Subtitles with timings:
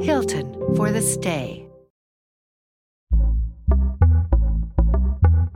[0.00, 1.68] Hilton for the stay.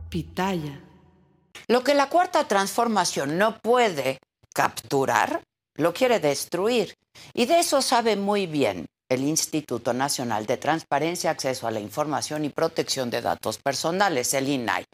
[0.08, 0.80] Pitaya.
[1.68, 4.18] Lo que la cuarta transformación no puede
[4.52, 5.42] capturar,
[5.76, 6.94] lo quiere destruir.
[7.34, 12.44] Y de eso sabe muy bien el Instituto Nacional de Transparencia, Acceso a la Información
[12.44, 14.84] y Protección de Datos Personales, el INAI.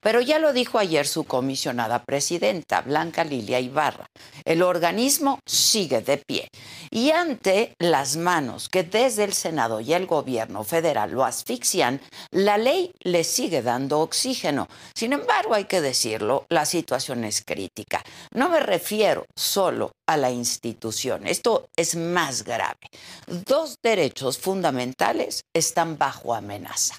[0.00, 4.06] Pero ya lo dijo ayer su comisionada presidenta, Blanca Lilia Ibarra,
[4.44, 6.48] el organismo sigue de pie.
[6.90, 12.58] Y ante las manos que desde el Senado y el gobierno federal lo asfixian, la
[12.58, 14.68] ley le sigue dando oxígeno.
[14.94, 18.02] Sin embargo, hay que decirlo, la situación es crítica.
[18.32, 21.26] No me refiero solo a la institución.
[21.26, 22.78] Esto es más grave.
[23.26, 26.96] Dos derechos fundamentales están bajo amenaza.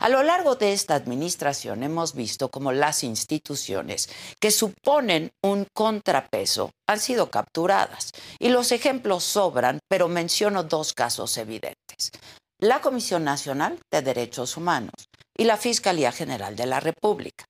[0.00, 4.08] A lo largo de esta administración hemos visto cómo las instituciones
[4.40, 8.10] que suponen un contrapeso han sido capturadas.
[8.38, 12.10] Y los ejemplos sobran, pero menciono dos casos evidentes.
[12.60, 17.44] La Comisión Nacional de Derechos Humanos y la Fiscalía General de la República.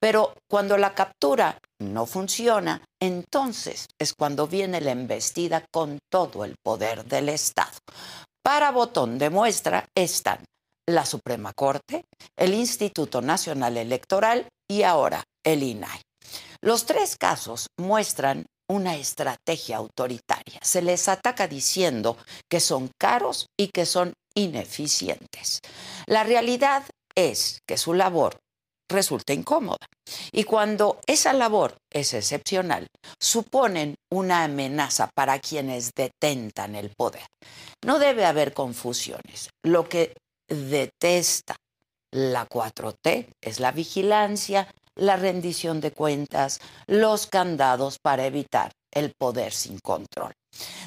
[0.00, 6.54] Pero cuando la captura no funciona, entonces es cuando viene la embestida con todo el
[6.62, 7.76] poder del Estado.
[8.44, 10.44] Para botón de muestra están
[10.88, 12.04] la Suprema Corte,
[12.36, 16.00] el Instituto Nacional Electoral y ahora el INAI.
[16.60, 20.60] Los tres casos muestran una estrategia autoritaria.
[20.62, 22.16] Se les ataca diciendo
[22.48, 25.60] que son caros y que son ineficientes.
[26.06, 26.84] La realidad
[27.14, 28.38] es que su labor
[28.88, 29.86] resulta incómoda.
[30.30, 32.86] Y cuando esa labor es excepcional,
[33.20, 37.26] suponen una amenaza para quienes detentan el poder.
[37.84, 39.50] No debe haber confusiones.
[39.62, 40.14] Lo que
[40.48, 41.56] detesta
[42.10, 49.52] la 4T es la vigilancia, la rendición de cuentas, los candados para evitar el poder
[49.52, 50.32] sin control.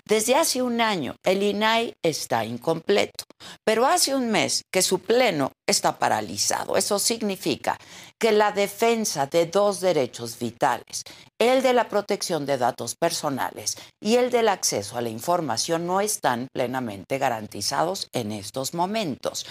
[0.07, 3.25] Desde hace un año el INAI está incompleto,
[3.63, 6.77] pero hace un mes que su pleno está paralizado.
[6.77, 7.77] Eso significa
[8.19, 11.03] que la defensa de dos derechos vitales,
[11.39, 15.99] el de la protección de datos personales y el del acceso a la información, no
[15.99, 19.47] están plenamente garantizados en estos momentos.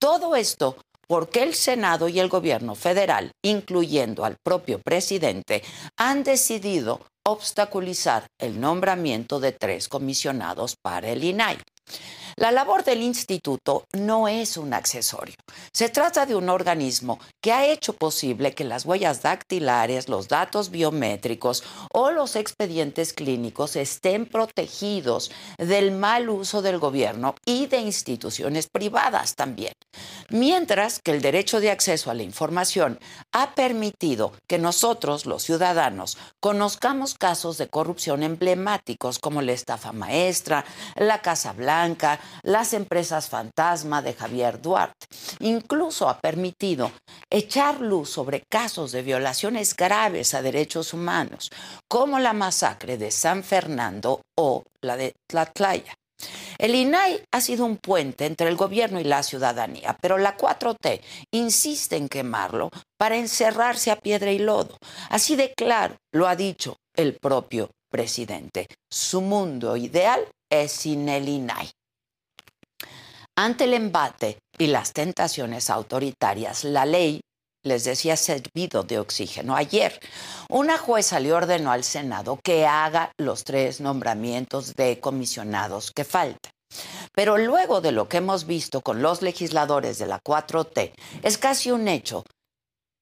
[0.00, 0.76] Todo esto
[1.08, 5.62] porque el Senado y el gobierno federal, incluyendo al propio presidente,
[5.96, 11.58] han decidido obstaculizar el nombramiento de tres comisionados para el INAI.
[12.38, 15.34] La labor del instituto no es un accesorio.
[15.72, 20.70] Se trata de un organismo que ha hecho posible que las huellas dactilares, los datos
[20.70, 28.68] biométricos o los expedientes clínicos estén protegidos del mal uso del gobierno y de instituciones
[28.68, 29.72] privadas también.
[30.30, 33.00] Mientras que el derecho de acceso a la información
[33.32, 40.64] ha permitido que nosotros, los ciudadanos, conozcamos casos de corrupción emblemáticos como la estafa maestra,
[40.94, 41.77] la Casa Blanca,
[42.42, 45.06] las empresas fantasma de Javier Duarte.
[45.40, 46.90] Incluso ha permitido
[47.30, 51.50] echar luz sobre casos de violaciones graves a derechos humanos,
[51.88, 55.94] como la masacre de San Fernando o la de Tlatlaya.
[56.58, 61.00] El INAI ha sido un puente entre el gobierno y la ciudadanía, pero la 4T
[61.32, 64.76] insiste en quemarlo para encerrarse a piedra y lodo.
[65.10, 68.66] Así de claro lo ha dicho el propio presidente.
[68.90, 71.70] Su mundo ideal es sin el INAI.
[73.40, 77.20] Ante el embate y las tentaciones autoritarias, la ley
[77.64, 79.54] les decía servido de oxígeno.
[79.54, 80.00] Ayer,
[80.50, 86.50] una jueza le ordenó al Senado que haga los tres nombramientos de comisionados que faltan.
[87.14, 90.90] Pero luego de lo que hemos visto con los legisladores de la 4T,
[91.22, 92.24] es casi un hecho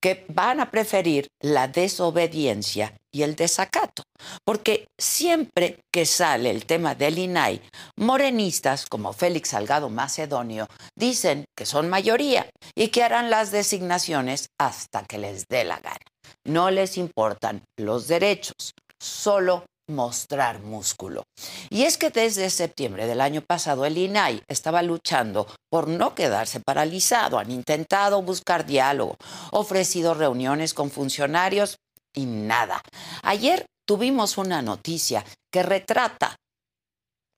[0.03, 4.03] que van a preferir la desobediencia y el desacato,
[4.45, 7.63] porque siempre que sale el tema del INAI,
[7.97, 15.03] morenistas como Félix Salgado Macedonio dicen que son mayoría y que harán las designaciones hasta
[15.05, 16.05] que les dé la gana.
[16.45, 21.23] No les importan los derechos, solo mostrar músculo.
[21.71, 26.61] Y es que desde septiembre del año pasado el INAI estaba luchando por no quedarse
[26.61, 27.39] paralizado.
[27.39, 29.17] Han intentado buscar diálogo,
[29.53, 31.77] ofrecido reuniones con funcionarios
[32.17, 32.83] y nada.
[33.23, 36.35] Ayer tuvimos una noticia que retrata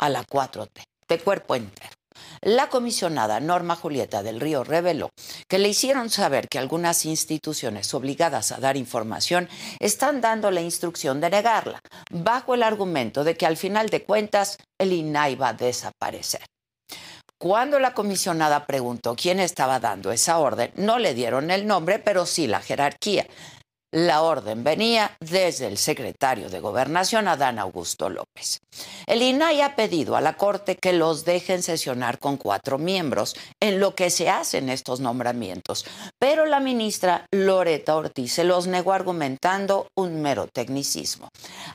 [0.01, 1.91] a la 4T de cuerpo entero.
[2.41, 5.11] La comisionada Norma Julieta del Río reveló
[5.49, 9.49] que le hicieron saber que algunas instituciones obligadas a dar información
[9.79, 14.59] están dando la instrucción de negarla, bajo el argumento de que al final de cuentas
[14.79, 16.43] el INAI va a desaparecer.
[17.41, 22.27] Cuando la comisionada preguntó quién estaba dando esa orden, no le dieron el nombre, pero
[22.27, 23.29] sí la jerarquía.
[23.91, 28.61] La orden venía desde el secretario de Gobernación, Adán Augusto López.
[29.07, 33.81] El INAI ha pedido a la Corte que los dejen sesionar con cuatro miembros en
[33.81, 35.87] lo que se hacen estos nombramientos,
[36.19, 41.31] pero la ministra Loreta Ortiz se los negó argumentando un mero tecnicismo.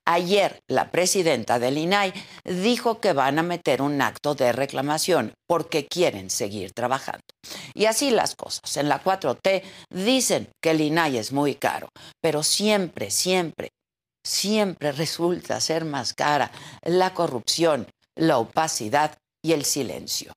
[0.05, 2.13] Ayer, la presidenta del INAI
[2.45, 7.23] dijo que van a meter un acto de reclamación porque quieren seguir trabajando.
[7.73, 8.77] Y así las cosas.
[8.77, 11.89] En la 4T dicen que el INAI es muy caro
[12.21, 13.69] pero siempre, siempre,
[14.25, 16.51] siempre resulta ser más cara
[16.83, 20.33] la corrupción, la opacidad y el silencio.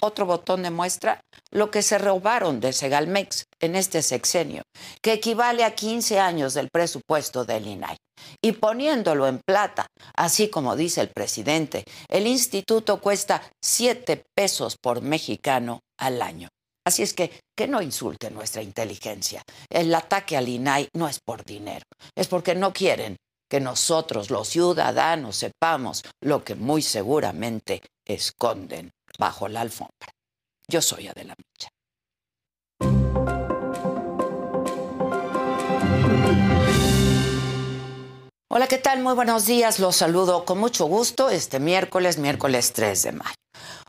[0.00, 1.20] Otro botón demuestra
[1.50, 4.62] lo que se robaron de Segalmex en este sexenio,
[5.02, 7.96] que equivale a 15 años del presupuesto del INAI.
[8.42, 15.00] Y poniéndolo en plata, así como dice el presidente, el instituto cuesta 7 pesos por
[15.00, 16.48] mexicano al año.
[16.86, 19.42] Así es que que no insulte nuestra inteligencia.
[19.68, 21.84] El ataque al INAI no es por dinero,
[22.14, 23.16] es porque no quieren
[23.50, 30.12] que nosotros los ciudadanos sepamos lo que muy seguramente esconden bajo la alfombra.
[30.68, 31.68] Yo soy Adela Micha.
[38.48, 39.00] Hola, ¿qué tal?
[39.00, 39.80] Muy buenos días.
[39.80, 43.45] Los saludo con mucho gusto este miércoles, miércoles 3 de mayo.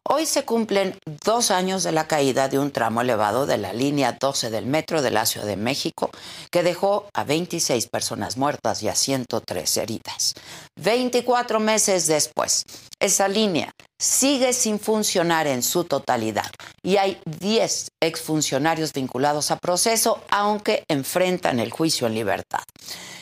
[0.10, 4.14] Hoy se cumplen dos años de la caída de un tramo elevado de la línea
[4.14, 6.12] 12 del metro de la Ciudad de México,
[6.50, 10.34] que dejó a 26 personas muertas y a 103 heridas.
[10.78, 12.64] 24 meses después,
[13.02, 16.52] esa línea sigue sin funcionar en su totalidad
[16.82, 22.64] y hay 10 exfuncionarios vinculados a proceso, aunque enfrentan el juicio en libertad.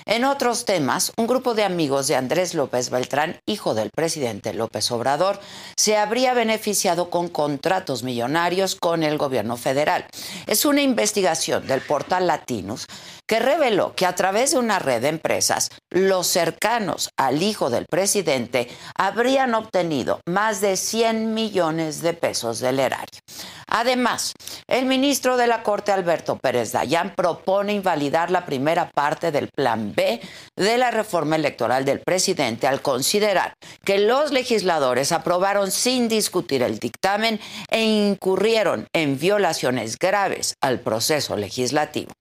[0.08, 4.92] En otros temas, un grupo de amigos de Andrés López Beltrán, hijo del presidente López
[4.92, 5.40] Obrador,
[5.76, 10.06] se habría beneficiado con contratos millonarios con el gobierno federal.
[10.46, 12.86] Es una investigación del portal Latinos
[13.28, 17.86] que reveló que a través de una red de empresas, los cercanos al hijo del
[17.86, 23.20] presidente habrían obtenido más de 100 millones de pesos del erario.
[23.68, 24.34] Además,
[24.68, 29.94] el ministro de la Corte, Alberto Pérez Dayán, propone invalidar la primera parte del Plan
[29.96, 30.22] B
[30.56, 36.78] de la reforma electoral del presidente al considerar que los legisladores aprobaron sin discutir el
[36.78, 37.40] dictamen
[37.70, 42.12] e incurrieron en violaciones graves al proceso legislativo.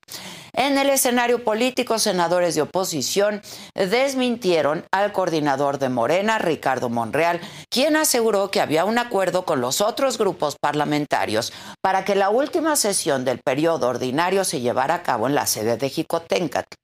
[0.56, 3.42] En el escenario político, senadores de oposición
[3.74, 9.80] desmintieron al coordinador de Morena, Ricardo Monreal, quien aseguró que había un acuerdo con los
[9.80, 15.26] otros grupos parlamentarios para que la última sesión del periodo ordinario se llevara a cabo
[15.26, 16.76] en la sede de Jicotencatl.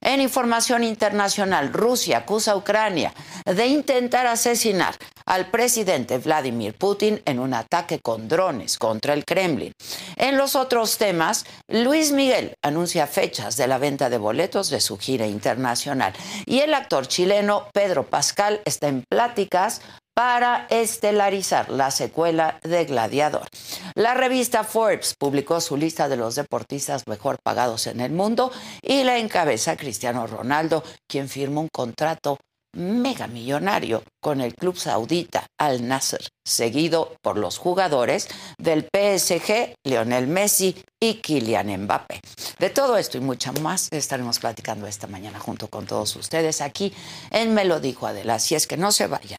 [0.00, 3.12] En información internacional, Rusia acusa a Ucrania
[3.44, 4.94] de intentar asesinar
[5.26, 9.72] al presidente Vladimir Putin en un ataque con drones contra el Kremlin.
[10.16, 14.96] En los otros temas, Luis Miguel anuncia fechas de la venta de boletos de su
[14.98, 16.14] gira internacional
[16.46, 19.82] y el actor chileno Pedro Pascal está en pláticas
[20.18, 23.46] para estelarizar la secuela de Gladiador.
[23.94, 28.50] La revista Forbes publicó su lista de los deportistas mejor pagados en el mundo
[28.82, 32.36] y la encabeza Cristiano Ronaldo, quien firmó un contrato
[32.76, 38.26] mega millonario con el club saudita Al Nasser, seguido por los jugadores
[38.58, 42.20] del PSG, Lionel Messi y Kylian Mbappé.
[42.58, 46.92] De todo esto y mucho más estaremos platicando esta mañana junto con todos ustedes aquí
[47.30, 48.34] en Me lo dijo Adela.
[48.34, 49.38] Así es que no se vayan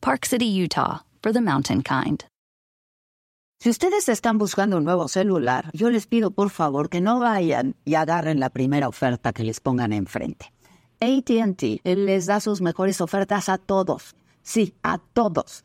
[0.00, 2.24] Park City, Utah, for the mountain kind.
[3.60, 7.74] Si ustedes están buscando un nuevo celular, yo les pido por favor que no vayan
[7.84, 10.52] y agarren la primera oferta que les pongan enfrente.
[11.00, 14.14] ATT les da sus mejores ofertas a todos.
[14.42, 15.64] Sí, a todos.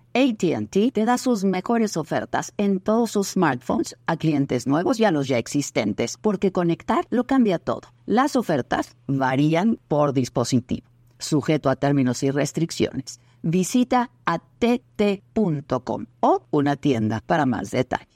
[0.13, 5.11] ATT te da sus mejores ofertas en todos sus smartphones a clientes nuevos y a
[5.11, 7.83] los ya existentes, porque conectar lo cambia todo.
[8.05, 10.87] Las ofertas varían por dispositivo,
[11.17, 13.21] sujeto a términos y restricciones.
[13.41, 18.10] Visita att.com o una tienda para más detalles.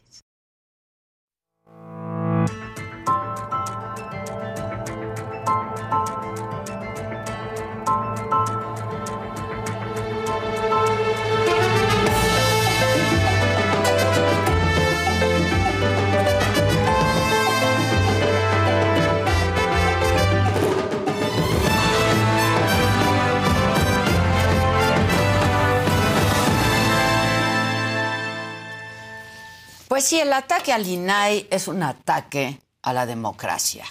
[29.96, 33.86] Pues sí, el ataque al INAI es un ataque a la democracia,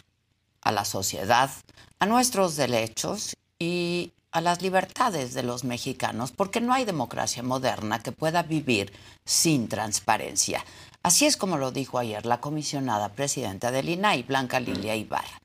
[0.60, 1.48] a la sociedad,
[1.98, 8.02] a nuestros derechos y a las libertades de los mexicanos, porque no hay democracia moderna
[8.02, 8.92] que pueda vivir
[9.24, 10.62] sin transparencia.
[11.02, 15.40] Así es como lo dijo ayer la comisionada presidenta del INAI, Blanca Lilia Ibarra.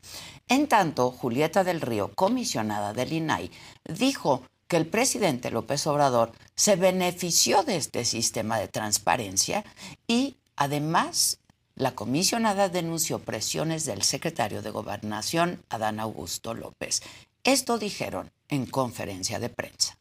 [0.49, 3.49] En tanto, Julieta del Río, comisionada del INAI,
[3.85, 9.63] dijo que el presidente López Obrador se benefició de este sistema de transparencia
[10.05, 11.39] y Además,
[11.75, 17.01] la comisionada denunció presiones del secretario de Gobernación, Adán Augusto López.
[17.45, 19.97] Esto dijeron en conferencia de prensa.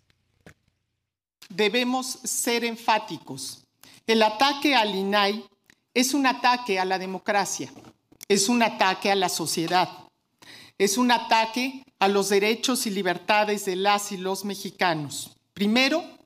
[1.48, 3.62] Debemos ser enfáticos.
[4.04, 5.48] El ataque al INAI
[5.94, 7.70] es un ataque a la democracia,
[8.26, 9.88] es un ataque a la sociedad,
[10.76, 15.36] es un ataque a los derechos y libertades de las y los mexicanos.
[15.54, 16.17] Primero,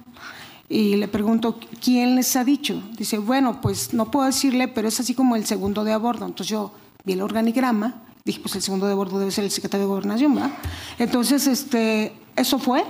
[0.67, 2.81] Y le pregunto, ¿quién les ha dicho?
[2.97, 6.25] Dice, bueno, pues no puedo decirle, pero es así como el segundo de a bordo.
[6.25, 6.71] Entonces yo
[7.03, 10.33] vi el organigrama, dije, pues el segundo de bordo debe ser el secretario de Gobernación,
[10.33, 10.51] ¿verdad?
[10.97, 12.83] Entonces, este, eso fue.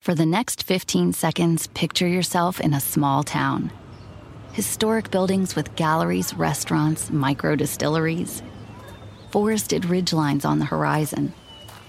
[0.00, 3.70] For the next 15 seconds, picture yourself in a small town.
[4.52, 8.42] Historic buildings with galleries, restaurants, micro distilleries.
[9.30, 11.32] Forested ridgelines on the horizon.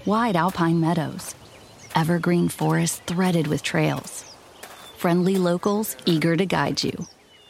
[0.06, 1.34] Wide alpine meadows.
[1.96, 4.31] Evergreen forests threaded with trails
[5.02, 7.08] friendly locals eager to guide you.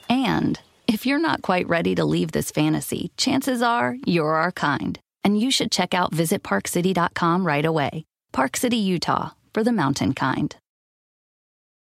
[0.09, 4.99] And if you're not quite ready to leave this fantasy, chances are you're our kind,
[5.23, 8.06] and you should check out visitparkcity.com right away.
[8.32, 10.56] Park City, Utah, for the mountain kind.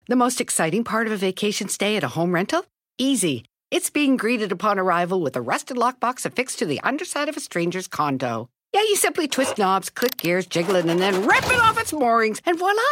[0.09, 2.65] The most exciting part of a vacation stay at a home rental?
[2.97, 3.45] Easy.
[3.71, 7.39] It's being greeted upon arrival with a rusted lockbox affixed to the underside of a
[7.39, 8.49] stranger's condo.
[8.73, 11.93] Yeah, you simply twist knobs, click gears, jiggle it, and then rip it off its
[11.93, 12.91] moorings, and voila!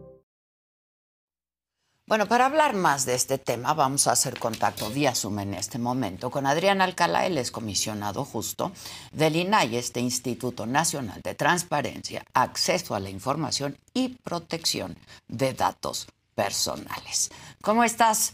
[2.07, 5.77] Bueno, para hablar más de este tema, vamos a hacer contacto vía Zoom en este
[5.79, 8.73] momento con Adrián Alcalá, él es comisionado justo
[9.13, 14.97] del INAI, este Instituto Nacional de Transparencia, Acceso a la Información y Protección
[15.29, 17.31] de Datos Personales.
[17.61, 18.33] ¿Cómo estás,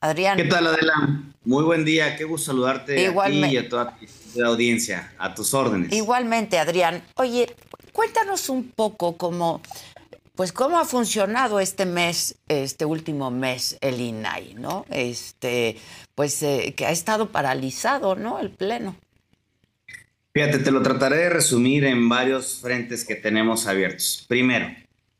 [0.00, 0.36] Adrián?
[0.36, 1.24] ¿Qué tal, Adela?
[1.44, 3.46] Muy buen día, qué gusto saludarte Igualmente.
[3.46, 3.98] a ti y a toda
[4.36, 5.92] la audiencia, a tus órdenes.
[5.92, 7.02] Igualmente, Adrián.
[7.16, 7.52] Oye,
[7.92, 9.60] cuéntanos un poco cómo
[10.36, 14.84] pues cómo ha funcionado este mes, este último mes, el INAI, ¿no?
[14.90, 15.76] Este,
[16.14, 18.38] pues eh, que ha estado paralizado, ¿no?
[18.38, 18.96] El pleno.
[20.34, 24.26] Fíjate, te lo trataré de resumir en varios frentes que tenemos abiertos.
[24.28, 24.68] Primero,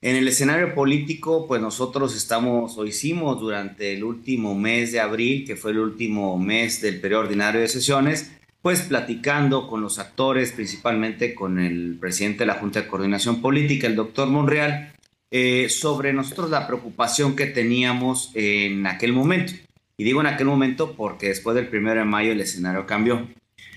[0.02, 5.46] en el escenario político, pues nosotros estamos o hicimos durante el último mes de abril,
[5.46, 8.30] que fue el último mes del periodo ordinario de sesiones,
[8.61, 13.87] pues platicando con los actores, principalmente con el presidente de la Junta de Coordinación Política,
[13.87, 14.92] el doctor Monreal,
[15.30, 19.52] eh, sobre nosotros la preocupación que teníamos en aquel momento.
[19.99, 23.26] Y digo en aquel momento porque después del primero de mayo el escenario cambió.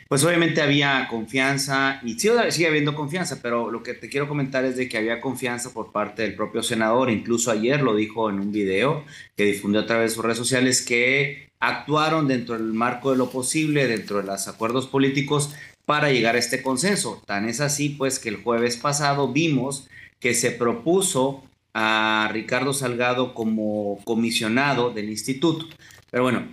[0.10, 4.66] Pues obviamente había confianza y sigue, sigue habiendo confianza, pero lo que te quiero comentar
[4.66, 8.40] es de que había confianza por parte del propio senador, incluso ayer lo dijo en
[8.40, 9.06] un video
[9.38, 13.30] que difundió a través de sus redes sociales, que actuaron dentro del marco de lo
[13.30, 15.54] posible, dentro de los acuerdos políticos
[15.86, 17.22] para llegar a este consenso.
[17.26, 23.34] Tan es así pues que el jueves pasado vimos que se propuso a Ricardo Salgado
[23.34, 25.66] como comisionado del instituto.
[26.10, 26.48] Pero bueno,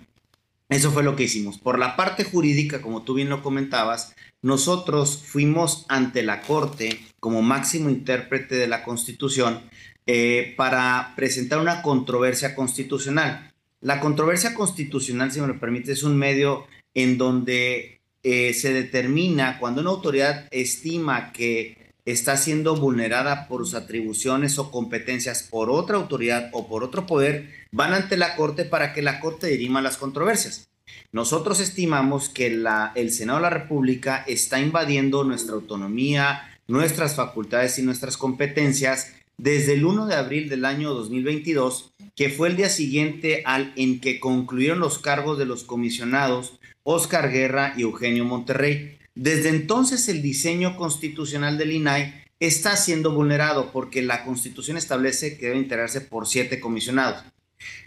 [0.69, 1.59] eso fue lo que hicimos.
[1.59, 7.43] Por la parte jurídica, como tú bien lo comentabas, nosotros fuimos ante la Corte como
[7.43, 9.61] máximo intérprete de la Constitución
[10.07, 13.53] eh, para presentar una controversia constitucional.
[13.81, 19.59] La controversia constitucional, si me lo permite, es un medio en donde eh, se determina
[19.59, 25.97] cuando una autoridad estima que está siendo vulnerada por sus atribuciones o competencias por otra
[25.97, 29.97] autoridad o por otro poder, van ante la Corte para que la Corte dirima las
[29.97, 30.69] controversias.
[31.13, 37.79] Nosotros estimamos que la, el Senado de la República está invadiendo nuestra autonomía, nuestras facultades
[37.79, 42.69] y nuestras competencias desde el 1 de abril del año 2022, que fue el día
[42.69, 48.96] siguiente al en que concluyeron los cargos de los comisionados Oscar Guerra y Eugenio Monterrey.
[49.17, 55.47] Desde entonces el diseño constitucional del INAI está siendo vulnerado porque la constitución establece que
[55.47, 57.25] debe integrarse por siete comisionados.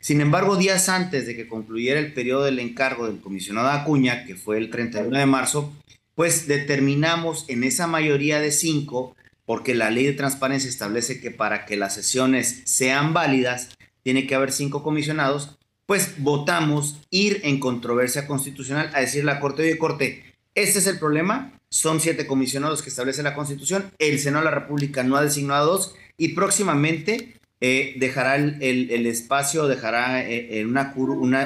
[0.01, 4.35] Sin embargo, días antes de que concluyera el periodo del encargo del comisionado Acuña, que
[4.35, 5.71] fue el 31 de marzo,
[6.15, 9.15] pues determinamos en esa mayoría de cinco,
[9.45, 13.69] porque la ley de transparencia establece que para que las sesiones sean válidas,
[14.01, 19.61] tiene que haber cinco comisionados, pues votamos ir en controversia constitucional a decir la Corte,
[19.61, 20.28] de Corte,
[20.63, 21.53] este es el problema.
[21.69, 23.91] Son siete comisionados que establece la Constitución.
[23.99, 29.05] El Senado de la República no ha designado a dos y próximamente eh, dejará el,
[29.05, 30.93] espacio, dejará eh, una,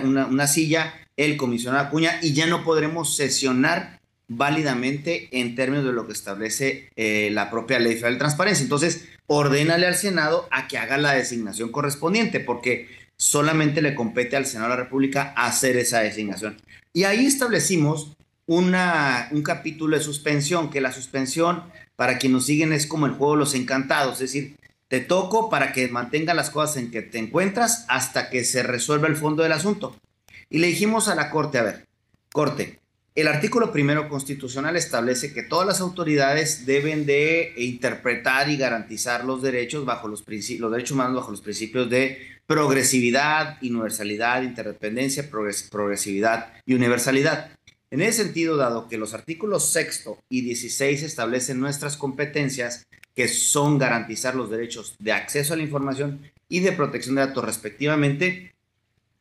[0.02, 6.08] una, silla el comisionado Acuña y ya no podremos sesionar válidamente en términos de lo
[6.08, 8.64] que establece eh, la propia ley federal de transparencia.
[8.64, 14.46] Entonces, ordénale al Senado a que haga la designación correspondiente, porque solamente le compete al
[14.46, 16.58] Senado de la República hacer esa designación.
[16.94, 21.64] Y ahí establecimos una, un capítulo de suspensión, que la suspensión,
[21.96, 24.56] para quienes nos siguen, es como el juego de los encantados, es decir,
[24.88, 29.08] te toco para que mantenga las cosas en que te encuentras hasta que se resuelva
[29.08, 29.96] el fondo del asunto.
[30.50, 31.88] Y le dijimos a la Corte, a ver,
[32.32, 32.80] Corte,
[33.16, 39.42] el artículo primero constitucional establece que todas las autoridades deben de interpretar y garantizar los
[39.42, 46.74] derechos bajo los, los derechos humanos bajo los principios de progresividad, universalidad, interdependencia, progresividad y
[46.74, 47.52] universalidad.
[47.94, 53.78] En ese sentido, dado que los artículos sexto y 16 establecen nuestras competencias, que son
[53.78, 58.56] garantizar los derechos de acceso a la información y de protección de datos respectivamente,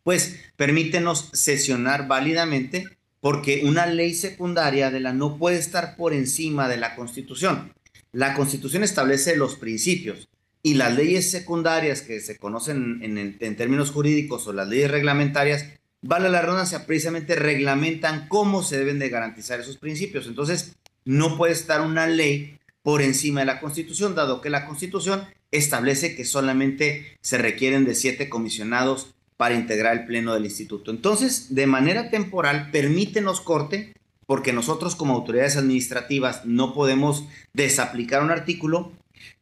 [0.05, 2.87] pues permítenos sesionar válidamente
[3.21, 7.75] porque una ley secundaria de la no puede estar por encima de la Constitución.
[8.13, 10.31] La Constitución establece los principios
[10.63, 15.67] y las leyes secundarias que se conocen en, en términos jurídicos o las leyes reglamentarias
[16.03, 20.27] vale la redundancia, precisamente reglamentan cómo se deben de garantizar esos principios.
[20.27, 25.25] Entonces, no puede estar una ley por encima de la Constitución, dado que la Constitución
[25.53, 30.91] establece que solamente se requieren de siete comisionados para integrar el pleno del instituto.
[30.91, 33.93] Entonces, de manera temporal, permítenos corte,
[34.27, 38.93] porque nosotros como autoridades administrativas no podemos desaplicar un artículo,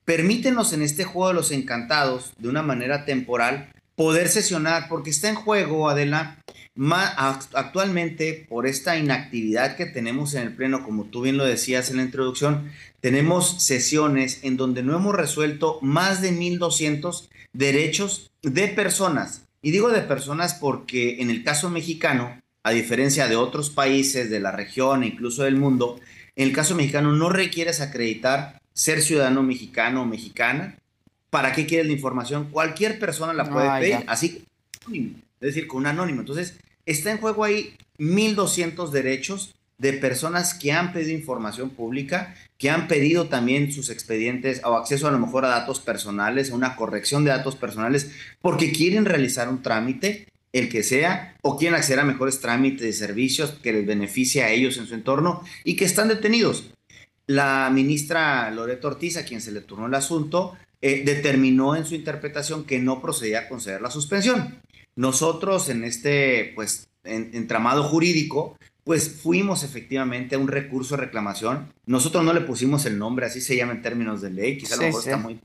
[0.05, 5.29] permítenos en este juego de los encantados, de una manera temporal, poder sesionar, porque está
[5.29, 6.39] en juego, Adela,
[6.77, 11.97] actualmente, por esta inactividad que tenemos en el Pleno, como tú bien lo decías en
[11.97, 19.47] la introducción, tenemos sesiones en donde no hemos resuelto más de 1.200 derechos de personas.
[19.63, 24.41] Y digo de personas porque en el caso mexicano, a diferencia de otros países de
[24.41, 26.01] la región e incluso del mundo,
[26.37, 30.79] en el caso mexicano no requieres acreditar ser ciudadano mexicano o mexicana.
[31.29, 32.49] ¿Para qué quieres la información?
[32.51, 34.45] Cualquier persona la puede ah, pedir, así
[35.40, 36.20] es decir, con un anónimo.
[36.20, 42.68] Entonces, está en juego ahí 1.200 derechos de personas que han pedido información pública, que
[42.68, 46.76] han pedido también sus expedientes o acceso a lo mejor a datos personales, a una
[46.76, 48.11] corrección de datos personales,
[48.42, 52.92] porque quieren realizar un trámite, el que sea, o quieren acceder a mejores trámites de
[52.92, 56.70] servicios que les beneficie a ellos en su entorno y que están detenidos.
[57.26, 61.94] La ministra Loreto Ortiz, a quien se le turnó el asunto, eh, determinó en su
[61.94, 64.61] interpretación que no procedía a conceder la suspensión.
[65.01, 71.73] Nosotros en este pues entramado jurídico pues fuimos efectivamente a un recurso de reclamación.
[71.87, 74.77] Nosotros no le pusimos el nombre, así se llama en términos de ley, quizá a
[74.77, 75.41] lo mejor está muy,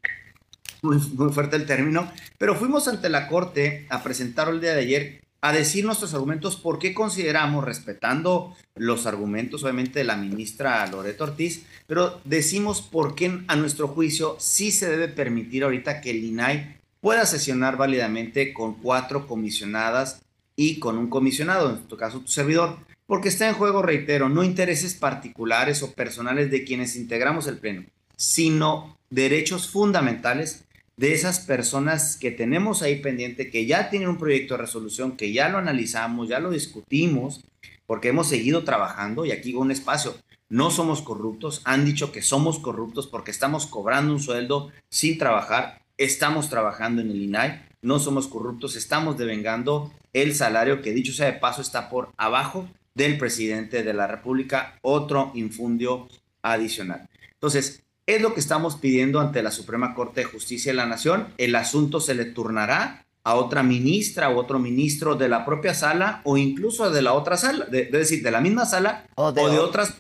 [0.82, 4.82] muy, muy, fuerte el término, pero fuimos ante la Corte a presentar el día de
[4.82, 10.86] ayer a decir nuestros argumentos, por qué consideramos, respetando los argumentos obviamente de la ministra
[10.88, 16.10] Loreto Ortiz, pero decimos por qué a nuestro juicio sí se debe permitir ahorita que
[16.12, 20.24] el INAI pueda sesionar válidamente con cuatro comisionadas
[20.56, 24.44] y con un comisionado, en tu caso tu servidor, porque está en juego, reitero, no
[24.44, 27.84] intereses particulares o personales de quienes integramos el Pleno,
[28.16, 30.66] sino derechos fundamentales
[30.98, 35.32] de esas personas que tenemos ahí pendiente, que ya tienen un proyecto de resolución, que
[35.32, 37.46] ya lo analizamos, ya lo discutimos,
[37.86, 40.16] porque hemos seguido trabajando y aquí un espacio.
[40.50, 45.85] No somos corruptos, han dicho que somos corruptos porque estamos cobrando un sueldo sin trabajar,
[45.98, 51.28] estamos trabajando en el INAI, no somos corruptos, estamos devengando el salario que dicho sea
[51.28, 56.08] de paso está por abajo del presidente de la República, otro infundio
[56.42, 57.08] adicional.
[57.34, 61.28] Entonces, es lo que estamos pidiendo ante la Suprema Corte de Justicia de la Nación.
[61.38, 66.22] El asunto se le turnará a otra ministra o otro ministro de la propia sala
[66.24, 69.42] o incluso de la otra sala, de, es decir, de la misma sala o de,
[69.60, 69.96] otras.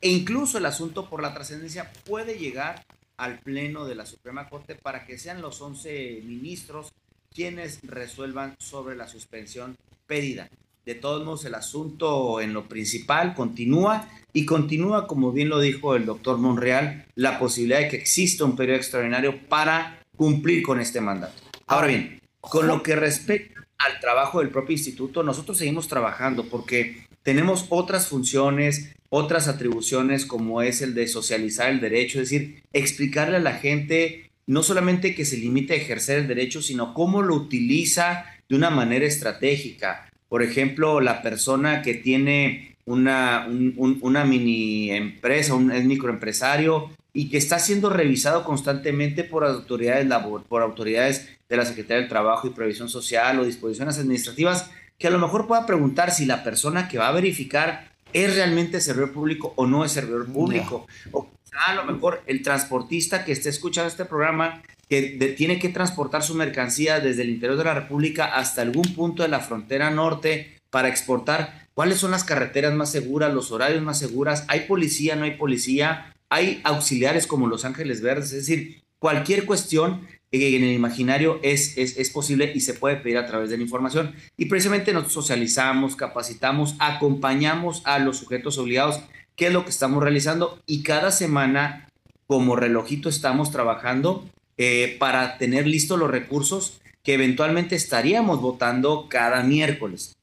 [0.00, 2.84] E incluso el asunto por la trascendencia puede llegar
[3.20, 6.92] al Pleno de la Suprema Corte para que sean los 11 ministros
[7.32, 10.48] quienes resuelvan sobre la suspensión pedida.
[10.86, 15.94] De todos modos, el asunto en lo principal continúa y continúa, como bien lo dijo
[15.94, 21.02] el doctor Monreal, la posibilidad de que exista un periodo extraordinario para cumplir con este
[21.02, 21.42] mandato.
[21.66, 27.06] Ahora bien, con lo que respecta al trabajo del propio instituto, nosotros seguimos trabajando porque
[27.22, 33.36] tenemos otras funciones, otras atribuciones como es el de socializar el derecho, es decir, explicarle
[33.36, 37.36] a la gente no solamente que se limite a ejercer el derecho, sino cómo lo
[37.36, 40.10] utiliza de una manera estratégica.
[40.28, 47.36] Por ejemplo, la persona que tiene una, una mini empresa, un es microempresario y que
[47.36, 50.08] está siendo revisado constantemente por autoridades
[50.48, 55.10] por autoridades de la Secretaría del Trabajo y Previsión Social o disposiciones administrativas, que a
[55.10, 59.54] lo mejor pueda preguntar si la persona que va a verificar es realmente servidor público
[59.56, 60.86] o no es servidor público.
[61.10, 61.26] O
[61.66, 66.34] a lo mejor el transportista que esté escuchando este programa que tiene que transportar su
[66.34, 70.88] mercancía desde el interior de la República hasta algún punto de la frontera norte para
[70.88, 71.68] exportar.
[71.72, 74.44] ¿Cuáles son las carreteras más seguras, los horarios más seguras?
[74.48, 76.14] ¿Hay policía, no hay policía?
[76.28, 78.32] ¿Hay auxiliares como Los Ángeles Verdes?
[78.32, 83.18] Es decir, cualquier cuestión en el imaginario es, es, es, posible y se puede pedir
[83.18, 84.14] a través de la información.
[84.36, 89.00] Y precisamente nos socializamos, capacitamos, acompañamos a los sujetos obligados,
[89.34, 90.60] que es lo que estamos realizando.
[90.66, 91.88] Y cada semana,
[92.26, 99.42] como relojito, estamos trabajando eh, para tener listos los recursos que eventualmente estaríamos votando cada
[99.42, 100.16] miércoles.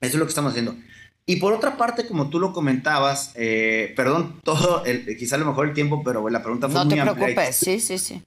[0.00, 0.74] Eso es lo que estamos haciendo.
[1.26, 5.46] Y por otra parte, como tú lo comentabas, eh, perdón, todo, el, quizá a lo
[5.46, 7.04] mejor el tiempo, pero la pregunta fue muy amplia.
[7.04, 8.22] No te preocupes, sí, sí, sí.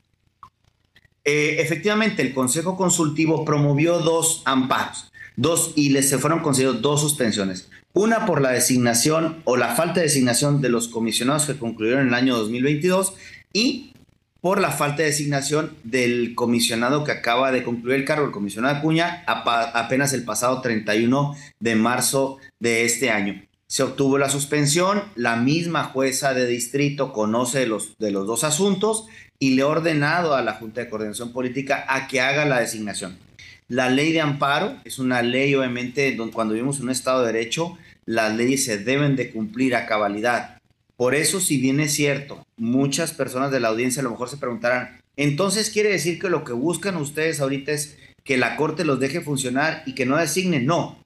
[1.29, 7.01] Eh, efectivamente, el Consejo Consultivo promovió dos amparos, dos, y les se fueron concedidos dos
[7.01, 7.67] suspensiones.
[7.91, 12.07] Una por la designación o la falta de designación de los comisionados que concluyeron en
[12.07, 13.13] el año 2022
[13.51, 13.91] y
[14.39, 18.77] por la falta de designación del comisionado que acaba de concluir el cargo, el comisionado
[18.77, 23.43] Acuña, apenas el pasado 31 de marzo de este año.
[23.69, 29.07] Se obtuvo la suspensión, la misma jueza de distrito conoce los, de los dos asuntos
[29.39, 33.17] y le ha ordenado a la Junta de Coordinación Política a que haga la designación.
[33.67, 37.77] La ley de amparo es una ley, obviamente, donde cuando vivimos un Estado de Derecho,
[38.05, 40.57] las leyes se deben de cumplir a cabalidad
[40.97, 44.37] por eso, si bien es cierto, muchas personas de la audiencia a lo mejor se
[44.37, 48.99] preguntarán, entonces quiere decir que lo que buscan ustedes ahorita es que la Corte los
[48.99, 50.65] deje funcionar y que no designen.
[50.65, 51.03] No,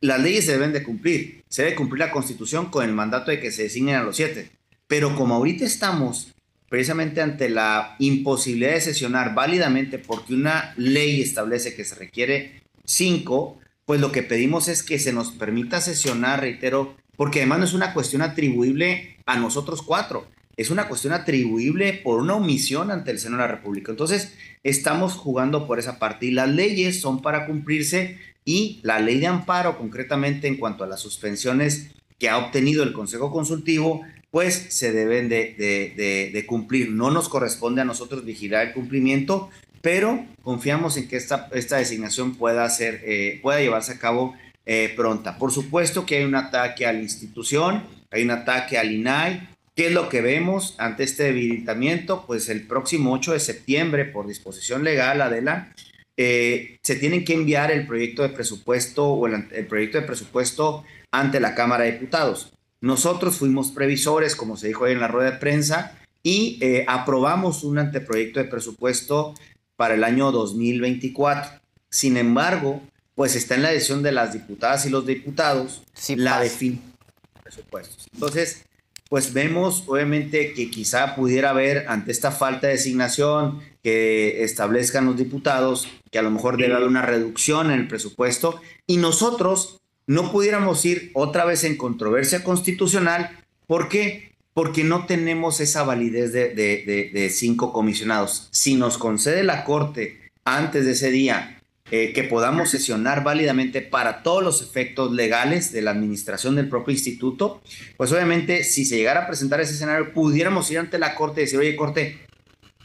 [0.00, 1.42] las leyes se deben de cumplir.
[1.48, 4.50] Se debe cumplir la constitución con el mandato de que se designen a los siete.
[4.86, 6.32] Pero como ahorita estamos
[6.74, 13.60] precisamente ante la imposibilidad de sesionar válidamente porque una ley establece que se requiere cinco,
[13.84, 17.74] pues lo que pedimos es que se nos permita sesionar, reitero, porque además no es
[17.74, 23.20] una cuestión atribuible a nosotros cuatro, es una cuestión atribuible por una omisión ante el
[23.20, 23.92] Senado de la República.
[23.92, 24.34] Entonces,
[24.64, 29.28] estamos jugando por esa parte y las leyes son para cumplirse y la ley de
[29.28, 34.02] amparo, concretamente en cuanto a las suspensiones que ha obtenido el Consejo Consultivo,
[34.34, 36.90] pues se deben de, cumplir.
[36.90, 39.48] No nos corresponde a nosotros vigilar el cumplimiento,
[39.80, 44.34] pero confiamos en que esta, designación pueda, ser, eh, pueda llevarse a cabo
[44.66, 45.38] eh, pronta.
[45.38, 49.50] Por supuesto que hay un ataque a la institución, hay un ataque al INAI.
[49.76, 52.26] ¿Qué es lo que vemos ante este debilitamiento?
[52.26, 55.72] Pues el próximo 8 de septiembre, por disposición legal, Adela,
[56.16, 60.82] eh, se tienen que enviar el proyecto de presupuesto o el, el proyecto de presupuesto
[61.12, 62.53] ante la Cámara de Diputados.
[62.84, 67.64] Nosotros fuimos previsores, como se dijo hoy en la rueda de prensa, y eh, aprobamos
[67.64, 69.32] un anteproyecto de presupuesto
[69.74, 71.62] para el año 2024.
[71.88, 72.82] Sin embargo,
[73.14, 76.92] pues está en la decisión de las diputadas y los diputados la definición
[77.36, 78.06] de presupuestos.
[78.12, 78.66] Entonces,
[79.08, 85.16] pues vemos obviamente que quizá pudiera haber ante esta falta de designación que establezcan los
[85.16, 90.30] diputados, que a lo mejor debe haber una reducción en el presupuesto y nosotros no
[90.30, 93.38] pudiéramos ir otra vez en controversia constitucional.
[93.66, 94.32] ¿Por qué?
[94.52, 98.48] Porque no tenemos esa validez de, cinco comisionados.
[98.50, 104.22] Si nos concede la Corte antes de ese día eh, que podamos sesionar válidamente para
[104.22, 107.62] todos los efectos legales de la administración del propio instituto,
[107.96, 111.44] pues obviamente si se llegara a presentar ese escenario, pudiéramos ir ante la Corte y
[111.44, 112.20] decir, oye, Corte,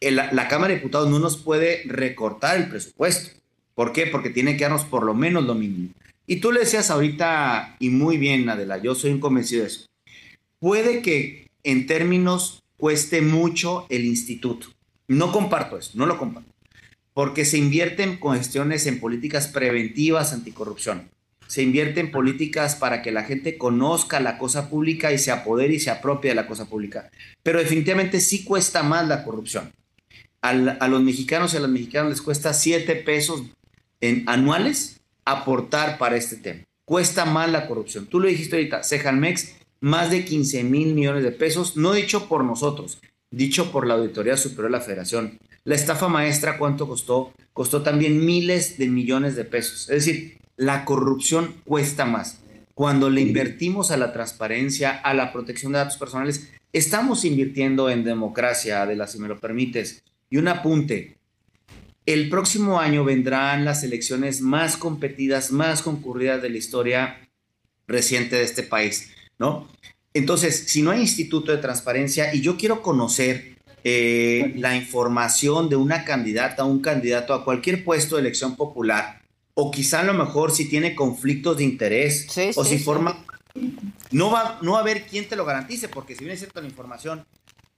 [0.02, 3.38] la Cámara de Diputados no nos puede recortar el presupuesto.
[3.76, 4.08] ¿Por qué?
[4.08, 5.94] Porque tiene que darnos por lo menos lo mínimo.
[6.30, 9.88] Y tú le decías ahorita, y muy bien, Adela, yo soy un convencido de eso.
[10.60, 14.68] Puede que en términos cueste mucho el instituto.
[15.08, 16.52] No comparto eso, no lo comparto.
[17.16, 21.10] Porque se invierte en cuestiones en políticas preventivas anticorrupción.
[21.48, 25.74] Se invierte en políticas para que la gente conozca la cosa pública y se apodere
[25.74, 27.10] y se apropie de la cosa pública.
[27.42, 29.74] Pero definitivamente sí cuesta más la corrupción.
[30.42, 33.46] a los mexicanos y a las mexicanas les cuesta 7 pesos
[34.00, 34.99] en, anuales
[35.32, 36.64] aportar para este tema.
[36.86, 38.08] Cuesta más la corrupción.
[38.08, 42.44] Tú lo dijiste ahorita, Cejalmex, más de 15 mil millones de pesos, no dicho por
[42.44, 43.00] nosotros,
[43.32, 45.40] dicho por la Auditoría Superior de la Federación.
[45.64, 47.32] La estafa maestra, ¿cuánto costó?
[47.54, 49.90] Costó también miles de millones de pesos.
[49.90, 52.42] Es decir, la corrupción cuesta más.
[52.74, 58.04] Cuando le invertimos a la transparencia, a la protección de datos personales, estamos invirtiendo en
[58.04, 60.02] democracia, de la si me lo permites.
[60.30, 61.19] Y un apunte,
[62.14, 67.30] el próximo año vendrán las elecciones más competidas, más concurridas de la historia
[67.88, 69.68] reciente de este país, ¿no?
[70.14, 75.76] Entonces, si no hay instituto de transparencia y yo quiero conocer eh, la información de
[75.76, 79.22] una candidata o un candidato a cualquier puesto de elección popular,
[79.54, 83.24] o quizá a lo mejor si tiene conflictos de interés, o si forma...
[84.12, 86.62] No va, no va a haber quien te lo garantice, porque si bien es cierta
[86.62, 87.26] la información,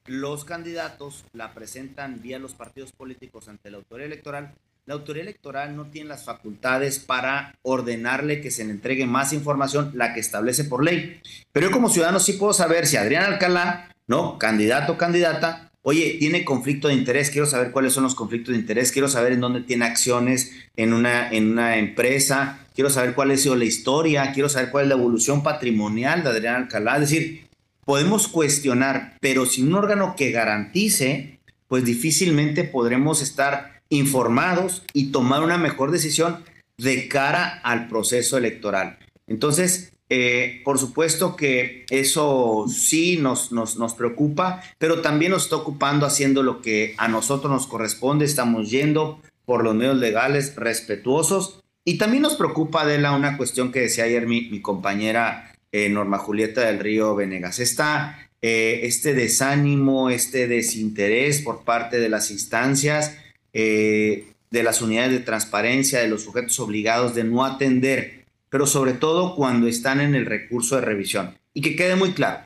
[0.06, 4.54] los candidatos la presentan vía los partidos políticos ante la autoridad electoral.
[4.88, 9.92] La autoridad electoral no tiene las facultades para ordenarle que se le entregue más información,
[9.94, 11.22] la que establece por ley.
[11.52, 14.40] Pero yo como ciudadano sí puedo saber si Adrián Alcalá, ¿no?
[14.40, 18.92] Candidato candidata, oye, tiene conflicto de interés, quiero saber cuáles son los conflictos de interés,
[18.92, 23.38] quiero saber en dónde tiene acciones en una, en una empresa, quiero saber cuál ha
[23.38, 26.96] sido la historia, quiero saber cuál es la evolución patrimonial de Adrián Alcalá.
[26.96, 27.51] Es decir,
[27.86, 35.44] podemos cuestionar, pero sin un órgano que garantice, pues difícilmente podremos estar informados y tomar
[35.44, 36.44] una mejor decisión
[36.78, 38.98] de cara al proceso electoral.
[39.28, 45.56] Entonces, eh, por supuesto que eso sí nos, nos, nos, preocupa, pero también nos está
[45.56, 48.26] ocupando haciendo lo que a nosotros nos corresponde.
[48.26, 51.62] Estamos yendo por los medios legales respetuosos.
[51.86, 56.18] Y también nos preocupa, Adela, una cuestión que decía ayer mi, mi compañera eh, Norma
[56.18, 57.60] Julieta del Río Venegas.
[57.60, 63.18] Está eh, este desánimo, este desinterés por parte de las instancias,
[63.54, 68.94] eh, de las unidades de transparencia, de los sujetos obligados de no atender, pero sobre
[68.94, 71.38] todo cuando están en el recurso de revisión.
[71.54, 72.42] Y que quede muy claro,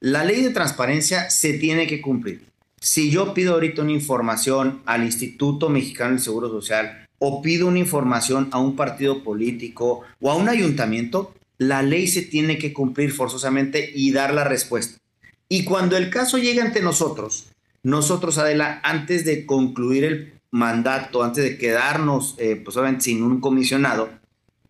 [0.00, 2.42] la ley de transparencia se tiene que cumplir.
[2.80, 7.78] Si yo pido ahorita una información al Instituto Mexicano del Seguro Social o pido una
[7.78, 13.12] información a un partido político o a un ayuntamiento, la ley se tiene que cumplir
[13.12, 14.98] forzosamente y dar la respuesta.
[15.48, 17.48] Y cuando el caso llegue ante nosotros,
[17.82, 24.08] nosotros, Adela, antes de concluir el mandato, antes de quedarnos, eh, pues sin un comisionado,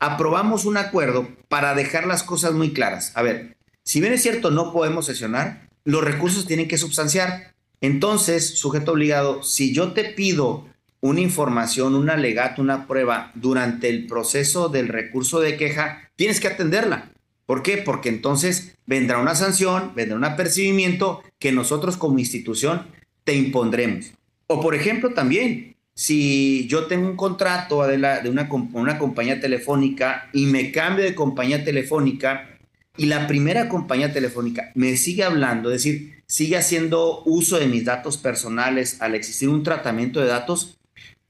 [0.00, 3.12] aprobamos un acuerdo para dejar las cosas muy claras.
[3.14, 7.54] A ver, si bien es cierto, no podemos sesionar, los recursos tienen que substanciar.
[7.80, 10.66] Entonces, sujeto obligado, si yo te pido
[11.04, 16.48] una información, un alegato, una prueba durante el proceso del recurso de queja, tienes que
[16.48, 17.10] atenderla.
[17.44, 17.76] ¿Por qué?
[17.76, 22.86] Porque entonces vendrá una sanción, vendrá un apercibimiento que nosotros como institución
[23.22, 24.14] te impondremos.
[24.46, 27.96] O por ejemplo también, si yo tengo un contrato de,
[28.30, 32.48] una, una compañía telefónica y me cambio de compañía telefónica
[32.96, 37.84] y la primera compañía telefónica me sigue hablando, es decir, sigue haciendo uso de mis
[37.84, 40.78] datos personales al existir un tratamiento de datos,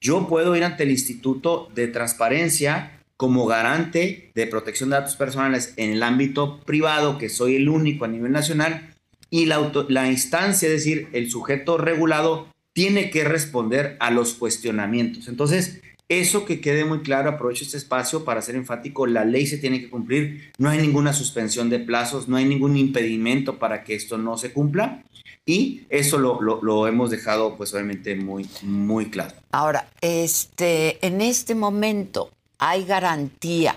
[0.05, 5.73] yo puedo ir ante el Instituto de Transparencia como garante de protección de datos personales
[5.79, 8.91] en el ámbito privado, que soy el único a nivel nacional,
[9.31, 15.27] y la, instancia, es decir, el sujeto regulado, tiene que responder a los cuestionamientos.
[15.27, 19.59] Entonces, eso que quede muy claro, aprovecho este espacio para ser enfático, la ley se
[19.59, 23.95] tiene que cumplir, no hay ninguna suspensión de plazos, no hay ningún impedimento para que
[23.95, 25.03] esto no se cumpla
[25.47, 29.35] y eso lo, lo, hemos dejado pues obviamente muy, muy claro.
[29.53, 33.77] Ahora, este, en este momento hay garantía,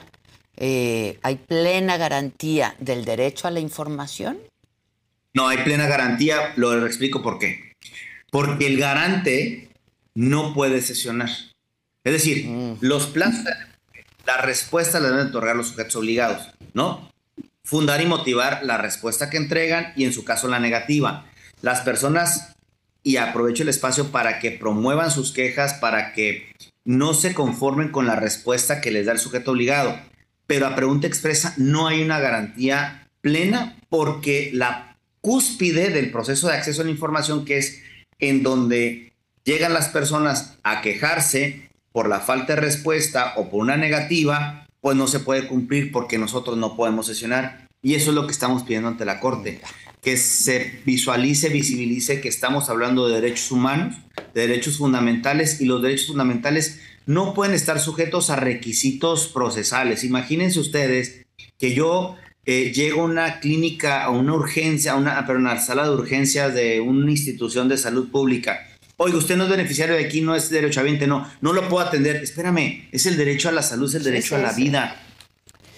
[0.56, 4.38] eh, hay plena garantía del derecho a la información.
[5.34, 7.74] No hay plena garantía, lo explico por qué.
[8.32, 9.70] Porque el garante
[10.16, 11.30] no puede sesionar.
[12.08, 12.78] Es decir, mm.
[12.80, 13.44] los plazos,
[14.26, 17.12] la respuesta la deben otorgar los sujetos obligados, ¿no?
[17.66, 21.26] Fundar y motivar la respuesta que entregan y en su caso la negativa.
[21.62, 22.56] Las personas,
[23.04, 26.50] y aprovecho el espacio para que promuevan sus quejas, para que
[26.86, 30.00] no se conformen con la respuesta que les da el sujeto obligado.
[30.46, 36.54] Pero a pregunta expresa no hay una garantía plena porque la cúspide del proceso de
[36.54, 37.82] acceso a la información, que es
[38.20, 39.12] en donde
[39.44, 41.67] llegan las personas a quejarse,
[41.98, 46.20] por la falta de respuesta o por una negativa, pues no se puede cumplir porque
[46.20, 47.68] nosotros no podemos sesionar.
[47.82, 49.62] Y eso es lo que estamos pidiendo ante la Corte,
[50.04, 53.96] que se visualice, visibilice que estamos hablando de derechos humanos,
[54.36, 60.04] de derechos fundamentales, y los derechos fundamentales no pueden estar sujetos a requisitos procesales.
[60.04, 61.26] Imagínense ustedes
[61.58, 65.62] que yo eh, llego a una clínica, a una urgencia, a una, perdón, a una
[65.62, 68.68] sala de urgencias de una institución de salud pública
[69.00, 72.16] Oiga, usted no es beneficiario de aquí, no es derechohabiente, no, no lo puedo atender.
[72.18, 75.00] Espérame, es el derecho a la salud, es el derecho a la vida.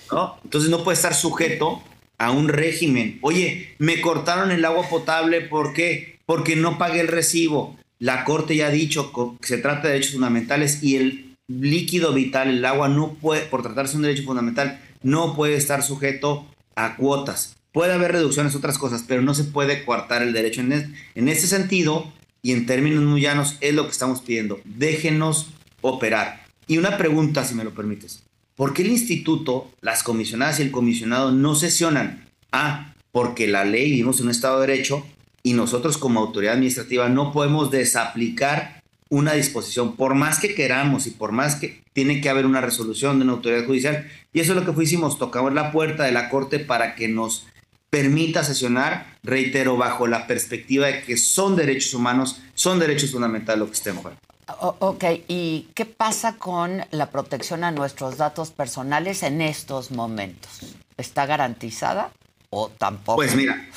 [0.10, 0.38] ¿no?
[0.44, 1.84] Entonces no puede estar sujeto
[2.18, 3.20] a un régimen.
[3.22, 6.20] Oye, me cortaron el agua potable, ¿por qué?
[6.26, 7.78] Porque no pagué el recibo.
[8.00, 12.50] La Corte ya ha dicho que se trata de derechos fundamentales y el líquido vital,
[12.50, 16.96] el agua, no puede, por tratarse de un derecho fundamental, no puede estar sujeto a
[16.96, 17.58] cuotas.
[17.74, 20.62] Puede haber reducciones, otras cosas, pero no se puede coartar el derecho.
[20.62, 24.60] En, en ese sentido, y en términos muy llanos es lo que estamos pidiendo.
[24.66, 25.48] Déjenos
[25.82, 26.46] operar.
[26.68, 28.24] Y una pregunta, si me lo permites.
[28.56, 32.26] ¿Por qué el instituto, las comisionadas y el comisionado no sesionan?
[32.52, 35.06] Ah, porque la ley vivimos en un Estado de Derecho
[35.44, 41.12] y nosotros como autoridad administrativa no podemos desaplicar una disposición, por más que queramos y
[41.12, 44.08] por más que tiene que haber una resolución de una autoridad judicial.
[44.34, 47.48] Y eso es lo que hicimos, tocamos la puerta de la Corte para que nos
[47.90, 53.68] permita sesionar, reitero, bajo la perspectiva de que son derechos humanos, son derechos fundamentales lo
[53.68, 54.20] que estén jugando.
[54.62, 60.62] Ok, ¿y qué pasa con la protección a nuestros datos personales en estos momentos?
[60.98, 62.12] ¿Está garantizada
[62.50, 63.18] o tampoco?
[63.18, 63.70] Pues mira,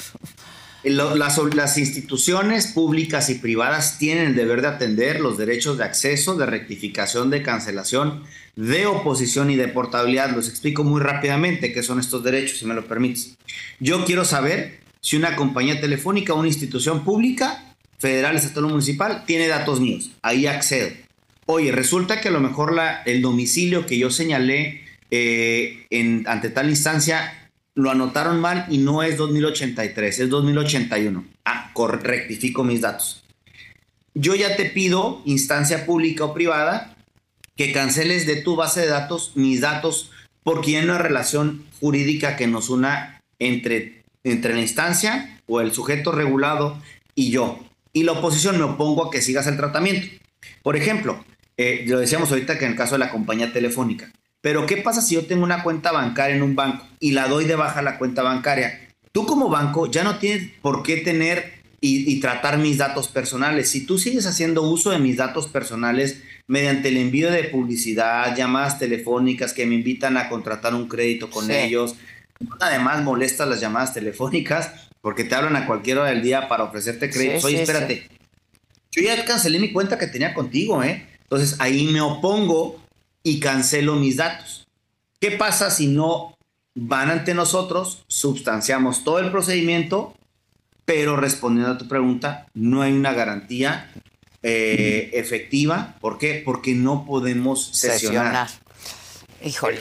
[0.85, 6.47] las, instituciones públicas y privadas tienen el deber de atender los derechos de acceso, de
[6.47, 8.25] rectificación, de cancelación,
[8.57, 10.35] de oposición y de portabilidad.
[10.35, 13.37] Los explico muy rápidamente qué son estos derechos, si me lo permites.
[13.79, 19.49] Yo quiero saber si una compañía telefónica una institución pública, federal, estatal o municipal, tiene
[19.49, 20.11] datos míos.
[20.23, 20.90] Ahí accedo.
[21.47, 26.51] Oye, resulta que a lo mejor la, el domicilio que yo señalé eh, en, ante
[26.51, 27.41] tal instancia
[27.75, 31.25] lo anotaron mal y no es 2083, es 2081.
[31.45, 33.25] Ah, rectifico mis datos.
[34.15, 36.97] Yo ya te pido, instancia pública o privada,
[37.57, 40.11] que canceles de tu base de datos mis datos
[40.43, 46.13] porque hay una relación jurídica que nos una entre, entre la instancia o el sujeto
[46.13, 46.81] regulado
[47.15, 47.61] y yo.
[47.93, 50.09] Y la oposición me opongo a que sigas el tratamiento.
[50.62, 51.25] Por ejemplo,
[51.57, 54.11] eh, lo decíamos ahorita que en el caso de la compañía telefónica.
[54.43, 57.47] Pero ¿qué pasa si yo tengo una cuenta bancaria en un banco y la doy
[57.47, 58.88] de baja la cuenta bancaria?
[59.12, 63.68] Tú como banco ya no tienes por qué tener y, tratar mis datos personales.
[63.70, 68.78] Si tú sigues haciendo uso de mis datos personales mediante el envío de publicidad, llamadas
[68.78, 71.97] telefónicas que me invitan a contratar un crédito con ellos,
[72.61, 74.70] además molestas las llamadas telefónicas
[75.01, 77.47] porque te hablan a cualquier hora del día para ofrecerte crédito.
[77.49, 78.09] Oye, espérate,
[78.93, 81.07] yo ya cancelé mi cuenta que tenía contigo, ¿eh?
[81.22, 82.82] Entonces ahí me opongo
[83.23, 84.66] y cancelo mis datos.
[85.20, 86.33] ¿Qué pasa si no
[86.75, 90.14] van ante nosotros, substanciamos todo el procedimiento,
[90.85, 93.93] pero respondiendo a tu pregunta, no hay una garantía
[94.43, 95.97] eh, efectiva.
[96.01, 96.43] ¿Por qué?
[96.45, 98.49] Porque no podemos sesionar.
[99.45, 99.81] Híjole.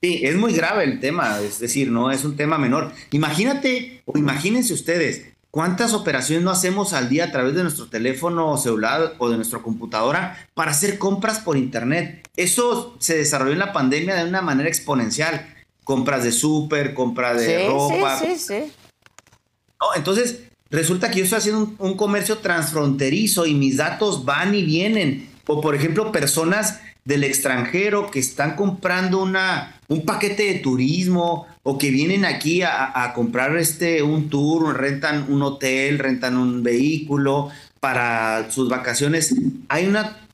[0.00, 2.92] sí, es muy grave el tema, es decir, no es un tema menor.
[3.12, 8.58] Imagínate o imagínense ustedes, ¿Cuántas operaciones no hacemos al día a través de nuestro teléfono
[8.58, 12.28] celular o de nuestra computadora para hacer compras por Internet?
[12.36, 15.54] Eso se desarrolló en la pandemia de una manera exponencial.
[15.84, 18.18] Compras de súper, compras de ropa.
[18.18, 18.72] Sí, sí, sí.
[19.96, 20.40] entonces,
[20.70, 25.30] resulta que yo estoy haciendo un, comercio transfronterizo y mis datos van y vienen.
[25.46, 31.78] O, por ejemplo, personas del extranjero que están comprando una, un paquete de turismo o
[31.78, 38.50] que vienen aquí a, comprar este, un tour, rentan un hotel, rentan un vehículo para
[38.50, 39.34] sus vacaciones.
[39.68, 40.28] Hay, una,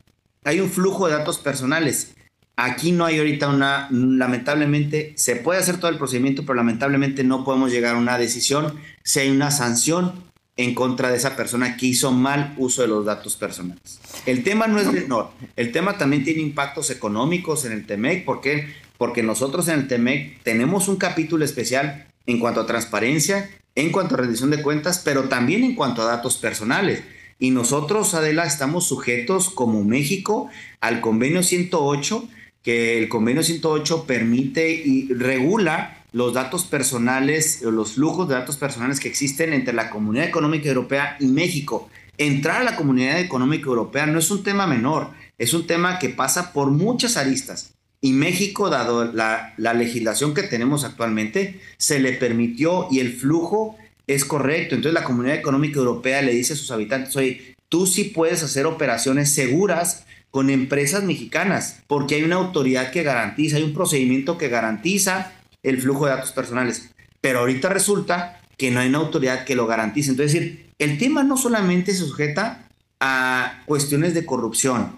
[0.45, 2.15] hay un flujo de datos personales.
[2.57, 7.45] Aquí no hay ahorita una, lamentablemente, se puede hacer todo el procedimiento, pero lamentablemente no
[7.45, 10.25] podemos llegar a una decisión si hay una sanción
[10.57, 13.99] en contra de esa persona que hizo mal uso de los datos personales.
[14.25, 18.41] El tema no es menor, el tema también tiene impactos económicos en el TEMEC, ¿por
[18.41, 18.69] qué?
[18.99, 24.15] Porque nosotros en el TEMEC tenemos un capítulo especial en cuanto a transparencia, en cuanto
[24.15, 27.03] a rendición de cuentas, pero también en cuanto a datos personales.
[27.39, 30.49] Y nosotros, Adela, estamos sujetos como México
[30.81, 32.29] al convenio 108,
[32.63, 39.01] que el convenio 108 permite y regula los datos personales los flujos de datos personales
[39.01, 41.91] que existen entre la Comunidad Económica Europea y México.
[42.17, 46.11] Entrar a la Comunidad Económica Europea no es un tema menor, es un tema que
[46.11, 47.74] pasa por muchas aristas.
[48.05, 54.27] Y México, dado la, legislación que tenemos actualmente, se le permitió y el flujo es
[54.27, 54.75] correcto.
[54.75, 58.67] Entonces la Comunidad Económica Europea le dice a sus habitantes, oye, tú sí puedes hacer
[58.67, 64.51] operaciones seguras con empresas mexicanas, porque hay una autoridad que garantiza, hay un procedimiento que
[64.51, 65.33] garantiza
[65.63, 66.91] el flujo de datos personales.
[67.23, 70.11] Pero ahorita resulta que no hay una autoridad que lo garantice.
[70.11, 72.69] Entonces, el tema no solamente se sujeta
[73.01, 74.97] a cuestiones de corrupción,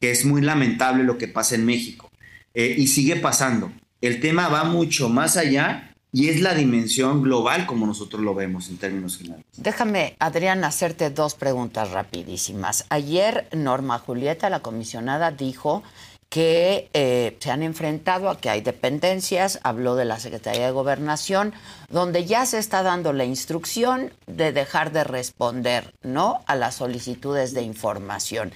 [0.00, 2.09] que es muy lamentable lo que pasa en México,
[2.54, 3.72] eh, y sigue pasando.
[4.00, 8.68] El tema va mucho más allá y es la dimensión global como nosotros lo vemos
[8.68, 9.46] en términos generales.
[9.56, 12.86] Déjame, Adrián, hacerte dos preguntas rapidísimas.
[12.88, 15.82] Ayer Norma Julieta, la comisionada, dijo
[16.30, 21.52] que eh, se han enfrentado a que hay dependencias, habló de la Secretaría de Gobernación,
[21.88, 26.44] donde ya se está dando la instrucción de dejar de responder ¿no?
[26.46, 28.52] a las solicitudes de información.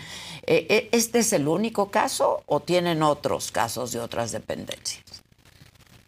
[0.47, 5.25] Eh, eh, ¿Este es el único caso o tienen otros casos de otras dependencias?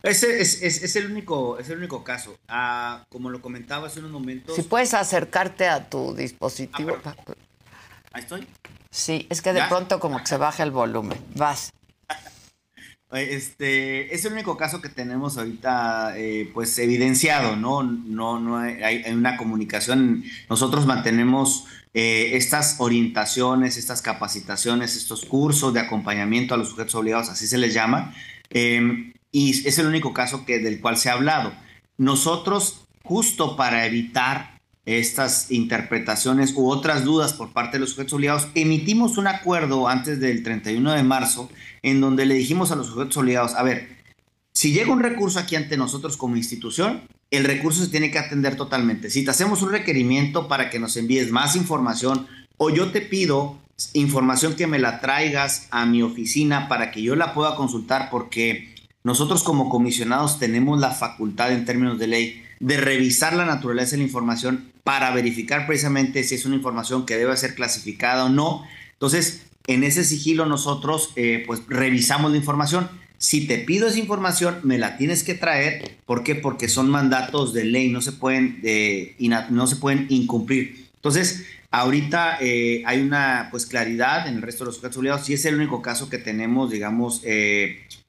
[0.05, 2.39] Ese es, el, único, es el único caso.
[2.47, 4.55] Ah, como lo comentaba hace unos momentos.
[4.55, 6.97] Si puedes acercarte a tu dispositivo.
[7.05, 7.17] Ah,
[8.13, 8.47] Ahí estoy.
[8.97, 11.19] Sí, es que de pronto como que se baja el volumen.
[11.35, 11.71] Vas.
[13.13, 17.83] Este es el único caso que tenemos ahorita, eh, pues evidenciado, ¿no?
[17.85, 20.25] No, no hay, una comunicación.
[20.51, 27.29] Nosotros mantenemos eh, estas orientaciones, estas capacitaciones, estos cursos de acompañamiento a los sujetos obligados,
[27.29, 28.13] así se les llama,
[28.51, 31.55] em, y es el único caso que del cual se ha hablado.
[31.97, 34.56] Nosotros, justo para evitar
[34.87, 40.21] estas interpretaciones u otras dudas por parte de los sujetos obligados, emitimos un acuerdo antes
[40.21, 41.51] del 31 de marzo
[41.83, 43.97] en donde le dijimos a los sujetos obligados, a ver,
[44.53, 48.57] si llega un recurso aquí ante nosotros como institución, el recurso se tiene que atender
[48.57, 49.11] totalmente.
[49.11, 52.27] Si te hacemos un requerimiento para que nos envíes más información
[52.57, 53.59] o yo te pido
[53.93, 58.75] información que me la traigas a mi oficina para que yo la pueda consultar porque
[59.05, 63.99] nosotros como comisionados tenemos la facultad en términos de ley de revisar la naturaleza de
[63.99, 68.65] la información para verificar precisamente si es una información que debe ser clasificada o no.
[68.93, 72.89] Entonces, en ese sigilo nosotros eh, pues revisamos la información.
[73.19, 75.97] Si te pido esa información, me la tienes que traer.
[76.07, 76.35] ¿Por qué?
[76.35, 79.17] Porque son mandatos de ley, no se pueden, eh,
[79.51, 80.87] no se pueden incumplir.
[80.95, 85.35] Entonces, ahorita eh, hay una pues claridad en el resto de los casos obligados y
[85.35, 87.23] es el único caso que tenemos, digamos,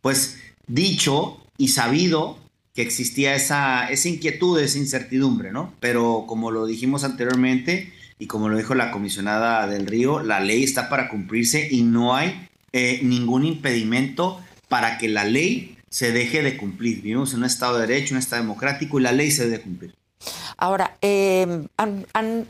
[0.02, 2.38] pues dicho y sabido
[2.78, 5.73] que existía esa, esa inquietud, esa incertidumbre, ¿no?
[5.80, 10.63] Pero como lo dijimos anteriormente y como lo dijo la comisionada del Río, la ley
[10.63, 16.43] está para cumplirse y no hay eh, ningún impedimento para que la ley se deje
[16.43, 17.01] de cumplir.
[17.01, 19.95] Vivimos en un Estado de Derecho, un Estado democrático y la ley se debe cumplir.
[20.55, 21.65] Ahora, em,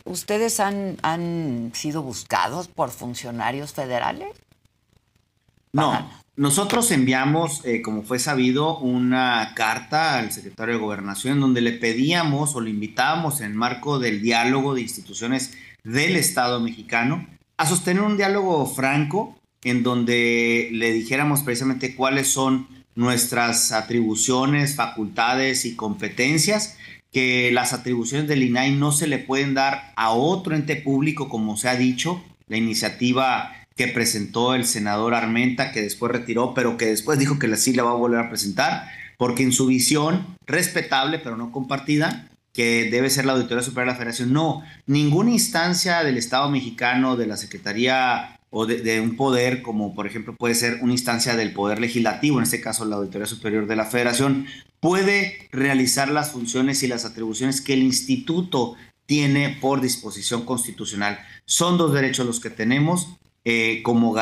[0.04, 4.36] ustedes han, han sido buscados por funcionarios federales?
[5.72, 6.06] No,
[6.38, 12.56] nosotros enviamos, eh, como fue sabido, una carta al secretario de Gobernación donde le pedíamos
[12.56, 17.28] o le invitábamos en el marco del diálogo de instituciones del Estado mexicano
[17.58, 25.66] a sostener un diálogo franco en donde le dijéramos precisamente cuáles son nuestras atribuciones, facultades
[25.66, 26.78] y competencias,
[27.12, 31.58] que las atribuciones del INAI no se le pueden dar a otro ente público, como
[31.58, 36.88] se ha dicho, la iniciativa que presentó el senador Armenta, que después retiró, pero que
[36.88, 41.20] después dijo que sí la va a volver a presentar, porque en su visión, respetable
[41.20, 46.04] pero no compartida, que debe ser la Auditoría Superior de la Federación, no, ninguna instancia
[46.04, 50.80] del Estado mexicano, de la Secretaría o de, un poder, como por ejemplo puede ser
[50.82, 54.48] una instancia del Poder Legislativo, en este caso la Auditoría Superior de la Federación,
[54.80, 58.76] puede realizar las funciones y las atribuciones que el instituto
[59.06, 61.20] tiene por disposición constitucional.
[61.46, 63.18] Son dos derechos los que tenemos
[63.50, 64.14] eh, como,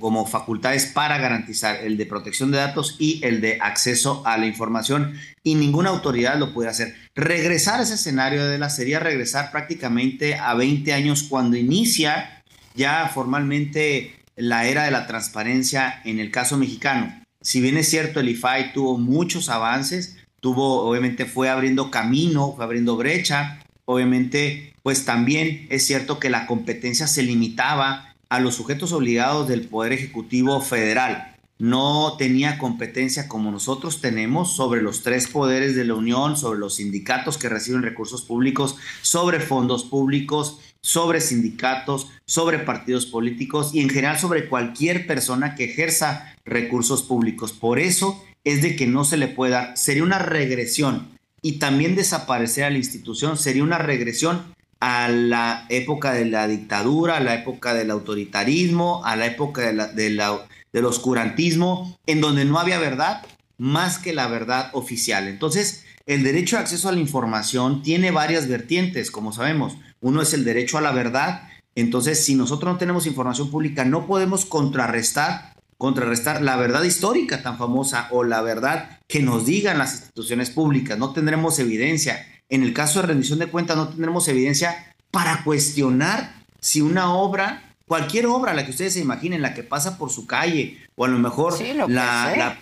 [0.00, 4.46] como facultades para garantizar el de protección de datos y el de acceso a la
[4.46, 5.12] información
[5.42, 6.94] y ninguna autoridad lo puede hacer.
[7.14, 12.42] Regresar a ese escenario de la sería regresar prácticamente a 20 años cuando inicia
[12.74, 17.22] ya formalmente la era de la transparencia en el caso mexicano.
[17.42, 22.64] Si bien es cierto, el IFAI tuvo muchos avances, tuvo, obviamente fue abriendo camino, fue
[22.64, 28.94] abriendo brecha, obviamente, pues también es cierto que la competencia se limitaba a los sujetos
[28.94, 31.36] obligados del Poder Ejecutivo Federal.
[31.58, 36.76] No tenía competencia como nosotros tenemos sobre los tres poderes de la Unión, sobre los
[36.76, 43.90] sindicatos que reciben recursos públicos, sobre fondos públicos, sobre sindicatos, sobre partidos políticos y en
[43.90, 47.52] general sobre cualquier persona que ejerza recursos públicos.
[47.52, 52.64] Por eso es de que no se le pueda, sería una regresión y también desaparecer
[52.64, 54.54] a la institución sería una regresión
[54.84, 60.84] a la época de la dictadura, a la época del autoritarismo, a la época del
[60.84, 63.24] oscurantismo, en donde no había verdad
[63.58, 65.28] más que la verdad oficial.
[65.28, 69.76] Entonces, el derecho de acceso a la información tiene varias vertientes, como sabemos.
[70.00, 71.48] Uno es el derecho a la verdad.
[71.76, 75.51] Entonces, si nosotros no tenemos información pública, no podemos contrarrestar,
[75.82, 80.96] contrarrestar la verdad histórica tan famosa o la verdad que nos digan las instituciones públicas.
[80.96, 86.36] No tendremos evidencia en el caso de rendición de cuentas no tendremos evidencia para cuestionar
[86.60, 90.24] si una obra, cualquier obra, la que ustedes se imaginen, la que pasa por su
[90.28, 91.54] calle, o a lo mejor
[91.88, 92.58] la,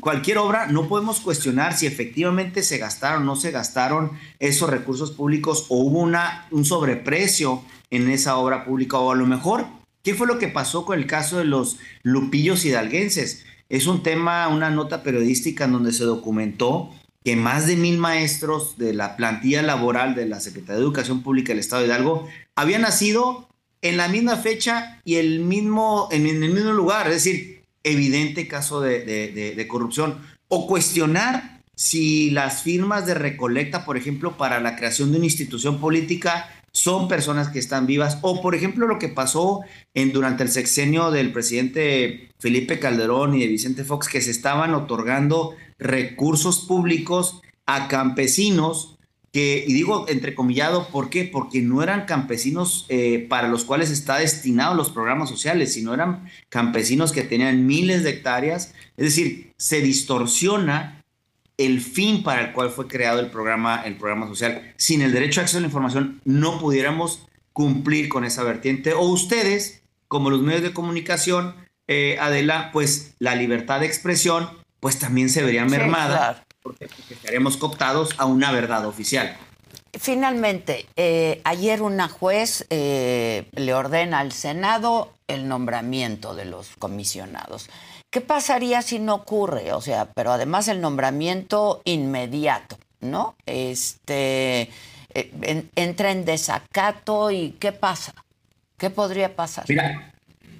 [0.00, 5.10] cualquier obra, no podemos cuestionar si efectivamente se gastaron o no se gastaron esos recursos
[5.10, 9.66] públicos o hubo una, un sobreprecio en esa obra pública, o a lo mejor,
[10.08, 13.44] ¿qué fue lo que pasó con el caso de los lupillos hidalguenses?
[13.68, 16.88] Es un tema, una nota periodística en donde se documentó
[17.22, 21.52] que más de mil maestros de la plantilla laboral de la Secretaría de Educación Pública
[21.52, 23.50] del Estado de Hidalgo habían nacido
[23.82, 28.80] en la misma fecha y el mismo, en el mismo lugar, es decir, evidente caso
[28.80, 30.22] de, de corrupción.
[30.48, 35.78] O cuestionar si las firmas de recolecta, por ejemplo, para la creación de una institución
[35.80, 36.48] política
[36.78, 38.18] son personas que están vivas.
[38.22, 39.62] O, por ejemplo, lo que pasó
[39.94, 44.74] en, durante el sexenio del presidente Felipe Calderón y de Vicente Fox, que se estaban
[44.74, 48.96] otorgando recursos públicos a campesinos
[49.32, 51.24] que, y digo entrecomillado, ¿por qué?
[51.24, 56.30] Porque no eran campesinos eh, para los cuales está destinado los programas sociales, sino eran
[56.48, 58.72] campesinos que tenían miles de hectáreas.
[58.96, 60.97] Es decir, se distorsiona
[61.58, 64.72] el fin para el cual fue creado el programa, el programa social.
[64.76, 68.94] Sin el derecho a acceso a la información no pudiéramos cumplir con esa vertiente.
[68.94, 71.54] O ustedes, como los medios de comunicación,
[71.88, 74.48] eh, Adela, pues la libertad de expresión
[74.80, 79.36] pues también se vería mermada porque, estaremos cooptados a una verdad oficial.
[79.98, 87.68] Finalmente, eh, ayer una juez eh, le ordena al Senado el nombramiento de los comisionados.
[88.10, 89.72] ¿Qué pasaría si no ocurre?
[89.72, 93.34] O sea, pero además el nombramiento inmediato, ¿no?
[93.44, 94.70] Este
[95.14, 98.14] eh, entra en desacato y ¿qué pasa?
[98.78, 99.64] ¿Qué podría pasar?
[99.68, 100.12] Mira,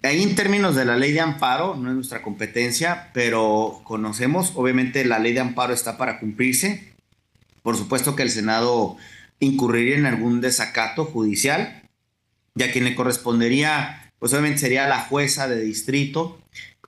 [0.02, 5.04] Ahí en términos de la ley de amparo, no es nuestra competencia, pero conocemos, obviamente
[5.04, 6.92] la ley de amparo está para cumplirse.
[7.62, 8.96] Por supuesto que el Senado
[9.40, 11.82] incurriría en algún desacato judicial,
[12.54, 16.38] ya quien le correspondería, pues obviamente sería la jueza de distrito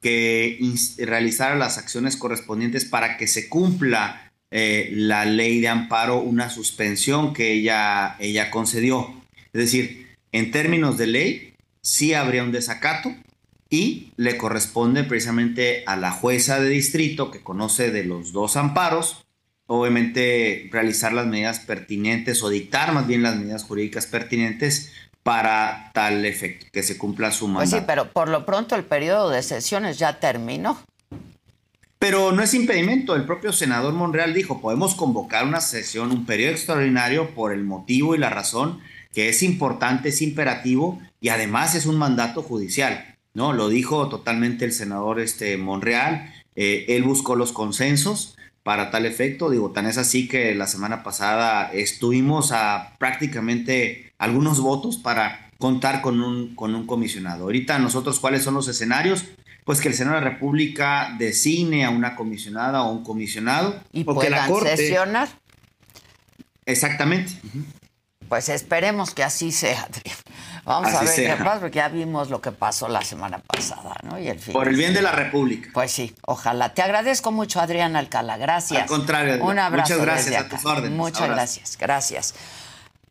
[0.00, 0.58] que
[0.98, 7.32] realizara las acciones correspondientes para que se cumpla eh, la ley de amparo, una suspensión
[7.34, 9.14] que ella, ella concedió.
[9.52, 13.14] Es decir, en términos de ley, sí habría un desacato
[13.68, 19.24] y le corresponde precisamente a la jueza de distrito que conoce de los dos amparos,
[19.66, 24.92] obviamente realizar las medidas pertinentes o dictar más bien las medidas jurídicas pertinentes
[25.22, 27.70] para tal efecto, que se cumpla su mandato.
[27.70, 30.78] Pues sí, pero por lo pronto el periodo de sesiones ya terminó.
[31.98, 36.52] Pero no es impedimento, el propio senador Monreal dijo, podemos convocar una sesión, un periodo
[36.52, 38.80] extraordinario por el motivo y la razón
[39.12, 43.52] que es importante, es imperativo y además es un mandato judicial, ¿no?
[43.52, 49.50] Lo dijo totalmente el senador este, Monreal Eh, él buscó los consensos para tal efecto.
[49.50, 56.02] Digo, tan es así que la semana pasada estuvimos a prácticamente algunos votos para contar
[56.02, 57.44] con un, con un comisionado.
[57.44, 59.24] Ahorita nosotros, ¿cuáles son los escenarios?
[59.64, 63.80] Pues que el Senado de la República designe a una comisionada o un comisionado.
[63.92, 65.28] Y puedan sesionar.
[66.66, 67.32] Exactamente.
[68.28, 69.88] Pues esperemos que así sea,
[70.64, 74.18] Vamos a ver qué pasa, porque ya vimos lo que pasó la semana pasada, ¿no?
[74.18, 75.70] Y el Por el bien de la República.
[75.72, 76.74] Pues sí, ojalá.
[76.74, 78.36] Te agradezco mucho, Adrián Alcala.
[78.36, 78.82] Gracias.
[78.82, 79.94] Al contrario, Un abrazo.
[79.94, 80.96] Muchas gracias a tus órdenes.
[80.96, 82.34] Muchas gracias, gracias.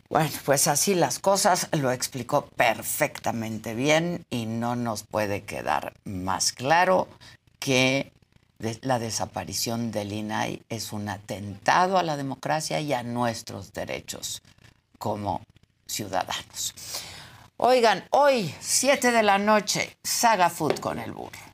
[0.09, 6.51] Bueno, pues así las cosas, lo explicó perfectamente bien y no nos puede quedar más
[6.51, 7.07] claro
[7.59, 8.11] que
[8.81, 14.41] la desaparición del INAI es un atentado a la democracia y a nuestros derechos
[14.97, 15.41] como
[15.85, 16.73] ciudadanos.
[17.57, 21.48] Oigan, hoy, 7 de la noche, Saga Food con el burro.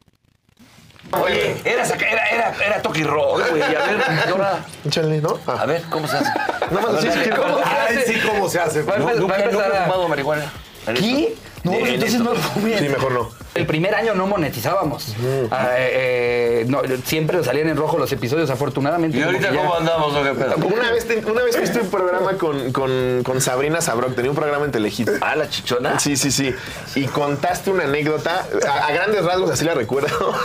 [1.11, 3.61] Oye, era, era, era, era Toki Rock, güey.
[3.61, 4.65] A ver, ahora.
[4.85, 5.39] Échale, ¿no?
[5.47, 5.59] Ah.
[5.61, 6.31] A ver, ¿cómo se hace?
[6.71, 8.05] No, más sí, ¿cómo se hace?
[8.05, 8.81] sí, ¿cómo se hace?
[8.81, 10.51] Va, nunca, nunca he fumado marihuana.
[10.95, 11.35] ¿Qué?
[11.63, 12.73] No, entonces no lo comí.
[12.77, 13.44] Sí, mejor no.
[13.55, 15.15] El primer año no monetizábamos.
[15.49, 19.17] Ah, eh, eh, siempre salían en rojo los episodios, afortunadamente.
[19.17, 20.13] ¿Y ahorita cómo andamos?
[20.13, 20.55] ¿o qué pedo?
[20.57, 24.65] Una vez, una vez viste un programa con, con, con Sabrina Sabrok, tenía un programa
[24.65, 25.09] en Telehit.
[25.21, 25.97] Ah, la chichona.
[25.99, 26.53] Sí, sí, sí.
[26.95, 30.35] Y contaste una anécdota, a, grandes rasgos así la recuerdo.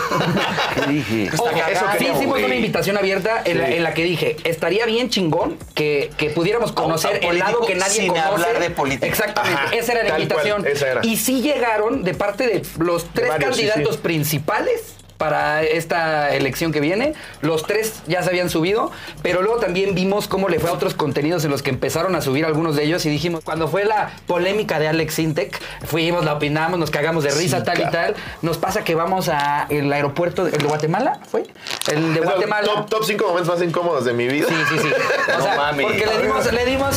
[0.77, 1.25] ¿Qué dije?
[1.73, 6.31] eso sí hicimos una invitación abierta en, la, que dije, estaría bien chingón que, que
[6.31, 8.29] pudiéramos conocer el lado que nadie sin conoce.
[8.29, 9.07] hablar de política.
[9.07, 10.65] Exactamente, esa era la invitación.
[10.65, 11.01] esa era.
[11.03, 17.13] Y sí llegaron de parte de los tres candidatos principales para esta elección que viene.
[17.43, 18.91] Los tres ya se habían subido,
[19.23, 22.23] pero luego también vimos cómo le fue a otros contenidos en los que empezaron a
[22.23, 26.33] subir algunos de ellos y dijimos, cuando fue la polémica de Alex Intec, fuimos, la
[26.33, 28.17] opinamos, nos cagamos de risa, tal y tal.
[28.41, 31.45] Nos pasa que vamos al aeropuerto de, Guatemala, ¿fue?
[31.93, 32.87] El de Guatemala.
[32.89, 34.47] Top 5 momentos más incómodos de mi vida.
[34.49, 34.89] Sí, sí, sí.
[35.39, 36.97] O sea, porque le dimos, le dimos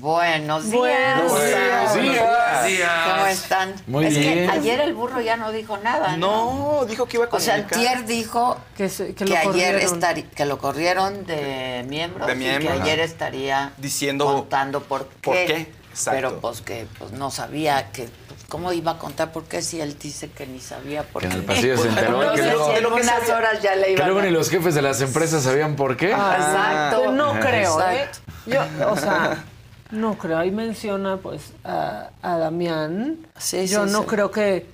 [0.00, 1.20] Buenos días.
[1.22, 1.40] Buenos
[2.64, 2.90] días.
[3.14, 3.74] ¿Cómo están?
[3.86, 4.46] Muy es bien.
[4.46, 6.16] que ayer el burro ya no dijo nada.
[6.16, 7.78] No, dijo que iba a O sea, comunicar.
[7.96, 9.80] Antier dijo Que, se- que lo ayer corrieron.
[9.80, 15.08] estaría, que lo corrieron de miembros, De miembros, y que ayer estaría Diciendo contando por
[15.08, 15.14] qué.
[15.22, 16.10] por qué, exacto.
[16.16, 19.80] Pero pues que pues, no sabía que pues, cómo iba a contar por qué si
[19.80, 21.38] él dice que ni sabía por Que en qué.
[21.38, 23.86] el pasillo se enteró no que luego- si en que unas se- horas ya le
[23.86, 26.10] Que iban luego ni los jefes de las empresas sabían por qué.
[26.12, 27.02] Exacto.
[27.04, 28.02] Pues no creo, ¿eh?
[28.04, 28.18] Exacto.
[28.46, 29.44] Yo, o sea,
[29.90, 30.38] no creo.
[30.38, 33.18] Ahí menciona, pues, a, a Damián.
[33.36, 34.06] Sí, Yo sí, no sí.
[34.08, 34.66] creo que,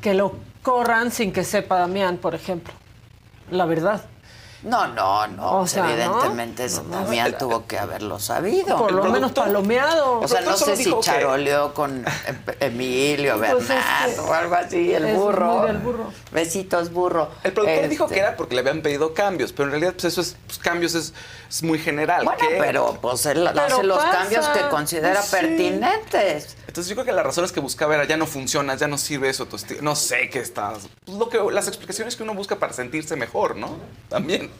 [0.00, 2.72] que lo corran sin que sepa Damián, por ejemplo.
[3.50, 4.02] La verdad.
[4.62, 5.60] No, no, no.
[5.60, 5.90] O sea, ¿no?
[5.90, 8.76] evidentemente Damián tuvo que haberlo sabido.
[8.78, 10.20] Por lo menos palomeado.
[10.20, 14.30] O sea, no sé si dijo que- charoleó con Em- Emilio, Pues es Bernardo que
[14.30, 15.54] o algo así, el burro.
[15.58, 16.12] muy del burro.
[16.30, 17.28] Besitos, burro.
[17.42, 20.04] El productor dijo Este, que era porque le habían pedido cambios, pero en realidad pues
[20.04, 21.12] eso es pues, cambios es,
[21.50, 22.24] es muy general.
[22.24, 25.36] Bueno, que- pero pues él Pero hace los cambios que considera Pues sí.
[25.36, 26.56] pertinentes.
[26.72, 28.96] Entonces yo creo que la razón es que buscaba era ya no funciona, ya no
[28.96, 29.46] sirve eso,
[29.82, 30.88] no sé qué estás.
[31.04, 33.76] Pues lo que las explicaciones que uno busca para sentirse mejor, ¿no?
[34.08, 34.50] También.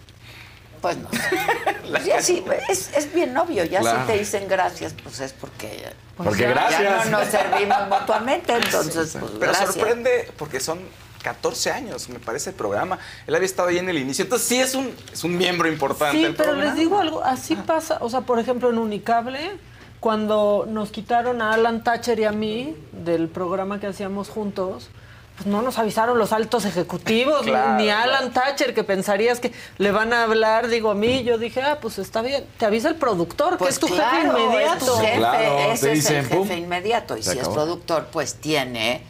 [0.82, 1.08] Pues no.
[1.90, 3.64] Pues ya sí, es, es bien obvio.
[3.64, 4.00] Ya Claro.
[4.02, 5.90] si te dicen gracias, pues es porque.
[6.18, 7.06] Porque ya gracias.
[7.10, 9.72] no nos servimos mutuamente, entonces, pues Pero gracias.
[9.74, 10.80] sorprende porque son
[11.22, 12.98] 14 años, me parece el programa.
[13.26, 16.18] Él había estado ahí en el inicio, entonces sí es un, es un miembro importante
[16.18, 16.64] Sí, pero programa.
[16.64, 19.58] les digo algo, así pasa, o sea, por ejemplo, en Unicable,
[20.02, 24.88] cuando nos quitaron a Alan Thatcher y a mí del programa que hacíamos juntos,
[25.36, 30.12] pues no nos avisaron los altos ejecutivos, ni Alan Thatcher, que pensarías que le van
[30.12, 33.50] a hablar, digo a mí, yo dije, ah, pues está bien, te avisa el productor,
[33.52, 34.74] que Pues es tu claro, jefe inmediato.
[34.74, 37.16] Es tu jefe, Claro, ese es dicen, el jefe pum, inmediato.
[37.16, 39.04] Y si es productor, pues tiene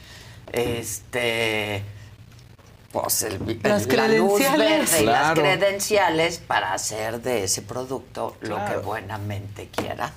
[0.53, 1.85] este
[2.93, 4.59] pues el, el- Las la luz credenciales.
[4.91, 5.41] verde y las Claro.
[5.41, 8.83] credenciales para hacer de ese producto lo que Claro.
[8.83, 10.13] buenamente quiera.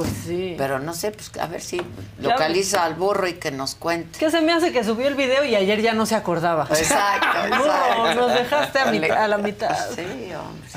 [0.00, 0.54] Pues sí.
[0.56, 1.78] Pero no sé, pues a ver si
[2.20, 4.18] localiza al burro y que nos cuente.
[4.18, 6.66] ¿Qué se me hace que subió el video y ayer ya no se acordaba?
[6.70, 8.14] Exacto, Burro, exacto.
[8.14, 9.76] nos dejaste a, la mitad.
[9.94, 10.70] Sí, hombre.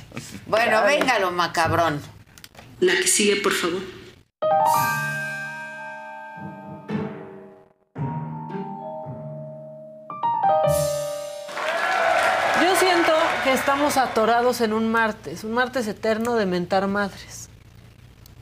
[0.46, 2.02] Bueno, venga lo macabrón.
[2.82, 3.80] La que sigue, por favor.
[12.62, 13.14] Yo siento
[13.46, 17.43] que estamos atorados en un martes, un martes eterno de mentar madres.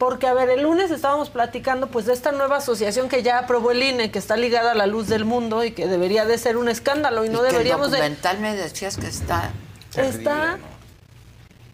[0.02, 3.70] Porque, a ver, el lunes estábamos platicando pues de esta nueva asociación que ya aprobó
[3.70, 6.58] el INE, que está ligada a la luz del mundo y que debería de ser
[6.58, 7.98] un escándalo y no Y que deberíamos el de...
[8.00, 9.52] documental me decías que está
[9.96, 10.58] Está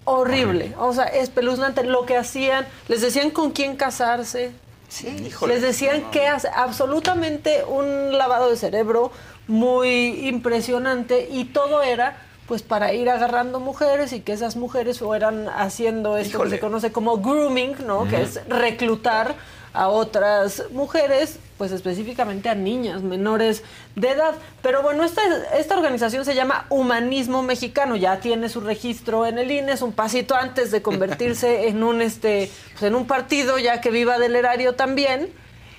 [0.04, 1.86] horrible, o sea, espeluznante.
[1.86, 4.52] Lo que hacían, les decían con quién casarse,
[4.90, 5.32] Sí.
[5.48, 9.10] les decían qué hacer, absolutamente un lavado de cerebro
[9.48, 15.50] muy impresionante y todo era pues para ir agarrando mujeres y que esas mujeres fueran
[15.50, 18.08] haciendo esto que se conoce como grooming, ¿no?
[18.08, 19.36] Que es reclutar
[19.74, 23.64] a otras mujeres, pues específicamente a niñas menores
[23.96, 24.34] de edad.
[24.62, 25.22] Pero bueno, esta,
[25.58, 29.92] esta organización se llama Humanismo Mexicano, ya tiene su registro en el INE, es un
[29.92, 34.36] pasito antes de convertirse en un este, pues en un partido, ya que viva del
[34.36, 35.30] erario también.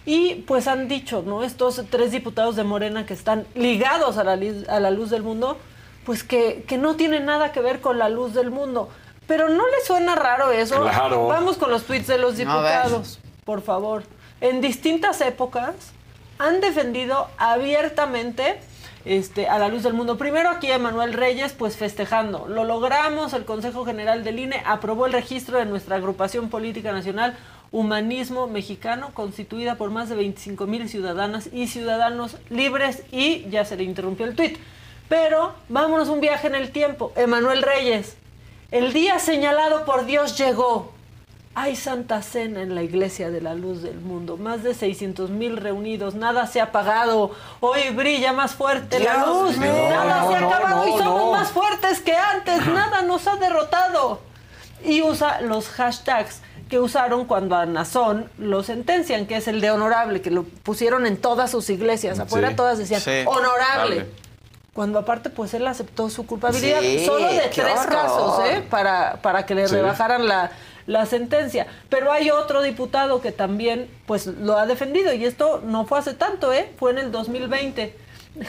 [0.07, 1.43] Y pues han dicho, ¿no?
[1.43, 4.39] Estos tres diputados de Morena que están ligados a la,
[4.69, 5.59] a la luz del mundo,
[6.09, 8.89] pues que, que no tienen nada que ver con la luz del mundo.
[9.27, 10.81] Pero ¿no les suena raro eso?
[10.81, 11.27] Claro.
[11.27, 14.05] Vamos con los tweets de los diputados, por favor.
[14.41, 15.75] En distintas épocas
[16.39, 18.59] han defendido abiertamente
[19.05, 20.17] este, a la luz del mundo.
[20.17, 22.47] Primero aquí Emanuel Reyes, pues festejando.
[22.49, 27.37] Lo logramos, el Consejo General del INE aprobó el registro de nuestra agrupación política nacional
[27.71, 33.77] Humanismo Mexicano, constituida por más de 25 mil ciudadanas y ciudadanos libres y ya se
[33.77, 34.57] le interrumpió el tuit.
[35.09, 37.13] Pero vámonos un viaje en el tiempo.
[37.17, 38.17] Emanuel Reyes,
[38.71, 40.93] el día señalado por Dios llegó.
[41.55, 44.37] Hay Santa Cena en la Iglesia de la Luz del Mundo.
[44.37, 46.15] Más de 600 mil reunidos.
[46.15, 47.33] Nada se ha apagado.
[47.61, 49.57] Hoy brilla más fuerte la luz.
[49.57, 49.73] mío.
[49.91, 51.33] Nada No, se ha no, acabado y no, somos no.
[51.33, 52.65] más fuertes que antes.
[52.67, 54.21] Nada nos ha derrotado.
[54.85, 59.73] Y usa los hashtags que usaron cuando a Nazón lo sentencian, que es el de
[59.73, 62.21] honorable, que lo pusieron en todas sus iglesias.
[62.21, 62.55] Afuera Sí.
[62.57, 63.23] todas decían Sí.
[63.27, 63.97] honorable.
[63.97, 64.28] Vale.
[64.79, 67.89] Cuando aparte pues él aceptó su culpabilidad Sí, solo de tres horror.
[67.89, 68.65] casos, ¿eh?
[68.71, 69.75] Para, para que le Sí.
[69.75, 70.53] rebajaran la,
[70.87, 71.67] la sentencia.
[71.89, 76.15] Pero hay otro diputado que también pues lo ha defendido y esto no fue hace
[76.15, 76.71] tanto, ¿eh?
[76.79, 77.93] Fue en el 2020.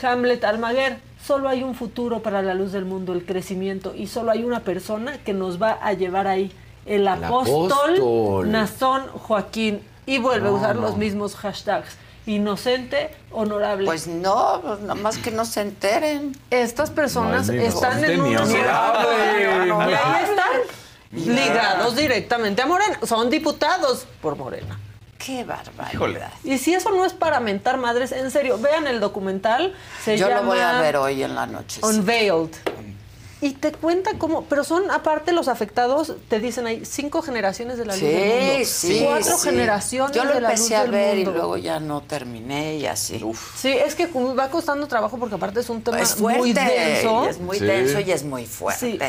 [0.03, 4.29] Hamlet Almaguer, solo hay un futuro para la luz del mundo, el crecimiento y solo
[4.29, 6.51] hay una persona que nos va a llevar ahí,
[6.85, 8.51] el apóstol, apóstol.
[8.51, 11.97] Nazón Joaquín y vuelve a usar los mismos hashtags.
[12.25, 13.85] Inocente, honorable.
[13.85, 16.37] Pues no, pues nada más que no se enteren.
[16.51, 22.99] Estas personas No, están en un y ahí están ligados directamente a Morena.
[23.05, 24.79] Son diputados por Morena.
[25.17, 25.93] Qué barbaridad.
[25.93, 26.21] Híjole.
[26.43, 29.75] Y si eso no es para mentar madres, en serio, vean el documental.
[30.03, 31.81] Se Yo llama lo voy a ver hoy en la noche.
[31.81, 31.87] sí.
[33.41, 37.85] Y te cuenta cómo, pero son aparte los afectados, te dicen ahí cinco generaciones de
[37.85, 38.17] la luz del
[38.49, 39.01] mundo, Sí, sí.
[39.05, 39.49] cuatro sí.
[39.49, 41.31] generaciones Yo lo de la luz empecé a del ver mundo.
[41.31, 43.23] y luego ya no terminé y así.
[43.55, 46.37] Sí, es que va costando trabajo porque aparte es un tema es fuerte.
[46.39, 47.23] muy denso.
[47.25, 47.65] y Es muy Sí.
[47.65, 48.99] denso y es muy fuerte.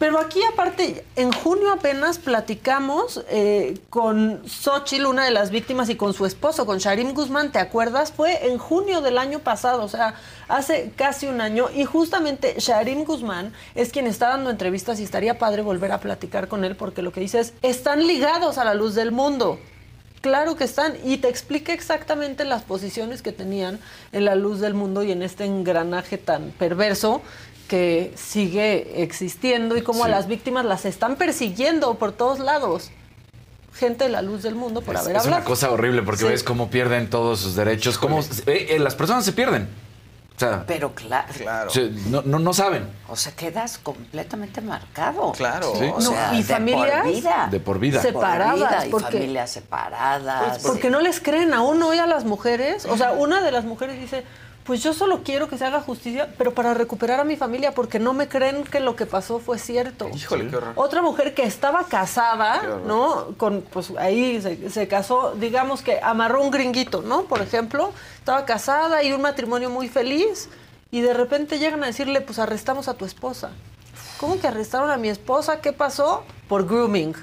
[0.00, 5.94] Pero aquí aparte, en junio apenas platicamos eh, con Xochitl, una de las víctimas, y
[5.94, 8.10] con su esposo, con Sharim Guzmán, ¿te acuerdas?
[8.10, 10.14] Fue en junio del año pasado, o sea,
[10.48, 11.66] hace casi un año.
[11.74, 16.48] Y justamente Sharim Guzmán es quien está dando entrevistas y estaría padre volver a platicar
[16.48, 19.58] con él porque lo que dice es, están ligados a la luz del mundo.
[20.20, 20.96] Claro que están.
[21.04, 23.78] Y te explica exactamente las posiciones que tenían
[24.12, 27.22] en la luz del mundo y en este engranaje tan perverso
[27.70, 32.90] que sigue existiendo y cómo a las víctimas las están persiguiendo por todos lados.
[33.72, 35.48] Gente de la luz del mundo por Es, haber es una hablado.
[35.48, 36.26] cosa horrible porque Sí.
[36.28, 39.68] ves cómo pierden todos sus derechos, cómo eh, eh, las personas se pierden.
[40.36, 41.28] O sea, Pero claro.
[41.36, 41.70] Claro.
[41.70, 42.88] se- no, no, no saben.
[43.08, 45.30] O sea, quedas completamente marcado.
[45.32, 45.72] Claro.
[45.78, 45.84] Sí.
[45.94, 47.48] O No, y de familias por vida.
[47.52, 48.02] De por vida.
[48.02, 50.58] Por separadas, vida, y porque- familias separadas.
[50.66, 52.84] Porque no les creen aún hoy a las mujeres.
[52.86, 54.24] O sea, una de las mujeres dice,
[54.64, 57.98] pues yo solo quiero que se haga justicia, pero para recuperar a mi familia, porque
[57.98, 60.08] no me creen que lo que pasó fue cierto.
[60.14, 60.72] Híjole, qué horror.
[60.76, 62.62] Otra mujer que estaba casada.
[62.86, 63.34] ¿no?
[63.36, 67.22] Con, pues ahí se, se casó, digamos que amarró un gringuito, ¿no?
[67.22, 70.48] Por ejemplo, estaba casada y un matrimonio muy feliz.
[70.90, 73.50] y de repente llegan a decirle, pues arrestamos a tu esposa.
[74.18, 75.60] ¿Cómo que arrestaron a mi esposa?
[75.60, 76.24] ¿Qué pasó?
[76.48, 77.14] Por grooming.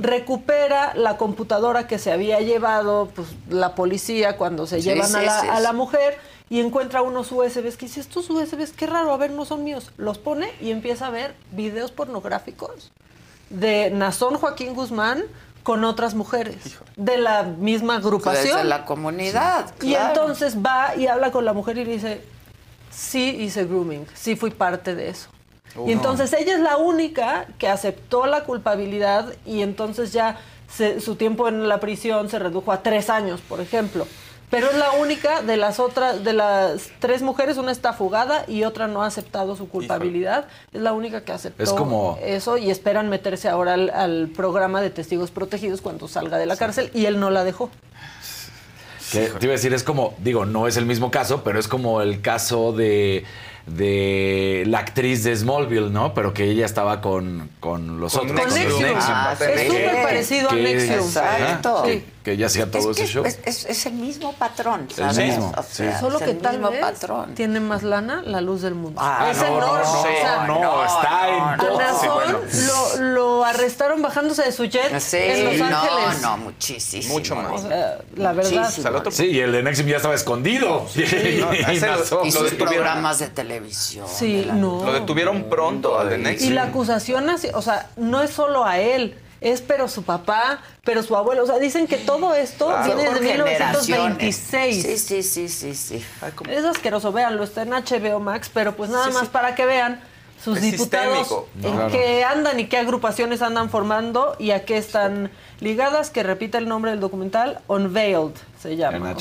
[0.00, 5.40] Recupera la computadora que se había llevado pues, la policía cuando se llevan a, la,
[5.40, 6.18] a la mujer
[6.50, 9.92] y encuentra unos USBs que dice, estos USBs, qué raro, a ver, no son míos.
[9.96, 12.90] Los pone y empieza a ver videos pornográficos
[13.50, 15.22] de Nazón Joaquín Guzmán
[15.62, 16.56] con otras mujeres
[16.96, 18.58] de la misma agrupación.
[18.58, 19.72] De la comunidad.
[19.80, 22.24] Y entonces va y habla con la mujer y le dice,
[22.90, 25.28] sí hice grooming, sí fui parte de eso.
[25.86, 30.40] y entonces ella es la única que aceptó la culpabilidad y entonces ya
[30.98, 34.08] su tiempo en la prisión se redujo a tres años, por ejemplo.
[34.50, 38.64] Pero es la única de las otras, de las tres mujeres, una está fugada y
[38.64, 40.46] otra no ha aceptado su culpabilidad.
[40.72, 45.80] Es la única que aceptó eso y esperan meterse ahora al, programa de testigos protegidos
[45.80, 47.70] cuando salga de la cárcel y él no la dejó.
[49.12, 52.02] te iba a decir, es como, digo, no es el mismo caso, pero es como
[52.02, 53.24] el caso de
[53.66, 56.14] de la actriz de Smallville, ¿no?
[56.14, 58.40] Pero que ella estaba con, con los otros.
[58.40, 58.96] Con Nexium.
[58.96, 61.00] Ah, es súper parecido a Nexium.
[61.00, 61.84] Exacto.
[61.86, 63.24] Sí, que ella hacía todo ese show.
[63.24, 65.18] Es, es, el mismo patrón, ¿sabes?
[65.18, 65.54] El mismo,
[66.00, 67.34] Solo que tal vez patrón.
[67.34, 69.00] tiene más lana la luz del mundo.
[69.02, 69.84] Ah, es no, enorme.
[70.22, 72.98] No, no, no, está en todo.
[72.98, 76.20] lo, lo, arrestaron bajándose de su jet en Los Ángeles.
[76.20, 77.14] No, no, muchísimo.
[77.14, 77.64] Mucho más.
[78.16, 78.70] la verdad.
[79.10, 80.86] Sí, y el de Nexium ya estaba escondido.
[80.92, 81.02] Sí,
[82.24, 84.06] y sus programas de televisión.
[84.12, 84.84] Sí, no.
[84.84, 86.36] Lo detuvieron pronto al de.
[86.40, 91.02] Y la acusación, o sea, no es solo a él es pero su papá, pero
[91.02, 91.44] su abuelo.
[91.44, 94.82] O sea, dicen que todo esto viene desde 1926.
[94.82, 96.04] Sí, sí, sí, sí, sí.
[96.48, 100.00] Es asqueroso, véanlo, está en HBO Max, pero pues nada más para que vean
[100.42, 105.30] sus diputados en qué andan y qué agrupaciones andan formando y a qué están
[105.60, 109.14] ligadas, que repita el nombre del documental, Unveiled se llama.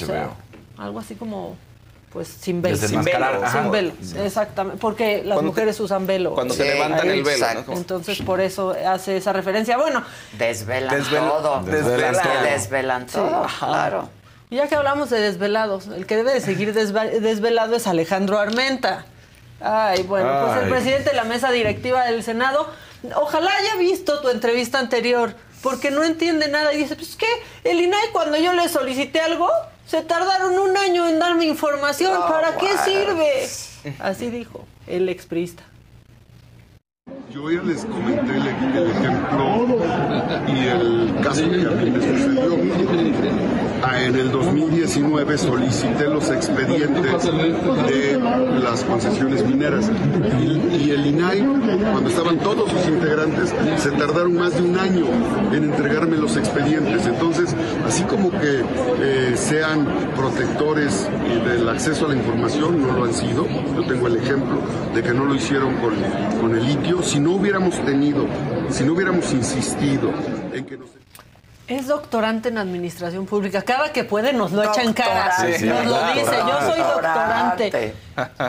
[0.78, 1.58] algo así como
[2.12, 2.78] pues sin velo.
[2.78, 3.28] Sin velo.
[3.52, 3.94] Sin velo,
[4.24, 4.80] exactamente.
[4.80, 6.34] Porque las mujeres usan velo.
[6.34, 7.46] Cuando se levantan el velo.
[7.70, 9.78] Entonces, por eso hace esa referencia.
[9.78, 10.04] Bueno.
[10.38, 11.64] Desvelan todo.
[11.64, 12.44] Desvelan, todo.
[12.44, 14.10] Desvelan todo, claro.
[14.52, 19.06] Y ya que hablamos de desvelados, el que debe de seguir desvelado es Alejandro Armenta.
[19.62, 22.68] Ay, bueno, pues el presidente de la mesa directiva del Senado,
[23.16, 27.28] ojalá haya visto tu entrevista anterior, porque no entiende nada y dice, pues que
[27.64, 29.50] el INAI cuando yo le solicité algo,
[29.90, 32.22] se tardaron un año en darme información.
[32.30, 33.96] ¿Para qué sirve?
[34.00, 35.64] Así dijo el exprista.
[37.32, 39.78] Yo ya les comenté el, ejemplo
[40.48, 42.40] y el caso que a mí me sucedió.
[43.84, 48.20] Ah, en el 2019 solicité los expedientes de
[48.62, 49.90] las concesiones mineras
[50.42, 51.42] y, el INAI,
[51.92, 55.06] cuando estaban todos sus integrantes, se tardaron más de un año
[55.54, 57.06] en entregarme los expedientes.
[57.06, 57.56] Entonces,
[57.86, 58.64] así como que
[59.02, 61.08] eh, sean protectores
[61.46, 63.48] del acceso a la información, no lo han sido.
[63.76, 64.60] Yo tengo el ejemplo
[64.94, 65.94] de que no lo hicieron con,
[66.42, 67.02] con el litio.
[67.20, 68.26] Si no hubiéramos tenido,
[68.72, 70.10] si no hubiéramos insistido
[70.54, 70.92] en que nos...
[71.68, 73.62] Es doctorante en administración pública.
[73.62, 75.36] Cada que puede nos lo echa en cara.
[75.38, 76.38] nos lo dice.
[76.48, 77.94] Yo soy doctorante.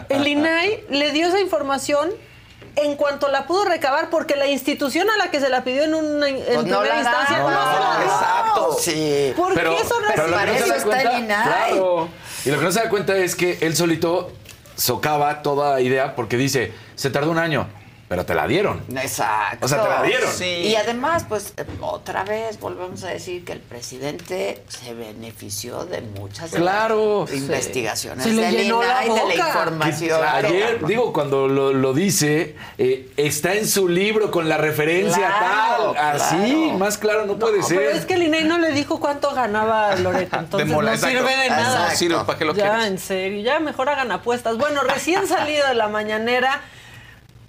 [0.09, 2.11] El INAI le dio esa información
[2.77, 5.95] en cuanto la pudo recabar porque la institución a la que se la pidió en
[5.95, 8.05] una en pues primera instancia no, se la dio.
[8.05, 9.33] Exacto, sí.
[9.37, 11.73] ¿Por pero, qué eso no pero para eso está el INAI.
[11.73, 12.09] Claro.
[12.45, 14.31] Y lo que no se da cuenta es que él solito
[14.77, 17.80] socava toda idea porque dice, se tardó un año.
[18.11, 18.83] Pero te la dieron.
[18.91, 19.67] Exacto.
[19.67, 20.29] O sea, te la dieron.
[20.43, 26.51] Y además, pues, otra vez volvemos a decir que el presidente se benefició de muchas
[26.51, 28.31] claro, investigaciones sí.
[28.31, 30.21] INAI, de la información.
[30.27, 35.97] Ayer, digo, cuando lo, dice, eh, está en su libro con la referencia tal.
[35.97, 37.79] Así, más claro no, puede ser.
[37.79, 41.49] Pero es que el INAI no le dijo cuánto ganaba Loreto, entonces no sirve de
[41.49, 41.91] nada.
[41.91, 44.59] No sirve, ¿para qué lo Ya, en serio, ya mejor hagan apuestas.
[44.59, 46.61] Bueno, recién salido de la mañanera...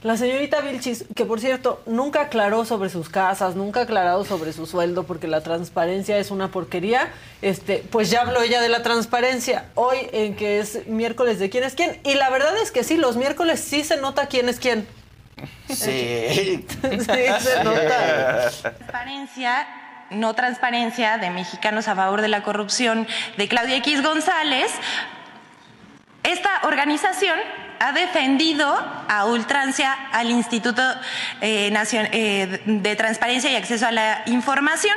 [0.04, 4.52] La señorita Vilchis, que por cierto nunca aclaró sobre sus casas, nunca ha aclarado sobre
[4.52, 7.12] su sueldo, porque la transparencia es una porquería,
[7.43, 11.64] este, pues ya habló ella de la transparencia hoy, en que es miércoles de quién
[11.64, 11.99] es quién.
[12.04, 14.88] Y la verdad es que sí, los miércoles sí se nota quién es quién.
[15.70, 15.76] Sí.
[16.82, 17.06] sí,
[17.39, 18.49] se nota.
[18.49, 19.68] Transparencia
[20.10, 24.72] no transparencia de Mexicanos a favor de la corrupción de Claudia X González.
[26.24, 27.39] Esta organización
[27.82, 28.78] ha defendido
[29.08, 30.84] a ultrancia al Instituto
[31.42, 31.74] eh,
[32.12, 34.94] eh, de Transparencia y Acceso a la Información,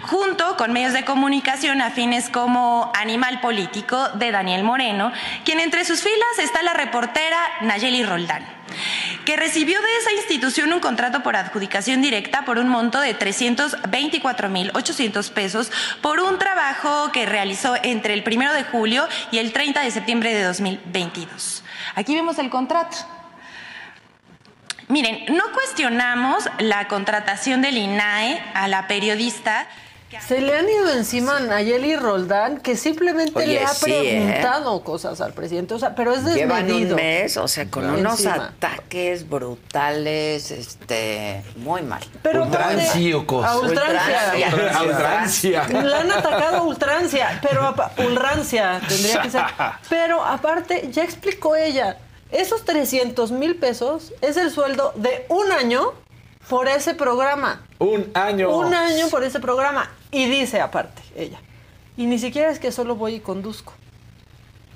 [0.00, 5.12] junto con medios de comunicación afines como Animal Político de Daniel Moreno,
[5.44, 8.62] quien entre sus filas está la reportera Nayeli Roldán
[9.26, 15.30] que recibió de esa institución un contrato por adjudicación directa por un monto de 324.800
[15.30, 15.70] pesos
[16.00, 20.32] por un trabajo que realizó entre el 1 de julio y el 30 de septiembre
[20.34, 21.62] de 2022.
[21.94, 22.96] Aquí vemos el contrato.
[24.88, 29.66] Miren, no cuestionamos la contratación del INAE a la periodista.
[30.20, 34.20] Se le han ido encima a Nayeli Roldán, que simplemente Oye, le ha sí, ¿eh?
[34.20, 36.96] preguntado cosas al presidente, o sea, pero es Llevan desmedido.
[36.96, 37.98] un mes, o sea, con Claro.
[37.98, 38.46] unos Encima.
[38.56, 42.02] ataques brutales, este, muy mal.
[42.22, 43.44] Pero Ultranciocos.
[43.44, 44.50] A ultrancia.
[44.78, 45.68] A ultrancia.
[45.68, 49.42] La han atacado a ultrancia, pero a ultrancia tendría que ser.
[49.88, 51.96] Pero aparte, ya explicó ella,
[52.30, 55.92] esos 300 mil pesos es el sueldo de un año
[56.48, 57.62] por ese programa.
[57.78, 58.50] Un año.
[58.56, 59.90] Un año por ese programa.
[60.12, 61.38] Y dice aparte, ella,
[61.96, 63.72] y ni siquiera es que solo voy y conduzco.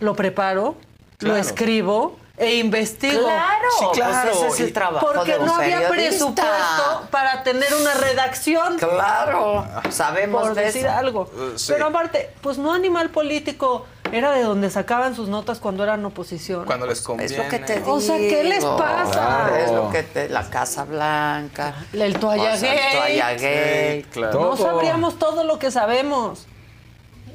[0.01, 0.74] Lo preparo,
[1.20, 3.22] lo escribo e investigo.
[3.24, 4.30] Claro, Sí, claro.
[4.32, 6.43] pues ese es el trabajo Porque de un no había periodista.
[6.43, 8.78] presupuesto para tener una redacción.
[8.78, 10.95] Claro, sabemos por de decir eso.
[10.95, 11.30] algo.
[11.34, 11.72] Eh, sí.
[11.72, 13.87] Pero aparte, pues no animal político.
[14.13, 16.65] Era de donde sacaban sus notas cuando eran oposición.
[16.65, 17.33] Cuando les conviene.
[17.33, 17.95] Es lo que te digo.
[17.95, 19.11] O sea, ¿qué les pasa?
[19.13, 19.57] Claro.
[19.57, 21.75] Es lo que te, la Casa Blanca.
[21.93, 23.39] El toalla o sea, el toalla.
[23.39, 24.41] Sí, claro.
[24.41, 26.47] No sabríamos todo lo que sabemos.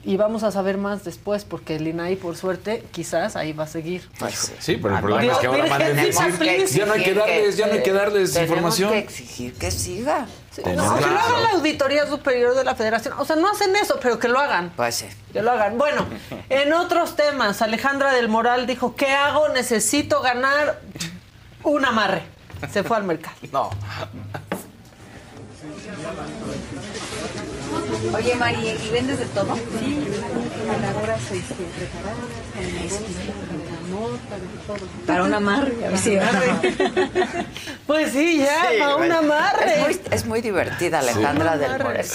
[0.04, 3.68] Y vamos a saber más después, porque el INAI, por suerte, quizás ahí va a
[3.68, 4.10] seguir.
[4.60, 6.94] Sí, pero el Ah, problema no, es que ahora manden tenemos decir, que ya no
[6.94, 8.92] hay que exigir darles, ya no hay que darles tenemos información.
[8.94, 10.26] que exigir que siga.
[10.58, 10.82] No, que lo
[11.20, 13.14] haga la Auditoría Superior de la Federación.
[13.20, 14.72] O sea, no hacen eso, pero que lo hagan.
[14.76, 15.06] Pues sí.
[15.32, 15.78] Que lo hagan.
[15.78, 16.06] Bueno,
[16.50, 19.50] en otros temas, Alejandra del Moral dijo, ¿qué hago?
[19.50, 20.82] Necesito ganar
[21.64, 22.24] un amarre.
[22.74, 23.36] Se fue al mercado.
[23.52, 23.70] No.
[28.16, 29.56] Oye, Mari, ¿y vendes de todo?
[29.56, 30.00] Sí,
[30.68, 32.20] colaboras este, preparadas,
[32.54, 33.02] con
[34.30, 34.88] para todo.
[35.06, 35.34] Para un
[37.84, 37.88] a.
[37.88, 39.74] Pues sí, ya, Sí, para un amarre.
[39.74, 42.06] Es muy, es muy divertida Alejandra del Moral.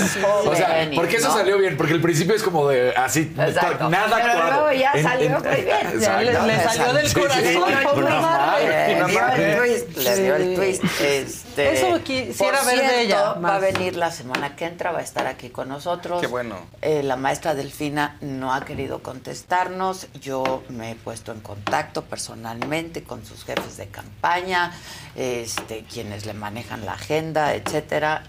[0.46, 1.34] O sea, porque eso ¿no?
[1.34, 3.88] salió bien, porque el principio es como de así, Exacto.
[3.90, 4.60] nada Pero actuado.
[4.64, 6.00] luego ya En- salió en- muy bien.
[6.26, 8.94] Le- le salió del Sí, sí, corazón, un Una amarre.
[8.96, 10.84] Le dio el twist, le dio el twist.
[11.00, 14.98] Este, Eso quisiera por ver de ella Va a venir la semana que entra, va
[15.00, 16.20] a estar aquí con nosotros.
[16.20, 16.56] Qué bueno.
[16.82, 20.06] Eh, la maestra Delfina no ha querido contestarnos.
[20.20, 24.72] Yo me he puesto en contacto personalmente con sus jefes de campaña,
[25.14, 25.55] este,
[25.88, 28.22] quienes le manejan la agenda, etcétera.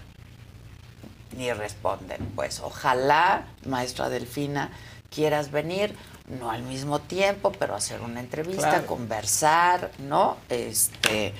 [1.36, 2.24] Ni responden.
[2.34, 4.70] Pues ojalá, maestra Delfina,
[5.10, 5.94] quieras venir,
[6.26, 8.86] no al mismo tiempo, pero hacer una entrevista, Claro.
[8.86, 10.36] conversar, ¿no?
[10.48, 11.32] Este,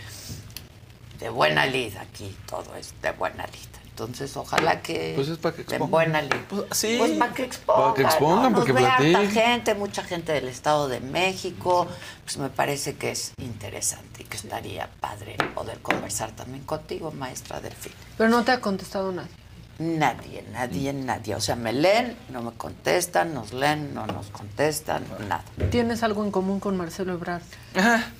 [1.19, 3.78] de buena lid aquí, todo es de buena lid.
[3.99, 5.91] Entonces, ojalá que, Pues es para que de expongan.
[5.91, 6.37] buena lid.
[6.49, 6.95] Pues, sí.
[6.99, 7.83] Pues para que expongan.
[7.83, 8.59] Para que expongan, ¿no?
[8.61, 9.31] para Nos platiquen.
[9.31, 11.89] gente, mucha gente del Estado de México.
[12.25, 17.61] Pues me parece que es interesante y que estaría padre poder conversar también contigo, maestra
[17.61, 17.93] Delfín.
[18.17, 19.31] Pero no te ha contestado nadie.
[19.79, 21.37] Nadie, nadie, nadie.
[21.37, 25.45] O sea, me leen, no me contestan, nos leen, no nos contestan, nada.
[25.71, 27.43] ¿Tienes algo en común con Marcelo Ebrard?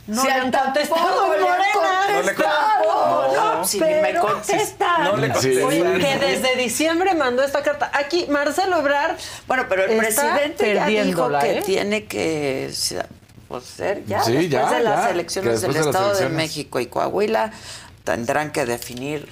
[0.07, 1.47] No a han contestado Morena.
[2.13, 3.33] No le contestado.
[3.35, 5.03] No, No, si ni me pero- contestan.
[5.05, 5.99] No le contestan.
[6.01, 7.91] Que desde diciembre mandó esta carta.
[7.93, 9.17] Aquí, Marcelo Ebrard.
[9.49, 11.63] Bueno, pero el presidente ya dijo que ¿eh?
[11.67, 13.05] tiene que se-
[13.49, 16.29] pues, ser ya Sí, después ya, de las ya, elecciones del de Estado de.
[16.29, 17.51] México y Coahuila
[18.09, 19.29] tendrán que definir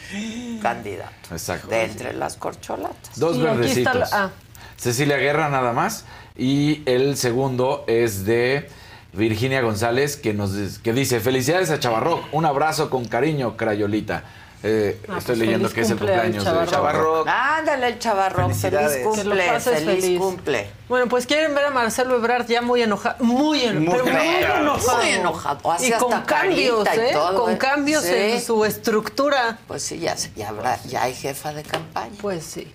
[0.62, 1.68] candidato Exacto.
[1.68, 3.18] de entre las corcholatas.
[3.18, 3.95] Dos Y aquí está verdecitos.
[3.97, 4.31] la- ah.
[4.77, 6.05] Cecilia Guerra nada más.
[6.37, 8.68] Y el segundo es de
[9.14, 10.51] Virginia González, que nos
[10.81, 14.24] que dice, felicidades a Chavarroc, un abrazo con cariño, Crayolita.
[14.68, 16.66] Eh, Ah, estoy pues leyendo que es el cumpleaños de.
[16.66, 17.28] Chavarroc.
[17.28, 20.18] Ándale el chavarrón, feliz cumple, feliz, feliz.
[20.18, 20.66] cumple.
[20.88, 24.26] Bueno, pues quieren ver a Marcelo Ebrard ya muy enojado, muy, eno- Muy pero muy
[24.60, 24.98] enojado.
[24.98, 27.10] Muy enojado, así y con hasta cambios, y ¿eh?
[27.12, 27.58] todo, con ¿eh?
[27.58, 28.12] cambios Sí.
[28.14, 29.58] en su estructura.
[29.68, 32.14] Pues sí, ya, se- ya, habrá, ya hay jefa de campaña.
[32.20, 32.72] Pues sí,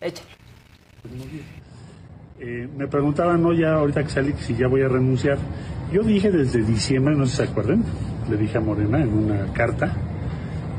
[0.00, 0.28] échale.
[2.40, 5.38] Eh, me preguntaban, no, ya ahorita que salí, si ya voy a renunciar.
[5.92, 7.84] Yo dije desde diciembre, no sé si se acuerdan,
[8.28, 9.92] le dije a Morena en una carta,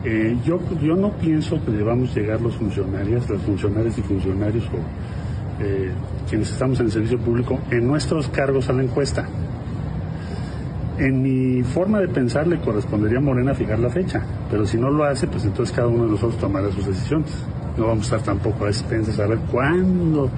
[0.08, 5.64] eh, yo, yo no pienso que debamos llegar los funcionarios, los funcionarios y funcionarios o
[5.64, 5.92] eh,
[6.30, 9.28] quienes estamos en el servicio público en nuestros cargos a la encuesta.
[11.00, 14.92] En mi forma de pensar le correspondería a Morena fijar la fecha, pero si no
[14.92, 17.32] lo hace, pues entonces cada uno de nosotros tomará sus decisiones.
[17.76, 20.30] No vamos a estar tampoco a expensas a ver cuándo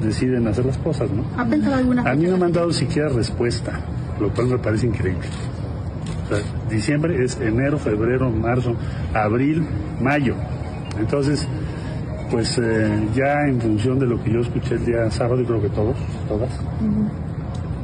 [0.00, 1.24] deciden hacer las cosas, ¿no?
[1.36, 3.80] ¿Ha pensado alguna A mí no me han dado siquiera respuesta,
[4.18, 5.26] lo cual me parece increíble.
[6.28, 8.76] O sea, diciembre es enero, febrero, marzo,
[9.14, 9.66] abril,
[10.00, 10.34] mayo.
[10.98, 11.48] Entonces,
[12.30, 15.62] pues eh, ya en función de lo que yo escuché el día sábado, y creo
[15.62, 15.96] que todos,
[16.28, 16.50] todas,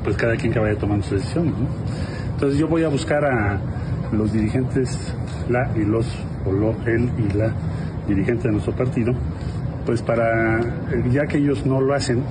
[0.02, 1.66] pues cada quien que vaya tomando sus decisiones, ¿no?
[2.34, 3.58] Entonces yo voy a buscar a
[4.12, 5.14] los dirigentes,
[5.48, 6.06] la y los,
[6.44, 7.52] o lo, él y la
[8.06, 9.14] dirigente de nuestro partido,
[9.86, 12.22] pues para, eh, ya que ellos no lo hacen,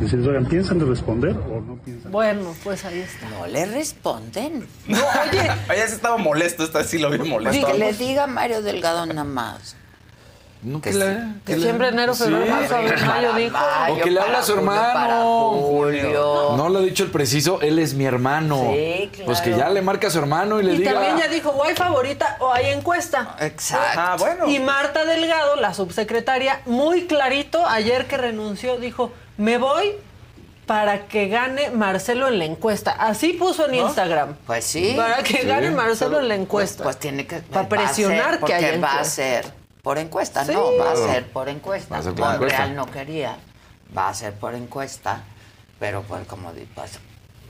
[0.00, 2.12] Decirles, oigan, ¿piensan de responder o no piensan?
[2.12, 3.28] Bueno, pues ahí está.
[3.30, 4.66] No le responden.
[4.86, 5.40] No, oye.
[5.74, 7.66] Ella sí estaba molesto, esta sí lo vi molesto.
[7.66, 9.76] Que le diga a Mario Delgado nada más.
[10.62, 12.50] No, que, que le- que le- Diciembre, enero, febrero, Sí.
[12.50, 13.56] marzo, abril, mayo, dijo.
[13.90, 16.56] O que le habla a su hermano.
[16.56, 18.72] No lo ha dicho el preciso, él es mi hermano.
[18.74, 19.26] Sí, claro.
[19.26, 20.94] Pues que ya le marca a su hermano y le Y diga.
[20.94, 23.36] también ya dijo, o hay favorita o hay encuesta.
[23.40, 24.00] Exacto.
[24.00, 24.48] Ah, bueno.
[24.48, 29.92] Y Marta Delgado, la subsecretaria, muy clarito, ayer que renunció, dijo, me voy
[30.66, 32.90] para que gane Marcelo en la encuesta.
[32.92, 34.34] Así puso en Instagram.
[34.46, 34.94] Pues sí.
[34.96, 35.46] Para que Sí.
[35.46, 36.82] gane Marcelo en la encuesta.
[36.82, 39.04] Pues, tiene que Para presionar ser, que haya porque va a encuesta.
[39.14, 40.52] ser por encuesta, Sí.
[40.52, 41.94] no, va a ser por encuesta.
[41.94, 42.58] Va a ser por encuesta.
[42.58, 43.36] Monreal no quería,
[43.96, 45.20] va a ser por encuesta,
[45.78, 46.98] pero pues como di- pues,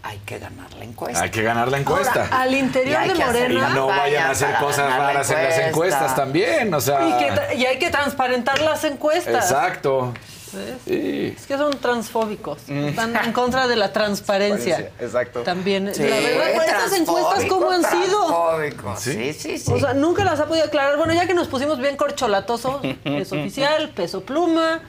[0.03, 1.23] hay que ganar la encuesta.
[1.23, 2.25] Hay que ganar la encuesta.
[2.25, 3.75] Ahora, al interior de hacer y Morena...
[3.75, 5.69] no vayan a hacer cosas la raras en las encuesta.
[5.69, 6.75] encuestas también.
[6.75, 7.09] O sea.
[7.09, 9.51] Y, que tra- y hay que transparentar las encuestas.
[9.51, 10.13] Exacto.
[10.57, 10.77] ¿Ves?
[10.85, 11.35] Sí.
[11.37, 12.69] Es que son transfóbicos.
[12.69, 14.91] Están en contra de la transparencia.
[15.01, 15.43] Exacto.
[15.43, 15.95] También.
[15.95, 18.27] Sí, la verdad, estas encuestas, ¿cómo han sido?
[18.27, 19.73] transfóbico, Sí, sí, sí.
[19.73, 20.97] O sea, nunca las ha podido aclarar.
[20.97, 24.81] Bueno, ya que nos pusimos bien corcholatosos, peso oficial, peso pluma,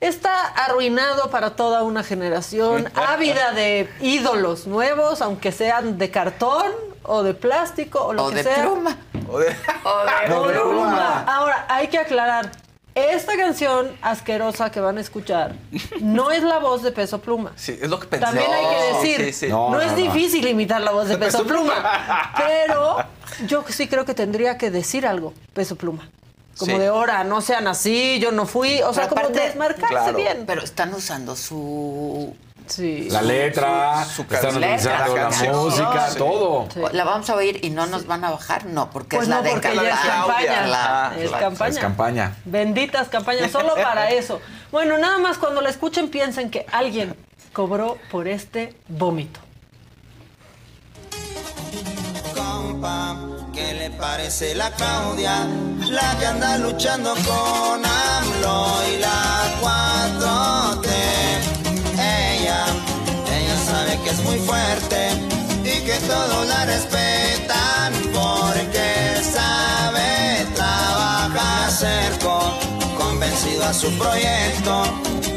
[0.00, 7.22] está arruinado para toda una generación, ávida de ídolos nuevos, aunque sean de cartón o
[7.22, 8.62] de plástico o lo o que de sea.
[8.62, 8.96] pluma.
[9.30, 9.54] O de-
[9.84, 11.24] O de pluma.
[11.26, 12.50] Ahora, hay que aclarar.
[12.94, 15.54] Esta canción asquerosa que van a escuchar
[16.00, 17.52] no es la voz de Peso Pluma.
[17.56, 18.26] Sí, es lo que pensé.
[18.26, 19.48] También hay que decir, sí, sí.
[19.48, 20.12] no, No, es no, no.
[20.12, 22.32] difícil imitar la voz de Peso Peso Pluma, Pluma.
[22.36, 22.96] pero
[23.46, 26.08] yo sí creo que tendría que decir algo, Peso Pluma.
[26.58, 26.78] Como Sí.
[26.78, 30.16] de hora, no sean así, yo no fui, o sea, Pero como aparte- desmarcarse Claro.
[30.18, 30.44] bien.
[30.46, 32.34] Pero están usando su...
[32.70, 33.08] Sí.
[33.10, 35.56] La letra, Su- su están utilizando la canción.
[35.56, 36.18] música, Sí.
[36.18, 36.68] todo.
[36.72, 36.80] Sí.
[36.92, 38.64] ¿La vamos a oír y no nos van a bajar?
[38.66, 40.64] No, porque Pues es la no, de porque ya es campaña.
[40.64, 41.44] Claro, es claro.
[41.46, 41.70] campaña.
[41.70, 42.36] Es campaña.
[42.44, 44.40] Benditas campañas, solo para eso.
[44.70, 47.16] Bueno, nada más cuando la escuchen piensen que alguien
[47.52, 49.40] cobró por este vómito.
[52.34, 53.16] compa,
[53.52, 55.46] ¿qué le parece la Claudia?
[55.88, 60.89] La que anda luchando con AMLO y la 4T.
[64.04, 65.08] Que es muy fuerte
[65.64, 71.10] y que todos la respetan porque sabe trabajar.
[71.66, 72.58] Acerco,
[72.98, 74.82] convencido a su proyecto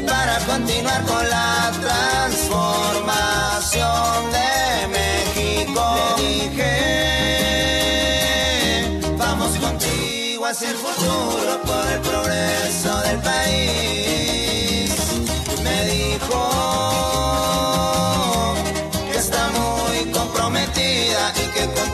[0.06, 5.84] para continuar con la transformación de México.
[6.18, 6.72] Le dije,
[9.16, 14.90] vamos contigo hacia el futuro por el progreso del país.
[15.62, 16.53] Me dijo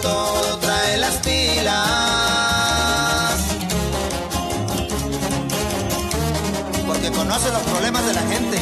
[0.02, 1.76] todo trae las pilas.
[6.86, 8.58] Porque conoce los problemas de la gente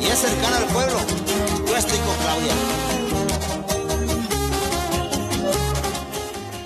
[0.00, 0.98] y es cercana al pueblo.
[1.66, 2.52] Yo estoy con Claudia.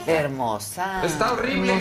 [0.07, 1.03] Hermosa.
[1.05, 1.81] Está horrible.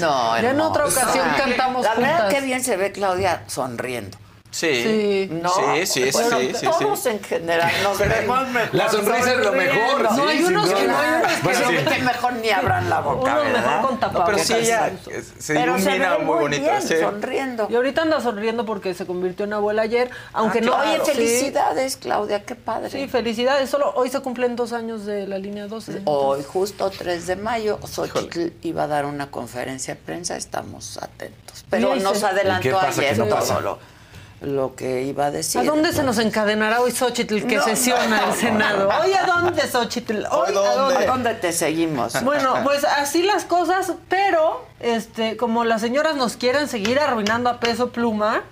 [0.00, 1.02] No, Ya en otra hermosa.
[1.02, 2.34] ocasión cantamos La verdad juntas.
[2.34, 4.16] que bien se ve Claudia sonriendo.
[4.56, 4.82] Sí.
[4.82, 5.28] Sí.
[5.30, 7.08] No, Sí, sí, sí, Bueno, sí, sí, Todos sí.
[7.10, 8.74] en general nos vemos mejor.
[8.74, 10.08] La sonrisa es lo mejor.
[10.08, 11.86] sí, No, hay unos que no, hay unos que Bueno, Creo sí.
[11.96, 13.60] que mejor ni abran la boca, Uno ¿verdad?
[13.60, 14.46] mejor con No, pero tapabocas.
[14.46, 16.62] sí, ella eh, se Pero se ilumina ve muy bonita.
[16.70, 16.94] bien, sí.
[16.98, 17.66] sonriendo.
[17.68, 20.74] Y ahorita anda sonriendo porque se convirtió en abuela ayer, aunque no...
[20.74, 21.10] Oye, Sí.
[21.12, 22.88] felicidades, Claudia, qué padre.
[22.88, 23.68] Sí, felicidades.
[23.68, 26.00] Solo hoy se cumplen dos años de la línea 12.
[26.06, 31.64] Hoy, justo 3 de mayo, Xochitl iba a dar una conferencia de prensa, estamos atentos.
[31.68, 33.78] Pero nos adelantó ¿Y qué pasa ayer no?
[34.40, 35.60] Lo, que iba a decir.
[35.60, 38.88] ¿A dónde se nos encadenará hoy Xochitl que No, sesiona no, el Senado?
[39.02, 40.24] ¿Hoy a dónde, Xochitl?
[40.30, 40.76] ¿Hoy ¿Hoy a dónde?
[40.76, 40.96] dónde?
[40.96, 42.22] ¿A dónde te seguimos?
[42.22, 47.60] Bueno, pues así las cosas, pero este, como las señoras nos quieren seguir arruinando a
[47.60, 48.42] peso pluma,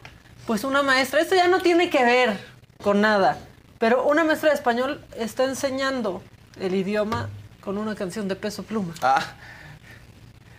[0.47, 2.39] pues una maestra, esto ya no tiene que ver
[2.83, 3.39] con nada,
[3.79, 6.23] pero una maestra de español está enseñando
[6.61, 7.29] el idioma
[7.63, 8.95] con una canción de peso pluma.
[9.03, 9.23] Ah,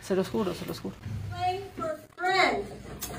[0.02, 0.96] Se los juro, se los juro.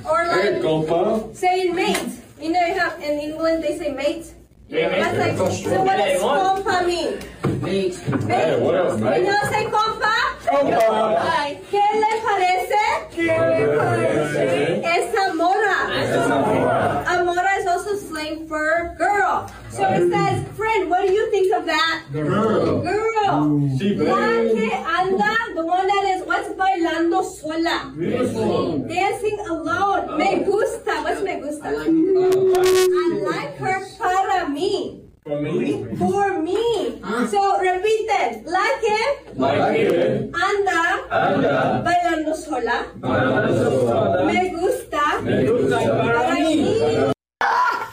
[0.05, 2.09] Or like saying mate.
[2.41, 4.33] You know how in England they say mate?
[4.69, 4.99] Yeah, mate.
[4.99, 7.63] That's like, so what does compa mean?
[7.63, 7.95] Mate.
[8.27, 9.23] Hey, what else, mate?
[9.23, 10.15] You say compa?
[10.43, 11.55] Compa.
[11.71, 12.83] ¿Qué le parece?
[13.15, 14.83] ¿Qué le parece?
[14.83, 16.03] Es amora.
[16.03, 17.05] Es amora.
[17.07, 19.49] Amora is also slang for girl.
[19.71, 22.05] So it says, friend, what do you think of that?
[22.11, 22.83] Girl.
[22.83, 23.61] Girl.
[23.79, 23.95] Sí.
[23.95, 27.93] La que anda, the one that is, what's bailando sola?
[27.97, 28.79] Beautiful.
[28.79, 30.19] Dancing alone.
[30.19, 30.45] Me ah.
[30.45, 31.03] gusta.
[31.03, 31.69] What's me gusta?
[31.69, 35.03] I like her para me.
[35.23, 35.85] For me.
[36.01, 37.01] For me.
[37.05, 37.27] Huh?
[37.29, 38.47] So repeated.
[38.47, 38.89] Like
[39.37, 40.81] Like Anda.
[41.11, 41.83] Anda.
[41.85, 42.89] Bailando sola.
[42.97, 44.25] Bailando sola.
[44.25, 45.21] Me gusta.
[45.23, 45.77] Me gusta.
[45.77, 46.57] Para mí.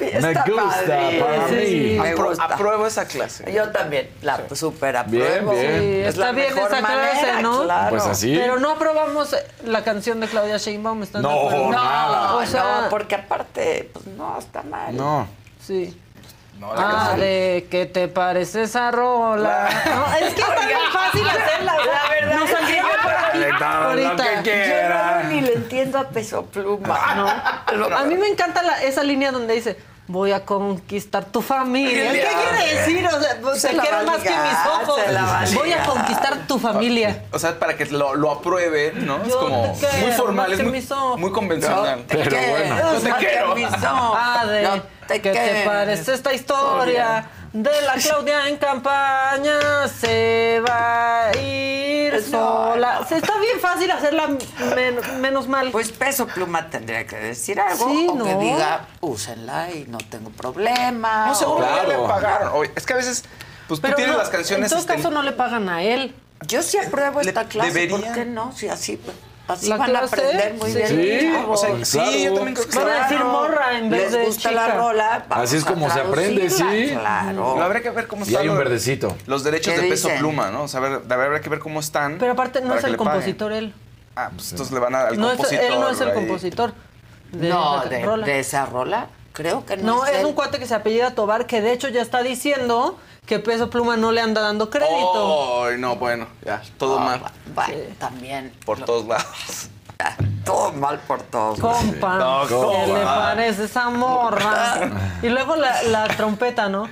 [0.00, 1.98] Me Me gusta, para mí.
[2.00, 2.44] Me Apro- gusta.
[2.44, 3.52] apruebo esa clase.
[3.52, 5.52] Yo también la super apruebo.
[5.52, 5.80] Bien, bien.
[5.80, 7.62] Sí, Es está la bien mejor esa clase, ¿no?
[7.64, 7.90] claro.
[7.90, 8.36] Pues así.
[8.36, 11.70] Pero no aprobamos la canción de Claudia Sheinbaum, ¿están de No, acuerdo?
[11.70, 12.34] nada.
[12.36, 14.96] O sea, no, porque aparte, pues no, está mal.
[14.96, 15.26] No.
[15.64, 15.98] sí.
[16.58, 19.66] No, la Ah, canción- de ¿qué te parece esa rola?
[19.86, 21.72] No, es que está bien fácil hacerla.
[21.74, 24.42] La verdad que saldría por aquí lo ahorita.
[24.42, 24.88] que Yo
[25.22, 27.14] no, ni le entiendo a peso pluma.
[27.14, 27.96] No.
[27.96, 29.78] A mí me encanta la- esa línea donde dice
[30.10, 32.12] voy a conquistar tu familia.
[32.12, 33.06] ¿Qué quiere decir?
[33.06, 35.00] O sea, Se te la quiero más que mis ojos.
[35.06, 35.86] se la va a Voy a ligar.
[35.86, 37.24] conquistar tu familia.
[37.32, 39.22] O sea, para que lo, lo aprueben, ¿no?
[39.24, 42.04] es como te quiero muy formal, es muy, muy convencional.
[42.06, 42.92] Te Pero quiero, bueno.
[42.94, 43.54] Yo te quiero.
[43.54, 44.18] mis ojos.
[44.20, 47.28] Ah, de No te ¿qué te parece esta historia?
[47.52, 52.98] De la Claudia en campaña se va a ir No, sola.
[53.00, 53.06] no.
[53.08, 55.70] Se está bien fácil hacerla men- menos mal.
[55.72, 58.40] Pues peso pluma tendría que decir algo Sí, o que ¿no?
[58.40, 61.26] diga, úsenla y no tengo problema.
[61.26, 61.88] No, seguro Claro.
[61.88, 62.68] le pagaron.
[62.76, 63.24] Es que a veces,
[63.66, 64.66] pues tú Pero tienes no, las canciones.
[64.66, 66.14] En todo este, caso no le pagan a él.
[66.46, 67.88] Yo sí apruebo Le- esta clase.
[67.88, 68.52] ¿por qué no?
[68.56, 68.96] Si así,
[69.50, 70.76] así La van a aprender muy sí.
[70.76, 70.88] bien.
[70.88, 71.84] Sí, o sea, Claro.
[71.84, 74.68] sí, yo también creo que Van a decir morra en vez Les de gusta chica.
[74.68, 75.24] la rola.
[75.30, 76.88] Así es como se aprende, sí.
[76.98, 77.32] Claro.
[77.56, 79.16] No, habría que ver cómo Y están hay un verdecito.
[79.26, 80.20] los derechos ¿Qué de peso dicen?
[80.20, 80.62] pluma, ¿no?
[80.64, 82.18] O sea, habría que ver cómo están.
[82.18, 83.74] Pero aparte no es el compositor él.
[84.16, 85.64] Ah, pues entonces le van a- al No es, compositor.
[85.64, 86.72] él no es el compositor.
[87.32, 88.26] De no, de, rola.
[88.26, 91.60] de esa rola, creo que no, No, es un cuate que se apellida Tobar, que
[91.62, 92.98] de hecho ya está diciendo
[93.30, 95.64] que Peso Pluma no le anda dando crédito.
[95.64, 97.22] Ay, no, bueno, ya, todo Ah, mal.
[97.54, 98.52] Bueno, también.
[98.66, 99.70] Por todos lados.
[100.02, 101.58] Ah, Todo mal por todos.
[101.60, 102.86] Compa, No, ¿qué compa.
[102.98, 104.90] le parece esa morra?
[105.22, 106.88] Y luego la, la trompeta, ¿no?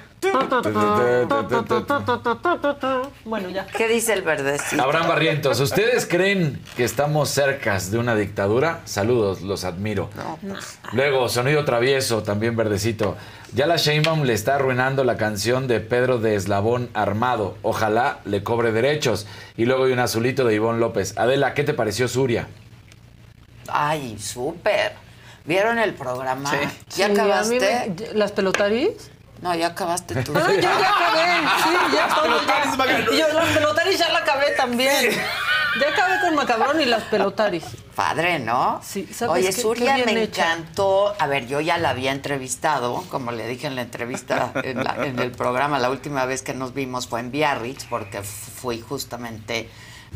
[3.24, 3.66] Bueno, ya.
[3.66, 4.82] ¿Qué dice el verdecito?
[4.82, 8.80] Abraham Barrientos, ¿ustedes creen que estamos cercas de una dictadura?
[8.84, 10.10] Saludos, los admiro.
[10.92, 13.16] Luego, sonido travieso, también verdecito.
[13.54, 17.56] Ya la Sheinbaum le está arruinando la canción de Pedro de Eslabón Armado.
[17.62, 19.26] Ojalá le cobre derechos.
[19.56, 21.16] Y luego hay un azulito de Ivonne López.
[21.16, 22.48] Adela, ¿qué te pareció Suria?
[23.72, 24.92] Ay, súper.
[25.44, 26.50] ¿Vieron el programa?
[26.52, 27.94] ¿Ya Sí, a mí acabaste?
[27.96, 29.10] me- ¿Las pelotaris?
[29.40, 30.32] No, ya acabaste tú.
[30.36, 31.48] Ah, yo ya acabé.
[31.62, 32.86] Sí, ya todo.
[32.86, 33.14] ya.
[33.14, 35.10] Y yo las pelotaris ya la acabé también.
[35.80, 37.62] Ya acabé con Macabrón y las pelotaris.
[37.94, 38.80] Padre, ¿no?
[38.82, 39.60] Sí, ¿sabes Oye, qué?
[39.62, 40.52] Zulia Qué bien me hecha.
[40.54, 41.14] encantó.
[41.18, 44.96] A ver, yo ya la había entrevistado, como le dije en la entrevista, en, la-
[45.04, 49.68] en el programa, la última vez que nos vimos fue en Biarritz, porque fui justamente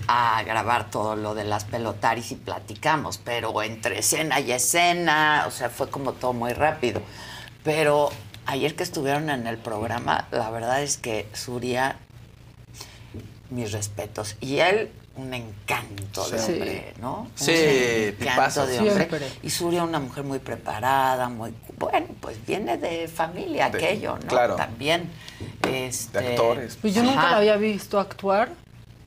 [0.08, 5.50] a grabar todo lo de las pelotaris y platicamos, pero entre escena y escena, o
[5.50, 7.00] sea, fue como todo muy rápido.
[7.62, 8.10] Pero
[8.46, 11.96] ayer que estuvieron en el programa, la verdad es que Zuria,
[13.50, 14.36] mis respetos.
[14.40, 16.52] Y él, un encanto de Sí.
[16.52, 17.30] hombre, ¿no?
[17.34, 18.94] Sí, un encanto de hombre.
[18.94, 19.28] Siempre.
[19.42, 21.52] Y Zuria, una mujer muy preparada, muy.
[21.78, 24.26] Bueno, pues viene de familia De- aquello, ¿no?
[24.26, 24.56] claro.
[24.56, 25.10] También.
[25.68, 26.78] Este, De actores.
[26.80, 27.30] Pues yo nunca Ajá.
[27.32, 28.50] la había visto actuar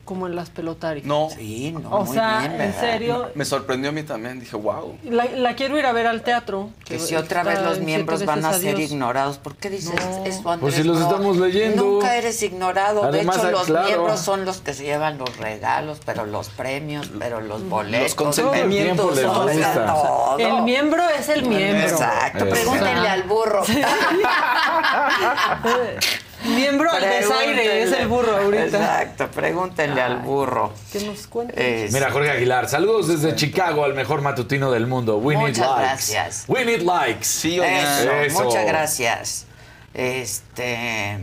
[0.06, 1.04] como en las pelotaris.
[1.04, 2.80] No, Sí, no, O muy sea, bien, en ¿verdad?
[2.80, 4.40] serio, me sorprendió a mí también.
[4.40, 4.98] Dije, wow.
[5.04, 6.70] la, la quiero ir a ver al teatro.
[6.86, 8.92] Que si otra vez los miembros van a ser adiós.
[8.92, 9.38] ignorados.
[9.40, 10.26] ¿Por qué dices No.
[10.26, 10.60] eso, Andrés?
[10.62, 11.84] Pues si los No, estamos leyendo.
[11.84, 13.04] Nunca eres ignorado.
[13.04, 13.88] Además, de hecho, los claro.
[13.88, 18.04] miembros son los que se llevan los regalos, pero los premios, pero los boletos.
[18.04, 19.18] Los consentimientos.
[19.18, 20.38] El o sea, todo.
[20.38, 21.82] El miembro es el miembro.
[21.88, 22.46] Exacto.
[22.46, 22.50] Exacto.
[22.50, 23.64] Pregúntenle al burro.
[26.48, 28.66] Miembro al desaire es el burro ahorita.
[28.66, 30.74] Exacto, pregúntenle al burro.
[30.92, 31.86] Que nos cuente.
[31.86, 35.18] Es- Mira, Jorge Aguilar, saludos desde Chicago al mejor matutino del mundo.
[35.18, 35.82] We need Muchas likes.
[35.82, 36.44] gracias.
[36.48, 37.26] We need likes.
[37.26, 37.60] Sí.
[37.60, 38.44] Eso, Eso.
[38.44, 39.46] muchas gracias.
[39.94, 41.18] Este,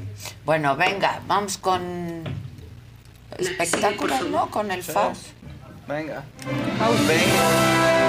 [0.45, 2.25] bueno, venga, vamos con
[3.39, 4.51] espectáculos, ¿no?
[4.51, 5.19] Con el FAUS.
[5.87, 6.23] Venga.
[6.79, 8.02] Que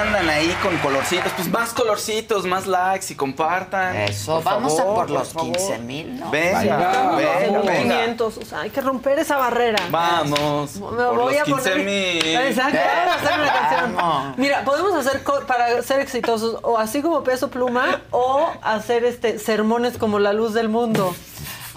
[0.00, 3.96] andan ahí con colorcitos, pues más colorcitos, más likes y compartan.
[3.96, 5.52] Eso, Por vamos favor, a por por los favor.
[5.56, 6.30] 15 mil, ¿no?
[6.30, 7.82] Venga, Venga, venga, Somos venga.
[7.96, 9.78] 500, o sea, hay que romper esa barrera.
[9.90, 10.76] Vamos.
[10.76, 11.84] Me por voy los a 15 poner.
[11.86, 12.26] mil.
[12.36, 13.96] Exacto, vamos a hacer una canción.
[13.96, 14.38] Vamos.
[14.38, 19.38] Mira, podemos hacer co- para ser exitosos o así como peso pluma o hacer este
[19.38, 21.14] sermones como la luz del mundo.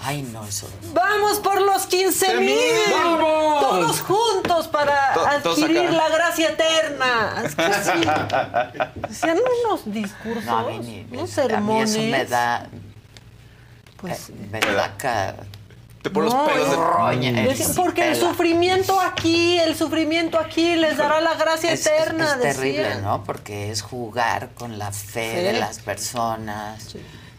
[0.06, 0.68] Ay, no, eso.
[0.92, 2.58] Vamos por los 15 mil.
[2.92, 3.60] ¡Vamos!
[3.60, 5.90] Todos juntos para To- adquirir acá.
[5.92, 7.42] la gracia eterna.
[7.44, 8.08] Es que sí.
[9.02, 11.90] Hacían unos discursos, No, a mí, ni- unos a mí sermones.
[11.90, 12.66] eso me da,
[13.96, 15.34] Pues, eh, me da ca-
[16.02, 17.54] Te ponen los No, pelos de roña.
[17.56, 22.34] Sí, porque el sufrimiento aquí, el sufrimiento aquí les dará la gracia Es, es- eterna.
[22.34, 22.96] es terrible.
[23.00, 23.24] ¿no?
[23.24, 25.42] Porque es jugar con la fe Sí.
[25.44, 26.94] de las personas,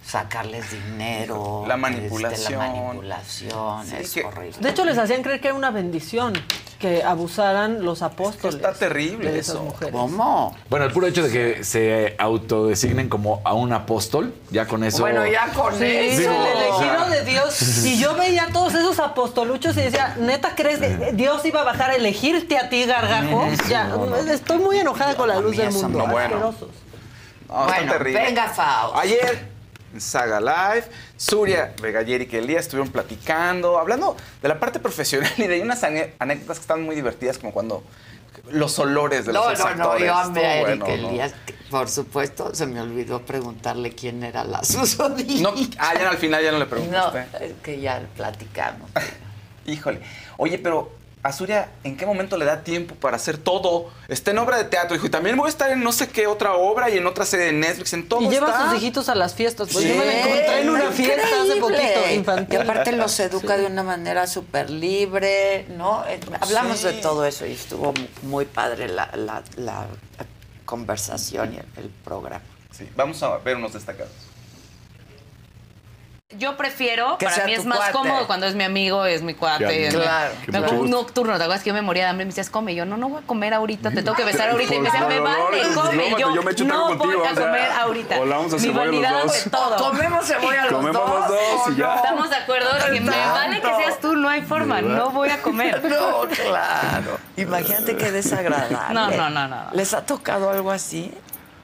[0.06, 1.64] sacarles dinero.
[1.68, 2.60] La este, manipulación.
[2.62, 4.58] la manipulación, Sí, es que- horrible.
[4.60, 6.34] De hecho, les hacían creer que era una bendición.
[6.78, 8.56] que abusaran los apóstoles.
[8.58, 9.64] Está terrible de esas eso.
[9.64, 9.94] mujeres.
[9.94, 10.56] ¿Cómo?
[10.70, 15.00] Bueno, el puro hecho de que se autodesignen como a un apóstol, ya con eso.
[15.00, 16.30] Bueno, ya con Sí, eso.
[16.30, 17.86] el elegido de Dios.
[17.86, 21.92] Y yo veía todos esos apostoluchos y decía, ¿neta crees que Dios iba a bajar
[21.92, 23.48] a elegirte a ti, gargajo?
[23.70, 23.90] Ya,
[24.30, 25.98] estoy muy enojada con la luz del mundo.
[26.00, 26.36] no, bueno.
[26.36, 26.70] Asquerosos.
[27.48, 28.22] No, está Bueno, terrible.
[28.22, 28.96] venga, Faust.
[28.98, 29.55] Ayer
[29.96, 30.86] en Saga Live,
[31.18, 36.58] Surya, Regaller y Kelly estuvieron platicando, hablando de la parte profesional y de unas anécdotas
[36.58, 37.82] que están muy divertidas, como cuando
[38.52, 40.06] los olores de los No, ex no, no, actores.
[40.08, 41.10] yo a Eric bueno, ¿no?
[41.10, 41.34] Elías.
[41.72, 45.42] Por supuesto, se me olvidó preguntarle quién era la susodicha.
[45.42, 47.46] No, ah, ya al final ya no le No, preguntaste.
[47.46, 48.90] es que ya platicamos.
[49.66, 50.02] Híjole.
[50.38, 50.92] Oye, pero
[51.26, 53.90] a Surya, ¿en qué momento le da tiempo para hacer todo?
[54.08, 56.28] Está en obra de teatro, dijo, y también voy a estar en no sé qué
[56.28, 58.68] otra obra y en otra serie de Netflix, en todo Y lleva está.
[58.68, 59.70] a sus hijitos a las fiestas.
[59.74, 59.90] Pues Sí.
[59.92, 62.60] yo me la encontré en una fiesta hace poquito, infantil.
[62.60, 66.06] Y aparte los educa de una manera súper libre, ¿no?
[66.08, 66.86] Eh, Hablamos Sí.
[66.88, 69.88] de todo eso y estuvo mu- muy padre la, la- la
[70.66, 72.42] conversación y el, el programa.
[72.72, 74.12] Sí, vamos a ver unos destacados.
[76.32, 77.92] Yo prefiero, Que para mí es más cuate.
[77.94, 79.88] cómodo cuando es mi amigo, es mi cuate.
[79.90, 80.34] Es- claro.
[80.48, 82.24] me un nocturno, ¿te acuerdas que yo me moría de hambre?
[82.24, 82.72] Y me decías, come.
[82.74, 84.74] Y yo, no, no voy a comer ahorita, te tengo que besar ahorita.
[84.74, 86.10] Y me decían, me vale, no, come.
[86.10, 88.20] no, yo, yo me echo no contigo, voy a o sea, comer ahorita.
[88.20, 89.38] o la vamos a Mi hacer bollo los vanidad dos.
[89.38, 89.78] fue todo.
[89.92, 91.28] Comemos cebolla los Comemos dos.
[91.68, 91.96] los dos.
[91.96, 95.30] Estamos de acuerdo de que me vale que seas tú, no hay forma, no voy
[95.30, 95.80] a comer.
[95.96, 97.20] No, claro.
[97.38, 98.76] Imagínate qué desagradable.
[98.94, 99.64] No, no, no, no.
[99.74, 101.14] ¿Les ha tocado algo así?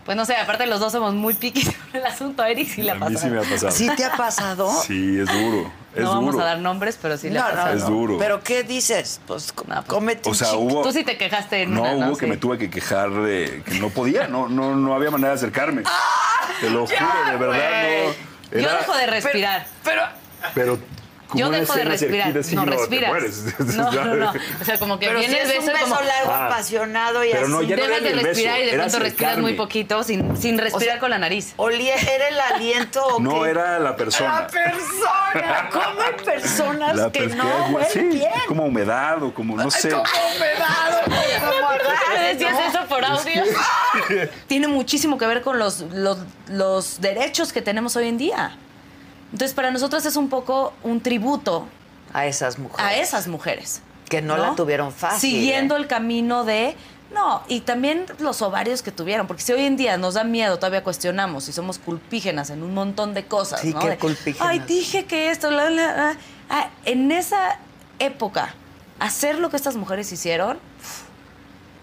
[0.05, 2.41] Pues no sé, aparte los dos somos muy piquis con el asunto.
[2.43, 3.11] A Eric sí le ha A pasado.
[3.11, 3.71] mí sí me ha pasado.
[3.71, 4.71] ¿Sí te ha pasado?
[4.81, 5.71] Sí, es duro.
[5.95, 6.45] Es no vamos duro.
[6.45, 7.75] a dar nombres, pero sí le No, ha no, pasado.
[7.77, 8.17] Es duro.
[8.17, 9.19] ¿Pero qué dices?
[9.27, 12.17] Pues co- cómete O sea, hubo- Tú sí te quejaste en No, una, hubo ¿no?
[12.17, 15.35] que me tuve que quejar de que no podía, no, no, no había manera de
[15.35, 15.83] acercarme.
[16.61, 17.83] Te lo juro, de verdad,
[18.53, 18.59] no.
[18.59, 19.65] Yo dejo de respirar.
[19.83, 20.01] Pero,
[20.53, 20.79] Pero
[21.35, 22.43] Yo dejo de respirar.
[22.43, 23.11] sí, no, respiras.
[23.75, 24.33] No, no, no.
[24.61, 26.01] O sea, como que pero viene si el es un beso beso como...
[26.07, 26.45] largo, Ah.
[26.47, 27.51] apasionado y Pero así.
[27.51, 29.53] no, ya no Dejas era de respirar beso, y de pronto respiras muy acercarme.
[29.57, 31.53] poquito sin, sin respirar con la nariz.
[31.57, 34.41] Olía, ¿Era el aliento o No, era la persona.
[34.41, 35.69] La persona.
[35.71, 38.31] ¿Cómo hay personas La que no es- huelen sí, bien?
[38.47, 39.89] como humedad o como, no sé.
[39.89, 40.03] Como
[40.35, 41.01] humedad.
[42.13, 43.43] Me decías eso por audio.
[44.47, 46.17] Tiene muchísimo que ver con los, los,
[46.47, 48.57] los derechos que tenemos hoy en día.
[49.31, 51.65] Entonces, para nosotros es un poco un tributo
[52.13, 52.85] A esas mujeres.
[52.85, 53.81] a esas mujeres.
[54.09, 55.31] Que no, la tuvieron fácil.
[55.31, 55.79] Siguiendo ¿eh?
[55.79, 56.75] el camino de.
[57.13, 60.57] No, y también los ovarios que tuvieron, porque si hoy en día nos da miedo,
[60.57, 64.47] todavía cuestionamos si somos culpígenas en un montón de cosas, Sí, De, culpígenas.
[64.49, 66.17] Ay, dije que esto, la, la, la".
[66.49, 67.57] Ah, en esa
[67.99, 68.53] época,
[68.99, 70.57] hacer lo que estas mujeres hicieron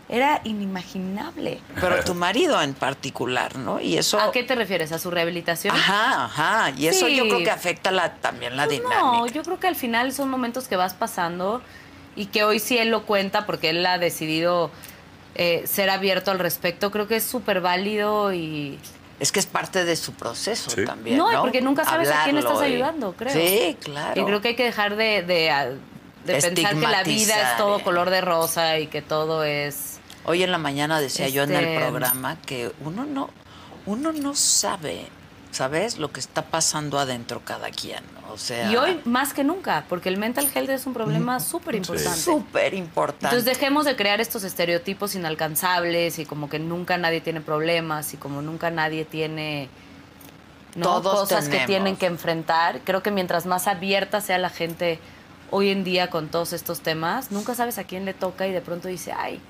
[0.09, 1.61] era inimaginable.
[1.81, 3.81] Pero tu marido en particular, ¿no?
[3.81, 4.19] Y eso...
[4.19, 4.91] ¿A qué te refieres?
[4.93, 5.75] ¿A su rehabilitación?
[5.77, 6.71] Ajá, ajá.
[6.77, 7.17] Y eso Sí.
[7.17, 9.01] yo creo que afecta la, también la Pues dinámica.
[9.03, 11.61] No, yo creo que al final son momentos que vas pasando
[12.17, 14.71] y que hoy sí él lo cuenta porque él ha decidido
[15.35, 16.91] eh, ser abierto al respecto.
[16.91, 18.79] Creo que es súper válido y...
[19.21, 20.85] Es que es parte de su proceso Sí.
[20.85, 23.33] también, No, porque nunca sabes a quién estás ayudando, creo.
[23.33, 24.21] Sí, claro.
[24.21, 25.79] Y creo que hay que dejar de, de,
[26.25, 29.98] de pensar que la vida es todo color de rosa y que todo es...
[30.29, 33.31] Hoy en la mañana decía yo en el Este- programa que uno no,
[33.87, 35.07] uno no sabe,
[35.53, 35.97] ¿sabes?
[35.99, 38.05] Lo que está pasando adentro cada quien.
[38.31, 41.77] O sea, Y hoy más que nunca, porque el mental health es un problema súper
[41.77, 42.21] importante.
[42.21, 43.25] súper importante.
[43.35, 48.19] Entonces dejemos de crear estos estereotipos inalcanzables y como que nunca nadie tiene problemas y
[48.19, 49.71] como nunca nadie tiene
[50.75, 50.85] ¿no?
[51.01, 52.81] Todos cosas que tienen que enfrentar.
[52.85, 55.01] Creo que mientras más abierta sea la gente
[55.51, 58.61] hoy en día con todos estos temas, nunca sabes a quién le toca y de
[58.61, 59.41] pronto dice, ay,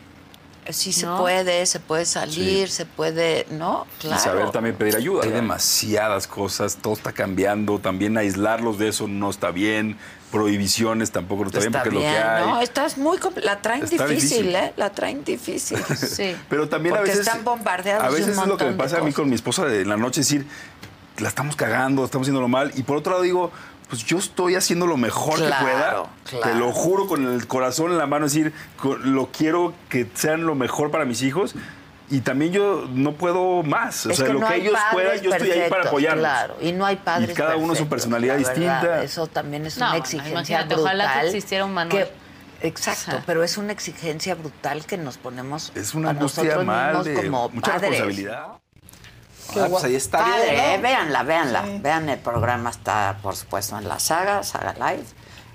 [0.70, 1.18] sí se ¿no?
[1.18, 3.86] puede, se puede salir, se puede, ¿no?
[4.00, 4.16] Claro.
[4.16, 5.24] Y saber también pedir ayuda.
[5.24, 7.78] Hay demasiadas cosas, todo está cambiando.
[7.78, 9.96] También aislarlos de eso no está bien.
[10.30, 12.46] Prohibiciones tampoco no está, bien Está porque bien, es lo que hay.
[12.46, 12.60] ¿no?
[12.60, 14.54] Estás muy la traen difícil, difícil.
[14.54, 14.72] ¿eh?
[14.76, 15.78] La traen difícil.
[15.96, 16.36] Sí.
[16.48, 17.26] Pero también Porque a veces.
[17.26, 19.34] están bombardeados A de un veces es lo que me pasa a mí con mi
[19.34, 20.46] esposa de en la noche, decir,
[21.18, 22.72] la estamos cagando, estamos haciéndolo mal.
[22.76, 23.50] Y por otro lado digo,
[23.88, 26.02] pues yo estoy haciendo lo mejor Claro, que pueda.
[26.24, 26.52] claro.
[26.52, 28.52] Te lo juro con el corazón en la mano, decir,
[29.04, 31.54] lo quiero que sean lo mejor para mis hijos.
[32.10, 34.06] Y también yo no puedo más.
[34.06, 36.22] O sea, que lo no que ellos puedan, yo estoy ahí para apoyarlos.
[36.22, 38.80] Claro, y no hay padres Y cada uno su personalidad distinta.
[38.80, 39.04] verdad.
[39.04, 40.84] Eso también es No, una exigencia imagínate, brutal.
[41.00, 42.04] ojalá que existiera un manual.
[42.60, 46.64] que- exacto, pero es una exigencia brutal que nos ponemos Es una a angustia nosotros
[46.66, 47.90] mal mismos de como mucha padres.
[47.90, 48.46] responsabilidad.
[49.52, 50.18] Qué Ah, pues ahí está.
[50.18, 50.82] Padre, bien, eh, ¿no?
[50.82, 51.64] véanla, véanla.
[51.80, 55.04] Vean el programa, está por supuesto en la saga, Saga Live.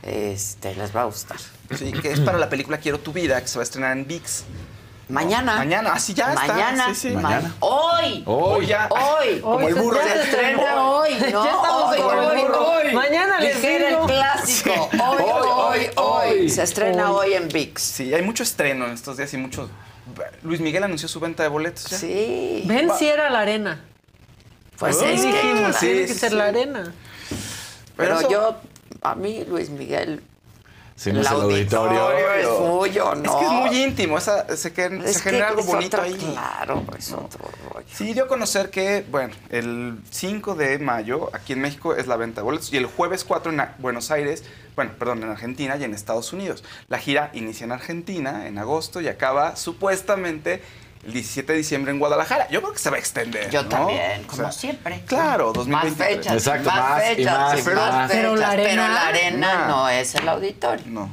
[0.04, 1.38] Este, les va a gustar.
[1.78, 4.06] Sí, que es para la película Quiero tu vida, que se va a estrenar en
[4.06, 4.44] VIX.
[5.10, 5.58] Mañana.
[5.58, 6.48] Mañana, así ya está.
[6.48, 6.86] Mañana.
[6.90, 7.10] Sí, sí.
[7.12, 7.54] Mañana.
[7.60, 8.24] Hoy.
[8.26, 8.90] Hoy ya.
[8.90, 9.40] Hoy.
[9.42, 10.02] Como el burro.
[10.02, 11.44] Se estrena hoy, ¿no?
[11.44, 12.68] Ya estamos hoy, hoy, burro.
[12.72, 12.94] hoy.
[12.94, 13.88] Mañana les digo.
[13.88, 14.90] el clásico.
[14.94, 16.50] Hoy, hoy, hoy.
[16.50, 17.82] Se estrena hoy, en VIX.
[17.82, 19.70] Sí, hay mucho estreno en estos días y mucho.
[20.44, 21.90] Luis Miguel anunció su venta de boletos.
[21.90, 21.98] ¿ya?
[21.98, 22.64] Sí.
[22.66, 23.82] Ven si era la arena.
[24.78, 26.36] Pues Sí, es que, dijimos, sí, tiene que sí, ser sí.
[26.36, 26.94] la arena.
[27.96, 28.58] Pero eso- yo,
[29.02, 30.22] a mí, Luis Miguel,
[30.96, 32.12] Si no es el auditorio.
[32.12, 33.24] es suyo, ¿no?
[33.24, 36.14] Es que es muy íntimo, esa, se, que- Es se genera algo bonito otro- ahí.
[36.16, 37.86] Claro, es otro rollo.
[37.92, 42.16] Sí, dio a conocer que, bueno, el 5 de mayo aquí en México es la
[42.16, 44.44] venta de boletos y el jueves 4 en Buenos Aires,
[44.76, 46.64] bueno, perdón, en Argentina y en Estados Unidos.
[46.90, 50.62] La gira inicia en Argentina en agosto y acaba supuestamente
[51.06, 52.48] el 17 de diciembre en Guadalajara.
[52.50, 53.50] Yo creo que se va a extender.
[53.50, 53.70] Yo ¿no?
[53.70, 55.02] también, O como sea, siempre.
[55.06, 56.18] Claro, Más 2023.
[56.18, 58.12] fechas, Exacto, más, más y fechas, más y más más.
[58.12, 59.90] fechas, Pero la arena- pero la arena No.
[59.90, 60.86] es el auditorio.
[60.88, 61.10] No.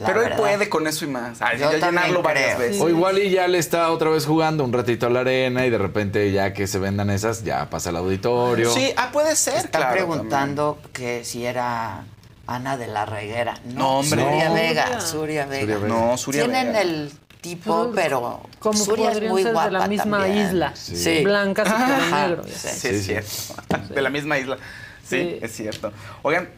[0.00, 0.38] la Pero él verdad.
[0.38, 1.42] puede con eso y más.
[1.42, 2.58] Ay, Yo ya llenarlo varias creo.
[2.60, 2.80] veces.
[2.80, 5.70] O igual y ya le está otra vez jugando un ratito a la arena y
[5.70, 8.72] de repente ya que se vendan esas, ya pasa al auditorio.
[8.72, 9.56] Sí, ah, puede ser.
[9.56, 12.04] Están claro, preguntando que si era
[12.46, 13.58] Ana de la Reguera.
[13.66, 14.22] No, No, hombre.
[14.22, 14.54] Suria No.
[14.54, 15.60] Vega, Suria Vega.
[15.60, 15.88] Suria Vega.
[15.88, 16.80] No, Suria Tienen Vega.
[16.80, 17.12] el
[17.42, 20.46] tipo, pero Como Suria es muy ser guapa de la misma también.
[20.46, 20.74] isla.
[20.74, 21.22] Sí.
[21.24, 22.44] Blancas y Ajá, negro.
[22.44, 22.68] sí.
[22.68, 23.88] Sí, es cierto.
[23.94, 24.56] De la misma isla.
[25.04, 25.38] Sí, Sí.
[25.42, 25.92] es cierto.
[26.22, 26.48] Oigan,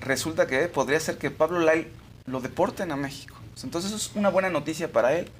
[0.00, 1.86] resulta que podría ser que Pablo Lai
[2.26, 3.36] lo deporten a México.
[3.62, 5.30] Entonces, eso es una buena noticia para él.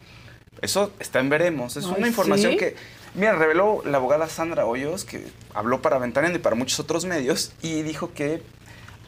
[0.61, 1.77] Eso está en veremos.
[1.77, 2.59] Es Ay, una información ¿sí?
[2.59, 2.77] que,
[3.15, 7.53] mira, reveló la abogada Sandra Hoyos, que habló para Ventaneando y para muchos otros medios,
[7.63, 8.43] y dijo que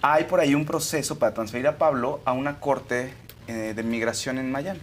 [0.01, 3.13] hay por ahí un proceso para transferir a Pablo a una corte
[3.49, 4.81] eh, de migración en Miami.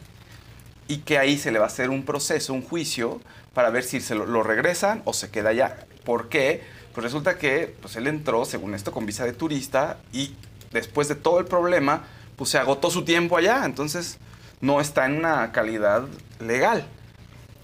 [0.89, 3.21] Y que ahí se le va a hacer un proceso, un juicio,
[3.53, 5.85] para ver si se lo, lo regresan o se queda allá.
[6.03, 6.61] ¿Por qué?
[6.93, 10.33] Pues resulta que pues él entró, según esto, con visa de turista y
[10.71, 12.03] después de todo el problema,
[12.35, 13.63] pues se agotó su tiempo allá.
[13.65, 14.17] Entonces
[14.61, 16.03] no está en una calidad
[16.39, 16.85] legal.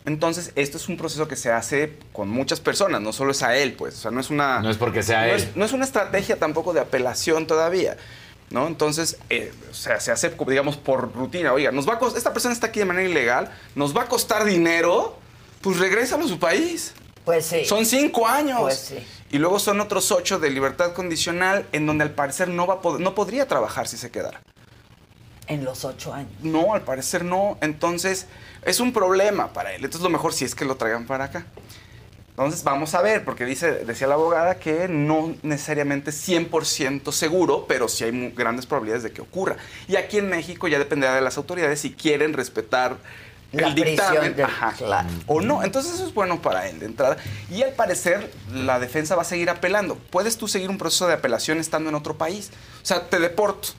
[0.06, 3.58] Entonces, esto es un proceso que se hace con muchas personas, no solo es a
[3.58, 3.96] él, pues.
[3.96, 4.60] O sea, no es una.
[4.60, 5.36] No es porque sea no él.
[5.42, 7.98] es- no es una estrategia tampoco de apelación todavía.
[8.50, 8.68] ¿No?
[8.68, 11.52] Entonces, eh, o sea, se hace, digamos, por rutina.
[11.52, 14.46] Oiga, nos va a esta persona está aquí de manera ilegal, nos va a costar
[14.46, 15.18] dinero,
[15.62, 16.94] pues regrésalo a su país.
[17.26, 17.66] Pues sí.
[17.66, 18.62] Son cinco años.
[18.62, 19.08] Pues sí.
[19.32, 23.00] Y luego son otros ocho de libertad condicional, en donde al parecer no, va a
[23.00, 24.42] no podría trabajar si se quedara.
[25.48, 26.32] En los ocho años.
[26.42, 27.58] No, al parecer no.
[27.62, 28.28] Entonces,
[28.64, 29.84] es un problema para él.
[29.84, 31.46] Entonces, lo mejor sí es que lo traigan para acá.
[32.38, 37.88] Entonces, vamos a ver, porque dice, decía la abogada que no necesariamente 100% seguro, pero
[37.88, 39.56] sí hay mu- grandes probabilidades de que ocurra.
[39.88, 42.98] Y aquí en México ya dependerá de las autoridades si quieren respetar
[43.54, 45.64] La el dictamen ajá, o no.
[45.64, 47.16] Entonces, eso es bueno para él de entrada.
[47.50, 49.96] Y al parecer, la defensa va a seguir apelando.
[49.96, 52.52] Puedes tú seguir un proceso de apelación estando en otro país.
[52.84, 53.70] O sea, te deporto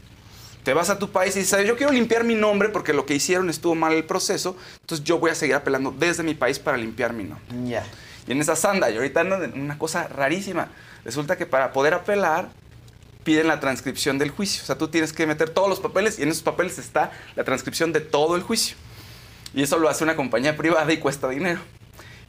[0.64, 3.14] te vas a tu país y dices, yo quiero limpiar mi nombre porque lo que
[3.14, 6.76] hicieron estuvo mal el proceso, entonces yo voy a seguir apelando desde mi país para
[6.76, 7.44] limpiar mi nombre.
[7.70, 7.84] Ya.
[8.26, 10.68] Y en esa sanda, y ahorita ando en una cosa rarísima.
[11.04, 12.48] Resulta que para poder apelar,
[13.24, 14.62] piden la transcripción del juicio.
[14.62, 17.44] O sea, tú tienes que meter todos los papeles y en esos papeles está la
[17.44, 18.76] transcripción de todo el juicio.
[19.54, 21.60] Y eso lo hace una compañía privada y cuesta dinero.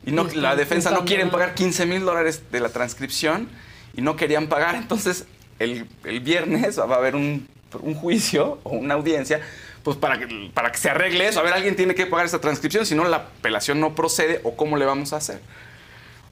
[0.06, 3.49] Y no, la defensa no quieren pagar 15 mil dólares de la transcripción
[3.95, 4.76] y no querían pagar.
[4.76, 5.26] Entonces,
[5.60, 7.48] el, el viernes va a haber un,
[7.82, 9.41] un juicio o una audiencia
[9.84, 11.40] pues para que, para que se arregle eso.
[11.40, 14.56] A ver, alguien tiene que pagar esa transcripción, si no la apelación no procede o
[14.56, 15.40] cómo le vamos a hacer.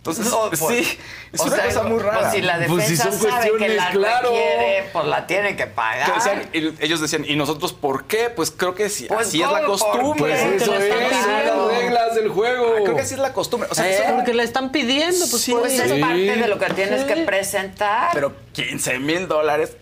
[0.05, 0.97] Entonces, No, pues, sí,
[1.33, 2.19] es una sea, cosa muy rara.
[2.19, 4.29] Pues si la defensa Pues si son sabe que la claro.
[4.29, 6.47] requiere, pues la tiene que Que pagar.
[6.53, 8.29] y ellos decían, ¿y nosotros por qué?
[8.29, 9.77] Pues creo que sí, Pues, así es la ¿cómo?
[9.79, 10.37] ¿Por costumbre.
[10.39, 12.75] Pues eso la es, las reglas del juego.
[12.77, 13.67] Ah, Creo que así es la costumbre.
[13.71, 14.11] O sea, que ¿Eh?
[14.15, 15.99] Porque le están pidiendo, pues, Sí, Pues es Sí.
[15.99, 17.07] parte de lo que tienes Sí.
[17.07, 18.11] que presentar.
[18.13, 19.75] pero 15 mil dólares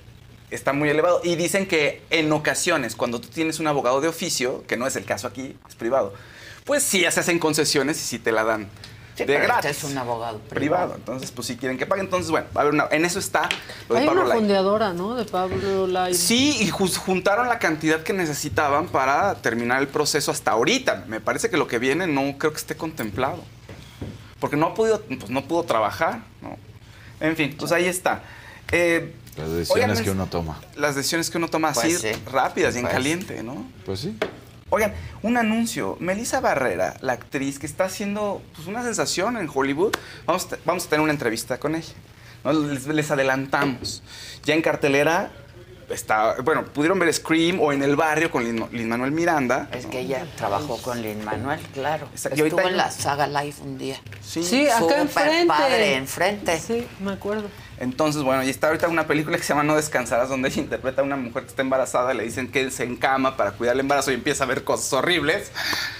[0.51, 1.19] está muy elevado.
[1.25, 4.95] Y dicen que en ocasiones, cuando tú tienes un abogado de oficio, que no es
[4.95, 6.13] el caso aquí, es privado,
[6.63, 8.69] pues sí se hacen concesiones y sí te la dan
[9.15, 9.69] Sí, de gratis.
[9.72, 10.56] este es un abogado privado.
[10.56, 10.95] privado.
[10.95, 13.48] Entonces, pues si quieren que pague, entonces, bueno, a haber una, en eso está
[13.88, 14.38] lo de Hay Pablo una Lai.
[14.40, 15.15] fondeadora, ¿no?
[15.15, 16.14] De Pablo Lai.
[16.15, 21.06] Sí, y juntaron la cantidad que necesitaban para terminar el proceso hasta ahorita.
[21.07, 23.44] Me parece que lo que viene no creo que esté contemplado.
[24.40, 26.57] Porque no ha podido, pues no pudo trabajar, ¿no?
[27.19, 28.23] En fin, pues ahí está.
[28.72, 30.60] Eh, Las decisiones oigan, que uno toma.
[30.76, 32.11] Las decisiones que uno toma así Pues sí.
[32.31, 32.94] rápidas y en Pues.
[32.94, 33.65] caliente, ¿no?
[33.85, 34.18] Pues sí.
[34.73, 34.91] Oigan,
[35.21, 35.97] un anuncio.
[35.99, 39.93] Melissa Barrera, la actriz que está haciendo pues, una sensación en Hollywood,
[40.25, 41.93] vamos, a- vamos a tener una entrevista con ella.
[42.43, 42.51] ¿no?
[42.53, 44.01] Les, les adelantamos.
[44.43, 45.31] Ya en cartelera
[45.89, 49.69] está, bueno, pudieron ver Scream o En el barrio con Lin, Manuel Miranda.
[49.71, 52.07] Es que ella trabajó con Lin Manuel, claro.
[52.11, 52.43] Exacto.
[52.43, 54.01] Estuvo en la saga Live un día.
[54.21, 54.43] Sí.
[54.43, 55.47] Sí, acá Súper enfrente.
[55.47, 56.59] padre, enfrente.
[56.59, 57.47] Sí, me acuerdo.
[57.84, 61.01] Entonces, bueno, y está ahorita una película que se llama No Descansarás, donde ella interpreta
[61.01, 64.11] a una mujer que está embarazada, le dicen que se encama para cuidar el embarazo
[64.11, 65.51] y empieza a ver cosas horribles.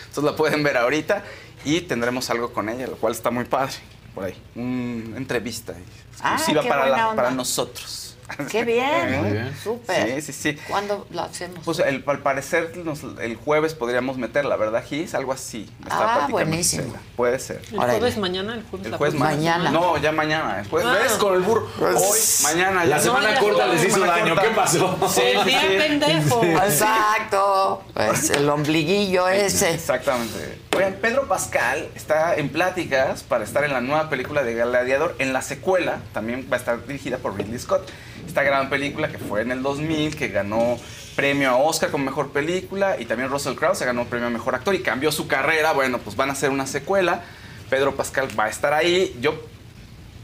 [0.08, 1.24] Entonces la pueden ver ahorita
[1.66, 3.74] y tendremos algo con ella, lo cual está muy padre.
[4.16, 5.74] Por ahí, una entrevista
[6.22, 8.03] Ah, exclusiva la- para nosotros.
[8.52, 9.22] Qué bien.
[9.22, 9.56] Muy bien.
[9.62, 10.22] Súper.
[10.22, 10.58] Sí, sí, sí.
[10.70, 11.60] ¿Cuándo lo hacemos?
[11.66, 15.14] Pues el- al parecer nos- el jueves podríamos meterla, ¿verdad, Gis?
[15.16, 15.70] Algo así.
[15.80, 16.84] Me Ah, buenísimo.
[16.84, 17.00] Gisela.
[17.16, 17.62] Puede ser.
[17.72, 18.54] ¿El jueves mañana?
[18.56, 19.72] ¿El jueves, El la jueves próxima ma- semana?
[19.72, 20.60] No, ya mañana.
[20.60, 20.90] El jueves.
[20.92, 21.00] Ah.
[21.04, 21.14] ¿Ves?
[21.14, 21.68] Con el burro.
[21.80, 22.86] Hoy, mañana.
[22.86, 23.04] La ya.
[23.04, 24.36] semana No, ya corta les hizo Semana daño.
[24.36, 24.50] corta.
[24.50, 24.98] ¿Qué pasó?
[25.14, 25.78] Sí, El sí, día sí.
[25.78, 26.42] pendejo.
[26.42, 26.48] Sí.
[26.48, 27.84] Exacto.
[27.96, 29.74] Es el ombliguillo ese.
[29.74, 30.60] Exactamente.
[30.76, 35.16] Oigan, Pedro Pascal está en pláticas para estar en la nueva película de Gladiador.
[35.20, 37.88] En la secuela también va a estar dirigida por Ridley Scott.
[38.28, 40.78] Esta gran película que fue en el 2000, que ganó
[41.16, 44.56] premio a Oscar como mejor película y también Russell Crowe se ganó premio a mejor
[44.56, 45.72] actor y cambió su carrera.
[45.74, 47.22] Bueno, pues van a hacer una secuela.
[47.70, 49.16] Pedro Pascal va a estar ahí.
[49.22, 49.36] Yo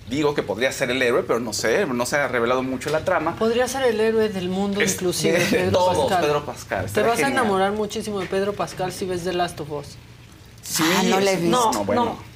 [0.09, 3.05] digo que podría ser el héroe, pero no sé, no se ha revelado mucho la
[3.05, 3.35] trama.
[3.35, 5.37] Podría ser el héroe del mundo, Es- inclusive.
[5.39, 6.21] de Pedro todos, Pascal.
[6.25, 6.85] Pedro Pascal.
[6.91, 9.87] Te vas a enamorar muchísimo de Pedro Pascal si ves The Last of Us.
[10.63, 11.71] Sí, Ah, no le he visto.
[11.73, 12.05] No, bueno.
[12.05, 12.29] no.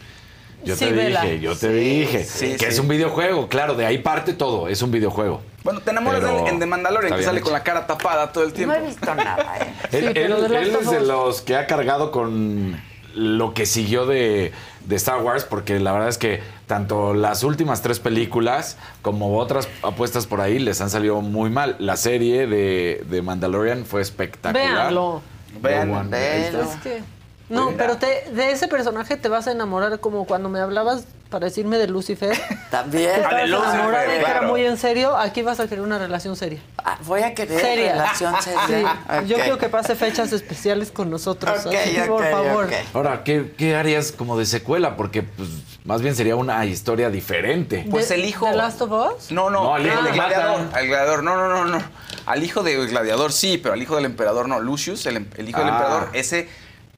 [0.66, 2.18] Yo Sí, te dije, yo te dije.
[2.20, 2.56] que sí.
[2.60, 5.42] es un videojuego, claro, de ahí parte todo, es un videojuego.
[5.64, 7.46] Bueno, te enamoras Pero en The Mandalorian, que sale hecho.
[7.46, 8.76] con la cara tapada todo el tiempo.
[8.76, 9.74] No he visto nada, ¿eh?
[10.16, 10.18] Él,
[10.54, 12.82] es de los que ha cargado con
[13.16, 14.52] lo que siguió de,
[14.86, 19.68] de Star Wars, porque la verdad es que tanto las últimas tres películas como otras
[19.84, 21.76] apuestas por ahí les han salido muy mal.
[21.80, 24.68] La serie de, de Mandalorian fue espectacular.
[24.68, 25.22] Véanlo.
[25.62, 26.12] Vean.
[26.14, 27.04] Es que.
[27.50, 27.78] No, Mira.
[27.78, 31.80] pero te- de ese personaje te vas a enamorar como cuando me hablabas para decirme
[31.80, 32.40] de Lucifer.
[32.70, 33.10] También.
[33.24, 35.18] De Lucifer, enamorada y que era muy en serio.
[35.18, 36.60] Aquí vas a querer una relación seria.
[36.86, 37.94] Ah, voy a querer Seria.
[37.94, 38.52] relación Sí.
[38.68, 39.24] seria.
[39.26, 41.66] Yo quiero que pase fechas especiales con nosotros.
[41.66, 42.70] Ok, así, por ok, favor.
[42.94, 44.96] Ahora, ¿qué, qué harías como de secuela?
[44.96, 45.50] Porque pues,
[45.86, 47.84] más bien sería una historia diferente.
[47.90, 48.46] Pues ¿De- el hijo.
[48.46, 49.32] ¿The Last of Us?
[49.32, 50.62] No, no, No, al hijo lo gladiador.
[50.72, 51.84] Al gladiador, no, no, no, no.
[52.28, 54.60] Al hijo del gladiador sí, pero al hijo del emperador no.
[54.60, 55.72] Lucius, el, em- el hijo del Ah.
[55.72, 56.48] emperador, ese,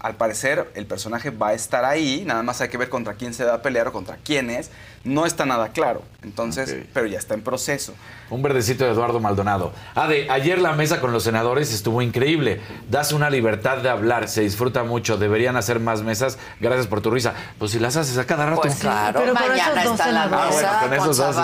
[0.06, 2.23] al parecer, el personaje va a estar ahí.
[2.27, 4.69] Nada más hay que ver contra quién se va a pelear o contra quién es.
[5.03, 6.03] No está nada claro.
[6.22, 7.94] Entonces, pero ya está en proceso.
[8.30, 9.72] Un verdecito de Eduardo Maldonado.
[9.95, 12.61] Ah, de ayer la mesa con los senadores estuvo increíble.
[12.90, 15.18] Das una libertad de hablar, se disfruta mucho.
[15.18, 16.38] Deberían hacer más mesas.
[16.60, 17.34] Gracias por tu risa.
[17.57, 18.61] Pues si las haces a cada rato.
[18.61, 21.36] Pues claro, pero mañana esos está la mesa Ah, bueno, con esos dos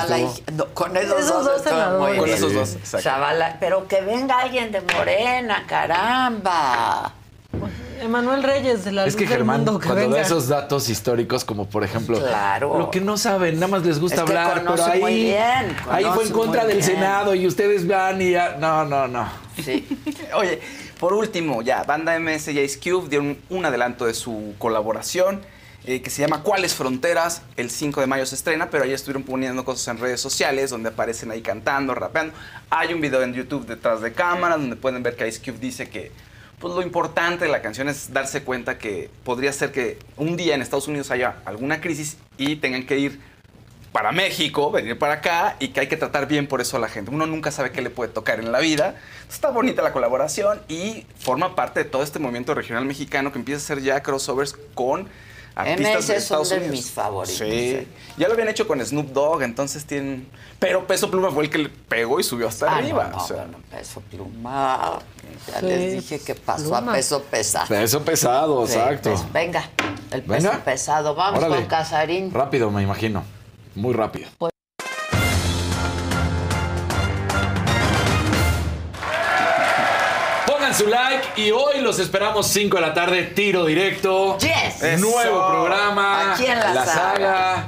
[0.47, 2.53] y- no, con esos, Esos dos, muy Con esos
[3.59, 7.13] pero que venga alguien de Morena, caramba.
[8.01, 10.17] Emanuel Reyes de la Es Luz que del Germán, Mundo, que cuando venga.
[10.17, 12.77] da esos datos históricos, como por ejemplo, Claro.
[12.77, 15.23] lo que no saben, nada más les gusta Es que hablar, pero conoce ahí, muy
[15.23, 16.87] bien, ahí fue en contra del bien.
[16.89, 18.57] Senado y ustedes van y ya.
[18.59, 19.27] No, no, no.
[19.63, 19.87] Sí.
[20.35, 20.59] Oye,
[20.99, 25.41] por último, ya, Banda MS y Ice Cube dieron un adelanto de su colaboración
[25.83, 27.41] eh, que se llama ¿Cuáles fronteras?
[27.57, 30.89] El 5 de mayo se estrena, pero ahí estuvieron poniendo cosas en redes sociales donde
[30.89, 32.33] aparecen ahí cantando, rapeando.
[32.69, 35.89] Hay un video en YouTube detrás de cámaras donde pueden ver que Ice Cube dice
[35.89, 36.11] que
[36.61, 40.53] pues lo importante de la canción es darse cuenta que podría ser que un día
[40.53, 43.19] en Estados Unidos haya alguna crisis y tengan que ir
[43.91, 46.87] para México, venir para acá y que hay que tratar bien por eso a la
[46.87, 47.11] gente.
[47.11, 48.95] Uno nunca sabe qué le puede tocar en la vida.
[49.27, 53.59] Está bonita la colaboración y forma parte de todo este movimiento regional mexicano que empieza
[53.59, 55.09] a hacer ya crossovers con
[55.55, 56.71] artistas MS de es uno Estados de Unidos.
[56.75, 57.45] mis favoritos, Sí.
[57.51, 57.87] eh.
[58.17, 60.27] Ya lo habían hecho con Snoop Dogg, entonces tienen...
[60.59, 63.05] Pero Peso Pluma fue el que le pegó y subió hasta Ah, arriba.
[63.05, 63.37] no, no, o sea.
[63.37, 64.99] bueno, peso pluma.
[65.47, 66.91] Ya Sí, les dije que pasó pluma.
[66.91, 67.67] a peso pesado.
[67.67, 69.09] Peso pesado, Sí, exacto.
[69.11, 69.63] pues, venga,
[70.11, 70.63] el peso Venga.
[70.63, 71.15] pesado.
[71.15, 71.55] Vamos Órale.
[71.55, 72.31] con Casarín.
[72.31, 73.23] Rápido, me imagino.
[73.75, 74.27] Muy rápido.
[80.71, 84.37] Pongan su like y hoy los esperamos 5 de la tarde, tiro directo.
[84.37, 84.99] Yes.
[85.01, 85.47] Nuevo Eso.
[85.49, 86.33] programa.
[86.33, 87.67] Aquí en la saga.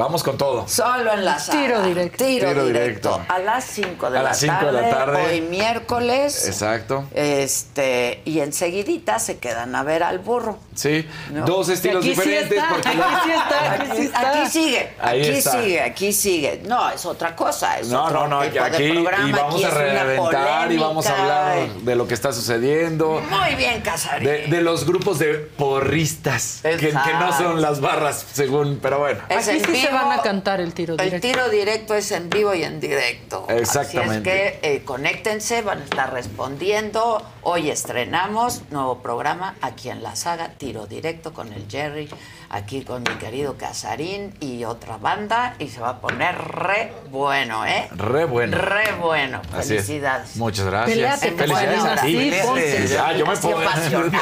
[0.00, 0.66] Vamos con todo.
[0.66, 1.60] Solo en la sala.
[1.60, 2.24] Tiro directo.
[2.24, 3.10] Tiro, Tiro directo.
[3.16, 3.34] directo.
[3.34, 4.80] A las 5 de, A la las cinco de tarde.
[4.80, 5.26] la tarde.
[5.26, 6.46] Hoy miércoles.
[6.48, 7.04] Exacto.
[7.14, 10.58] Este, y enseguidita se quedan a ver al burro.
[10.74, 11.44] Sí, No.
[11.44, 12.56] dos estilos Aquí sí diferentes.
[12.56, 14.30] está, porque aquí la- sí está, aquí sí está.
[14.40, 15.50] Aquí sigue, Ahí aquí está.
[15.52, 16.62] sigue, aquí sigue.
[16.66, 17.78] No, es otra cosa.
[17.78, 20.78] Es No, otro no, no, tipo de aquí programa, y vamos aquí a reventar y
[20.78, 23.20] vamos a hablar de lo que está sucediendo.
[23.28, 24.26] Muy bien, Casarín.
[24.26, 29.20] De, de los grupos de porristas, que, que no son las barras, según, pero bueno.
[29.28, 31.28] Es Aquí sí van a cantar el tiro El directo.
[31.28, 33.46] tiro directo es en vivo y en directo.
[33.48, 34.30] Exactamente.
[34.30, 37.22] Así es que eh, conéctense, van a estar respondiendo.
[37.42, 42.10] Hoy estrenamos nuevo programa aquí en la saga Tiro Directo con el Jerry
[42.50, 47.64] aquí con mi querido Casarín y otra banda y se va a poner re bueno,
[47.64, 47.88] ¿eh?
[47.92, 48.58] Re bueno.
[48.58, 49.40] Re bueno.
[49.52, 50.36] Felicidades.
[50.36, 51.20] Muchas gracias.
[51.20, 52.00] Felicidades.
[52.02, 53.60] Sí, ah, yo me puedo.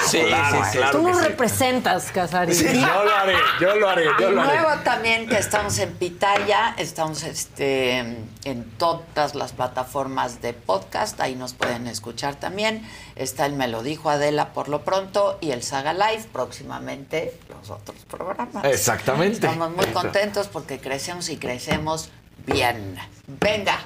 [0.06, 0.20] Sí,
[0.72, 2.54] sí, Tú nos representas, Casarín.
[2.54, 4.60] yo lo haré, yo lo haré, yo y lo haré.
[4.60, 7.98] luego también que estamos en Pitaya, estamos este,
[8.44, 12.86] en todas las plataformas de podcast, ahí nos pueden escuchar también.
[13.18, 17.68] Está el Me lo dijo Adela por lo pronto y el Saga Live próximamente los
[17.68, 18.64] otros programas.
[18.64, 19.34] Exactamente.
[19.34, 22.10] Estamos muy contentos porque crecemos y crecemos
[22.46, 22.96] bien.
[23.26, 23.80] Venga.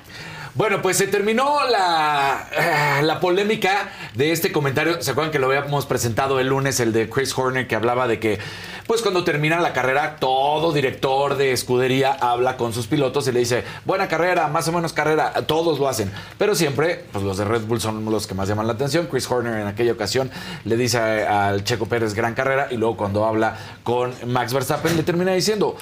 [0.55, 5.01] Bueno, pues se terminó la, eh, la polémica de este comentario.
[5.01, 8.21] ¿Se acuerdan que lo habíamos presentado el lunes, el de Chris Horner, que hablaba de
[8.21, 8.39] que,
[8.87, 13.41] pues cuando termina la carrera, todo director de escudería habla con sus pilotos y le
[13.41, 16.13] dice, buena carrera, más o menos carrera, todos lo hacen.
[16.37, 19.07] Pero siempre, pues los de Red Bull son los que más llaman la atención.
[19.07, 20.31] Chris Horner en aquella ocasión
[20.67, 25.03] le dice al Checo Pérez, gran carrera, y luego cuando habla con Max Verstappen le
[25.03, 25.79] termina diciendo,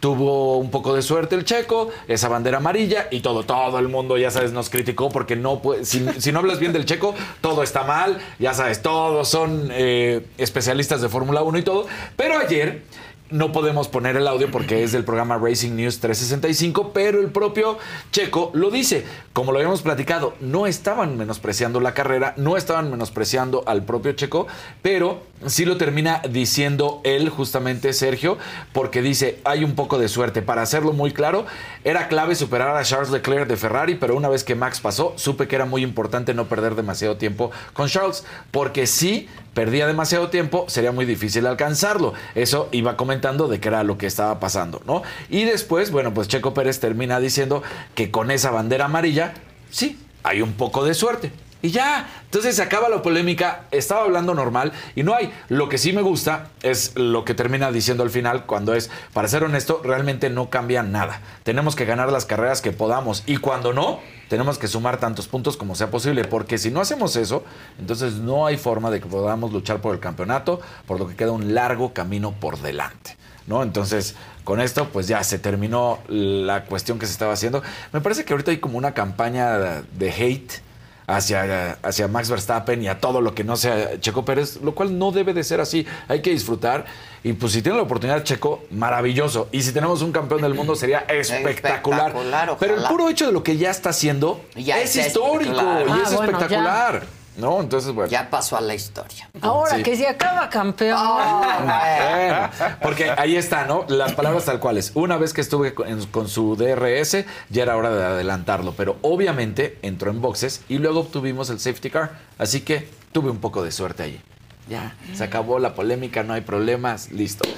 [0.00, 4.16] tuvo un poco de suerte el checo, esa bandera amarilla y todo, todo el mundo,
[4.16, 7.62] ya sabes, nos criticó porque no puede, si, si no hablas bien del checo, todo
[7.62, 11.86] está mal, ya sabes, todos son eh, especialistas de Fórmula 1 y todo,
[12.16, 12.82] pero ayer
[13.30, 17.78] no podemos poner el audio porque es del programa Racing News 365, pero el propio
[18.10, 19.04] Checo lo dice.
[19.32, 24.46] Como lo habíamos platicado, no estaban menospreciando la carrera, no estaban menospreciando al propio Checo,
[24.82, 28.38] pero sí lo termina diciendo él, justamente Sergio,
[28.72, 30.42] porque dice, hay un poco de suerte.
[30.42, 31.46] Para hacerlo muy claro,
[31.84, 35.48] era clave superar a Charles Leclerc de Ferrari, pero una vez que Max pasó, supe
[35.48, 40.64] que era muy importante no perder demasiado tiempo con Charles, porque si perdía demasiado tiempo,
[40.68, 42.14] sería muy difícil alcanzarlo.
[42.34, 45.02] Eso iba comentando de qué era lo que estaba pasando, ¿no?
[45.28, 47.62] Y después, bueno, pues Checo Pérez termina diciendo
[47.94, 49.34] que con esa bandera amarilla,
[49.70, 51.32] sí, hay un poco de suerte.
[51.62, 55.32] Y ya, entonces se acaba la polémica, estaba hablando normal y no hay.
[55.48, 59.28] Lo que sí me gusta es lo que termina diciendo al final cuando es, para
[59.28, 61.20] ser honesto, realmente no cambia nada.
[61.42, 65.56] Tenemos que ganar las carreras que podamos y cuando no, tenemos que sumar tantos puntos
[65.58, 67.44] como sea posible, porque si no hacemos eso,
[67.78, 71.32] entonces no hay forma de que podamos luchar por el campeonato, por lo que queda
[71.32, 73.16] un largo camino por delante.
[73.46, 73.64] ¿No?
[73.64, 74.14] Entonces,
[74.44, 77.62] con esto, pues ya se terminó la cuestión que se estaba haciendo.
[77.92, 80.69] Me parece que ahorita hay como una campaña de hate
[81.16, 84.98] hacia, hacia Max Verstappen y a todo lo que no sea Checo Pérez, lo cual
[84.98, 85.86] no debe de ser así.
[86.08, 86.86] Hay que disfrutar.
[87.22, 89.48] Y pues si tiene la oportunidad Checo, maravilloso.
[89.52, 92.14] Y si tenemos un campeón del mundo sería espectacular.
[92.58, 96.14] Pero el puro hecho de lo que ya está haciendo es, histórico y es ah,
[96.14, 97.19] espectacular.
[97.40, 97.60] ¿No?
[97.60, 98.10] Entonces, bueno.
[98.10, 99.28] Ya pasó a la historia.
[99.40, 100.98] Ahora que se acaba campeón.
[101.72, 102.50] Ah,
[102.82, 103.84] porque ahí está, ¿no?
[103.88, 104.92] Las palabras tal cuales.
[104.94, 108.72] Una vez que estuve con, su DRS, ya era hora de adelantarlo.
[108.76, 112.12] Pero obviamente entró en boxes y luego obtuvimos el safety car.
[112.38, 114.20] Así que tuve un poco de suerte allí.
[114.68, 117.48] Ya, se acabó la polémica, no hay problemas, listo.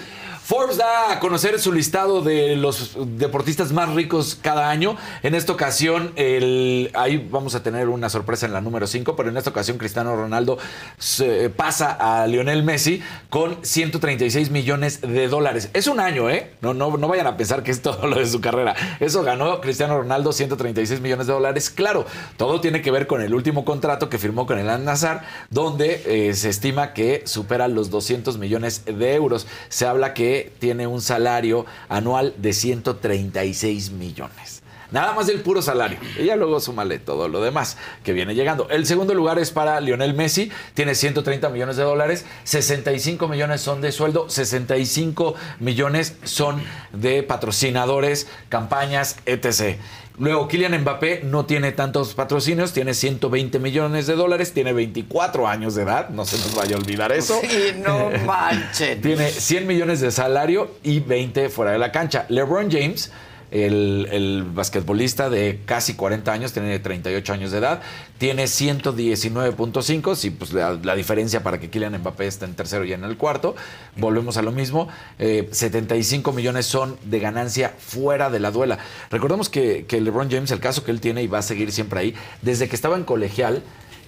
[0.45, 4.97] Forbes da a conocer su listado de los deportistas más ricos cada año.
[5.23, 9.29] En esta ocasión, el, ahí vamos a tener una sorpresa en la número 5, pero
[9.29, 10.59] en esta ocasión Cristiano Ronaldo
[10.99, 13.01] se pasa a Lionel Messi
[13.31, 15.71] con 136 millones de dólares.
[15.75, 16.51] Es un año, ¿eh?
[16.61, 18.75] No, no, vayan a pensar que es todo lo de su carrera.
[18.99, 21.71] Eso ganó Cristiano Ronaldo 136 millones de dólares.
[21.71, 22.05] Claro,
[22.37, 26.35] todo tiene que ver con el último contrato que firmó con el Al-Nazar, donde eh,
[26.35, 29.47] se estima que supera los 200 millones de euros.
[29.69, 34.63] Se habla que tiene un salario anual de 136 millones.
[34.93, 35.99] Nada más del puro salario.
[36.19, 38.69] Y ya luego súmale todo lo demás que viene llegando.
[38.69, 40.53] El segundo lugar es para Lionel Messi.
[40.75, 42.27] Tiene 130 millones de dólares.
[42.45, 44.29] 65 millones son de sueldo.
[44.29, 49.79] 65 millones son de patrocinadores, campañas, etc.
[50.23, 55.75] Luego, Kylian Mbappé no tiene tantos patrocinios, tiene 120 millones de dólares, tiene 24 años
[55.75, 57.41] de edad, no se nos vaya a olvidar eso.
[57.43, 59.01] Sí, no manchen.
[59.01, 62.27] tiene 100 millones de salario y 20 fuera de la cancha.
[62.29, 63.11] LeBron James
[63.53, 67.83] el, basquetbolista de casi 40 años, tiene 38 años de edad,
[68.19, 73.05] tiene 119.5, sí, pues la, diferencia para que Kylian Mbappé esté en tercero y en
[73.05, 73.55] el cuarto,
[73.97, 74.89] volvemos a lo mismo,
[75.19, 78.79] 75 eh, millones son de ganancia fuera de la duela.
[79.11, 82.01] Recordemos que, que LeBron James, el caso que él tiene y va a seguir siempre
[82.01, 83.63] ahí, desde que estaba en colegial,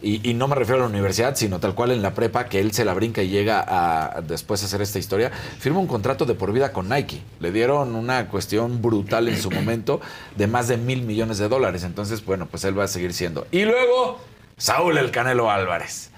[0.05, 2.73] y, no me refiero a la universidad, sino tal cual en la prepa, que él
[2.73, 6.53] se la brinca y llega a después hacer esta historia, firma un contrato de por
[6.53, 7.23] vida con Nike.
[7.41, 10.01] Le dieron una cuestión brutal en su momento
[10.37, 11.85] de más de mil millones de dólares.
[11.85, 13.47] Entonces, bueno, pues él va a seguir siendo.
[13.51, 14.21] Y luego,
[14.57, 16.11] Saúl el Canelo Álvarez.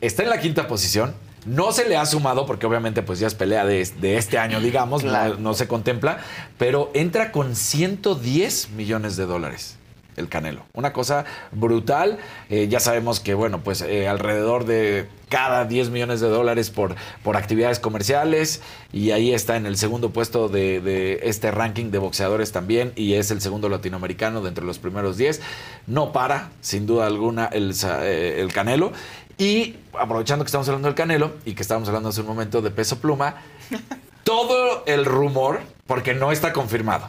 [0.00, 1.14] Está en la quinta posición.
[1.46, 3.82] No se le ha sumado porque obviamente pues ya es pelea de,
[4.16, 6.18] este año, digamos, no, no, se contempla,
[6.56, 9.76] pero entra con 110 millones de dólares.
[10.16, 10.64] El Canelo.
[10.72, 12.18] Una cosa brutal.
[12.50, 16.94] Eh, ya sabemos que, bueno, pues eh, alrededor de cada 10 millones de dólares por,
[17.22, 18.62] por actividades comerciales.
[18.92, 22.92] Y ahí está en el segundo puesto de, este ranking de boxeadores también.
[22.96, 25.40] Y es el segundo latinoamericano de entre los primeros 10.
[25.86, 28.92] No para, sin duda alguna, el, eh, el Canelo.
[29.36, 32.70] Y aprovechando que estamos hablando del Canelo y que estábamos hablando hace un momento de
[32.70, 33.36] peso pluma,
[34.24, 37.08] todo el rumor, porque no está confirmado,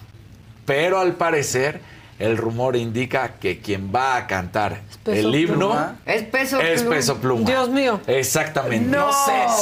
[0.65, 1.81] pero al parecer
[2.19, 6.95] el rumor indica que quien va a cantar el himno es peso es pluma.
[6.95, 7.45] peso pluma.
[7.49, 7.99] Dios mío.
[8.07, 8.89] Exactamente.
[8.89, 9.09] No,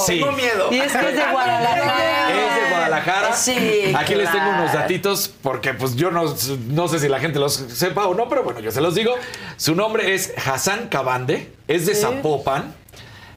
[0.05, 0.19] Sí.
[0.19, 0.67] tengo miedo.
[0.71, 2.29] Y es que es de Guadalajara.
[2.29, 3.33] Es de Guadalajara.
[3.33, 6.25] Sí, Aquí les tengo unos datitos porque pues yo no,
[6.67, 9.15] no sé si la gente los sepa o no, pero bueno, yo se los digo.
[9.57, 12.01] Su nombre es Hassan Cabande, es de Sí.
[12.01, 12.73] Zapopan.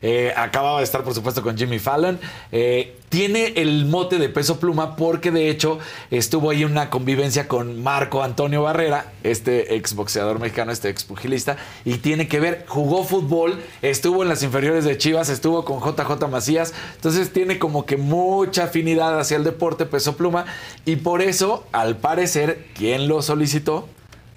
[0.03, 2.19] Eh, acababa de estar, por supuesto, con Jimmy Fallon.
[2.53, 5.79] Eh, tiene el mote de peso pluma porque, de hecho,
[6.11, 12.27] estuvo ahí una convivencia con Marco Antonio Barrera, este exboxeador mexicano, este expugilista, y tiene
[12.29, 17.33] que ver, jugó fútbol, estuvo en las inferiores de Chivas, estuvo con JJ Macías, entonces
[17.33, 20.45] tiene como que mucha afinidad hacia el deporte peso pluma,
[20.85, 23.89] y por eso, al parecer, quien lo solicitó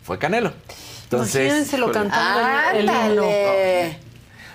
[0.04, 0.54] fue Canelo.
[1.06, 2.40] Entonces, Imagínenselo cantando
[2.78, 4.09] el- el himno.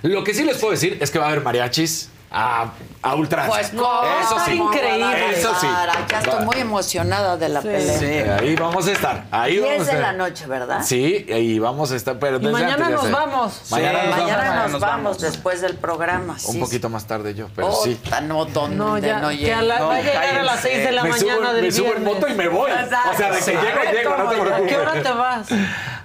[0.05, 3.49] Lo que sí les puedo decir es que va a haber mariachis a, a ultranza.
[3.49, 4.53] Pues no, eso sí.
[4.55, 5.31] increíble.
[5.39, 5.69] Eso sí.
[6.11, 7.99] Ya estoy muy emocionada de la pelea.
[7.99, 9.25] Sí, ahí vamos a estar.
[9.31, 10.01] Ahí 10 vamos a de estar.
[10.01, 10.81] la noche, ¿verdad?
[10.85, 12.19] Sí, ahí vamos a estar.
[12.19, 13.13] Pero Y mañana antes nos sé.
[13.13, 13.61] vamos.
[13.71, 14.73] Mañana Sí, nos mañana vamos.
[14.73, 16.33] nos, vamos, después del programa.
[16.33, 16.59] Un sí.
[16.59, 17.99] poquito más tarde yo, pero Oh, sí.
[18.25, 20.93] No, donde No, ya, no que a la- va a llegar a las 6 de
[20.93, 22.15] la me mañana subo, del me subo en viernes.
[22.15, 22.71] moto y me voy.
[22.73, 23.51] O sea, de que Sí.
[23.53, 24.69] llego, llego, no te ¿A preocupes.
[24.69, 25.47] qué hora te vas?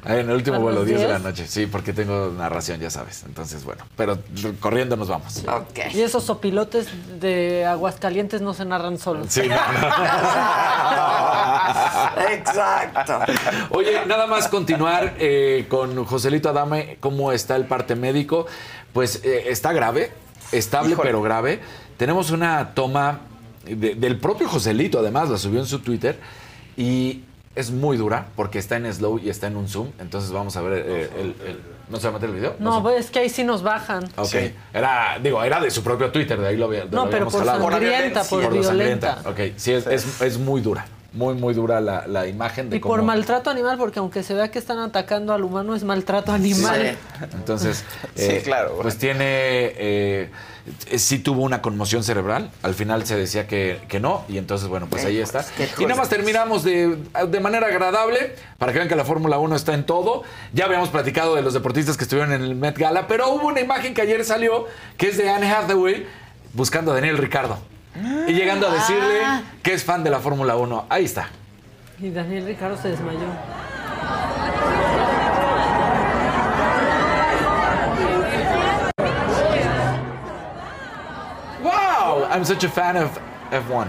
[0.05, 1.23] En el último ¿A vuelo, las 10 de la 10?
[1.23, 1.47] noche.
[1.47, 3.23] Sí, porque tengo narración, ya sabes.
[3.25, 3.83] Entonces, bueno.
[3.97, 4.17] Pero
[4.59, 5.43] corriendo nos vamos.
[5.47, 5.93] Ok.
[5.93, 6.87] Y esos sopilotes
[7.19, 9.27] de Aguascalientes no se narran solos.
[9.29, 9.55] Sí, no,
[12.31, 13.19] Exacto.
[13.71, 18.45] Oye, nada más continuar eh, con Joselito Adame, cómo está el parte médico.
[18.93, 20.11] Pues eh, está grave,
[20.51, 21.07] estable Híjole.
[21.09, 21.59] pero grave.
[21.97, 23.19] Tenemos una toma
[23.65, 26.19] de- del propio Joselito, además, la subió en su Twitter
[26.77, 27.23] y
[27.55, 29.89] es muy dura porque está en slow y está en un zoom.
[29.99, 32.55] Entonces vamos a ver eh, el, el- ¿No se va a meter el video?
[32.59, 34.03] No, pues es que ahí sí nos bajan.
[34.15, 34.35] Ok.
[34.71, 37.33] Era, digo, era de su propio Twitter, de ahí lo, había- No, lo pero habíamos
[37.33, 37.71] por jalado.
[37.71, 39.15] sangrienta, por Por lo violenta.
[39.15, 39.29] sangrienta.
[39.51, 40.85] Ok, sí, es, es- es muy dura.
[41.13, 44.35] Muy, muy dura la, la imagen de Y por cómo- maltrato animal, porque aunque se
[44.35, 46.95] vea que están atacando al humano, es maltrato animal.
[47.33, 48.77] Entonces, Sí, eh, claro.
[48.79, 50.29] Pues tiene, eh,
[50.97, 52.49] sí tuvo una conmoción cerebral.
[52.63, 55.45] Al final se decía que, que no, y entonces, bueno, pues ahí está.
[55.77, 56.97] Y nada más terminamos de,
[57.27, 60.23] de manera agradable, para que vean que la Fórmula 1 está en todo.
[60.53, 63.59] Ya habíamos platicado de los deportistas que estuvieron en el Met Gala, pero hubo una
[63.61, 64.65] imagen que ayer salió,
[64.97, 66.05] que es de Anne Hathaway,
[66.53, 67.57] buscando a Daniel Ricardo.
[68.27, 69.41] Y llegando a decirle Ah.
[69.63, 70.85] que es fan de la Fórmula 1.
[70.89, 71.29] Ahí está.
[72.01, 73.19] Y Daniel Ricardo se desmayó.
[82.29, 83.17] I'm such a fan of
[83.51, 83.87] F1.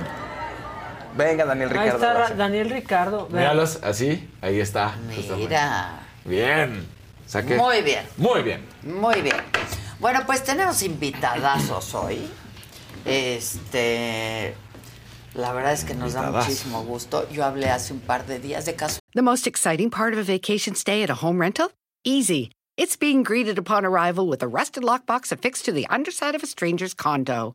[1.17, 1.97] Venga, Daniel Ahí Ricardo.
[2.07, 3.27] está Ra- Daniel Ricardo.
[3.29, 3.43] Vean.
[3.43, 4.95] Míralos, así, ahí está.
[5.15, 5.37] justamente.
[5.49, 6.01] Mira.
[6.25, 6.87] Bien.
[7.27, 7.57] Saqué.
[7.57, 8.05] Muy bien.
[8.17, 8.65] Muy bien.
[8.83, 9.37] Muy bien.
[9.99, 12.29] Bueno, pues tenemos invitadazos hoy.
[13.05, 14.55] Este.
[15.35, 16.49] La verdad es que nos da Invitadazo.
[16.49, 17.29] muchísimo gusto.
[17.31, 18.99] Yo hablé hace un par de días de caso.
[19.15, 21.71] The most exciting part of a vacation stay at a home rental?
[22.05, 22.51] Easy.
[22.77, 26.47] It's being greeted upon arrival with a rusted lockbox affixed to the underside of a
[26.47, 27.55] stranger's condo.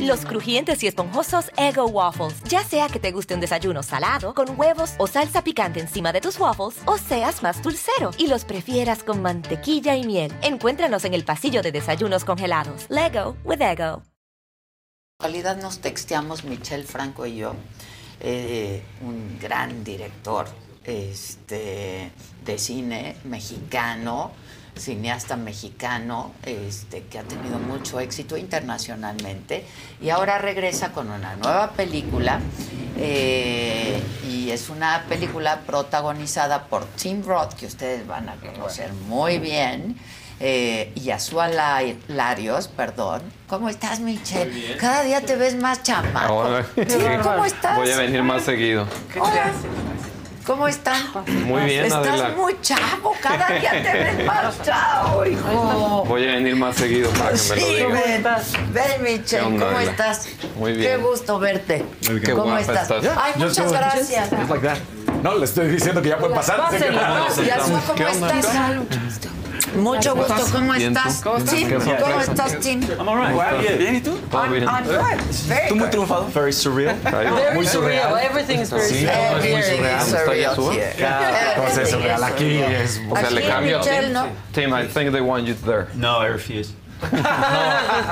[0.00, 2.42] Los crujientes y esponjosos Ego Waffles.
[2.44, 6.20] Ya sea que te guste un desayuno salado, con huevos o salsa picante encima de
[6.20, 10.32] tus waffles, o seas más dulcero y los prefieras con mantequilla y miel.
[10.42, 12.86] Encuéntranos en el pasillo de desayunos congelados.
[12.88, 14.02] Lego with Ego.
[15.20, 17.54] En realidad nos texteamos Michelle Franco y yo,
[18.20, 20.46] eh, un gran director
[20.84, 22.10] este,
[22.44, 24.32] de cine mexicano,
[24.76, 29.64] cineasta mexicano, este, que ha tenido mucho éxito internacionalmente
[30.00, 32.40] y ahora regresa con una nueva película
[32.96, 39.38] eh, y es una película protagonizada por Tim Roth, que ustedes van a conocer muy
[39.38, 39.96] bien.
[40.44, 43.22] eh, Yasua La- Larios, perdón.
[43.46, 44.76] ¿Cómo estás, Michelle?
[44.76, 46.58] Cada día te ves más chamaco.
[46.74, 47.76] Sí, ¿Cómo estás?
[47.76, 48.86] Voy a venir más seguido.
[49.20, 49.52] Hola.
[50.46, 51.00] ¿Cómo están?
[51.44, 52.28] Muy bien, Estás Adela.
[52.36, 56.04] muy chavo, cada día te ves más chavo, hijo.
[56.08, 58.52] Voy a venir más seguido para que me lo Sí, digas.
[58.52, 59.90] ven, ven, Michelle, ¿Qué onda, ¿cómo Adela?
[59.92, 60.28] estás?
[60.56, 60.90] Muy bien.
[60.90, 61.84] Qué gusto verte.
[62.24, 62.90] Qué ¿Cómo guapa estás?
[62.90, 63.16] estás.
[63.16, 64.28] Ay, Yo muchas gracias.
[64.30, 64.78] Just like that.
[65.22, 66.56] No, le estoy diciendo que ya puede pasar.
[66.56, 67.00] Pásenlo.
[67.00, 68.48] ¿cómo estás?
[69.76, 70.80] Mucho gusto, ¿cómo ¿tú?
[70.80, 71.20] estás?
[71.22, 71.54] ¿Cómo estás?
[71.54, 71.70] Tim,
[72.00, 72.80] ¿cómo estás, Tim?
[72.82, 73.30] I'm all right.
[73.30, 73.78] ¿Cómo estás?
[73.78, 74.18] Bien, ¿y tú?
[74.30, 74.64] Todo bien.
[74.64, 74.94] I'm good.
[75.48, 76.26] Very Tú muy triunfado.
[76.34, 76.96] Very surreal.
[77.04, 78.10] Very Muy surreal.
[78.10, 78.18] surreal.
[78.30, 79.28] Everything's very Sí, surreal.
[79.28, 80.00] todo es muy Everything surreal.
[80.00, 80.22] is ¿Está se
[81.80, 82.18] Everything surreal?
[82.18, 83.00] is Aquí es...
[83.10, 84.12] O sea, le Michelle, Tim.
[84.12, 84.26] ¿no?
[84.52, 85.86] Tim, I think they want you there.
[85.94, 86.70] No, I refuse.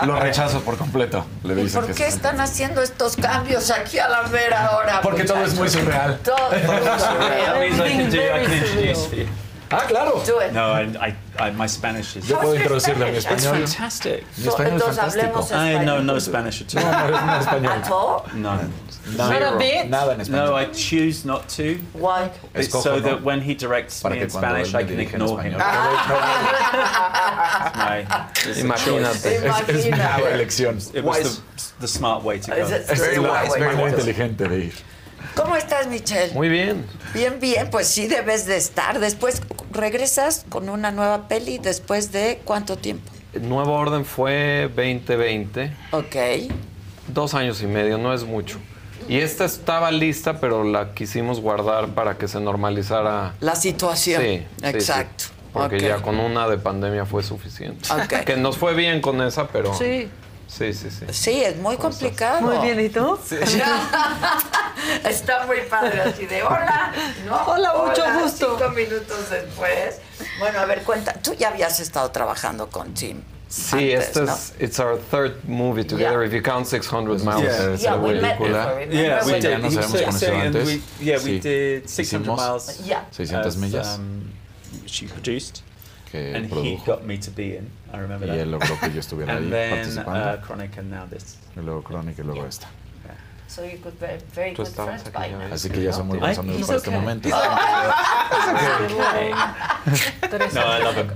[0.05, 1.25] Lo rechazo por completo.
[1.45, 2.17] Le ¿Y por que qué sí.
[2.17, 5.01] están haciendo estos cambios aquí a la vera hora?
[5.01, 6.19] Porque todo es muy surreal.
[6.25, 7.71] Todo es muy That surreal.
[9.71, 10.01] Means I can do.
[10.01, 10.41] I can Everything's introduce for you.
[10.41, 10.41] Ah, claro.
[10.41, 10.53] Do it.
[10.53, 12.29] No, I, I, I, my Spanish is.
[12.29, 14.25] Yo puedo introducirle a mi It's fantastic.
[14.39, 15.53] Mi español es fantástico.
[15.53, 16.05] I know español.
[16.05, 17.11] no Spanish at No, all.
[17.11, 17.71] no, no es español.
[17.71, 18.27] ¿At all?
[18.35, 18.73] None.
[19.17, 19.87] Not a bit.
[19.89, 20.47] Nada en español.
[20.51, 21.79] No, I choose not to.
[21.95, 22.31] Why?
[22.55, 23.01] It's so ¿no?
[23.01, 25.55] that when he directs Para me in Spanish, I can ignore him.
[25.55, 26.21] español.
[27.77, 28.07] My,
[28.61, 29.47] Imagínate.
[29.47, 29.93] Es, es mi
[30.33, 30.77] elección.
[30.95, 31.43] It was the,
[31.81, 32.57] the smart way to go.
[32.57, 33.59] Is it Es very la wise?
[33.59, 34.75] manera inteligente de ir.
[35.35, 36.33] ¿Cómo estás, Michelle?
[36.35, 36.85] Muy bien.
[37.15, 39.01] Bien, bien, pues sí debes de estar.
[39.01, 39.43] Después
[39.73, 43.11] regresas con una nueva peli después de cuánto tiempo.
[43.41, 45.73] Nuevo orden fue 2020.
[45.93, 46.17] Ok.
[47.09, 48.59] Dos años y medio, no es mucho.
[49.09, 53.35] Y esta estaba lista, pero la quisimos guardar para que se normalizara.
[53.41, 54.23] La situación.
[54.23, 55.25] Sí, Exacto.
[55.25, 55.31] sí.
[55.53, 57.89] Porque ya con una de pandemia fue suficiente.
[57.93, 58.25] Ok.
[58.25, 59.75] Que nos fue bien con esa, pero.
[59.75, 60.09] Sí.
[60.51, 61.07] Sí, sí, sí.
[61.13, 62.41] Sí, es muy complicado.
[62.41, 63.19] Muy bien, ¿y tú?
[65.09, 66.93] Está muy padre así de hola.
[67.27, 67.37] ¿no?
[67.47, 68.57] Hola, mucho gusto.
[68.59, 69.99] Cinco minutos después.
[70.39, 71.13] Bueno, a ver, cuenta.
[71.15, 73.23] Tú ya habías estado trabajando con Tim.
[73.49, 74.33] Sí, antes, este ¿no?
[74.33, 76.21] es it's our third movie together.
[76.21, 76.27] Yeah.
[76.27, 77.73] If you count 600 miles, Yeah.
[77.75, 78.65] es Yeah, la we met película.
[78.67, 78.97] before, remember?
[78.97, 79.43] Yeah, we did.
[79.43, 80.67] ya nos habíamos conocido antes.
[80.67, 81.41] we, yeah, we Sí.
[81.41, 82.81] did 600 Hicimos miles.
[82.87, 83.05] Yeah.
[83.11, 84.31] 600 as, millas Um,
[84.87, 85.63] she produced,
[86.11, 87.71] que and he produjo got me to be in.
[87.93, 88.41] I remember y that.
[88.43, 90.35] él logró que yo estuviera ahí and then participando.
[90.35, 91.37] uh, Chronic, and now this.
[91.57, 92.67] y luego Crónica y luego esta.
[93.49, 95.45] So you could be very Tú good estabas friends aquí by ya now.
[95.51, 95.55] ves.
[95.55, 97.01] Así que ya son muy buenos amigos he's para este okay.
[97.01, 97.29] momento.
[100.55, 101.11] No, I love him.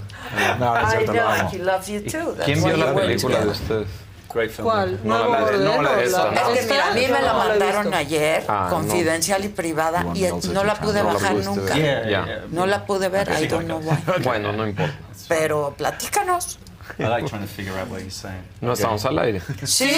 [0.58, 1.48] No, no es I cierto, lo amo.
[1.50, 2.32] he loves you too.
[2.34, 3.48] That's ¿Quién vio la película de together.
[3.48, 3.88] ustedes?
[4.34, 4.64] Great film.
[4.68, 4.98] ¿Cuál?
[5.04, 7.94] No, la de- no, la de esta, Es que mira, a mí me la mandaron
[7.94, 11.74] ayer, Ah, confidencial y privada, y no la pude bajar nunca.
[12.50, 13.96] No la pude ver, I don't know why.
[14.22, 14.94] Bueno, no importa.
[15.28, 16.58] Pero platícanos.
[16.98, 18.42] I like trying to figure out what he's saying.
[18.60, 19.40] No estamos al aire.
[19.64, 19.90] Sí.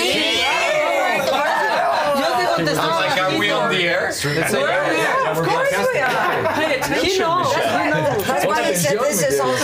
[2.18, 3.00] Yo te contestaba.
[3.00, 4.08] Like, are we on the air?
[4.08, 6.54] Of course we are.
[6.54, 7.04] Pay attention.
[7.04, 7.54] He knows.
[7.54, 7.60] He
[7.90, 8.26] knows.
[8.26, 9.54] That's why he said this is so,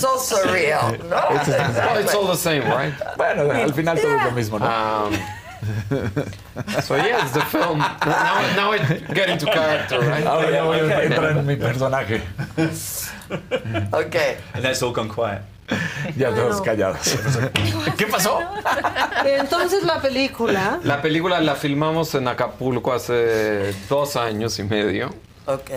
[0.00, 0.98] so surreal.
[1.12, 2.92] No, Oh, it's all the same, right?
[3.16, 4.66] Bueno, al final todo es lo mismo, ¿no?
[4.66, 5.14] Um,
[6.82, 7.78] so yeah, it's the film.
[7.78, 8.78] Now, now I
[9.14, 10.24] get into character, right?
[10.26, 11.06] Ahora ya voy a okay.
[11.06, 12.20] entrar en mi personaje.
[13.92, 14.16] Ok.
[14.54, 15.42] And that's all gone quiet.
[16.16, 17.16] Ya todos callados.
[17.96, 18.38] ¿Qué pasó?
[19.24, 20.80] Entonces la película.
[20.84, 25.14] La película la filmamos en Acapulco hace dos años y medio
[25.46, 25.70] Ok.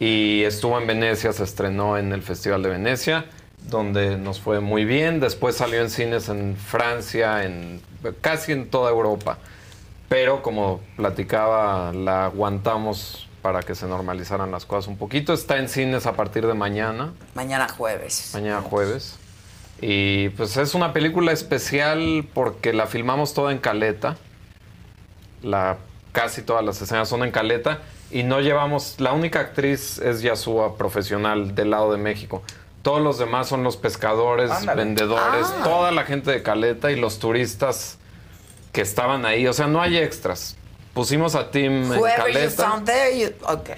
[0.00, 3.26] y estuvo en Venecia, se estrenó en el Festival de Venecia,
[3.68, 5.20] donde nos fue muy bien.
[5.20, 7.80] Después salió en cines en Francia, en
[8.20, 9.38] casi en toda Europa.
[10.08, 15.32] Pero como platicaba, la aguantamos para que se normalizaran las cosas un poquito.
[15.32, 17.12] Está en cines a partir de mañana.
[17.34, 18.30] Mañana jueves.
[18.34, 19.16] Mañana jueves.
[19.84, 24.16] Y pues es una película especial porque la filmamos toda en Caleta.
[25.42, 25.76] La,
[26.12, 27.80] casi todas las escenas son en Caleta.
[28.10, 28.96] Y no llevamos.
[29.00, 32.42] La única actriz es Yasua, profesional del lado de México.
[32.82, 34.84] Todos los demás son los pescadores, Ándale.
[34.84, 35.60] vendedores, Ah.
[35.64, 37.98] toda la gente de Caleta y los turistas
[38.72, 39.46] que estaban ahí.
[39.46, 40.56] O sea, no hay extras.
[40.94, 42.70] Pusimos a Tim en Whoever you Caleta.
[42.70, 43.28] found there, you.
[43.48, 43.70] Ok.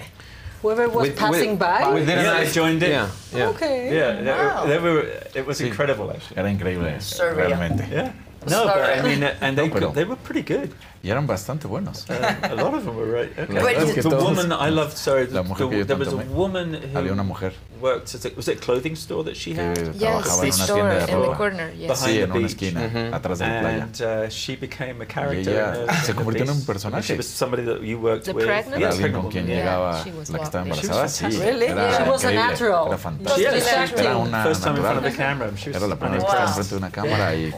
[0.65, 1.87] Whoever was With- passing with- by.
[1.93, 2.89] Within Yeah, yeah, I joined in.
[2.89, 3.49] Yeah, yeah.
[3.53, 3.77] Okay.
[3.95, 4.65] Yeah, they were- Wow.
[4.65, 5.01] they were,
[5.39, 6.37] it was incredible, actually.
[6.39, 7.35] Era increíble, Surreal.
[7.37, 7.85] realmente.
[7.91, 8.11] Yeah.
[8.49, 10.69] No, but I mean, uh, and they, no, could, they were pretty good.
[11.05, 12.03] Y eran bastante buenos.
[12.09, 12.13] Uh,
[12.49, 13.31] a lot of them were right.
[13.37, 14.01] Okay.
[14.01, 17.53] The woman I loved, sorry, La the, there was a woman who Había una mujer
[17.79, 19.75] worked at a, was it a clothing store that she had?
[19.75, 21.37] trabajaba en una tienda de ropa.
[21.37, 22.45] Behind Sí, en the una beach.
[22.45, 23.83] esquina, atrás de la playa.
[23.83, 25.51] And uh, she became a character.
[25.53, 27.03] ella in a- se in convirtió en un personaje.
[27.13, 28.45] She was somebody that you worked The with.
[28.47, 28.81] pregnant?
[28.81, 29.57] Era Yes, alguien pregnant con quien woman.
[29.59, 31.01] llegaba She was la que estaba embarazada.
[31.03, 31.25] was Sí.
[31.37, 31.65] Really?
[31.67, 32.87] era She was a natural.
[32.87, 33.99] Era yeah, acting.
[34.05, 35.51] Era una first time in front of the camera.
[35.67, 36.33] Era la primera vez que Wow.
[36.33, 37.51] estaba enfrente de una cámara y.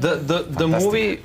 [0.00, 1.22] The, the, the movie,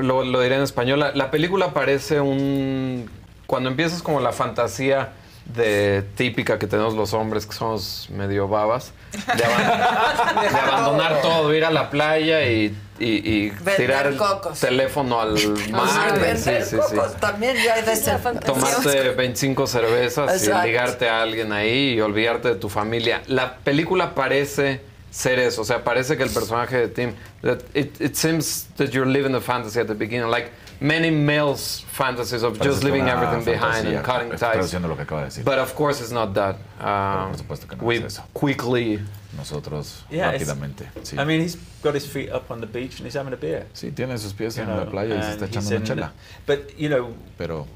[0.00, 3.10] lo, lo diré en español, la, la película parece un...
[3.46, 5.10] Cuando empiezas como la fantasía
[5.44, 8.92] de típica que tenemos los hombres que somos medio babas,
[9.36, 14.16] de, aban- de abandonar todo, ir a la playa y, y- y Vender tirar el
[14.16, 14.60] cocos.
[14.60, 15.32] teléfono al
[15.72, 15.88] mar.
[15.90, 16.94] Ah, vender sí, sí, sí.
[16.96, 20.64] cocos, también ya hay de esa Tomarte 25 cervezas Exacto.
[20.64, 23.20] y ligarte a alguien ahí y olvidarte de tu familia.
[23.26, 24.80] La película parece
[25.12, 28.92] ser eso, o sea, parece que el personaje de Tim, that it, it seems that
[28.92, 33.06] you're living a fantasy at the beginning, like many males' fantasies of Parece just leaving
[33.08, 34.72] everything behind and cutting ties.
[34.74, 35.44] lo que acaba de decir.
[35.44, 36.56] But of course it's not that.
[36.80, 38.22] Um, por supuesto que no we es eso.
[38.32, 39.00] quickly
[39.36, 40.88] Nosotros Yeah, rápidamente.
[41.02, 41.18] Sí.
[41.18, 43.66] I mean, he's got his feet up on the beach and he's having a beer.
[43.74, 45.76] Sí, tiene sus pies You en know, la playa y se está and echando una
[45.76, 46.12] in- chela.
[46.46, 47.66] But you know, Pero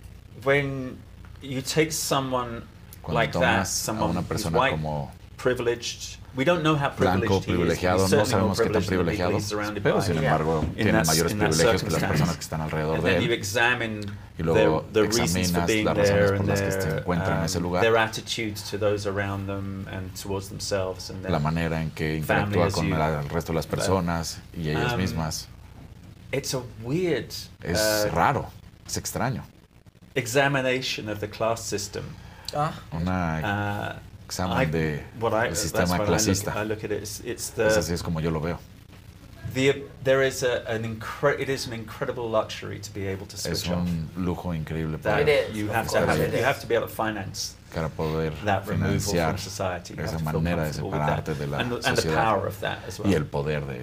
[0.42, 0.98] when
[1.42, 2.62] you take someone
[3.02, 6.76] Cuando like that, tomas a someone una who's persona white, como privileged, we don't know
[6.76, 7.46] how privileged blanco, he is.
[7.46, 9.38] privilegiado, no sabemos qué tan privilegiado,
[9.82, 12.06] pero sin embargo In tiene that- mayores privilegios que las circumstance.
[12.08, 13.38] personas que están alrededor And de then you él.
[13.38, 14.00] examine
[14.38, 16.78] Y luego the, the reasons for examinas being las razones there por las que se
[16.78, 17.82] their, encuentran en ese um, lugar.
[17.82, 22.22] their attitudes to those around them and towards themselves and their la manera en que
[22.22, 25.48] family interactúa con you- el resto de las personas y ellas Um, mismas.
[26.32, 27.32] It's a weird
[27.62, 28.50] Es uh, raro,
[28.86, 29.42] es extraño.
[30.14, 32.04] examination of the class system.
[32.92, 36.53] Una Uh, examen de what I- el that's sistema clasista.
[37.66, 38.59] Es así es como yo lo veo.
[43.47, 44.98] Es un lujo increíble
[45.55, 48.32] you have to have, you have to be able to finance para poder
[48.65, 49.94] financiar from society.
[49.94, 51.59] You esa manera de separarte la
[51.94, 53.11] sociedad power of that as well.
[53.11, 53.78] y el poder de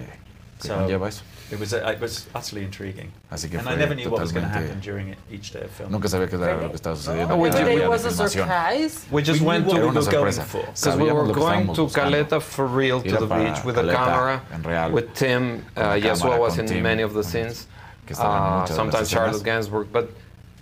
[0.60, 1.22] que So, conlleva eso.
[1.52, 3.12] It was, uh, it was utterly intriguing.
[3.30, 5.18] Así que and fue I never knew what was going to totalmente- happen during it,
[5.30, 5.92] each day of filming.
[5.92, 7.34] Nunca sabía qué era lo que estaba sucediendo.
[7.36, 9.04] Oh, en cada it día was a surprise.
[9.10, 10.44] We just We went knew to what Era una we were going sorpresa.
[10.44, 10.60] for.
[10.62, 12.10] Because we Sabíamos were lo que going estábamos to buscando.
[12.10, 15.12] Caleta for real to Ir the para beach with a Caleta, camera, en real, with
[15.14, 15.62] Tim.
[15.74, 17.66] con Uh, la Yeshua cámara, was con in Tim, many of the con- scenes.
[18.06, 19.10] que estaba en Uh, muchas de las sometimes escenas.
[19.10, 20.10] Charlotte Gainsbourg, but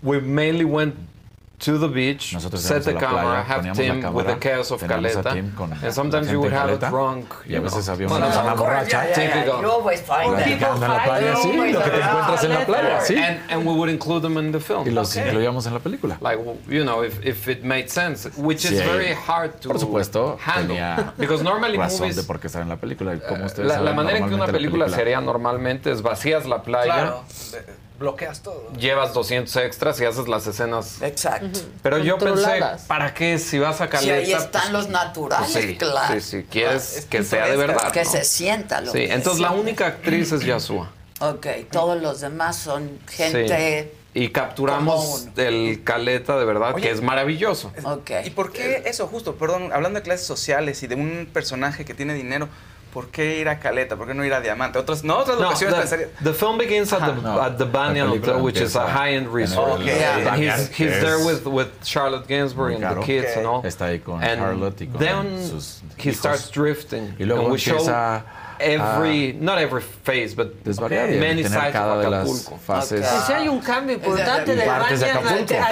[0.02, 0.96] we mainly went
[1.64, 4.82] to the beach, Nosotros set the camera, playa, have Tim with the cámara, chaos of
[4.82, 5.30] Caleta,
[5.82, 7.26] and sometimes you would have a Caleta, drunk.
[7.46, 7.94] y a you veces know.
[7.94, 9.06] había una persona borracha.
[9.08, 10.44] yeah, yeah, You always find that.
[10.44, 13.16] Platicando en la playa, sí, lo que te encuentras en la playa, sí.
[13.48, 14.86] And, we would include them in the film.
[14.86, 16.18] Y los incluíamos en la película.
[16.20, 19.78] Like, you know, if, if it made sense, which Sí, is very hard to Por
[19.78, 20.74] supuesto, handle.
[20.76, 23.16] tenía Because normally razón movies, de por qué estar en la película.
[23.28, 26.62] Como ustedes la, la manera en que una película se haría normalmente es vacías la
[26.62, 27.24] playa, Claro,
[28.02, 28.70] bloqueas todo.
[28.78, 31.00] llevas 200 extras y haces las escenas.
[31.00, 31.58] Exacto.
[31.82, 32.60] Pero yo pensé.
[32.86, 34.14] ¿para qué si vas a Si Caleta?
[34.14, 36.14] ahí están pues, los naturales, pues sí, claro.
[36.14, 37.90] sí, sí, quieres Es que sea de verdad.
[37.90, 38.10] Que ¿no?
[38.10, 40.90] se sienta lo Sí, que entonces la única actriz es Yasua.
[41.22, 43.94] Ok, todos los demás son gente...
[44.14, 46.82] Y capturamos el Caleta de verdad, Oye.
[46.82, 47.72] que es maravilloso.
[47.84, 48.10] Ok.
[48.24, 51.94] ¿Y por qué eso, justo, perdón, hablando de clases sociales y de un personaje que
[51.94, 52.48] tiene dinero,
[52.92, 53.96] ¿por qué ir a Caleta?
[53.96, 54.78] ¿Por qué no ir a Diamante?
[54.78, 57.64] Otras, no, otras No, locaciones the, pensarías- the film begins at the, No, at the
[57.64, 59.80] la Banyan Hotel, which is a empieza high-end en resort.
[59.80, 63.36] el And Banyan, he's, que he's there es with, with Charlotte Gainsbourg and the kids
[63.36, 63.62] and all.
[63.64, 66.16] Está ahí con and Charlotte y con then sus he hijos.
[66.18, 67.14] starts drifting.
[67.18, 67.78] Y luego and we show
[68.58, 72.58] every, not every phase, but desvariar y many sides cada of Acapulco.
[72.58, 73.06] fases.
[73.06, 75.54] Sí, sí hay un cambio importante de Partes de a- Acapulco.
[75.54, 75.66] a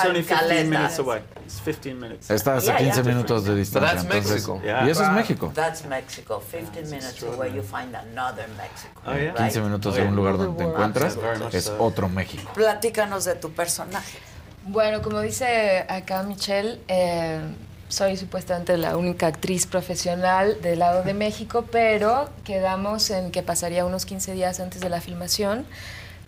[0.00, 0.64] al only 15 Caleta.
[0.70, 1.22] minutes away.
[1.44, 2.30] It's 15 minutes.
[2.30, 3.12] Está hace Yeah, 15 yeah.
[3.12, 3.90] minutos de distancia.
[4.02, 4.62] that's entonces-.
[4.64, 4.86] Yeah.
[4.86, 5.52] Y eso es México.
[5.54, 6.42] That's Mexico.
[6.50, 9.00] 15 minutes away you find another Mexico.
[9.06, 9.34] Oh, yeah.
[9.34, 11.16] 15 minutos de un lugar donde te encuentras
[11.52, 12.50] es otro México.
[12.54, 14.18] Platícanos de tu personaje.
[14.64, 17.40] Bueno, como dice acá Michelle, eh,
[17.88, 23.84] soy supuestamente la única actriz profesional del lado de México, pero quedamos en que pasaría
[23.84, 25.64] unos 15 días antes de la filmación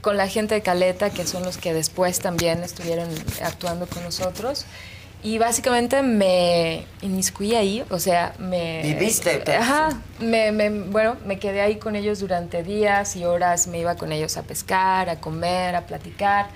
[0.00, 3.08] con la gente de Caleta, que son los que después también estuvieron
[3.42, 4.64] actuando con nosotros.
[5.20, 8.82] Y básicamente me inmiscuí ahí, o sea, me...
[8.84, 9.58] Viviste, pues.
[9.58, 13.96] Ajá, me, me- bueno, me quedé ahí con ellos durante días y horas, me iba
[13.96, 16.46] con ellos a pescar, a comer, a platicar.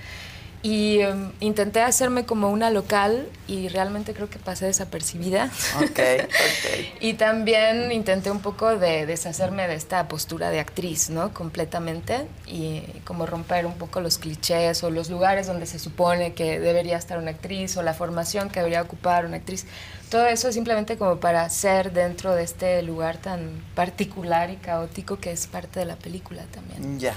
[0.63, 5.51] Y em, intenté hacerme como una local y realmente creo que pasé desapercibida.
[5.77, 6.99] Ok, ok.
[7.01, 11.33] Y también intenté un poco de deshacerme de esta postura de actriz, ¿no?
[11.33, 12.27] Completamente.
[12.47, 16.97] Y como romper un poco los clichés o los lugares donde se supone que debería
[16.97, 19.65] estar una actriz o la formación que debería ocupar una actriz.
[20.09, 25.31] Todo eso simplemente como para ser dentro de este lugar tan particular y caótico que
[25.31, 26.99] es parte de la película también.
[26.99, 27.15] Ya.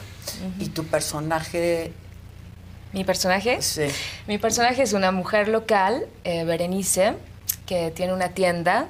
[0.58, 1.92] ¿Y tu personaje?
[2.96, 3.60] ¿Mi personaje?
[3.60, 3.88] Sí.
[4.26, 7.12] Mi personaje es una mujer local, eh, Berenice,
[7.66, 8.86] que tiene una tienda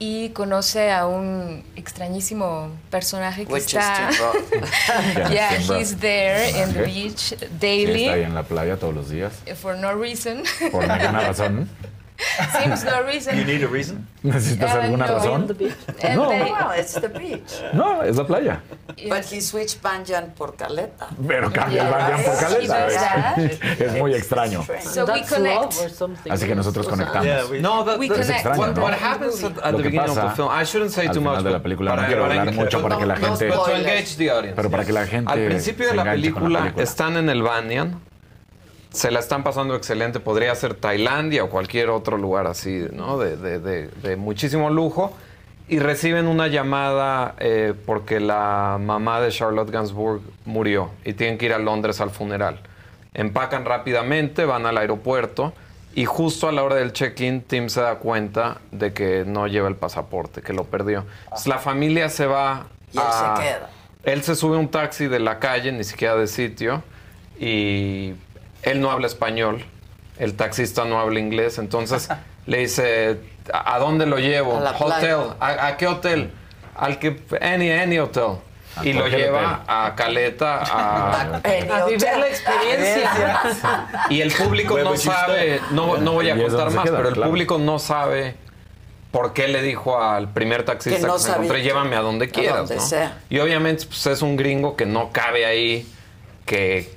[0.00, 4.10] y conoce a un extrañísimo personaje que Which is está...
[4.10, 5.30] Roth.
[5.30, 9.08] yeah, he's there in the beach Sí, daily está ahí en la playa todos los
[9.08, 9.32] días.
[9.54, 10.42] for no reason.
[10.72, 11.70] Por ninguna razón.
[12.52, 13.36] Seems no reason.
[13.36, 14.06] You need a reason?
[14.22, 15.14] ¿Necesitas Uh, alguna no.
[15.14, 15.46] razón?
[15.48, 15.54] No.
[15.54, 15.72] they-
[16.16, 17.60] Well, it's the beach.
[17.72, 18.60] No, es la playa.
[19.08, 21.08] But he switched Banjan por Caleta.
[21.26, 23.34] Pero cambia el Banyan por caleta.
[23.36, 24.62] Es, es muy extraño.
[24.82, 25.74] So we connect.
[26.30, 27.26] Así que nosotros conectamos.
[27.60, 28.30] No, that, We connect.
[28.30, 28.82] extraño, what, ¿no?
[28.84, 31.08] what happens at, at Lo the que beginning of pasa the film, I shouldn't say
[31.08, 32.80] too much, final de la but- película, but no I- quiero but I- hablar mucho
[32.82, 34.54] para que la no, gente- but to engage the audience.
[34.56, 36.72] Pero para que la gente Al principio de la película.
[36.76, 38.00] están en el Banyan,
[38.94, 40.20] se la están pasando excelente.
[40.20, 43.18] Podría ser Tailandia o cualquier otro lugar así, ¿no?
[43.18, 45.12] De, de- de- de muchísimo lujo.
[45.66, 51.46] Y reciben una llamada eh, porque la mamá de Charlotte Gainsbourg murió y tienen que
[51.46, 52.60] ir a Londres al funeral.
[53.14, 55.54] Empacan rápidamente, van al aeropuerto
[55.94, 59.68] y justo a la hora del check-in Tim se da cuenta de que no lleva
[59.68, 61.04] el pasaporte, que lo perdió.
[61.24, 63.70] Entonces, la familia se va Y él a- se queda.
[64.02, 66.82] él se sube a un taxi de la calle, ni siquiera de sitio,
[67.40, 68.14] y
[68.64, 69.64] él no habla español.
[70.18, 72.08] El taxista no habla inglés, entonces
[72.46, 73.18] le dice,
[73.52, 74.58] ¿a dónde lo llevo?
[74.58, 75.18] A la Hotel.
[75.40, 76.30] ¿A, a qué hotel?
[76.76, 78.38] Al que, any, any hotel.
[78.82, 81.20] Y lo lleva a Caleta a...
[81.44, 83.40] A vivir la experiencia.
[84.10, 87.30] Y el público no sabe, no, no voy a contar más, queda, pero el claro.
[87.30, 88.34] público no sabe
[89.12, 92.56] por qué le dijo al primer taxista Que no encontré, llévame a donde a quieras.
[92.68, 92.82] donde ¿no?
[92.82, 93.18] sea.
[93.30, 95.88] Y obviamente pues, es un gringo que no cabe ahí,
[96.44, 96.92] que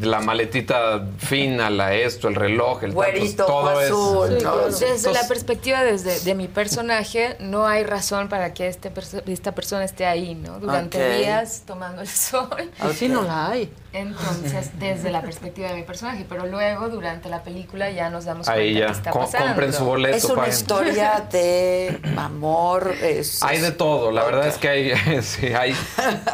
[0.00, 3.90] la maletita fina, la esto, el reloj, el pues, Güerito, todo es...
[3.90, 4.28] azul.
[4.28, 4.68] Sí, todo claro.
[4.68, 4.86] eso.
[4.86, 9.52] Desde la perspectiva desde, de mi personaje, no hay razón para que este perso- esta
[9.52, 10.58] persona esté ahí, ¿no?
[10.60, 12.70] Durante días tomando el sol.
[12.78, 13.72] Así no la hay.
[13.94, 18.48] Entonces, desde la perspectiva de mi personaje, pero luego durante la película ya nos damos
[18.48, 19.46] Ahí cuenta ya, que está Co- pasando.
[19.46, 20.16] compren su boleto.
[20.16, 20.50] Es una paguen.
[20.52, 22.92] historia de amor.
[23.00, 24.92] Es, Hay de todo, la verdad es que hay,
[25.22, 25.72] sí, hay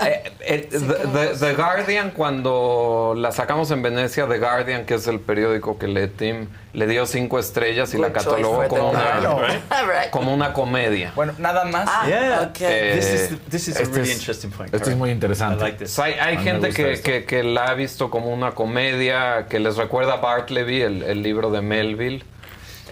[0.05, 5.07] eh, eh, the, The- The Guardian cuando la sacamos en Venecia, The Guardian que es
[5.07, 8.97] el periódico que lee Tim, le dio cinco estrellas y la Good catalogó como The
[8.97, 9.39] una.
[9.83, 10.11] Right.
[10.11, 11.13] como una comedia.
[11.15, 11.89] Bueno, nada más.
[11.91, 12.41] Ah, Yeah.
[12.51, 12.57] ok.
[12.61, 14.73] Eh, This is, this is a really es- interesting point.
[14.75, 15.57] este es muy interesante.
[15.57, 15.99] I like this.
[15.99, 17.05] Hay, gente que, esto.
[17.05, 21.23] que- que la ha visto como una comedia, que les recuerda a Bartleby, el, el
[21.23, 22.23] libro de Melville.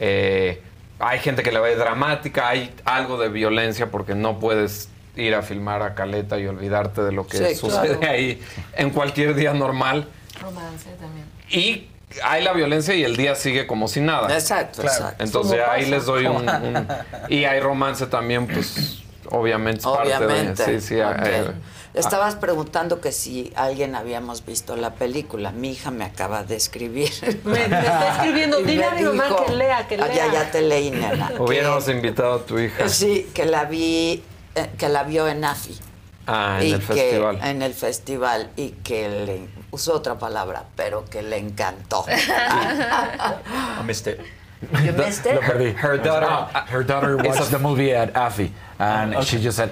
[0.01, 0.61] Eh,
[0.99, 5.43] hay gente que la ve dramática, hay algo de violencia porque no puedes ir a
[5.43, 8.13] filmar a Caleta y olvidarte de lo que Sí, sucede claro.
[8.13, 8.41] ahí
[8.75, 10.07] en cualquier día normal.
[10.41, 11.27] Romance también.
[11.51, 11.89] Y
[12.23, 14.33] hay la violencia y el día sigue como si nada.
[14.33, 15.23] Exacto, exacto.
[15.25, 15.95] Entonces ahí pasa.
[15.97, 16.87] les doy un, un-
[17.29, 20.55] Y hay romance también, pues obviamente es Obviamente.
[20.55, 20.81] parte de...
[20.81, 21.17] Sí, sí, Ok.
[21.25, 21.45] eh,
[21.99, 25.51] Estabas preguntando que si alguien habíamos visto la película.
[25.51, 27.11] Mi hija me acaba de escribir.
[27.45, 30.15] Me, me está escribiendo, dile a mi mamá dijo- que lea, que Ah, lea.
[30.29, 31.33] Ya, ya te leí, nena.
[31.39, 32.89] Hubiéramos invitado a tu hija.
[32.89, 34.23] Sí, que la vi,
[34.55, 35.79] eh, que la vio en AFI.
[36.27, 37.41] Ah, en y el que, festival.
[37.43, 42.05] En el festival y que le usó otra palabra, pero que le encantó.
[42.09, 44.21] I missed it.
[44.85, 45.41] You missed it?
[45.83, 49.71] Her daughter- Ah, her daughter watched the movie at AFI, and she just said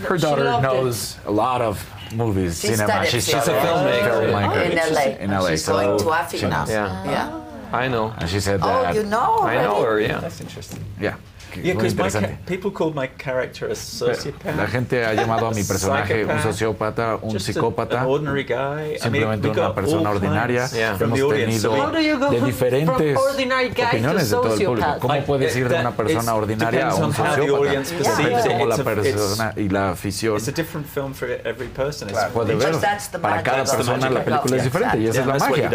[0.00, 0.68] her daughter loved it.
[0.68, 1.84] knows a lot of
[2.14, 3.06] movies, She cinema.
[3.06, 3.24] She's.
[3.26, 4.10] She's a filmmaker.
[4.10, 5.02] Oh, in LA.
[5.18, 5.50] In LA.
[5.50, 6.60] She's so going to AFI now.
[6.60, 6.70] knows.
[6.70, 7.04] Yeah.
[7.04, 7.40] Yeah.
[7.72, 8.14] I know.
[8.18, 8.66] And she said that.
[8.66, 8.94] Oh, that.
[8.94, 10.20] you know I know her, yeah.
[10.20, 10.84] That's interesting.
[11.00, 11.16] Yeah.
[11.62, 12.28] Yeah, muy because my interesante.
[12.28, 14.56] ca- people called my character a sociopath.
[14.56, 18.94] La gente ha llamado a mi personaje un sociópata, un just psicópata, an ordinary guy.
[18.96, 20.66] I simplemente mean, we una persona ordinaria.
[20.68, 20.96] Yeah.
[21.00, 21.90] Hemos tenido So
[22.30, 24.96] de diferentes opiniones de todo el público.
[25.00, 27.80] ¿Cómo Like, puedes ir de una persona it's- ordinaria a un sociópata?
[27.98, 32.08] Depende cómo la persona y la afición It's a different film for every person.
[32.10, 32.58] It's puede ver.
[32.58, 35.20] Because that's the Para magic cada of the persona la película es diferente y esa
[35.20, 35.68] es la magia.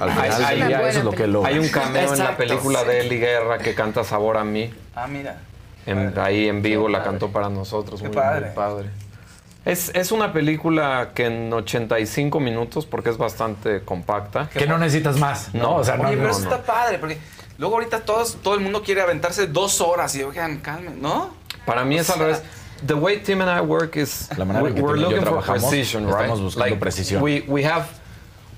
[0.00, 1.44] Al final eso es lo que lo...
[1.44, 4.72] Hay un cameo en la película de Eli Guerra que canta Sabor a mí.
[4.94, 5.40] Ah, mira.
[5.86, 8.00] En- ahí en vivo la cantó para nosotros.
[8.00, 8.46] Qué muy, padre.
[8.46, 8.90] muy padre.
[9.64, 14.48] Es, es una película que en 85 minutos, porque es bastante compacta.
[14.48, 15.76] Que no necesitas más, ¿no?
[15.76, 16.50] O sea, no, Oye, pero no, eso no.
[16.54, 17.18] está padre, porque
[17.58, 21.30] luego ahorita todos, todo el mundo quiere aventarse dos horas y oigan, calmen, ¿no?
[21.64, 22.42] Para mí es al revés.
[22.84, 25.44] The way Tim and I work is La manera en que we're yo looking for
[25.44, 26.22] precision, right?
[26.22, 27.22] estamos buscando precisión.
[27.22, 27.86] We we have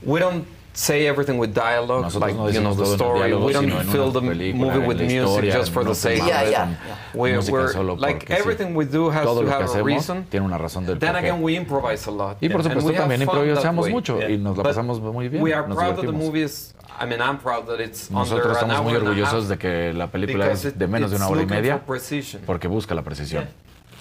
[0.03, 3.31] we don't say everything with dialogue, Nosotros like no you know the story.
[3.31, 5.91] diálogo, we don't fill the película, movie en with la music historia, just for no
[5.91, 6.51] the sake of it.
[6.51, 6.77] Yeah, con
[7.15, 8.35] We're, like sí.
[8.35, 10.25] everything we do has Todo to lo que have a hacemos reason.
[10.29, 11.19] tiene una razón del Then porqué.
[11.31, 12.37] again, we improvise a lot.
[12.43, 15.43] Y por and supuesto también improvisamos mucho y nos la But pasamos muy bien.
[15.43, 16.27] We are nos proud that the divertimos.
[16.27, 16.75] movie is.
[17.01, 20.45] I mean, I'm proud that it's under Nosotros estamos muy orgullosos de que la película
[20.47, 21.83] because es it- de menos de it's una hora y media
[22.47, 23.47] porque busca la precisión.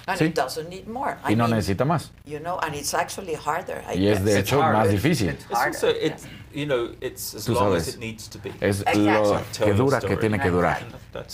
[0.05, 0.25] And Sí.
[0.25, 1.15] it doesn't need more.
[1.25, 2.11] I Y no mean, necesita más.
[2.25, 3.81] You know, and it's actually harder.
[3.89, 5.29] I Y es de hecho más difícil.
[5.29, 7.95] It's also it's you know it's as Tú long as sabes.
[7.95, 8.49] it needs to be.
[8.61, 9.05] Es Exactly.
[9.05, 10.19] lo que the dura que story.
[10.19, 10.81] tiene que durar.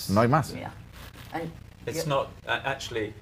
[0.10, 0.54] No hay más.
[1.86, 3.14] It's not uh, actually.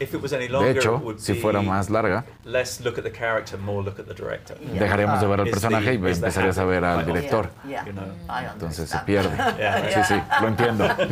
[0.00, 2.80] If it was any De longer, hecho, it would si be fuera más larga, less
[2.80, 4.56] look at the character, more look at the director.
[4.56, 7.50] dejaríamos de ver al personaje y empezarías a ver al director.
[7.64, 8.04] you know.
[8.52, 9.36] Entonces se pierde.
[9.58, 10.04] Yeah.
[10.04, 10.84] Sí, sí, lo entiendo.
[10.98, 11.10] And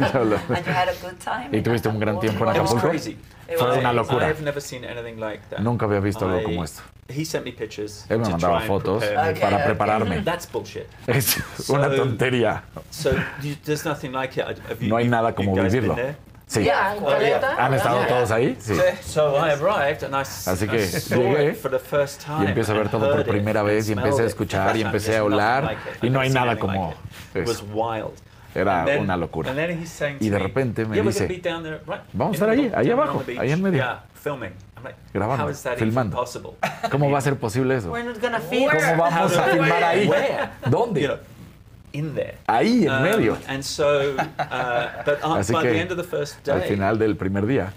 [0.64, 1.48] you had a good time.
[1.56, 2.96] ¿Y tuviste un gran tiempo en It was Acapulco?
[3.56, 4.28] Fue una I- locura.
[4.28, 5.60] I've never seen anything like that.
[5.60, 6.82] Nunca había visto algo I- como esto.
[7.08, 9.40] He sent me pictures Él me to mandaba try and fotos prepare me.
[9.40, 10.22] para prepararme.
[10.22, 10.84] That's bullshit.
[11.06, 11.36] Es
[11.70, 12.62] una So- tontería.
[12.90, 13.12] So
[13.42, 14.44] you, there's nothing like it.
[14.68, 15.96] Have you, No hay you- nada como vivirlo.
[16.46, 16.64] Sí.
[16.64, 17.10] Yeah, Oh.
[17.58, 18.08] ¿Han estado Yeah.
[18.08, 18.56] todos ahí?
[18.58, 18.74] Sí.
[19.02, 22.72] So I arrived and I, Así que llegué it for the first time y empiezo
[22.72, 25.68] a ver and todo por primera vez y empecé a escuchar y empecé a it.
[26.02, 26.96] y no hay nada como like
[27.34, 27.42] it.
[27.42, 28.12] It was eso.
[28.58, 29.52] Era And then- una locura.
[30.20, 33.18] Y de repente me "Yeah, we're dice, there, right, vamos a estar down on abajo,
[33.20, 33.78] the beach." ahí en medio.
[33.78, 34.52] Yeah, filming.
[34.76, 36.16] I'm like, Grabando, how is that even filmando.
[36.16, 36.50] possible?
[36.90, 37.90] ¿Cómo va a ser posible eso?
[37.90, 38.70] We're not gonna film.
[38.70, 40.06] ¿Cómo vamos a filmar ahí?
[40.08, 40.50] Where?
[40.70, 41.00] ¿Dónde?
[41.00, 41.18] You know,
[41.92, 42.36] in there.
[42.46, 43.38] Ahí, en Um, medio.
[43.48, 46.68] And so, uh, but uh, Así by the que end of the first al day,
[46.68, 47.72] final del primer día,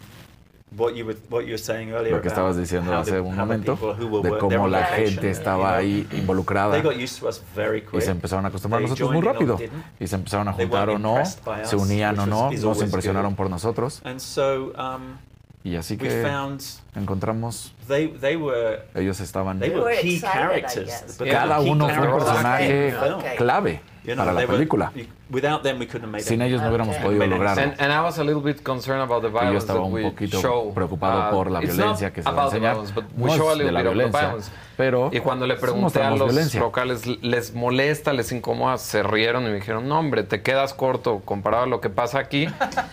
[0.77, 3.35] what you were what you were saying earlier lo que estabas diciendo hace the- un
[3.35, 3.75] momento,
[4.23, 6.71] de cómo la gente estaba ahí involucrada.
[6.73, 9.57] They got used to us very y se empezaron a acostumbrar a nosotros muy rápido.
[9.99, 11.17] y se empezaron a juntar o no,
[11.63, 14.01] se unían o no, was- is no se always impresionaron por nosotros.
[14.05, 15.17] And so um,
[15.63, 16.61] y así we que found
[16.95, 21.17] encontramos, they they were ellos estaban, they were key characters.
[21.31, 22.95] cada were key uno fue un personaje.
[22.95, 23.37] Okay.
[23.37, 24.91] clave You know, para la were- película.
[25.29, 26.47] without them, we couldn't have made Sin it.
[26.47, 27.05] ellos no hubiéramos Okay.
[27.05, 27.61] podido lograrlo.
[27.61, 29.85] And, and I was a little bit concerned about the Y yo violence estaba that
[29.93, 30.73] un poquito show.
[30.73, 32.73] preocupado Uh, por la violencia que se va a enseñar.
[32.73, 34.35] violence, but we No show a es de la violencia,
[34.75, 36.59] pero Y cuando le pregunté a los violencia.
[36.59, 38.79] locales, ¿les molesta, les incomoda?
[38.79, 42.17] Se rieron y me dijeron, no, hombre, te quedas corto comparado a lo que pasa
[42.17, 42.47] aquí.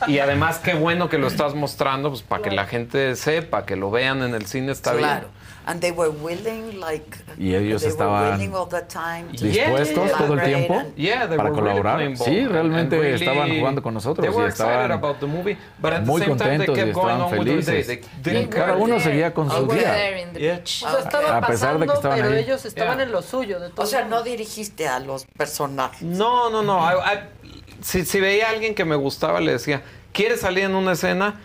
[0.07, 3.75] y además, qué bueno que lo estás mostrando, pues para que la gente sepa, que
[3.77, 5.21] lo vean en el cine, está Claro.
[5.29, 5.39] bien.
[5.67, 7.05] And they were willing, like,
[7.37, 9.27] Y ellos they estaban were willing all the time.
[9.37, 11.99] to dispuestos todo el tiempo and- Yeah, they para were really colaborar.
[12.17, 15.93] ball Sí, realmente really- estaban jugando con nosotros They y estaban about the movie, but
[15.93, 17.87] at the muy same time they contentos y kept going estaban felices.
[17.87, 19.93] They Y didn't cada uno seguía con su día.
[19.93, 20.55] there Yeah.
[20.57, 20.83] beach.
[20.87, 22.45] O sea, estaba A pesar de que estaban pero ahí.
[22.45, 23.05] ellos estaban Yeah.
[23.05, 23.61] en lo suyo.
[23.61, 23.85] De O todo.
[23.87, 26.01] sea, no dirigiste a los personajes.
[26.01, 26.79] No, no, no.
[26.81, 29.83] I- I- si, si veía a alguien que me gustaba, le decía,
[30.15, 31.41] ¿quieres salir en una escena?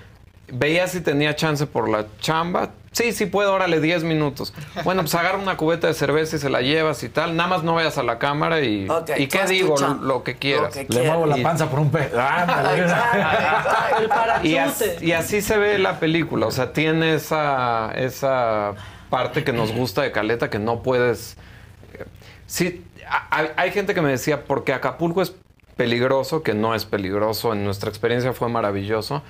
[0.56, 2.70] Veía si tenía chance por la chamba.
[2.92, 4.54] Sí, sí puedo, órale, 10 minutos.
[4.84, 7.36] Bueno, pues agarra una cubeta de cerveza y se la llevas y tal.
[7.36, 9.76] Nada más no vayas a la cámara y, ¿y qué digo?
[10.02, 10.76] Lo que quieras.
[10.76, 12.12] Lo que Le muevo la panza por un pe...
[12.20, 12.84] Ándale.
[14.00, 14.48] El parachute.
[14.48, 18.74] Y así, y así se ve la película, o sea, tiene esa, esa
[19.10, 21.36] parte que nos gusta de Caleta que no puedes...
[22.46, 25.34] Sí, a- hay, hay gente que me decía, porque Acapulco es
[25.76, 29.24] peligroso, que no es peligroso, en nuestra experiencia fue maravilloso.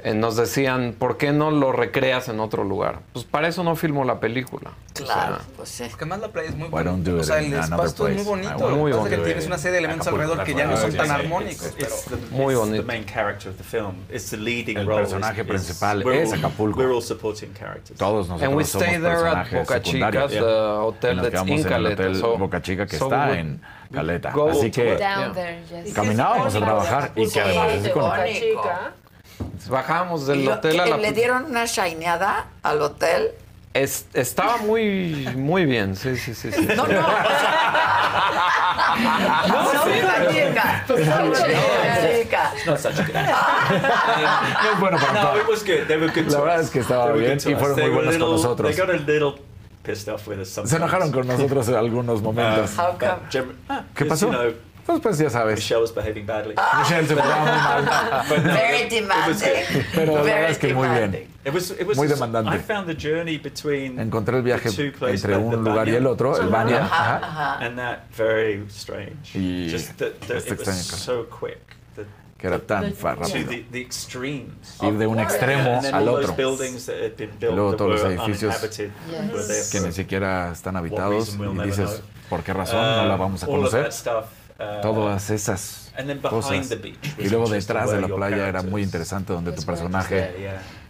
[0.00, 3.00] Eh, nos decían, ¿por qué no lo recreas en otro lugar?
[3.12, 4.70] Pues para eso no filmo la película.
[4.70, 5.82] O sea, Claro, pues sí.
[5.82, 7.10] Es que más la playa es muy Why don't bonita.
[7.10, 8.28] do O it sea, in el another espacio es muy place?
[8.48, 8.64] bonito.
[8.64, 9.22] Want Muy es que bonito.
[9.24, 11.72] tienes una serie de elementos Acapulco, alrededor que ya no son tan armónicos.
[11.76, 11.90] Pero
[12.30, 12.76] Muy bonito.
[12.82, 13.94] the main character of the film.
[14.08, 15.00] It's the leading El role.
[15.00, 16.78] personaje principal we're es all- Acapulco.
[16.78, 17.98] We're all supporting characters.
[17.98, 20.30] Todos nosotros And we somos stay there at personajes Boca secundarios.
[20.30, 23.38] Chica, the hotel that's in en el hotel So- Boca Chica que so está we-
[23.40, 23.60] en
[23.92, 24.32] Caleta.
[24.50, 25.32] Así que Yeah.
[25.34, 25.92] there, yes.
[25.92, 28.04] caminábamos a trabajar y que además es con...
[29.68, 30.96] Bajamos del lo- hotel a que la...
[30.96, 33.30] ¿Le dieron una shineada al hotel?
[33.74, 36.50] Es- estaba muy, muy bien, sí, sí, sí.
[36.52, 36.68] sí.
[36.76, 37.00] No, no.
[37.00, 37.08] no.
[44.64, 45.40] No es bueno para no, todo.
[45.40, 45.86] it was good.
[45.86, 46.30] They were good.
[46.30, 46.64] La verdad us.
[46.66, 48.74] es que estaba bien y fueron muy buenos con little- nosotros.
[48.76, 49.34] They got a little
[49.82, 50.48] pissed off with us.
[50.64, 52.76] Se enojaron con nosotros en algunos momentos.
[52.78, 53.84] How come?
[53.94, 54.26] ¿Qué pasó?
[54.26, 54.52] You know,
[54.88, 55.56] Pues, pues ya sabes.
[55.56, 56.54] Michelle was behaving badly.
[56.78, 58.24] Michelle se portaba muy mal.
[58.26, 59.84] But no, Very demanding.
[59.94, 61.28] Pero la verdad es que muy bien.
[61.44, 62.56] It was, it was Muy demandante.
[62.56, 65.86] I found the journey between Encontré el viaje the two places, entre the un lugar
[65.88, 69.34] y el otro, el Ajá, ajá, and that very strange.
[69.34, 71.58] Y Just este it was extraño, so quick.
[71.94, 72.06] That,
[72.38, 73.46] que era tan rápido.
[73.46, 74.78] the, the extremes.
[74.80, 76.28] Ir de un extremo and then al all otro.
[76.28, 79.68] those buildings that had been built Luego todos los edificios Yes.
[79.70, 82.02] que ni siquiera están habitados y dices.
[82.30, 83.92] ¿por qué razón no la vamos a Um, all of conocer?
[84.58, 86.68] Uh, Todas esas and then behind cosas.
[86.68, 89.32] the beach was Y luego interesting detrás de where la your playa era muy interesante
[89.32, 90.30] donde tu was personaje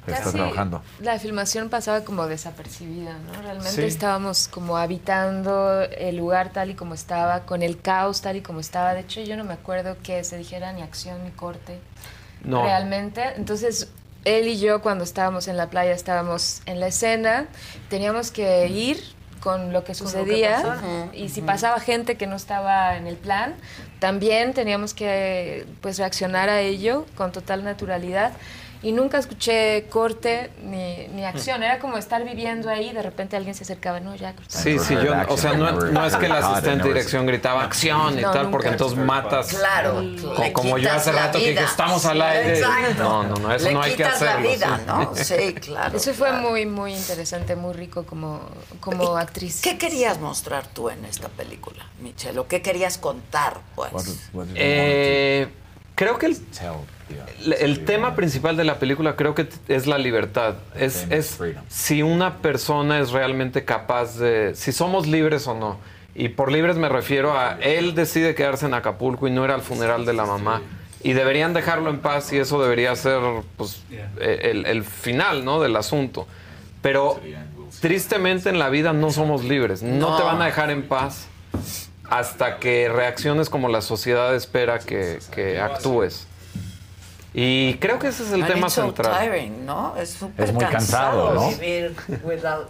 [0.06, 0.82] está trabajando.
[1.00, 3.42] La filmación pasaba como desapercibida, ¿no?
[3.42, 3.82] Realmente Sí.
[3.84, 8.60] estábamos como habitando el lugar tal y como estaba, con el caos tal y como
[8.60, 8.94] estaba.
[8.94, 11.78] De hecho, yo no me acuerdo que se dijera ni acción ni corte.
[12.42, 12.62] No.
[12.62, 13.22] Realmente.
[13.36, 13.88] Entonces,
[14.24, 17.46] él y yo cuando estábamos en la playa estábamos en la escena,
[17.90, 18.98] teníamos que ir
[19.38, 21.10] con lo que Con lo que sucedía.
[21.12, 23.54] y si pasaba gente que no estaba en el plan,
[23.98, 28.32] también teníamos que pues reaccionar a ello con total naturalidad
[28.82, 31.62] y nunca escuché corte ni, ni, acción.
[31.62, 34.62] Era como estar viviendo ahí y de repente alguien se acercaba, no, ya cortaba.
[34.62, 38.18] Sí, sí, yo, o sea, no, no es que la asistente de dirección gritaba acción
[38.18, 39.48] y no, tal, porque entonces matas.
[39.48, 39.94] Claro,
[40.34, 42.60] como, como yo hace rato que dije, estamos al aire.
[42.96, 44.42] No, no, no, eso Le no hay que hacerlo.
[44.42, 44.84] La vida, sí.
[44.86, 45.14] ¿no?
[45.16, 45.96] Sí, claro.
[45.96, 46.48] Eso fue claro.
[46.48, 48.40] muy, muy interesante, muy rico como,
[48.80, 49.60] como actriz.
[49.60, 52.38] ¿Qué querías mostrar tú en esta película, Michelle?
[52.38, 53.92] ¿O qué querías contar, pues?
[53.92, 55.48] What, what eh,
[55.96, 56.38] creo que el.
[56.38, 56.76] Tell
[57.58, 60.56] el, tema principal de la película creo que es la libertad.
[60.74, 65.78] Es, es si una persona es realmente capaz de, si somos libres o no.
[66.14, 69.62] Y por libres me refiero a él decide quedarse en Acapulco y no era al
[69.62, 70.62] funeral de la mamá.
[71.02, 73.20] Y deberían dejarlo en paz y eso debería ser
[73.56, 73.82] pues,
[74.20, 75.60] eh, el, el final ¿no?
[75.60, 76.26] del asunto.
[76.82, 77.20] Pero
[77.80, 79.82] tristemente en la vida no somos libres.
[79.82, 81.28] No, te van a dejar en paz
[82.10, 86.26] hasta que reacciones como la sociedad espera que actúes.
[87.34, 89.18] Y creo que ese es el And tema it's central.
[89.18, 89.94] Tiring, ¿no?
[89.96, 91.50] Es súper es muy cansado, cansado ¿no?
[91.50, 91.94] vivir
[92.24, 92.68] without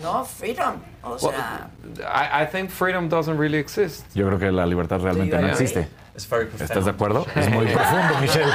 [0.00, 1.68] no freedom, o sea.
[1.82, 4.06] Well, I, I, think freedom doesn't really exist.
[4.14, 5.88] Yo creo que la libertad realmente no existe.
[6.14, 7.26] ¿Estás de acuerdo?
[7.34, 8.46] Es muy profundo, Michelle.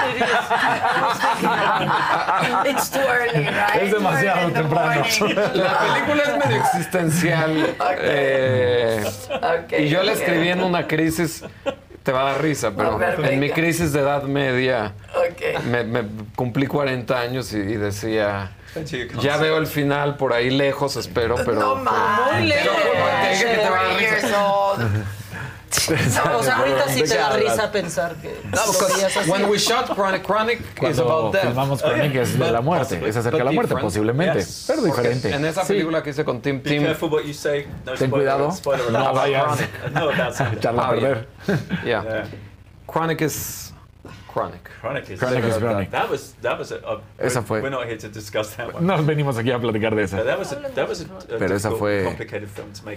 [2.69, 3.81] It's too early, right?
[3.81, 5.03] Es demasiado temprano.
[5.53, 7.76] La película es medio existencial.
[7.80, 7.97] Okay.
[7.99, 9.03] Eh,
[9.64, 11.43] okay, y yo la escribí en una crisis
[12.07, 14.93] te va a dar risa, pero en mi crisis de edad media
[15.69, 16.03] me, me,
[16.38, 18.51] cumplí 40 años y, decía...
[19.19, 21.59] Ya veo el final por ahí lejos, espero, pero.
[21.59, 21.75] No.
[21.75, 22.71] Muy lejos.
[25.69, 28.39] o sea, ahorita sí te da risa pensar que.
[28.45, 31.44] No, we shot Chronic, Chronic is about death.
[31.44, 34.45] Filmamos Chronic es de la muerte, es acerca de la muerte, posiblemente.
[34.68, 35.34] Pero diferente.
[35.34, 36.84] En esa película que hice con Tim Tim.
[37.98, 38.53] Ten cuidado.
[38.91, 39.60] No ah, vayas.
[39.94, 41.27] No, that's Echarla a perder.
[41.48, 42.26] Ah, yeah.
[42.85, 43.66] Chronic es
[44.38, 44.69] Chronic.
[44.81, 45.19] Chronic is
[45.91, 47.61] That was that was a, esa fue.
[47.61, 48.85] We're not here to discuss that one.
[48.85, 50.18] No venimos aquí a platicar de esa.
[51.38, 52.15] Pero esa fue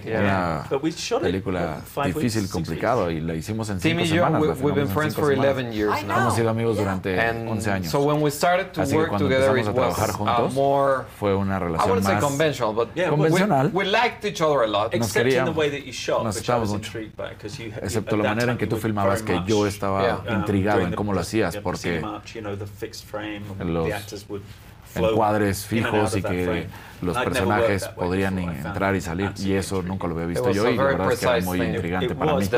[0.05, 4.25] Una we shot película it difícil, weeks, complicado y la hicimos en cinco y yo,
[4.25, 4.57] Hemos
[6.35, 7.91] sido amigos durante and 11 años.
[7.91, 11.99] So when we started to Así work together, it was juntos, more fue una relación
[11.99, 13.71] I convencional.
[13.73, 14.93] We, liked each other a lot.
[14.93, 15.69] Nos Except queríamos, in the way
[17.81, 21.19] excepto la manera en que tú filmabas que yo estaba um, intrigado en cómo lo
[21.19, 22.01] hacías decías, porque
[23.65, 23.87] los
[24.93, 26.67] encuadres fijos y que
[27.01, 30.83] los personajes podrían entrar y salir y eso nunca lo había visto yo y la
[30.83, 32.49] verdad es que era muy intrigante para mí.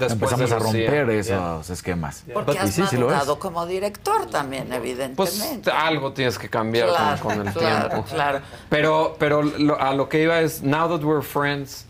[0.00, 2.24] Empezamos a romper esos esquemas.
[2.32, 5.16] Porque has madurado como director también, evidentemente.
[5.16, 8.04] Pues algo tienes que cambiar con, el tiempo.
[8.68, 9.42] Pero, pero
[9.78, 11.86] a lo que iba es, now that we're friends,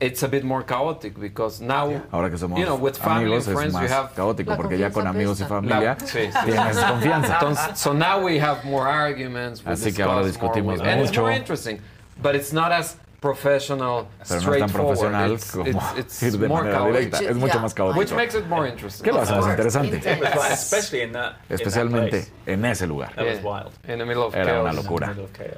[0.00, 3.44] it's a bit more chaotic because now ahora que somos you know, with family and
[3.44, 6.34] friends, es más have caótico porque ya con amigos y familia tienes
[6.78, 7.34] confianza.
[7.34, 9.64] Entonces, so now we have more arguments.
[9.64, 9.72] Mucho.
[9.74, 11.80] And it's more interesting,
[12.22, 16.22] but it's not as professional, Pero no es tan profesional it's, como it's, it's.
[16.22, 17.98] Es mucho más caótico.
[17.98, 19.04] Which makes it more interesting.
[19.04, 20.00] Que lo hace más interesante.
[21.50, 23.12] Especialmente in that en ese lugar.
[24.06, 24.62] Middle of Era chaos.
[24.62, 25.16] una locura.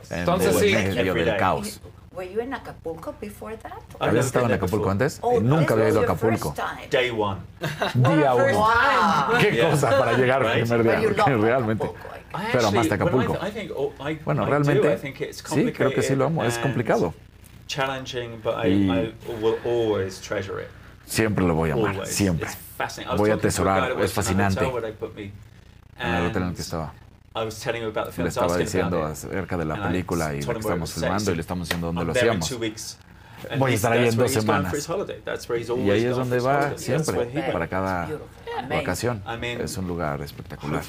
[0.08, 1.78] En medio del caos.
[2.12, 3.82] Were you in Acapulco before that?
[4.00, 5.20] ¿Habías estado en Acapulco antes?
[5.22, 6.52] Oh, Nunca había ido a Acapulco.
[6.90, 7.38] Day one.
[7.94, 8.58] Día oh, uno.
[8.58, 9.38] Wow.
[9.38, 9.70] Qué yeah.
[9.70, 10.68] cosa para llegar al right?
[10.68, 11.84] primer día, realmente.
[11.84, 13.38] Acapulco, Pero amaste Acapulco.
[14.24, 14.98] Bueno, realmente,
[15.32, 16.44] sí, creo que sí lo amo.
[16.44, 17.14] Es complicado.
[17.68, 20.68] Challenging, but I, I will always treasure it.
[21.06, 22.48] Siempre lo voy a amar, siempre.
[23.16, 24.64] Voy a atesorar, es fascinante.
[24.64, 26.92] En el hotel en el que estaba
[27.34, 31.68] le estaba diciendo acerca de la película y lo que estamos filmando y le estamos
[31.68, 32.58] diciendo dónde lo hacíamos.
[33.56, 34.88] Voy a estar ahí en dos semanas.
[35.76, 38.08] Y ahí es donde va siempre, para cada
[38.68, 39.22] vacación.
[39.42, 40.82] Es un lugar espectacular.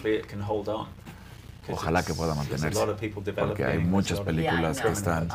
[1.70, 2.86] Ojalá que pueda mantenerse,
[3.36, 5.30] porque hay muchas películas que están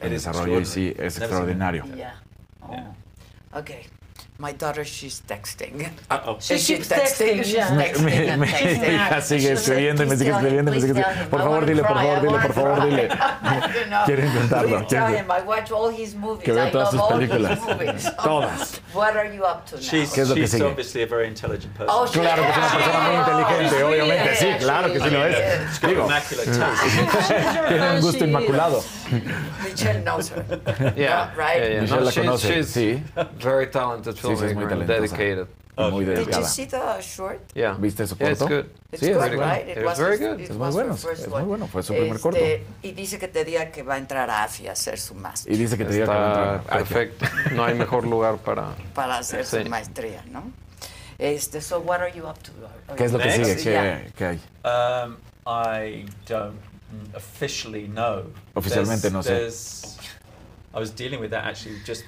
[0.00, 1.84] en desarrollo y sí, es extraordinario.
[3.52, 3.86] Okay.
[4.40, 5.90] My daughter, she's texting.
[6.08, 6.38] Uh oh.
[6.40, 7.44] She she's texting.
[7.44, 8.04] She's texting.
[8.04, 9.10] Me, me, texting.
[9.10, 10.72] Mi sigue escribiendo me sigue escribiendo.
[10.72, 11.28] Me sigue escribiendo.
[11.28, 13.08] Por favor, dile, por favor, dile, por favor, dile.
[14.06, 14.78] Quiero intentarlo.
[14.80, 16.42] I watch all his movies.
[16.42, 17.58] Que veo todas sus películas.
[18.24, 18.80] Todas.
[18.94, 19.82] What are you up to now?
[19.82, 20.64] She's, ¿Qué es lo que sigue?
[20.64, 21.94] obviously a very intelligent person.
[21.94, 24.36] Oh, claro que es una persona muy inteligente, obviamente.
[24.36, 25.80] Sí, claro que sí lo es.
[25.82, 26.08] Digo,
[27.68, 28.82] tiene un gusto inmaculado.
[29.64, 30.44] Michelle knows her.
[30.96, 31.60] Yeah, right.
[31.60, 31.80] Yeah, yeah.
[31.80, 32.54] Michelle no, la she's, conoce.
[32.54, 33.02] She's sí.
[33.38, 34.86] very talented filmmaker, sí, muy talentosa.
[34.86, 35.48] dedicated.
[35.78, 35.90] Okay.
[35.90, 36.26] Muy dedicada.
[36.26, 37.40] Did you see the short?
[37.54, 37.74] Yeah.
[37.78, 38.24] ¿Viste ese corto?
[38.24, 38.66] Yeah, it's good.
[38.92, 39.68] It's sí, good, es right?
[39.68, 40.40] It was very good.
[40.40, 40.94] It es muy bueno.
[40.94, 41.66] Es muy bueno.
[41.68, 42.40] Fue su primer este, corto.
[42.82, 45.52] Y dice que te diga que va a entrar AFI a hacer su máster.
[45.52, 46.78] Y dice que te diga que va a entrar.
[46.78, 47.26] Perfecto.
[47.54, 48.74] no hay mejor lugar para.
[48.94, 49.62] Para hacer sí.
[49.62, 50.52] su maestría, ¿no?
[51.18, 52.52] Este, so what are you up to?
[52.88, 53.38] Are ¿Qué es lo next?
[53.38, 53.70] que sigue?
[53.70, 54.06] Yeah.
[54.16, 54.40] ¿Qué hay?
[54.64, 55.16] Um,
[55.46, 56.69] I don't
[57.14, 58.24] officially know.
[58.54, 60.10] Oficialmente There's- no sé.
[60.74, 62.04] I was dealing with that actually just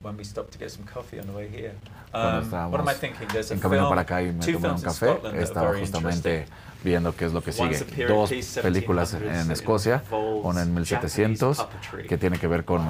[0.00, 1.74] when we stopped to get some coffee on the way here.
[2.14, 3.26] Um, what am I thinking?
[3.28, 5.06] There's a en camino film, para acá y me two tomé un films in café,
[5.06, 6.46] Scotland that are estaba very justamente
[6.84, 7.90] viendo qué es lo que One's sigue.
[7.92, 8.30] a period Dos
[8.62, 12.86] películas 1700s, en Escocia, una en 1700, Japanese puppetry que tiene que ver con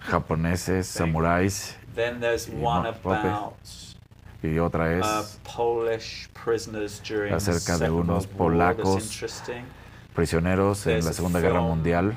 [0.00, 3.24] japoneses, samuráis, Then there's y one puppet.
[3.30, 3.54] about
[4.54, 5.24] y otra es uh,
[5.56, 9.22] Polish prisoners during the acerca de unos polacos
[10.14, 12.16] prisioneros en la Segunda Guerra Mundial.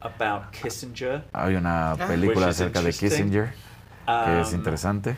[0.00, 1.24] About Kissinger.
[1.32, 1.96] Hay una Ah.
[2.06, 2.92] película acerca de.
[2.92, 3.52] Kissinger
[4.06, 5.16] que es Um, interesante.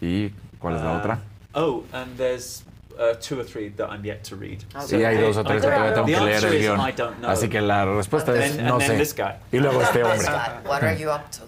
[0.00, 1.18] ¿Y cuál es la Uh, otra?
[1.54, 2.64] Oh, and there's
[2.98, 4.58] uh, two or three that I'm yet to read.
[4.86, 6.80] Sí, hay dos o tres que todavía tengo que leer el guion.
[7.24, 9.00] Así que la respuesta es no sé.
[9.52, 10.26] Y luego este hombre.
[10.66, 11.44] what are you up to?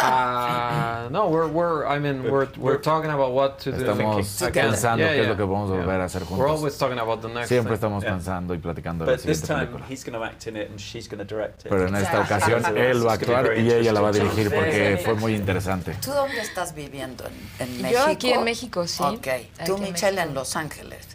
[0.00, 3.78] Uh, no, we're, we're, I mean, we're, we're talking about what to do.
[3.78, 5.28] Estamos pensando Yeah, qué es yeah.
[5.30, 6.50] lo que vamos a volver a hacer We're juntos.
[6.58, 7.88] always talking about the next Siempre thing.
[7.88, 8.12] estamos Yeah.
[8.12, 9.86] pensando y platicando de la But this siguiente time película.
[9.88, 11.68] he's going to act in it and she's going to direct it.
[11.70, 15.00] Pero en esta ocasión él va a actuar y ella la va a dirigir porque
[15.04, 15.96] fue muy interesante.
[16.00, 17.24] ¿Tú dónde estás viviendo?
[17.58, 18.04] ¿En, en Yo México?
[18.08, 19.02] aquí en México, sí.
[19.02, 19.26] Ok.
[19.66, 21.08] Tú, Michelle, en Los Ángeles.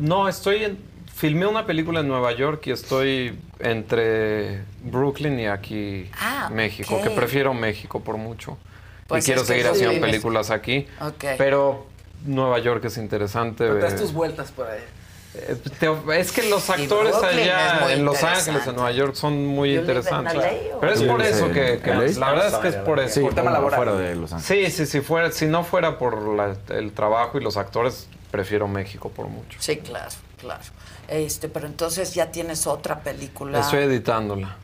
[0.00, 0.93] No, estoy en.
[1.14, 7.10] Filmé una película en Nueva York y estoy entre Brooklyn y aquí Ah, México, que
[7.10, 8.58] prefiero México por mucho.
[9.06, 10.86] Pues y quiero seguir haciendo vives- películas aquí.
[11.38, 11.86] Pero
[12.24, 13.72] Nueva York es interesante.
[13.74, 14.80] Das eh, tus vueltas por ahí.
[15.36, 18.22] eh, te- es que los actores allá en Los.
[18.22, 20.34] Ángeles, en Nueva York, son muy interesantes.
[20.80, 22.18] Pero es por ¿Vives eso que, que- LA?
[22.18, 23.14] la verdad es que es por eso.
[23.14, 23.76] Sí, Por tema como laboral.
[23.78, 24.74] fuera de Los Ángeles.
[24.74, 28.66] Sí, sí, si fuera, si no fuera por la- el trabajo y los actores, prefiero
[28.68, 29.58] México por mucho.
[29.60, 30.10] Sí, claro,
[30.40, 30.62] claro.
[31.08, 33.60] Este, pero entonces ya tienes otra película.
[33.60, 34.56] Estoy editándola.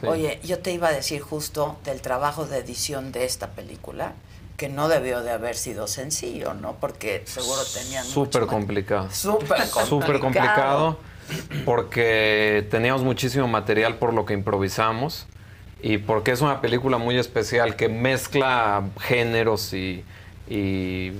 [0.00, 0.06] sí.
[0.06, 4.14] Oye, yo te iba a decir justo del trabajo de edición de esta película,
[4.56, 6.76] que no debió de haber sido sencillo, ¿no?
[6.80, 9.08] Porque seguro tenían Súper complicado.
[9.10, 9.86] Súper complicado.
[9.86, 10.98] Súper complicado
[11.64, 15.26] porque teníamos muchísimo material por lo que improvisamos
[15.82, 20.04] y porque es una película muy especial que mezcla géneros y,
[20.48, 21.12] y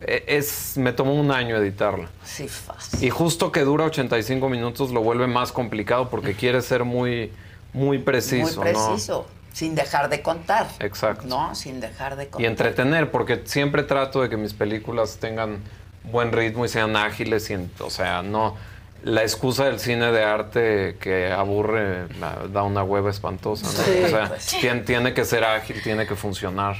[0.00, 2.08] es me tomó un año editarla.
[2.24, 3.04] Sí, fácil.
[3.04, 7.32] Y justo que dura 85 minutos lo vuelve más complicado porque quiere ser muy
[7.72, 8.88] muy preciso, Muy ¿no?
[8.88, 10.66] preciso, sin dejar de contar.
[10.80, 11.26] Exacto.
[11.28, 12.40] No, sin dejar de contar.
[12.42, 15.58] y entretener, porque siempre trato de que mis películas tengan
[16.04, 18.56] buen ritmo y sean ágiles, y, o sea, no
[19.04, 23.72] la excusa del cine de arte que aburre la- da una hueva espantosa, ¿no?
[23.84, 24.52] Sí, o sea, pues.
[24.60, 26.76] tien- tiene que ser ágil, tiene que funcionar.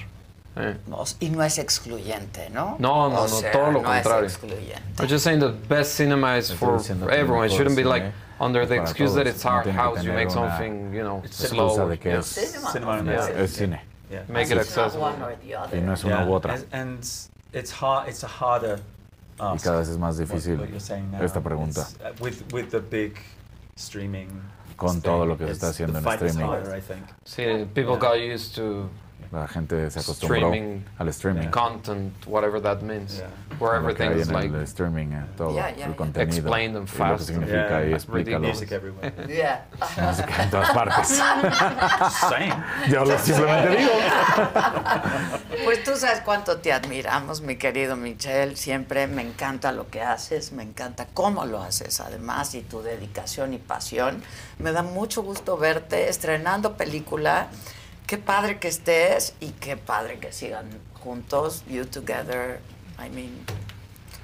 [0.57, 0.77] ¿Eh?
[0.87, 2.77] No, y no es excluyente, ¿no?
[2.79, 4.27] No, no, O no, sea, todo lo no contrario.
[4.27, 4.83] Es excluyente.
[5.03, 7.47] I'm just saying the best cinema is Estoy for diciendo que el everyone.
[7.47, 9.35] It mejor shouldn't be cine like under the para excuse that todos.
[9.37, 11.89] it's No our house, you make something, you know, excusa slow.
[11.89, 12.27] de que es-
[12.73, 13.03] Cinema.
[13.05, 13.29] Yeah.
[13.43, 13.81] Es cine.
[14.11, 14.23] Yeah.
[14.29, 15.03] Make it accessible.
[15.03, 15.77] one or the other.
[15.79, 16.55] Y no es una Yeah, u otra.
[16.73, 16.99] And,
[17.53, 18.09] it's hard.
[18.09, 18.81] It's a harder
[19.39, 21.23] Y cada vez es más difícil now.
[21.25, 21.87] esta pregunta.
[22.01, 23.15] Uh, with with the big
[23.77, 24.29] streaming.
[24.77, 26.47] Con thing, todo lo que se está haciendo the en streaming.
[26.47, 27.05] harder, I think.
[27.25, 28.89] Sí, people got used to
[29.33, 31.49] La gente se acostumbró streaming al streaming.
[31.51, 33.29] content, whatever that means, Yeah.
[33.61, 36.37] where everything is like el streaming, eh, todo Yeah, yeah, el contenido.
[36.39, 37.27] Explained and y lo que fast.
[37.29, 38.49] significa Yeah, y explícalo.
[38.49, 39.13] music everywhere.
[39.29, 39.67] Yeah.
[40.05, 41.09] Música en todas partes.
[42.29, 42.55] Same.
[42.89, 43.91] Yo lo simplemente digo.
[45.65, 48.57] Pues tú sabes cuánto te admiramos, mi querido Michelle.
[48.57, 53.53] Siempre me encanta lo que haces, me encanta cómo lo haces, además, y tu dedicación
[53.55, 54.23] y pasión.
[54.59, 57.49] Me da mucho gusto verte estrenando película.
[58.11, 61.63] Qué padre que estés y qué padre que sigan juntos.
[61.69, 62.59] You together,
[62.99, 63.31] I mean,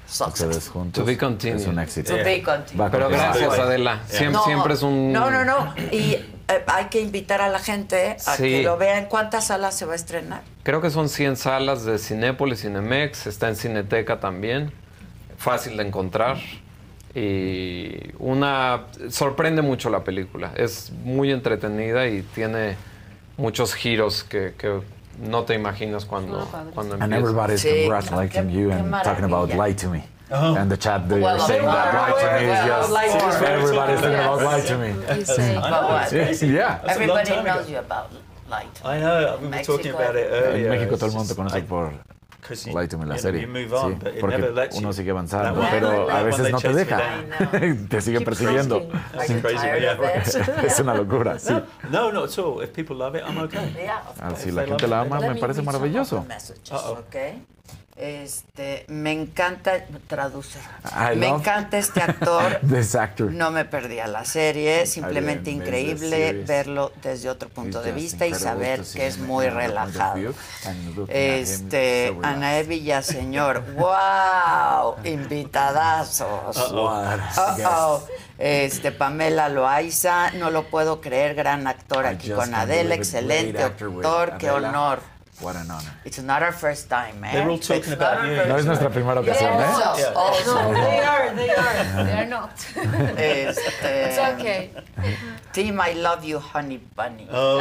[0.09, 0.17] Ustedes
[0.57, 0.67] success.
[0.67, 1.01] juntos.
[1.01, 1.61] To be continued.
[1.61, 2.11] Es un éxito.
[2.17, 2.91] To be continued.
[2.91, 4.01] Pero gracias, Adela.
[4.09, 5.13] Siempre, No, siempre es un...
[5.13, 5.73] No, no, no.
[5.93, 6.25] Y eh,
[6.67, 8.43] hay que invitar a la gente a Sí.
[8.43, 8.97] que lo vea.
[8.99, 10.41] ¿En cuántas salas se va a estrenar?
[10.63, 14.73] Creo que son 100 salas de Cinépolis, Cinemex, está en Cineteca también,
[15.37, 16.35] fácil de encontrar.
[17.15, 22.75] Y una sorprende mucho la película, es muy entretenida y tiene
[23.37, 24.81] muchos giros que, que
[25.19, 27.17] no te imaginas cuando, cuando And empieza.
[27.17, 30.03] everybody's Sí, congratulating you and talking about lie to me.
[30.29, 33.47] And the chat, they're Well, saying that lie to me is well, just lie me.
[33.47, 34.77] everybody's thinking about lie to
[36.47, 36.53] me.
[36.53, 36.79] Yeah.
[36.87, 38.11] Everybody knows you about
[38.49, 38.81] light.
[38.83, 39.37] I know.
[39.41, 40.67] We were talking about it earlier.
[40.73, 41.93] En México todo el mundo te conoce por
[42.87, 43.45] to Me, la serie.
[43.45, 47.01] on, Sí, porque uno sigue avanzando, pero a veces no te deja.
[47.89, 48.87] te sigue persiguiendo.
[50.63, 51.53] Es una locura, sí.
[51.89, 52.63] No, not at all.
[52.63, 53.73] If people love it, I'm okay.
[53.75, 56.25] Yeah, Ah, si la gente la ama, me parece maravilloso.
[57.97, 60.59] Este, me encanta, traduce.
[60.85, 62.59] I me encanta este actor.
[62.69, 63.31] This actor.
[63.31, 68.35] No me perdía la serie, simplemente increíble verlo desde otro punto It's de vista y
[68.35, 70.31] saber que es muy relajado.
[71.07, 72.19] Este, so.
[72.21, 76.55] Anaé Villaseñor, wow, invitadazos.
[78.37, 84.51] Este, Pamela Loaiza, no lo puedo creer, gran actor aquí con Adela, excelente actor qué
[84.51, 85.16] honor.
[85.39, 85.93] What an honor.
[86.03, 87.31] It's not our first time, eh?
[87.31, 88.35] They were all talking It's about not our you.
[88.37, 89.65] first No es nuestra primera ocasión, ¿eh?
[89.85, 90.73] Also, also.
[90.73, 91.83] They are, they are.
[92.05, 92.53] They're not.
[93.17, 94.71] Este, It's okay.
[95.53, 97.27] Team, I love you, honey bunny.
[97.31, 97.59] Oh.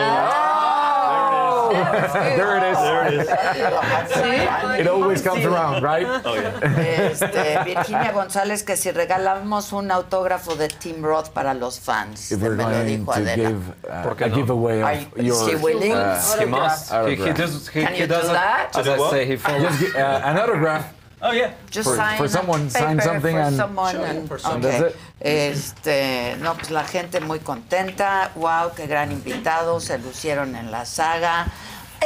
[2.37, 2.79] there it is.
[2.79, 4.81] There it is.
[4.81, 6.07] It always comes around, right?
[6.25, 7.11] Oh, yeah.
[7.11, 12.33] Este, Virginia González, que si regalamos un autógrafo de Tim Roth para los fans.
[12.33, 13.37] If me we're lo going dijo to Adela.
[13.37, 14.35] give uh, ¿Por qué a no?
[14.35, 15.93] giveaway Are of you- your is he willing?
[15.93, 16.91] uh, He must.
[16.93, 17.66] He, he autograph.
[17.69, 18.33] He, Can he you do doesn't.
[18.33, 18.69] that?
[18.71, 19.11] As To do I what?
[19.11, 19.79] say, he follows.
[19.79, 20.85] Just uh, an autograph.
[21.23, 21.53] Oh, yeah.
[21.71, 24.43] Just For- sign for someone, sign something for and- someone and- for okay.
[24.43, 24.61] someone.
[24.63, 24.97] That's it.
[25.21, 28.31] Este, no, pues la gente muy contenta.
[28.35, 29.81] Wow, qué gran invitado.
[29.81, 31.47] Se lucieron en la saga.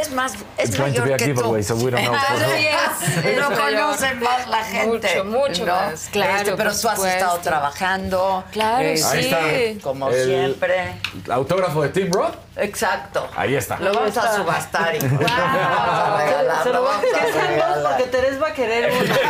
[0.00, 1.68] Es más, es It's going to mayor be a que giveaway, tú.
[1.68, 3.18] so we don't know for Así who.
[3.18, 3.24] es.
[3.36, 3.80] Lo Es mayor.
[3.80, 5.22] conoce más la gente.
[5.24, 5.74] Mucho, mucho ¿no?
[5.74, 7.38] más, claro, Este, pero por tú has estado supuesto.
[7.42, 8.44] trabajando.
[8.52, 9.18] Claro, eh, sí.
[9.18, 9.82] está.
[9.82, 10.92] Como El- siempre.
[11.28, 12.36] Autógrafo de Tim Roth.
[12.60, 13.28] Exacto.
[13.36, 13.78] Ahí está.
[13.78, 14.94] Lo vamos a subastar.
[14.94, 15.06] hijo.
[15.10, 17.82] Vamos a regalar, Se lo lo vamos a dos regalar.
[17.82, 19.14] porque Teresa va a querer uno.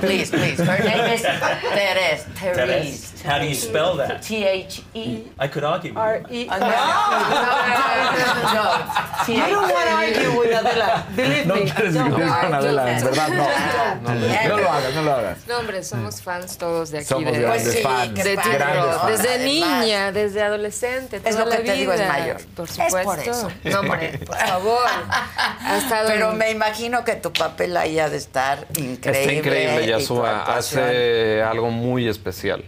[0.00, 0.58] please, please.
[0.62, 2.24] Her name is Teres.
[2.38, 2.56] Teres.
[2.56, 3.22] Teres.
[3.24, 4.22] How do you spell that?
[4.22, 5.22] T H E.
[5.38, 6.46] I could argue with you.
[6.46, 6.46] R-E.
[6.46, 6.56] No,
[8.52, 8.64] no,
[9.28, 11.04] You don't want to argue with Adela.
[11.14, 11.60] Believe No me.
[11.70, 12.08] quieres Don't.
[12.10, 13.46] discutir con Adela, en verdad, no.
[14.02, 15.38] No, no, no lo hagas, no lo hagas.
[15.46, 17.06] No, hombre, somos fans todos de aquí.
[17.06, 18.24] Somos de, grandes Pues sí, fans.
[18.24, 18.36] de.
[19.12, 22.08] Desde niña, desde adolescente, Es toda lo que la te digo, es vida.
[22.08, 22.40] mayor.
[22.54, 23.02] Por Es supuesto.
[23.04, 23.48] por eso.
[23.64, 24.86] No, hombre, por favor.
[25.60, 29.20] Ha estado Pero en- me imagino que tu papel ahí ha de estar increíble.
[29.20, 30.42] Está increíble, Yasua.
[30.56, 32.64] Hace algo muy especial.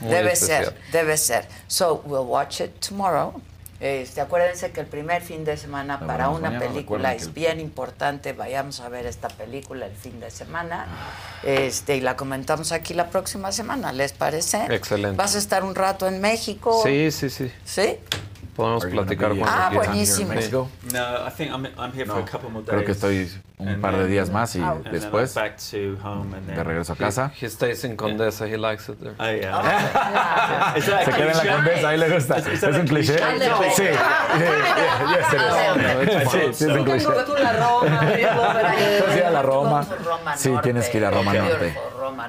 [0.00, 0.64] Muy Debe especial.
[0.66, 1.48] ser, debe ser.
[1.66, 3.40] So, we'll watch it tomorrow.
[3.84, 7.60] Este, acuérdense que el primer fin de semana Lo para una mañana, película es bien
[7.60, 8.32] importante.
[8.32, 10.86] Vayamos a ver esta película el fin de semana.
[11.42, 14.64] Este, y la comentamos aquí la próxima semana, ¿les parece?
[14.70, 15.18] Excelente.
[15.18, 16.80] ¿Vas a estar un rato en México?
[16.82, 17.52] Sí, sí, sí.
[17.66, 17.98] ¿Sí?
[18.54, 19.86] Podemos platicar cuando Ah, quieran.
[19.88, 20.16] buenísimo.
[20.16, 20.68] Here in Mexico?
[20.92, 22.70] No, I think I'm, I'm here for a couple more days.
[22.70, 26.34] Creo que estoy un And par de días más y I'm después back to home
[26.34, 27.32] and then de regreso a casa.
[27.40, 28.46] He stays in Condesa.
[28.46, 29.14] He likes it there.
[29.18, 30.72] Oh yeah.
[30.74, 32.38] A Se queda en la condesa, ahí le gusta.
[32.38, 33.16] Is- is ¿Es un cliché?
[33.16, 33.94] cliché?
[36.30, 37.08] Sí, sí, es un cliché.
[37.42, 38.10] La Roma.
[39.16, 41.74] Ir a la Sí, tienes que ir a Roma Norte.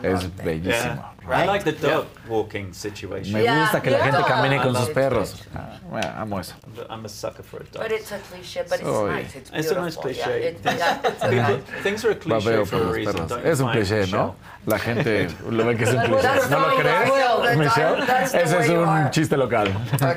[0.03, 1.15] Es bellísimo.
[1.27, 3.33] I like the dog walking situation.
[3.33, 5.35] Me gusta que la gente camine con sus perros.
[5.55, 6.53] Ah, bueno, amo eso.
[6.89, 7.83] I'm a sucker for a dog.
[7.83, 9.35] But it's a cliché, but it's Soy- nice.
[9.35, 12.45] It's, It's a nice it- Things- yeah, it's a People- nice- Things are a cliché
[12.45, 13.27] Babeo for a reason.
[13.43, 14.07] Es un cliché?
[14.07, 14.35] ¿no?
[14.65, 16.27] La gente lo ve que es un cliché.
[16.49, 18.03] ¿No lo crees, Michelle?
[18.23, 19.67] Ese es un chiste local.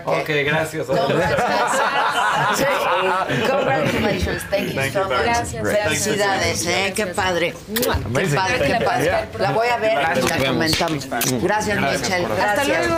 [0.04, 0.86] Ok, gracias.
[3.28, 4.42] Congratulations.
[4.50, 5.22] Thank you so much.
[5.24, 5.62] Gracias.
[5.62, 6.92] Felicidades, ¿eh?
[6.94, 7.54] Qué padre.
[7.74, 8.34] Qué Amazing.
[8.34, 9.28] padre, qué padre.
[9.38, 11.08] La voy a ver y la comentamos.
[11.42, 12.26] Gracias, Michelle.
[12.42, 12.94] Hasta luego.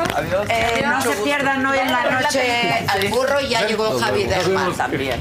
[0.49, 3.41] Eh, no se pierdan hoy en la noche al burro.
[3.41, 5.21] Ya llegó Javi Derman también.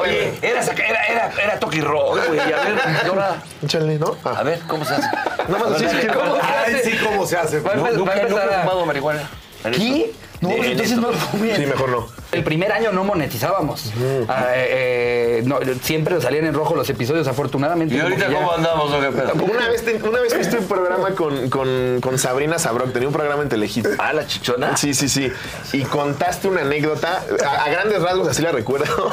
[0.00, 2.40] Oye, era, saca- era, era, era Toki Rock, güey.
[2.40, 3.36] A ver, ahora.
[3.62, 4.16] Échale, ¿no?
[4.24, 4.36] Ah.
[4.38, 5.08] A ver, ¿cómo se hace?
[5.48, 6.90] No más así, sí, ¿Cómo se Ay, hace?
[6.90, 7.60] sí, ¿cómo se hace?
[7.60, 9.30] Va a No, empezar- nunca, va a nunca he fumado marihuana.
[9.62, 10.12] ¿Qué?
[10.40, 11.56] No, pues entonces no lo comían.
[11.56, 12.21] Sí, mejor no.
[12.32, 13.92] El primer año no monetizábamos.
[14.28, 17.94] Ah, eh, eh, no, siempre salían en rojo los episodios, afortunadamente.
[17.94, 19.32] ¿Y ahorita ya- cómo andamos o qué pedo?
[19.52, 23.08] Una vez, te- una vez fuiste a un programa con, con, con Sabrina Sabrok, tenía
[23.08, 23.86] un programa en Telehit.
[23.98, 24.76] Ah, la chichona.
[24.76, 25.30] Sí, sí, sí.
[25.74, 29.12] Y contaste una anécdota, a, a grandes rasgos así la recuerdo.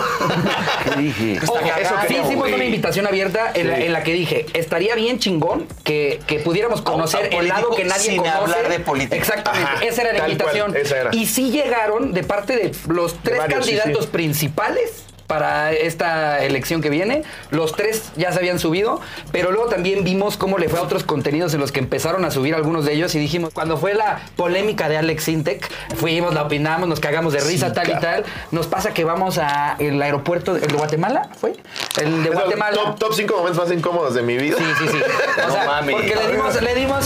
[0.86, 1.40] ¿Qué dije?
[1.48, 3.84] Ojo, Eso sí hicimos una invitación abierta en, la, Sí.
[3.84, 8.10] en la que dije, estaría bien chingón que, que pudiéramos conocer el lado que nadie
[8.12, 8.38] sin conoce.
[8.38, 9.16] hablar de política.
[9.18, 10.72] Exactamente, Ajá, esa era la invitación.
[10.72, 11.10] cual, esa era.
[11.14, 14.12] Y sí llegaron de parte de los tres varios, candidatos sí.
[14.12, 17.22] principales para esta elección que viene.
[17.52, 19.00] Los tres ya se habían subido,
[19.32, 22.32] pero luego también vimos cómo le fue a otros contenidos en los que empezaron a
[22.32, 26.42] subir algunos de ellos y dijimos, cuando fue la polémica de Alex Intec, fuimos, la
[26.42, 28.24] opinamos, nos cagamos de risa, Sí, tal y tal.
[28.50, 31.54] Nos pasa que vamos a el aeropuerto, ¿el de Guatemala fue?
[32.02, 32.74] El de Guatemala.
[32.74, 34.58] Top, top 5 momentos más incómodos de mi vida.
[34.58, 34.98] Sí, sí, sí.
[35.44, 35.94] O No sea, mami.
[35.94, 37.06] porque le dimos, le dimos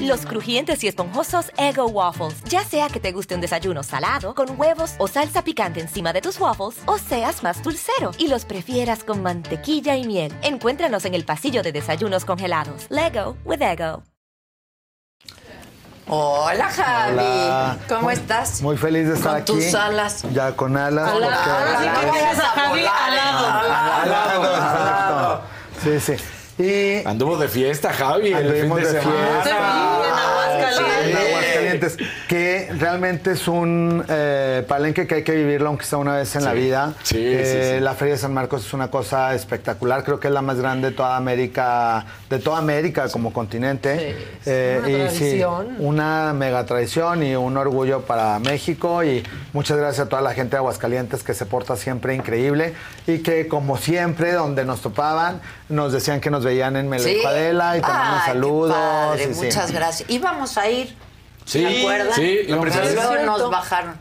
[0.00, 2.42] Los crujientes y esponjosos Ego Waffles.
[2.44, 6.20] Ya sea que te guste un desayuno salado, con huevos o salsa picante encima de
[6.20, 10.32] tus waffles, o seas más dulcero y los prefieras con mantequilla y miel.
[10.42, 12.86] Encuéntranos en el pasillo de desayunos congelados.
[12.90, 14.02] Lego with Ego.
[16.06, 17.14] Hola, Javi.
[17.18, 17.78] Hola.
[17.88, 18.60] ¿Cómo estás?
[18.60, 19.64] Muy feliz de estar Con aquí.
[19.66, 20.22] tus alas.
[20.32, 21.10] Ya con alas.
[21.10, 23.46] Sí, que vayas a Javi al lado.
[23.72, 25.42] Al lado, exacto.
[25.82, 26.24] Sí, sí.
[26.58, 30.04] Y Anduvo de fiesta, Javi, el fin de fiesta.
[32.28, 36.44] Que realmente es un eh, palenque que hay que vivirlo aunque sea una vez en
[36.44, 36.56] la Sí.
[36.58, 36.94] vida.
[37.02, 37.80] Sí, Eh, sí, sí.
[37.80, 40.90] La Feria de San Marcos es una cosa espectacular, creo que es la más grande
[40.90, 44.16] de toda América, de toda América como continente.
[44.46, 45.76] Eh, una y sí, tradición.
[45.78, 50.52] una mega tradición y un orgullo para México y muchas gracias a toda la gente
[50.52, 52.74] de Aguascalientes que se porta siempre increíble
[53.06, 57.24] y que como siempre donde nos topaban nos decían que nos veían en Melejo Sí.
[57.26, 58.72] Adela y te mandan saludos.
[58.76, 59.44] padre, y sí.
[59.46, 60.10] Muchas gracias.
[60.10, 60.94] Íbamos a ir.
[61.44, 62.14] Sí, ¿Se acuerdan?
[62.14, 63.94] sí, luego nos bajaron.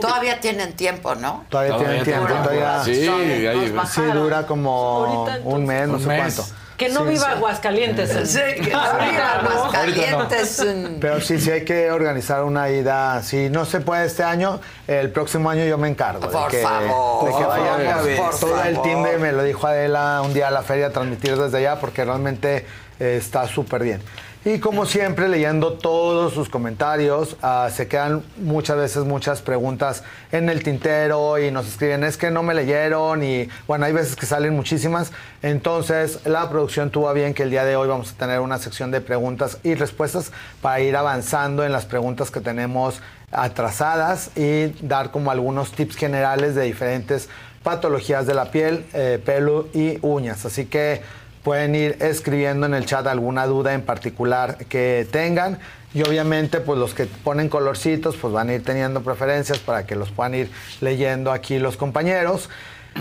[0.00, 1.44] Todavía tienen tiempo, ¿no?
[1.48, 2.82] Todavía, tienen tiempo, todavía.
[2.84, 3.06] Sí,
[3.46, 6.34] ahí Sí, dura como un mes, no Un sé mes.
[6.34, 6.44] cuánto.
[6.78, 7.30] Que no Sí, viva sí.
[7.36, 8.30] Aguascalientes.
[8.30, 10.66] Sí, que no viva Aguascalientes.
[11.00, 13.22] Pero sí, sí hay que organizar una ida.
[13.22, 16.20] Si no se puede este año, el próximo año yo me encargo.
[16.28, 18.82] Por de que, favor, de que todo el favor.
[18.82, 22.04] team de, me lo dijo Adela un día a la feria, transmitir desde allá, porque
[22.04, 22.66] realmente
[22.98, 24.02] eh, está súper bien.
[24.46, 30.02] Y como siempre, leyendo todos sus comentarios, ah, se quedan muchas veces muchas preguntas
[30.32, 34.16] en el tintero y nos escriben, es que no me leyeron y bueno, hay veces
[34.16, 35.12] que salen muchísimas.
[35.40, 38.58] Entonces, la producción tuvo a bien que el día de hoy vamos a tener una
[38.58, 40.30] sección de preguntas y respuestas
[40.60, 43.00] para ir avanzando en las preguntas que tenemos
[43.32, 47.30] atrasadas y dar como algunos tips generales de diferentes
[47.62, 50.44] patologías de la piel, eh, pelo y uñas.
[50.44, 51.00] Así que
[51.44, 55.58] pueden ir escribiendo en el chat alguna duda en particular que tengan.
[55.92, 59.94] Y obviamente, pues los que ponen colorcitos, pues van a ir teniendo preferencias para que
[59.94, 60.50] los puedan ir
[60.80, 62.48] leyendo aquí los compañeros.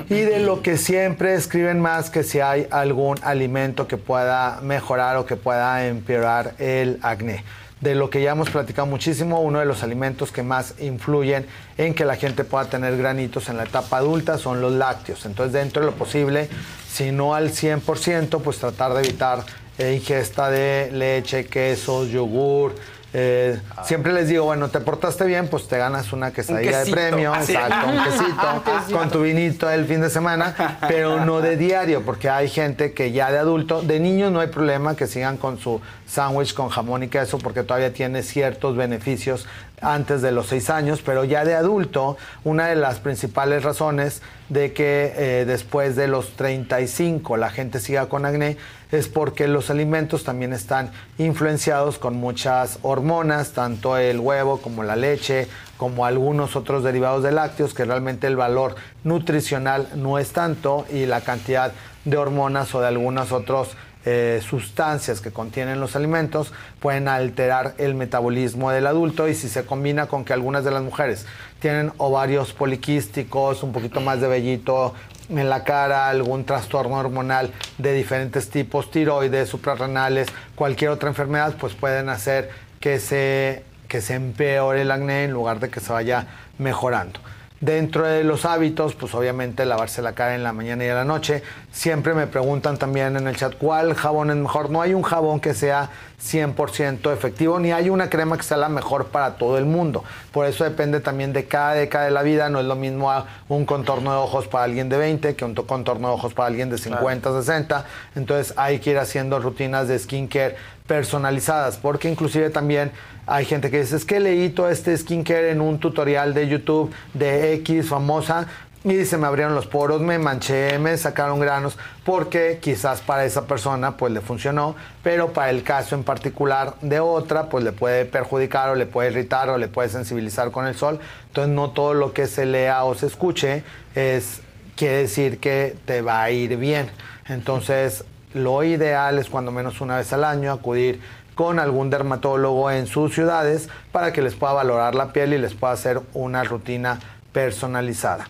[0.10, 5.18] Y de lo que siempre escriben más que si hay algún alimento que pueda mejorar
[5.18, 7.44] o que pueda empeorar el acné
[7.84, 11.46] de lo que ya hemos platicado muchísimo, uno de los alimentos que más influyen
[11.78, 15.26] en que la gente pueda tener granitos en la etapa adulta son los lácteos.
[15.26, 16.48] Entonces, dentro de lo posible,
[16.90, 19.44] si no al 100%, pues tratar de evitar
[19.78, 22.74] eh, ingesta de leche, quesos, yogur.
[23.16, 27.34] eh, siempre les digo, bueno, te portaste bien, pues te ganas una quesadilla de premio,
[27.34, 27.54] Así.
[27.54, 28.98] exacto, un quesito, Quesito.
[28.98, 33.12] con tu vinito el fin de semana, pero no de diario, porque hay gente que
[33.12, 35.80] ya de adulto, de niños no hay problema que sigan con su
[36.14, 39.48] sándwich con jamón y queso, porque todavía tiene ciertos beneficios
[39.81, 44.73] antes de los seis años, pero ya de adulto, una de las principales razones de
[44.73, 48.57] que eh, después de los 35 la gente siga con acné
[48.91, 54.95] es porque los alimentos también están influenciados con muchas hormonas, tanto el huevo como la
[54.95, 60.85] leche, como algunos otros derivados de lácteos, que realmente el valor nutricional no es tanto
[60.94, 61.73] y la cantidad
[62.06, 63.76] de hormonas o de algunos otros
[64.06, 66.52] eh, sustancias que contienen los alimentos
[66.82, 70.84] pueden alterar el metabolismo del adulto y si se combina con que algunas de las
[70.84, 71.26] mujeres
[71.60, 74.94] tienen ovarios poliquísticos, un poquito más de vellito
[75.30, 81.74] en la cara, algún trastorno hormonal de diferentes tipos, tiroides, suprarrenales, cualquier otra enfermedad, pues
[81.74, 86.27] pueden hacer que se, que se empeore el acné en lugar de que se vaya
[86.58, 87.19] mejorando.
[87.64, 91.06] Dentro de los hábitos, pues obviamente lavarse la cara en la mañana y en la
[91.06, 91.43] noche.
[91.72, 94.69] Siempre me preguntan también en el chat cuál jabón es mejor.
[94.69, 95.90] No hay un jabón que sea
[96.22, 100.03] 100% efectivo, ni hay una crema que sea la mejor para todo el mundo.
[100.33, 102.50] Por eso depende también de cada década de la vida.
[102.50, 105.56] No es lo mismo a un contorno de ojos para alguien de 20 que un
[105.56, 107.85] to- contorno de ojos para alguien de 50, 60.
[108.16, 112.92] Entonces hay que ir haciendo rutinas de skincare personalizadas, porque inclusive también
[113.26, 116.94] hay gente que dice, es que leí todo este skincare en un tutorial de YouTube
[117.14, 118.48] de X famosa
[118.84, 123.48] y se me abrieron los poros, me manché, me sacaron granos, porque quizás para esa
[123.48, 128.03] persona pues le funcionó, pero para el caso en particular de otra pues le puede
[128.03, 131.00] perjudicar o le puede irritar o le puede sensibilizar con el sol.
[131.28, 133.64] Entonces no todo lo que se lea o se escuche
[133.95, 134.42] es
[134.76, 136.90] quiere decir que te va a ir bien.
[137.30, 138.03] Entonces
[138.34, 141.02] lo ideal es cuando menos una vez al año acudir
[141.36, 145.53] con algún dermatólogo en sus ciudades para que les pueda valorar la piel y les
[145.53, 147.00] pueda hacer una rutina
[147.32, 148.28] personalizada.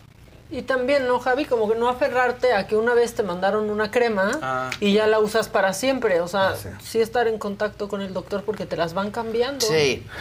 [0.53, 1.45] Y también, ¿no, Javi?
[1.45, 4.69] Como que no aferrarte a que una vez te mandaron una crema Ah.
[4.79, 6.21] y ya la usas para siempre.
[6.21, 9.65] O sea, sí estar en contacto con el doctor porque te las van cambiando.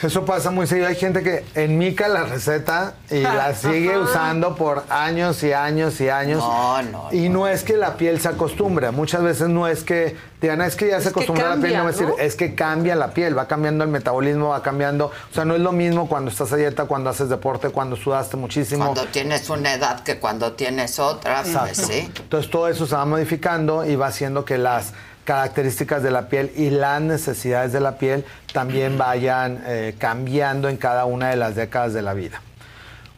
[0.03, 0.89] Eso pasa muy seguido.
[0.89, 4.01] Hay gente que enmica la receta y la sigue Ajá.
[4.01, 6.39] usando por años y años y años.
[6.39, 8.91] No, no, Y no es que la piel se acostumbre.
[8.91, 11.73] Muchas veces no es que digan, es que ya se que acostumbró a la piel.
[11.73, 15.07] cambia, No, es que cambia la piel, va cambiando el metabolismo, va cambiando.
[15.07, 18.37] O sea, no es lo mismo cuando estás a dieta, cuando haces deporte, cuando sudaste
[18.37, 18.85] muchísimo.
[18.85, 22.11] Cuando tienes una edad que cuando tienes otra, pues sí.
[22.17, 24.93] Entonces todo eso se va modificando y va haciendo que las
[25.25, 30.77] características de la piel y las necesidades de la piel también vayan eh, cambiando en
[30.77, 32.43] cada una de las décadas de la vida.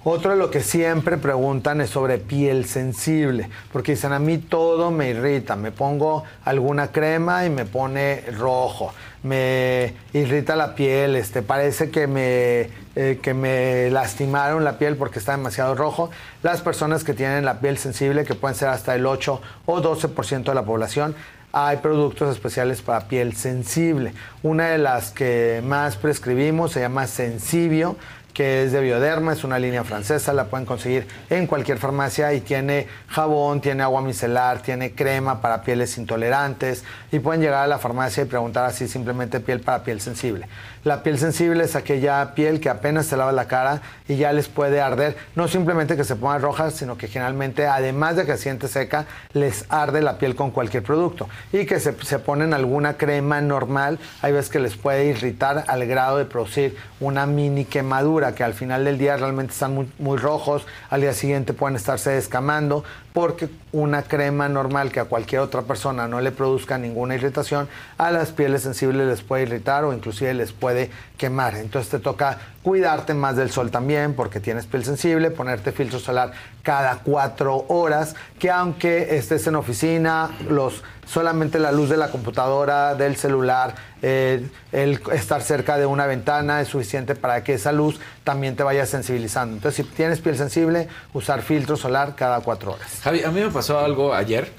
[0.06, 4.90] Otro de lo que siempre preguntan es sobre piel sensible, porque dicen a mí todo
[4.90, 8.92] me irrita, me pongo alguna crema y me pone rojo,
[9.22, 15.18] me irrita la piel, este, parece que me, eh, que me lastimaron la piel porque
[15.18, 16.10] está demasiado rojo.
[16.42, 20.44] Las personas que tienen la piel sensible, que pueden ser hasta el 8 o 12%
[20.44, 21.16] de la población,
[21.56, 24.12] hay productos especiales para piel sensible.
[24.42, 27.96] Una de las que más prescribimos se llama Sensibio,
[28.34, 32.40] que es de Bioderma, es una línea francesa, la pueden conseguir en cualquier farmacia y
[32.40, 36.82] tiene jabón, tiene agua micelar, tiene crema para pieles intolerantes
[37.12, 40.48] y pueden llegar a la farmacia y preguntar así simplemente piel para piel sensible.
[40.82, 44.48] La piel sensible es aquella piel que apenas se lava la cara y ya les
[44.48, 48.42] puede arder, no simplemente que se pongan rojas, sino que generalmente además de que se
[48.42, 51.28] siente seca, les arde la piel con cualquier producto.
[51.52, 55.86] Y que se, se ponen alguna crema normal, hay veces que les puede irritar al
[55.86, 60.16] grado de producir una mini quemadura que al final del día realmente están muy, muy
[60.18, 65.62] rojos, al día siguiente pueden estarse descamando porque una crema normal que a cualquier otra
[65.62, 70.34] persona no le produzca ninguna irritación, a las pieles sensibles les puede irritar o inclusive
[70.34, 71.54] les puede quemar.
[71.56, 76.32] Entonces te toca cuidarte más del sol también porque tienes piel sensible, ponerte filtro solar
[76.62, 82.94] cada cuatro horas, que aunque estés en oficina, los solamente la luz de la computadora,
[82.94, 88.00] del celular, eh, el estar cerca de una ventana es suficiente para que esa luz
[88.24, 89.56] también te vaya sensibilizando.
[89.56, 93.00] Entonces, si tienes piel sensible, usar filtro solar cada cuatro horas.
[93.02, 94.50] Javi, a mí me pasó algo ayer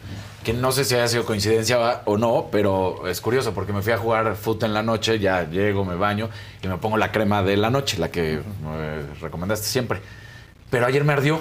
[0.45, 3.91] que no sé si haya sido coincidencia o no, pero es curioso porque me fui
[3.91, 6.29] a jugar fútbol en la noche, ya llego, me baño
[6.61, 9.99] y me pongo la crema de la noche, la que eh, recomendaste siempre.
[10.69, 11.39] Pero ayer me ardió.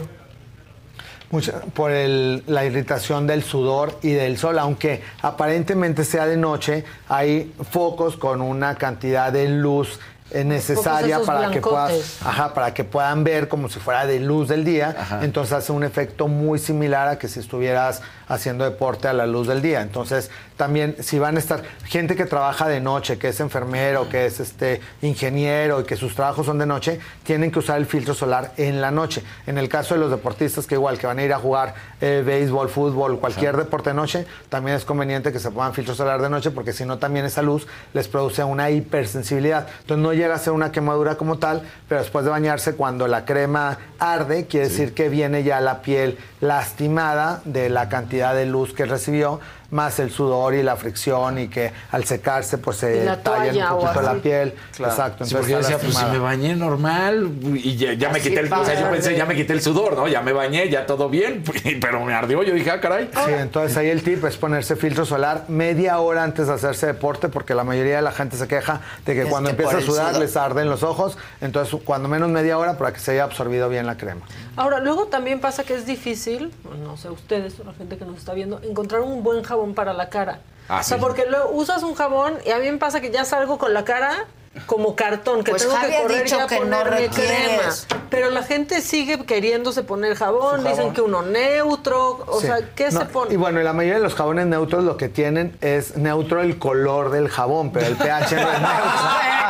[1.31, 6.85] Mucha- por el- la irritación del sudor y del sol, aunque aparentemente sea de noche,
[7.09, 9.99] hay focos con una cantidad de luz
[10.45, 12.19] necesaria para que, puedas, blancotes.
[12.27, 15.21] ajá, para que puedan ver como si fuera de luz del día.
[15.23, 19.47] Entonces hace un efecto muy similar a que si estuvieras haciendo deporte a la luz
[19.47, 19.83] del día.
[19.83, 24.27] Entonces también si van a estar gente que trabaja de noche, que es enfermero, que
[24.27, 28.15] es este ingeniero y que sus trabajos son de noche, tienen que usar el filtro
[28.15, 29.23] solar en la noche.
[29.47, 32.23] En el caso de los deportistas que igual que van a ir a jugar eh,
[32.25, 36.31] béisbol, fútbol, cualquier deporte de noche, también es conveniente que se pongan filtro solar de
[36.31, 39.67] noche porque si no también esa luz les produce una hipersensibilidad.
[39.81, 43.25] Entonces no llega a ser una quemadura como tal, pero después de bañarse cuando la
[43.25, 48.73] crema arde, quiere decir que viene ya la piel lastimada de la cantidad de luz
[48.73, 49.41] que recibió,
[49.75, 53.75] más el sudor y la fricción y que al secarse pues se la talla toalla
[53.75, 54.55] un poquito la piel.
[54.77, 54.93] Claro.
[54.93, 55.25] Exacto.
[55.25, 58.53] Sí, porque yo decía, pues si me bañé normal y ya, ya me quité el,
[58.53, 60.07] o sea, yo pensé, ya me quité el sudor, ¿no?
[60.07, 61.43] Ya me bañé, ya todo bien,
[61.81, 62.43] pero me ardió.
[62.45, 63.11] Yo dije, ah, caray.
[63.13, 67.29] Sí, entonces ahí el tip es ponerse filtro solar media hora antes de hacerse deporte,
[67.29, 69.81] porque la mayoría de la gente se queja de que Es cuando que empieza a
[69.81, 70.23] sudar sudor.
[70.23, 71.19] les arden los ojos.
[71.41, 74.21] Entonces, cuando menos media hora para que se haya absorbido bien la crema.
[74.57, 76.53] Ahora, luego también pasa que es difícil,
[76.85, 79.95] no sé, ustedes o la gente que nos está viendo, encontrar un buen jabón para
[79.95, 80.41] la cara.
[80.69, 81.03] Ah, o sea, sí.
[81.03, 83.85] porque luego usas un jabón y a mí me pasa que ya salgo con la
[83.85, 84.27] cara
[84.67, 87.63] como cartón, que Pues tengo Javi que correr dicho ya que no ponerme crema.
[88.11, 90.95] Pero la gente sigue queriéndose poner jabón, Su dicen jabón.
[90.95, 92.47] que uno neutro, o Sí.
[92.47, 93.35] sea, ¿qué No, se pone?
[93.35, 96.59] Y bueno, y la mayoría de los jabones neutros lo que tienen es neutro el
[96.59, 98.85] color del jabón, pero el pH no es neutro.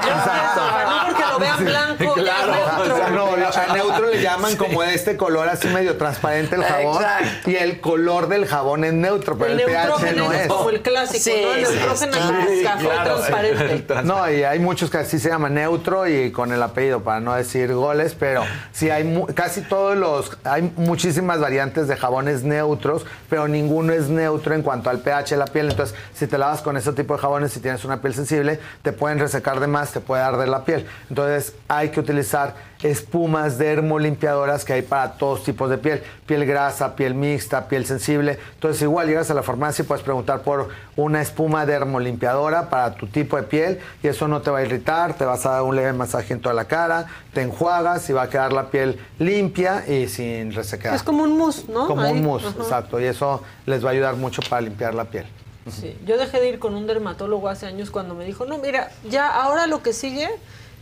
[0.02, 0.60] Exacto.
[0.88, 2.94] No porque lo vean blanco, Ajá, neutro.
[2.94, 6.56] o sea, no, lo- a neutro le llaman como de este color así medio transparente
[6.56, 6.96] el jabón.
[7.02, 7.50] Exacto.
[7.50, 10.80] Y el color del jabón es neutro, pero El el, pH no es como el
[10.82, 11.52] clásico, Sí, ¿no?
[11.52, 12.12] El sí, neutrógeno
[12.48, 13.14] sí, es café claro.
[13.16, 13.84] transparente.
[14.04, 17.34] No, y hay muchos que así se llaman neutro y con el apellido, para no
[17.34, 23.04] decir goles, pero sí hay mu- casi todos los, hay muchísimas variantes de jabones neutros,
[23.28, 25.68] pero ninguno es neutro en cuanto al pH de la piel.
[25.70, 28.92] Entonces, si te lavas con ese tipo de jabones, si tienes una piel sensible, te
[28.92, 30.86] pueden resecar de más te puede arder la piel.
[31.10, 36.02] Entonces hay que utilizar espumas dermolimpiadoras que hay para todos tipos de piel.
[36.26, 38.38] Piel grasa, piel mixta, piel sensible.
[38.54, 43.06] Entonces igual llegas a la farmacia y puedes preguntar por una espuma dermolimpiadora para tu
[43.06, 45.76] tipo de piel y eso no te va a irritar, te vas a dar un
[45.76, 49.84] leve masaje en toda la cara, te enjuagas y va a quedar la piel limpia
[49.88, 50.94] y sin resequedad.
[50.94, 51.86] Es como un mousse, ¿no?
[51.86, 52.12] Como Ahí.
[52.12, 52.56] un mousse, Ajá.
[52.62, 53.00] exacto.
[53.00, 55.26] Y eso les va a ayudar mucho para limpiar la piel.
[55.70, 58.90] Sí, yo dejé de ir con un dermatólogo hace años cuando me dijo, no, mira,
[59.08, 60.28] ya ahora lo que sigue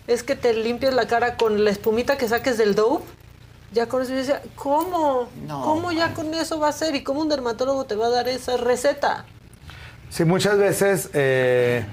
[0.07, 3.05] es que te limpies la cara con la espumita que saques del Dove.
[3.73, 5.29] Ya con eso yo decía, ¿cómo?
[5.47, 6.95] No, ¿Cómo ya con eso va a ser?
[6.95, 9.25] ¿Y cómo un dermatólogo te va a dar esa receta?
[10.11, 11.87] Sí, muchas veces eh,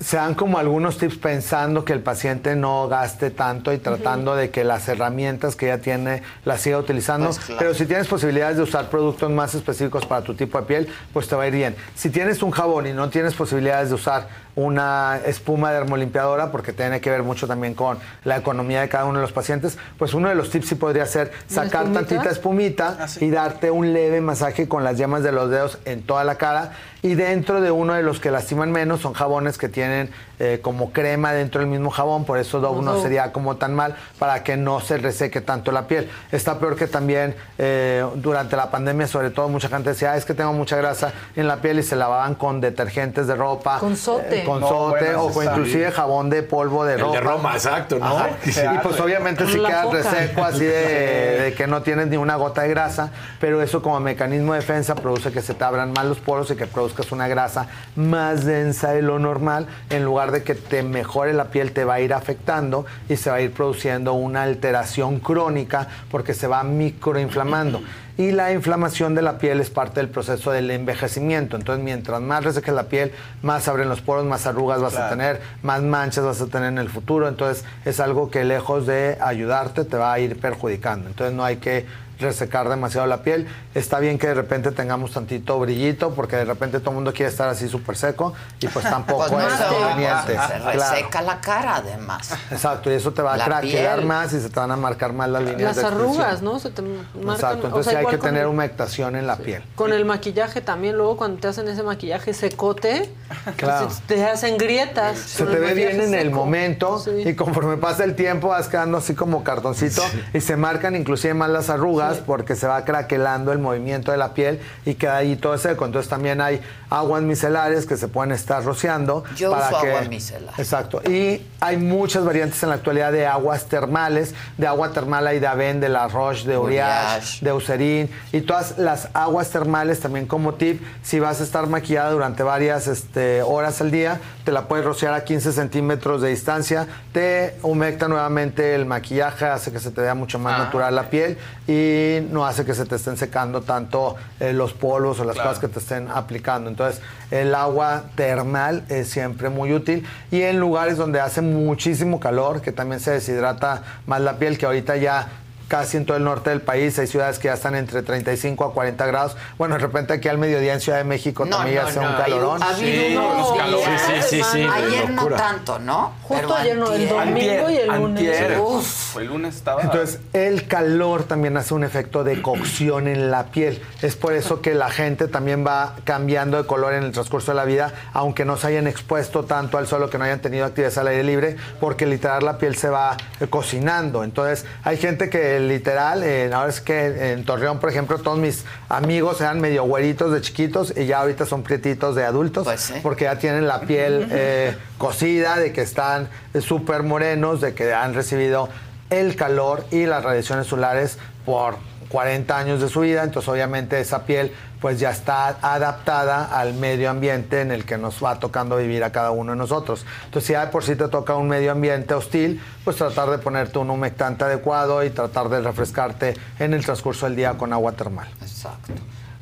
[0.00, 4.50] se dan como algunos tips pensando que el paciente no gaste tanto y tratando de
[4.50, 7.26] que las herramientas que ya tiene las siga utilizando.
[7.26, 7.58] Pues claro.
[7.58, 11.28] Pero si tienes posibilidades de usar productos más específicos para tu tipo de piel, pues
[11.28, 11.76] te va a ir bien.
[11.94, 14.26] Si tienes un jabón y no tienes posibilidades de usar
[14.64, 19.18] una espuma dermolimpiadora, porque tiene que ver mucho también con la economía de cada uno
[19.18, 22.06] de los pacientes, pues uno de los tips sí podría ser sacar espumita?
[22.06, 26.24] tantita espumita y darte un leve masaje con las yemas de los dedos en toda
[26.24, 26.72] la cara.
[27.02, 30.92] Y dentro de uno de los que lastiman menos son jabones que tienen eh, como
[30.92, 34.58] crema dentro del mismo jabón, por eso Dove no sería como tan mal para que
[34.58, 36.10] no se reseque tanto la piel.
[36.30, 40.26] Está peor que también eh, durante la pandemia, sobre todo mucha gente decía, "Ah, es
[40.26, 43.78] que tengo mucha grasa en la piel y se lavaban con detergentes de ropa.
[43.78, 44.42] Con sote.
[44.42, 45.90] eh, con No, bueno, o inclusive bien.
[45.92, 47.12] jabón de polvo de El ropa.
[47.14, 48.18] de Roma, exacto, ¿no?
[48.18, 48.30] Ajá.
[48.44, 52.62] Y pues obviamente si quedas reseco así de, de que no tienes ni una gota
[52.62, 56.18] de grasa, pero eso como mecanismo de defensa produce que se te abran más los
[56.18, 60.54] poros y que produzcas una grasa más densa de lo normal, en lugar de que
[60.54, 64.12] te mejore la piel, te va a ir afectando y se va a ir produciendo
[64.14, 67.82] una alteración crónica porque se va microinflamando.
[68.20, 71.56] Y la inflamación de la piel es parte del proceso del envejecimiento.
[71.56, 75.40] Entonces, mientras más reseque la piel, más abren los poros, más arrugas vas a tener,
[75.62, 77.28] más manchas vas a tener en el futuro.
[77.28, 81.08] Entonces, es algo que lejos de ayudarte, te va a ir perjudicando.
[81.08, 81.86] Entonces, no hay que
[82.20, 83.46] resecar demasiado la piel.
[83.74, 87.30] Está bien que de repente tengamos tantito brillito, porque de repente todo el mundo quiere
[87.30, 90.32] estar así súper seco y pues tampoco Pues no es conveniente.
[90.32, 90.72] se Claro.
[90.72, 92.30] reseca la cara además.
[92.50, 94.04] Exacto, y eso te va a La piel.
[94.04, 96.58] más y se te van a marcar más las líneas Las de arrugas, ¿no?
[96.58, 97.30] Se te marcan.
[97.34, 99.62] Exacto, o entonces sea, hay que tener el- humectación en la piel.
[99.74, 103.10] Con el maquillaje también, luego cuando te hacen ese maquillaje secote,
[103.56, 103.90] Claro.
[103.90, 105.18] se- te hacen grietas.
[105.18, 107.10] Se te ve bien en el momento Sí.
[107.26, 110.02] y conforme pasa el tiempo vas quedando así como cartoncito
[110.34, 114.34] y se marcan inclusive más las arrugas porque se va craquelando el movimiento de la
[114.34, 115.86] piel y queda ahí todo seco.
[115.86, 119.24] Entonces también hay aguas micelares que se pueden estar rociando.
[119.36, 119.88] Yo para uso que...
[119.88, 120.54] agua micelar.
[120.58, 121.02] Exacto.
[121.08, 124.34] Y hay muchas variantes en la actualidad de aguas termales.
[124.58, 127.44] De agua termal hay de Aven, de La Roche, de Uriage, Uriage.
[127.44, 130.82] de Eucerin y todas las aguas termales también como tip.
[131.02, 135.14] Si vas a estar maquillada durante varias este, horas al día, te la puedes rociar
[135.14, 136.86] a 15 centímetros de distancia.
[137.12, 141.04] Te humecta nuevamente el maquillaje, hace que se te vea mucho más Ah, natural la
[141.04, 141.99] piel y
[142.30, 145.50] no hace que se te estén secando tanto eh, los polvos o las Claro.
[145.50, 146.68] cosas que te estén aplicando.
[146.70, 152.60] Entonces, el agua termal es siempre muy útil y en lugares donde hace muchísimo calor,
[152.60, 155.28] que también se deshidrata más la piel, que ahorita ya
[155.70, 158.74] casi en todo el norte del país hay ciudades que ya están entre 35 a
[158.74, 159.36] 40 grados.
[159.56, 162.00] Bueno, de repente aquí al mediodía en Ciudad de México No, también no, ya hace
[162.00, 162.62] no, un calorón.
[162.62, 164.00] ha habido Sí, unos calores.
[164.28, 166.12] Sí, sí, Ayer no tanto, ¿no?
[166.24, 167.60] Justo Pero ayer no, el antier.
[167.62, 168.28] domingo y el lunes.
[168.40, 168.58] Antier.
[168.60, 169.16] Uf.
[169.16, 169.82] El lunes estaba.
[169.82, 173.80] Entonces, el calor también hace un efecto de cocción en la piel.
[174.02, 177.56] Es por eso que la gente también va cambiando de color en el transcurso de
[177.56, 180.64] la vida, aunque no se hayan expuesto tanto al sol o que no hayan tenido
[180.66, 184.24] actividades al aire libre, porque literal la piel se va eh, cocinando.
[184.24, 188.64] Entonces, hay gente que literal, eh, ahora es que en Torreón, por ejemplo, todos mis
[188.88, 193.24] amigos eran medio güeritos de chiquitos y ya ahorita son prietitos de adultos, Pues porque
[193.24, 196.28] ya tienen la piel eh, cocida, de que están
[196.60, 198.68] súper morenos, de que han recibido
[199.10, 201.76] el calor y las radiaciones solares por
[202.10, 207.10] 40 años de su vida, entonces obviamente esa piel pues ya está adaptada al medio
[207.10, 210.04] ambiente en el que nos va tocando vivir a cada uno de nosotros.
[210.24, 213.78] Entonces si ya por sí te toca un medio ambiente hostil, pues tratar de ponerte
[213.78, 218.28] un humectante adecuado y tratar de refrescarte en el transcurso del día con agua termal.
[218.40, 218.92] Exacto.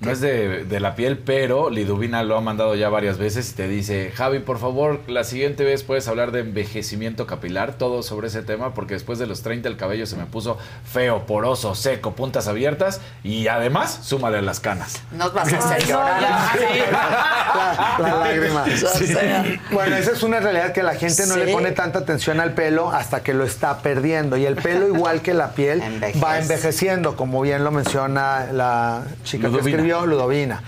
[0.00, 3.54] No es de, de la piel, pero Liduvina lo ha mandado ya varias veces y
[3.54, 8.28] te dice, Javi, por favor, la siguiente vez puedes hablar de envejecimiento capilar, todo sobre
[8.28, 12.12] ese tema, porque después de los 30 el cabello se me puso feo, poroso, seco,
[12.14, 15.02] puntas abiertas y además súmale las canas.
[15.10, 16.22] Nos vas a hacer llorar.
[16.92, 18.62] la, la lágrima.
[18.64, 19.44] O sea.
[19.72, 21.40] Bueno, esa es una realidad que la gente no Sí.
[21.40, 24.36] le pone tanta atención al pelo hasta que lo está perdiendo.
[24.36, 26.24] Y el pelo, igual que la piel, Envejece.
[26.24, 29.76] va envejeciendo, como bien lo menciona la chica que Ludovina.
[29.96, 30.60] Ludovina.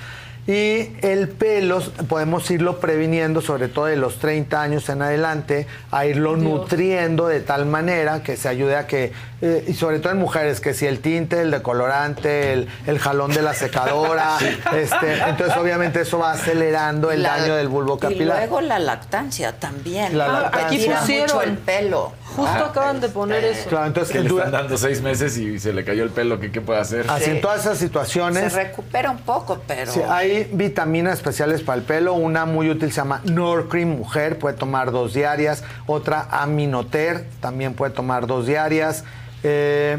[0.50, 6.06] Y el pelo podemos irlo previniendo, sobre todo de los 30 años en adelante, a
[6.06, 9.12] irlo nutriendo de tal manera que se ayude a que,
[9.42, 13.30] eh, y sobre todo en mujeres, que si el tinte, el decolorante, el, el jalón
[13.30, 14.38] de la secadora,
[14.76, 18.38] este, entonces obviamente eso va acelerando el La- daño del bulbo Y capilar.
[18.38, 20.18] luego la lactancia también.
[20.18, 20.66] La Ah, lactancia.
[20.66, 22.12] Aquí pusieron mucho el pelo.
[22.30, 23.68] Justo acaban de poner eso.
[23.68, 26.52] Claro, entonces que le están dando seis meses y se le cayó el pelo, ¿qué,
[26.52, 27.06] qué puede hacer?
[27.08, 28.52] Así en todas esas Se situaciones.
[28.52, 29.90] recupera un poco, pero.
[29.92, 30.00] Sí,
[30.52, 32.15] vitaminas especiales para el pelo.
[32.15, 35.65] Una muy útil se llama Norcream Mujer, puede tomar dos diarias.
[35.86, 39.05] Otra Aminoter, también puede tomar dos diarias.
[39.43, 39.99] Eh,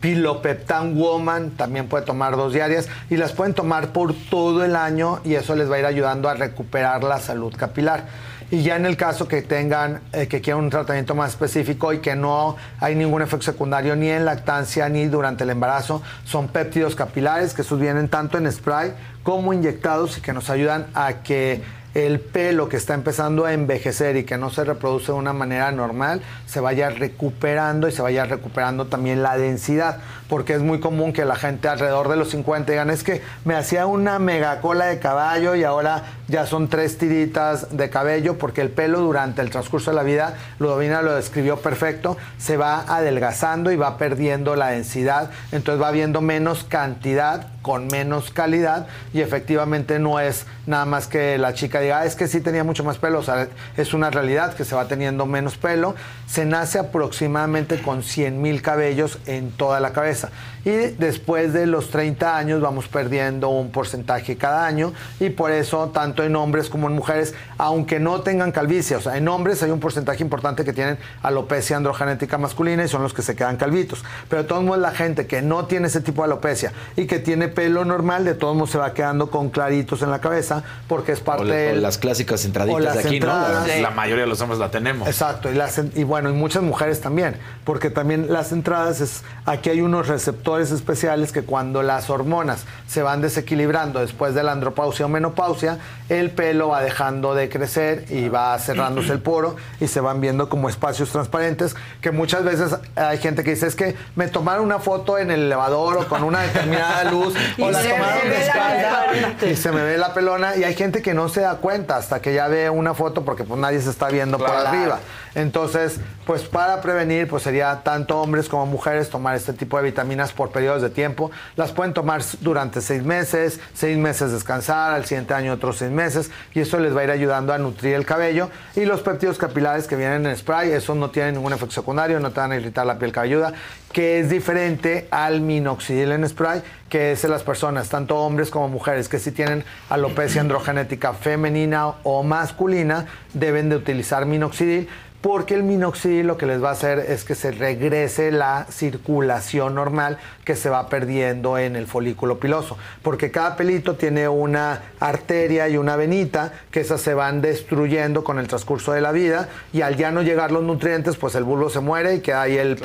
[0.00, 5.20] Pilopeptan Woman también puede tomar dos diarias y las pueden tomar por todo el año
[5.24, 8.04] y eso les va a ir ayudando a recuperar la salud capilar.
[8.50, 11.98] Y ya en el caso que tengan, eh, que quieran un tratamiento más específico y
[11.98, 16.94] que no hay ningún efecto secundario ni en lactancia ni durante el embarazo, son péptidos
[16.94, 18.92] capilares que esos vienen tanto en spray
[19.22, 21.62] como inyectados y que nos ayudan a que
[21.94, 25.70] el pelo que está empezando a envejecer y que no se reproduce de una manera
[25.70, 29.98] normal se vaya recuperando y se vaya recuperando también la densidad,
[30.28, 33.54] porque es muy común que la gente alrededor de los 50 digan, es que me
[33.54, 38.60] hacía una mega cola de caballo y ahora ya son tres tiritas de cabello, porque
[38.60, 43.70] el pelo durante el transcurso de la vida, Ludovina lo describió perfecto, se va adelgazando
[43.70, 49.98] y va perdiendo la densidad, entonces va habiendo menos cantidad con menos calidad y efectivamente
[49.98, 53.18] no es nada más que la chica "Ah, es que sí tenía mucho más pelo,
[53.18, 55.94] o sea, es una realidad que se va teniendo menos pelo.
[56.26, 60.30] Se nace aproximadamente con 100 mil cabellos en toda la cabeza
[60.64, 65.90] y después de los 30 años vamos perdiendo un porcentaje cada año y por eso
[65.92, 69.70] tanto en hombres como en mujeres, aunque no tengan calvicie, o sea, en hombres hay
[69.70, 74.04] un porcentaje importante que tienen alopecia androgenética masculina y son los que se quedan calvitos,
[74.28, 77.18] pero de todos modos la gente que no tiene ese tipo de alopecia y que
[77.18, 81.12] tiene pelo normal, de todos modos se va quedando con claritos en la cabeza porque
[81.12, 83.66] es parte O, le- o del- las clásicas o entraditas las de aquí, entradas.
[83.68, 83.82] ¿no?
[83.82, 85.06] La mayoría de los hombres la tenemos.
[85.08, 89.22] Exacto, y, las, en- y bueno, y muchas mujeres también, porque también las entradas es,
[89.44, 94.52] aquí hay unos receptores especiales que cuando las hormonas se van desequilibrando después de la
[94.52, 99.88] andropausia o menopausia, el pelo va dejando de crecer y va cerrándose el poro y
[99.88, 103.96] se van viendo como espacios transparentes, que muchas veces hay gente que dice, es que
[104.16, 107.80] me tomaron una foto en el elevador o con una determinada luz o Y la
[107.80, 109.06] se tomaron me de espalda
[109.50, 112.20] y se me ve la pelona y hay gente que no se da cuenta hasta
[112.20, 115.00] que ya ve una foto porque pues nadie se está viendo por arriba.
[115.34, 120.32] Entonces, pues para prevenir, pues sería tanto hombres como mujeres tomar este tipo de vitaminas
[120.32, 121.30] por periodos de tiempo.
[121.56, 126.30] Las pueden tomar durante seis meses, seis meses descansar, al siguiente año otros seis meses
[126.54, 128.50] y eso les va a ir ayudando a nutrir el cabello.
[128.76, 132.30] Y los péptidos capilares que vienen en spray, esos no tienen ningún efecto secundario, no
[132.30, 133.52] te van a irritar la piel cabelluda,
[133.92, 138.68] que es diferente al minoxidil en spray, que es en las personas, tanto hombres como
[138.68, 144.88] mujeres, que si tienen alopecia androgenética femenina o masculina, deben de utilizar minoxidil
[145.24, 149.74] porque el minoxidil lo que les va a hacer es que se regrese la circulación
[149.74, 155.68] normal que se va perdiendo en el folículo piloso, porque cada pelito tiene una arteria
[155.68, 159.80] y una venita que esas se van destruyendo con el transcurso de la vida y
[159.80, 162.78] al ya no llegar los nutrientes, pues el bulbo se muere y queda ahí el,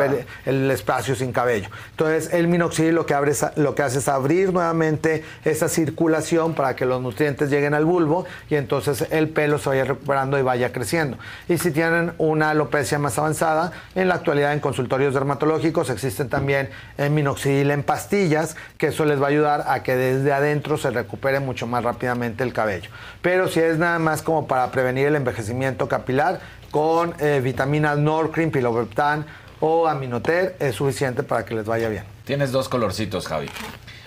[0.46, 1.70] el espacio sin cabello.
[1.92, 6.76] Entonces el minoxidil lo que, abre lo que hace es abrir nuevamente esa circulación para
[6.76, 10.72] que los nutrientes lleguen al bulbo y entonces el pelo se vaya recuperando y vaya
[10.72, 11.18] creciendo.
[11.50, 16.70] Y si tienen una alopecia más avanzada, en la actualidad en consultorios dermatológicos existen también
[16.98, 20.90] eh, minoxidil en pastillas, que eso les va a ayudar a que desde adentro se
[20.92, 22.90] recupere mucho más rápidamente el cabello.
[23.22, 26.40] Pero si es nada más como para prevenir el envejecimiento capilar,
[26.72, 29.26] con eh, vitaminas Norcream, Pilopeptan
[29.60, 32.04] o Aminoter es suficiente para que les vaya bien.
[32.26, 33.50] Tienes dos colorcitos, Javi.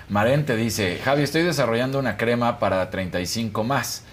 [0.09, 4.05] Maren te dice, Javi, estoy desarrollando una crema para 35 más.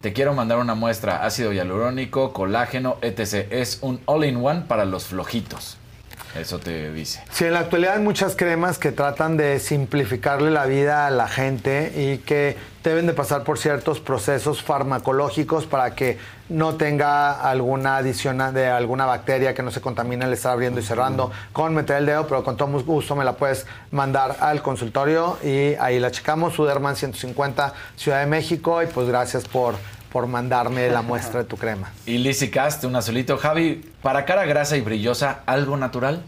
[0.00, 3.48] Te quiero mandar una muestra, ácido hialurónico, colágeno, etc.
[3.50, 5.78] Es un all-in-one para los flojitos.
[6.34, 7.22] Eso te dice.
[7.30, 11.28] Sí, en la actualidad hay muchas cremas que tratan de simplificarle la vida a la
[11.28, 17.96] gente y que deben de pasar por ciertos procesos farmacológicos para que no tenga alguna
[17.96, 21.32] adición de alguna bacteria que no se contamine al estar abriendo y cerrando.
[21.52, 25.74] Con meter el dedo, pero con todo gusto me la puedes mandar al consultorio y
[25.74, 28.82] ahí la checamos, Suderman 150 Ciudad de México.
[28.82, 29.74] Y pues gracias por,
[30.12, 31.92] por mandarme la muestra de tu crema.
[32.06, 33.36] Y Lizzy Cast, un azulito.
[33.36, 36.22] Javi, para cara grasa y brillosa, ¿algo natural?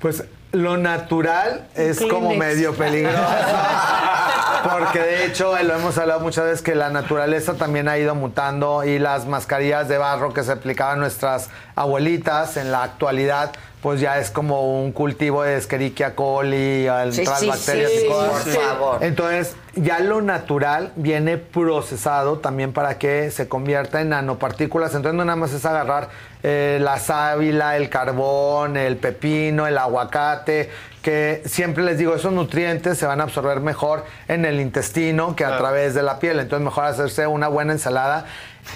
[0.00, 3.18] Pues lo natural es como medio peligroso.
[4.62, 8.84] Porque de hecho lo hemos hablado muchas veces que la naturaleza también ha ido mutando
[8.84, 13.52] y las mascarillas de barro que se aplicaban nuestras abuelitas en la actualidad
[13.82, 18.08] pues ya es como un cultivo de Escherichia coli, Sí, otras sí, bacterias sí, y
[18.08, 18.42] cosas.
[18.42, 18.98] por favor.
[19.04, 24.94] Entonces, ya lo natural viene procesado también para que se convierta en nanopartículas.
[24.94, 26.08] Entonces, no nada más es agarrar
[26.42, 32.98] eh, la sábila, el carbón, el pepino, el aguacate, que siempre les digo, esos nutrientes
[32.98, 36.38] se van a absorber mejor en el intestino que a través de la piel.
[36.38, 38.26] Entonces, mejor hacerse una buena ensalada.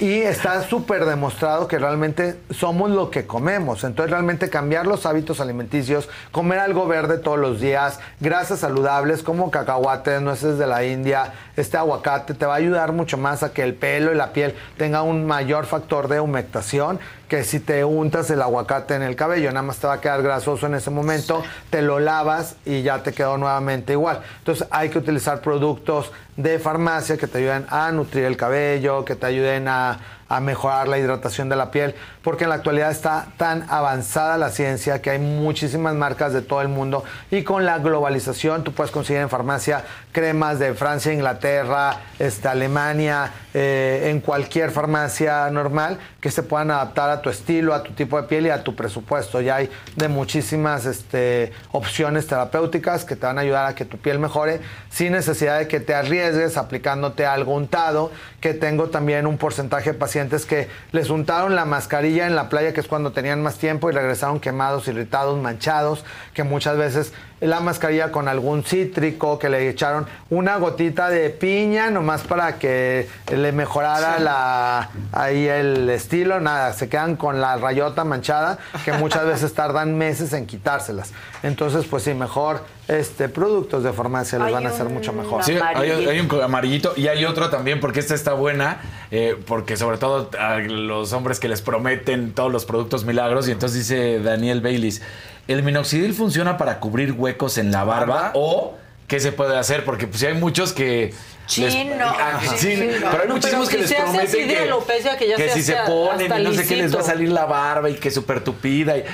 [0.01, 3.85] Y está súper demostrado que realmente somos lo que comemos.
[3.85, 9.53] Entonces, realmente cambiar los hábitos alimenticios, comer algo verde todos los días, grasas saludables como
[9.53, 13.63] cacahuates, nueces de la India, este aguacate, te va a ayudar mucho más a que
[13.63, 18.31] el pelo y la piel tenga un mayor factor de humectación que si te untas
[18.31, 21.43] el aguacate en el cabello, nada más te va a quedar grasoso en ese momento,
[21.71, 24.21] te lo lavas y ya te quedó nuevamente igual.
[24.39, 29.17] Entonces hay que utilizar productos de farmacia que te ayuden a nutrir el cabello, que
[29.17, 33.27] te ayuden a, a mejorar la hidratación de la piel, porque en la actualidad está
[33.37, 37.79] tan avanzada la ciencia que hay muchísimas marcas de todo el mundo y con la
[37.79, 44.71] globalización tú puedes conseguir en farmacia cremas de Francia, Inglaterra, este, Alemania, eh, en cualquier
[44.71, 48.51] farmacia normal que se puedan adaptar a tu estilo, a tu tipo de piel y
[48.51, 49.41] a tu presupuesto.
[49.41, 53.99] Ya hay de muchísimas este, opciones terapéuticas que te van a ayudar a que tu
[53.99, 59.37] piel mejore sin necesidad de que te arriesgues aplicándote algo untado, que tengo también un
[59.37, 60.14] porcentaje de pacientes
[60.47, 63.93] que les untaron la mascarilla en la playa, que es cuando tenían más tiempo, y
[63.93, 67.13] regresaron quemados, irritados, manchados, que muchas veces
[67.47, 73.09] la mascarilla con algún cítrico, que le echaron una gotita de piña nomás para que
[73.35, 79.27] le mejorara la, ahí el estilo, nada, se quedan con la rayota manchada, que muchas
[79.27, 81.13] veces tardan meses en quitárselas.
[81.43, 85.43] Entonces, pues sí, mejor este productos de farmacia les van a hacer mucho mejor.
[85.43, 89.77] Sí, hay, hay un amarillito y hay otro también porque esta está buena, eh, porque
[89.77, 94.21] sobre todo a los hombres que les prometen todos los productos milagros y entonces dice
[94.21, 95.01] Daniel Baylis,
[95.49, 98.75] ¿el minoxidil funciona para cubrir huecos en la barba o
[99.07, 99.85] qué se puede hacer?
[99.85, 101.13] Porque pues hay muchos que...
[101.59, 102.05] les- Chino.
[102.07, 105.17] Ah, Sí, pero hay No, muchísimos pero que si les así prometen de que, alopecia,
[105.19, 107.45] que ya se si se ponen y no sé qué les va a salir la
[107.45, 108.97] barba y que súper tupida.
[108.97, 109.05] Y...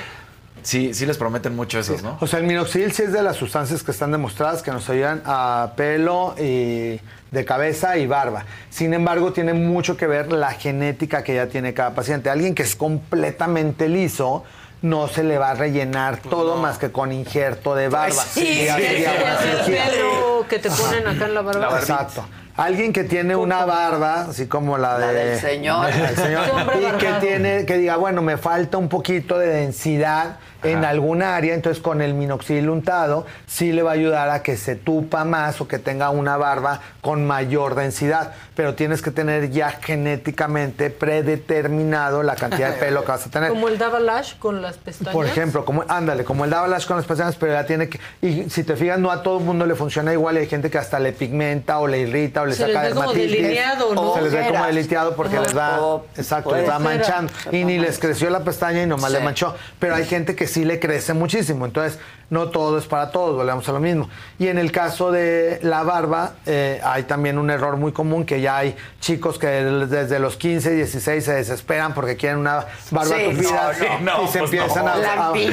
[0.63, 2.17] Sí, sí les prometen mucho esos, ¿no?
[2.21, 5.23] O sea, el minoxidil sí es de las sustancias que están demostradas que nos ayudan
[5.25, 6.99] a pelo y
[7.31, 8.45] de cabeza y barba.
[8.69, 12.29] Sin embargo, tiene mucho que ver la genética que ya tiene cada paciente.
[12.29, 14.43] Alguien que es completamente liso
[14.81, 18.23] no se le va a rellenar todo más que con injerto de barba.
[18.23, 21.79] Sí, sí, pelo que te ponen acá en la barba.
[21.79, 22.25] Exacto.
[22.57, 25.89] Alguien que tiene una barba, así como la, La de, del señor.
[25.89, 26.43] la del señor,
[26.79, 31.53] y que tiene, que diga, bueno, me falta un poquito de densidad en alguna área,
[31.53, 35.59] entonces con el minoxidil untado sí le va a ayudar a que se tupa más
[35.61, 42.23] o que tenga una barba con mayor densidad, pero tienes que tener ya genéticamente predeterminado
[42.23, 43.49] la cantidad de pelo que vas a tener.
[43.49, 45.13] Como el Davalash con las pestañas.
[45.13, 47.99] Por ejemplo, como, ándale, como el Davalash con las pestañas, pero ya tiene que.
[48.21, 50.35] Y si te fijas, no a todo el mundo le funciona igual.
[50.35, 52.87] y Hay gente que hasta le pigmenta o le irrita o le Se les saca
[52.87, 53.41] ve como dermatitis.
[53.41, 54.13] delineado, ¿no?
[54.15, 55.43] Se les ve como delineado porque Ajá.
[55.45, 55.81] les va.
[55.81, 57.31] O- exacto, puede les va manchando.
[57.51, 59.17] Y ni les creció la pestaña y nomás Sí.
[59.17, 59.55] le manchó.
[59.79, 61.65] Pero hay gente que sí le crece muchísimo.
[61.65, 61.99] Entonces,
[62.29, 64.09] no todo es para todos, volvemos a lo mismo.
[64.39, 68.39] Y en el caso de la barba, eh, hay también un error muy común que
[68.39, 73.35] ya hay chicos que desde los 15, 16 se desesperan porque quieren una barba Sí,
[73.35, 73.71] tupida
[74.01, 74.91] no, no, y se pues empiezan no.
[74.91, 75.33] a, a-.
[75.33, 75.43] Se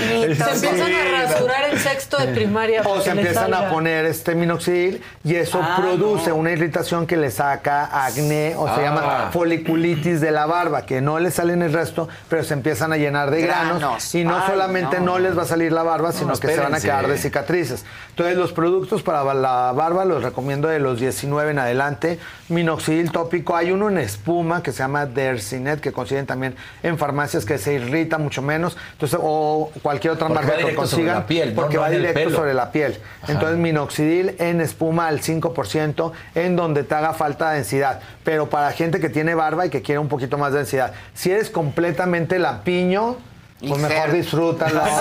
[0.68, 2.82] empiezan a rasurar en sexto de primaria.
[2.84, 6.36] o se empiezan a poner este minoxidil y eso Ah, produce no.
[6.36, 8.82] una irritación que le saca acné o se Ah.
[8.82, 12.96] llama foliculitis de la barba, que no le salen el resto, pero se empiezan a
[12.96, 14.14] llenar de granos, Granos.
[14.14, 15.00] y no Ay, solamente no.
[15.00, 15.18] no.
[15.18, 17.84] les va a salir la barba, sino que se van a quedar de cicatrices.
[18.10, 22.18] Entonces los productos para la barba los recomiendo de los 19 en adelante.
[22.48, 27.44] Minoxidil tópico, hay uno en espuma que se llama Dercinet, que consiguen también en farmacias
[27.44, 31.52] que se irrita mucho menos, entonces o cualquier otra Porque marca que consigan, la piel,
[31.52, 32.98] porque No va directo sobre la piel.
[33.22, 33.32] Ajá.
[33.32, 38.00] Entonces minoxidil en espuma al 5% en donde te haga falta densidad.
[38.24, 40.92] Pero para gente que tiene barba y que quiere un poquito más de densidad.
[41.14, 43.16] Si eres completamente lampiño,
[43.60, 44.82] pues mejor disfrútalo.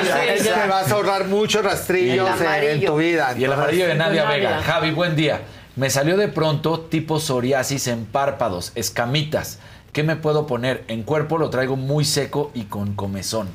[0.00, 3.34] Sí, pues sí, te vas a ahorrar muchos rastrillos en- tu vida.
[3.36, 4.36] Y el amarillo de Nadia Nadia.
[4.36, 4.62] Vega.
[4.62, 5.40] Javi, buen día.
[5.76, 9.58] Me salió de pronto tipo psoriasis en párpados, escamitas.
[9.92, 10.84] ¿Qué me puedo poner?
[10.88, 13.48] En cuerpo lo traigo muy seco y con comezón.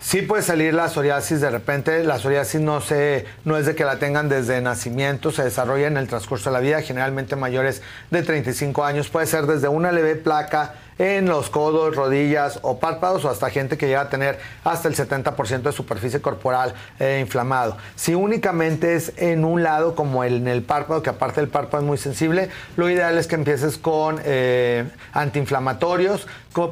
[0.00, 2.02] Sí puede salir la psoriasis de repente.
[2.04, 5.96] La psoriasis no, se, no es de que la tengan desde nacimiento, se desarrolla en
[5.96, 9.08] el transcurso de la vida, generalmente mayores de 35 años.
[9.08, 13.76] Puede ser desde una leve placa en los codos, rodillas o párpados o hasta gente
[13.76, 17.76] que llega a tener hasta el 70% de superficie corporal eh, inflamado.
[17.94, 21.86] Si únicamente es en un lado como en el párpado, que aparte el párpado es
[21.86, 26.26] muy sensible, lo ideal es que empieces con eh, antiinflamatorios.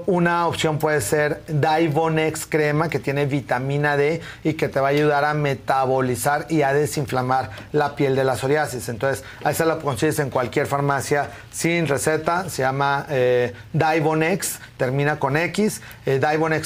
[0.07, 4.91] Una opción puede ser Divonex crema, que tiene vitamina D y que te va a
[4.91, 8.89] ayudar a metabolizar y a desinflamar la piel de la psoriasis.
[8.89, 9.23] Entonces,
[9.53, 12.49] se la consigues en cualquier farmacia sin receta.
[12.49, 13.53] Se llama eh,
[14.77, 16.21] termina con X, eh,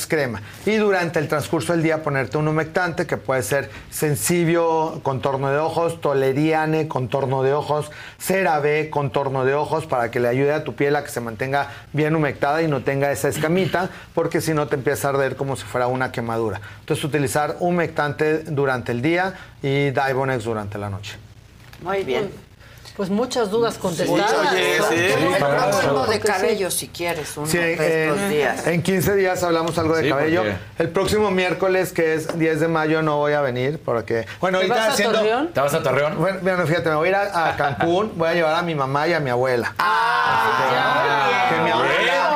[0.09, 0.43] crema.
[0.67, 5.59] Y durante el transcurso del día ponerte un humectante que puede ser Sensibio, contorno de
[5.59, 10.75] ojos, Toleriane, contorno de ojos, CeraVe, contorno de ojos, para que le ayude a tu
[10.75, 14.69] piel a que se mantenga bien humectada y no tenga esa escamita, porque si no
[14.69, 16.61] te empieza a arder como si fuera una quemadura.
[16.81, 21.17] Entonces, utilizar humectante durante el día y Divonex durante la noche.
[21.83, 22.48] Muy bien.
[22.99, 24.53] Pues muchas dudas contestadas.
[24.53, 24.95] Oye, sí.
[24.97, 28.67] El próximo de cabello, si quieres, uno Sí, de estos en, días.
[28.67, 30.41] en 15 días hablamos algo de Sí, cabello.
[30.43, 34.27] porque- El próximo miércoles, que es 10 de mayo, no voy a venir porque...
[34.41, 35.19] Bueno, ¿Te ahorita vas a haciendo...
[35.21, 35.49] Torreón?
[35.55, 36.19] ¿Te vas a Torreón?
[36.19, 38.75] Bueno, bueno, fíjate, me voy a ir a, a Cancún, voy a llevar a mi
[38.75, 39.73] mamá y a mi abuela.
[39.79, 42.28] Ah, que mi abuela...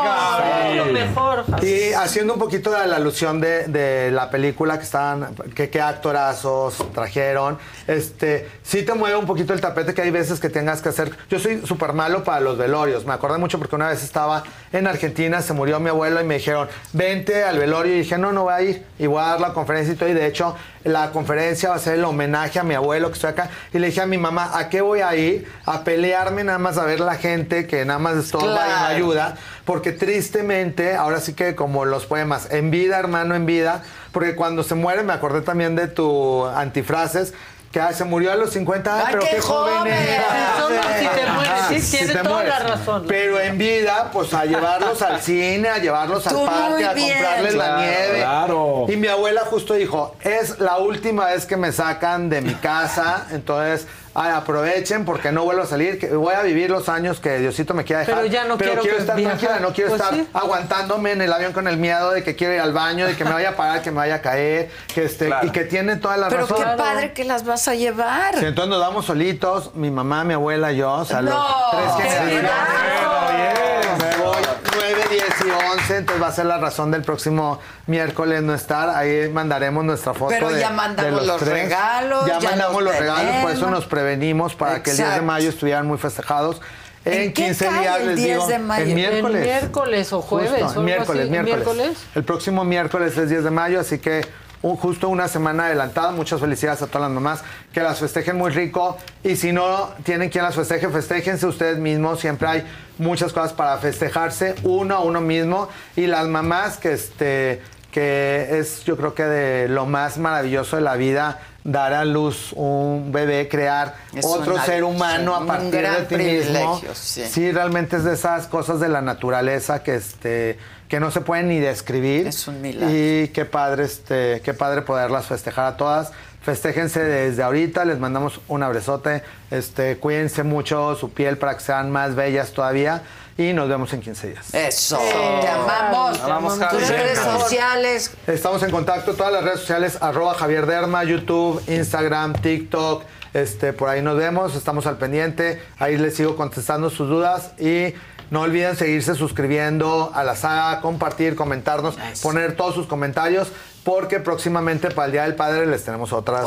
[1.07, 1.45] Mejor.
[1.63, 5.81] Y haciendo un poquito de la alusión de, de la película que estaban, que qué
[5.81, 10.81] actorazos trajeron, este, sí te mueve un poquito el tapete que hay veces que tengas
[10.83, 11.17] que hacer.
[11.29, 14.87] Yo soy súper malo para los velorios, me acordé mucho porque una vez estaba en
[14.87, 18.45] Argentina, se murió mi abuelo y me dijeron, vente al velorio y dije, no, no
[18.45, 20.09] voy a ir y voy a dar la conferencia y todo.
[20.09, 23.31] Y de hecho, la conferencia va a ser el homenaje a mi abuelo que estoy
[23.31, 23.51] acá.
[23.73, 25.47] Y le dije a mi mamá, ¿a qué voy a ir?
[25.67, 28.87] A pelearme nada más a ver la gente que nada más no Claro.
[28.87, 34.35] ayuda porque tristemente, ahora sí que como los poemas, en vida, hermano, en vida, porque
[34.35, 37.33] cuando se muere, me acordé también de tu antifrases,
[37.73, 39.93] que ah, se murió a los 50, ay, ¡Ay, pero qué qué, joven, joven!
[39.95, 40.55] era.
[40.61, 42.53] Son los si te mueres, sí, Si tiene te toda mueres.
[42.53, 43.05] la razón.
[43.09, 47.55] Pero en vida, pues a llevarlos al cine, a llevarlos Tú al parque, a comprarles
[47.55, 48.19] Claro, la nieve.
[48.19, 48.85] claro.
[48.89, 53.27] Y mi abuela justo dijo, es la última vez que me sacan de mi casa,
[53.31, 57.39] entonces ay, aprovechen porque no vuelvo a salir, que voy a vivir los años que
[57.39, 58.15] Diosito me quiera dejar.
[58.17, 59.39] Pero ya no quiero que estar viajar.
[59.39, 60.29] tranquila, no quiero Pues estar sí.
[60.33, 63.25] aguantándome en el avión con el miedo de que quiero ir al baño, de que
[63.25, 66.17] me vaya a parar, que me vaya a caer, que este, y que tiene toda
[66.17, 66.59] la Pero razón.
[66.59, 68.39] qué padre que las vas a llevar.
[68.39, 71.83] Sí, entonces nos vamos solitos, mi mamá, mi abuela, yo, o sea, los No, tres
[71.97, 72.43] qué generaciones.
[72.43, 73.99] bien.
[73.99, 74.37] Me voy
[74.77, 75.42] 9, 10 y
[75.75, 78.89] 11, entonces va a ser la razón del próximo miércoles no estar.
[78.91, 80.29] Ahí mandaremos nuestra foto.
[80.31, 81.53] Pero de- ya de mandamos los tres.
[81.55, 84.99] regalos, Ya, ya mandamos los los regalos, por eso nos prevenimos para que el 10
[84.99, 85.27] de Exacto.
[85.27, 86.61] mayo estuvieran muy festejados.
[87.05, 88.85] En, ¿En qué 15 cae días el les 10 digo, de mayo?
[88.85, 89.37] el miércoles.
[89.37, 91.31] El miércoles o jueves, Justo, o algo miércoles, así.
[91.31, 91.99] miércoles, ¿Miércoles?
[92.15, 94.25] El próximo miércoles es 10 de mayo, así que
[94.63, 96.13] un- justo una semana adelantada.
[96.13, 97.43] Muchas felicidades a todas las mamás
[97.73, 98.97] que las festejen muy rico.
[99.25, 102.21] Y si no tienen quien las festeje, festéjense ustedes mismos.
[102.21, 102.65] Siempre hay
[102.99, 105.69] muchas cosas para festejarse uno a uno mismo.
[105.97, 110.83] Y las mamás que este que es yo creo que de lo más maravilloso de
[110.83, 115.47] la vida dar a luz un bebé, crear Es otro una- ser humano sí, a
[115.47, 116.81] partir de ti mismo.
[116.95, 117.25] sí.
[117.27, 120.59] Sí, realmente es de esas cosas de la naturaleza que este
[120.93, 122.27] que no se pueden ni describir.
[122.27, 122.95] Es un milagro.
[122.95, 126.13] Y qué padre este, qué padre poderlas festejar a todas.
[126.43, 129.23] Festéjense desde ahorita, les mandamos un abrazote.
[129.51, 133.05] Este, cuídense mucho su piel para que sean más bellas todavía
[133.39, 134.53] y nos vemos en 15 días.
[134.53, 134.99] Eso.
[135.41, 136.19] Te amamos.
[136.19, 136.85] Te amamos, Tus Javi.
[136.85, 138.11] redes sociales.
[138.27, 143.89] Estamos en contacto, todas las redes sociales, arroba Javier Derma, YouTube, Instagram, TikTok, este, por
[143.89, 147.95] ahí nos vemos, estamos al pendiente, ahí les sigo contestando sus dudas y
[148.33, 153.49] no olviden seguirse suscribiendo a la saga, compartir, comentarnos, poner todos sus comentarios,
[153.85, 156.45] porque próximamente para el Día del Padre les tenemos otras.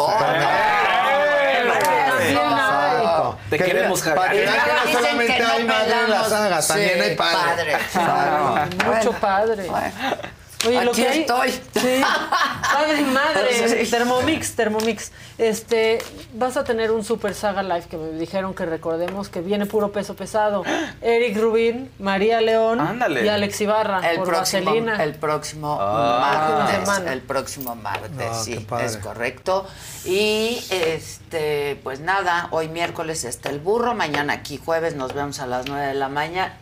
[2.30, 3.38] Exacto.
[3.50, 4.46] Te Que- queremos, Javier.
[4.50, 7.38] Para que no solamente que no hay madre en la saga, también Sí, hay padre.
[7.46, 7.78] padre.
[7.92, 8.56] Claro.
[8.96, 9.70] Mucho padre.
[10.68, 11.52] Oye, lo Aquí que hay- estoy.
[11.52, 12.02] Sí.
[12.74, 13.42] Padre y madre.
[13.86, 13.90] Sí.
[13.92, 15.12] Thermomix, Thermomix.
[15.38, 16.00] Este,
[16.34, 19.92] vas a tener un Super Saga Live que me dijeron que recordemos que viene puro
[19.92, 20.64] peso pesado.
[21.02, 23.26] Eric Rubín, María León Ándale.
[23.26, 25.04] y Alex Ibarra El por próximo, Vaselina.
[25.04, 26.68] el próximo Ah.
[26.76, 27.12] martes.
[27.12, 29.66] El próximo martes, Ah, sí, es correcto.
[30.06, 35.48] Y este, pues nada, hoy miércoles está el burro, mañana aquí jueves nos vemos a
[35.48, 36.58] las 9 de la mañana.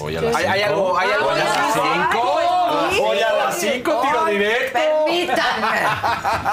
[0.00, 0.72] Hoy a las ¿Hay- hay cinco.
[0.74, 2.38] algo- hay algo Hoy a las la cinco.
[2.38, 4.78] Ay, Hoy a las cinco, tiro Hoy, directo.
[5.04, 5.78] Permítanme.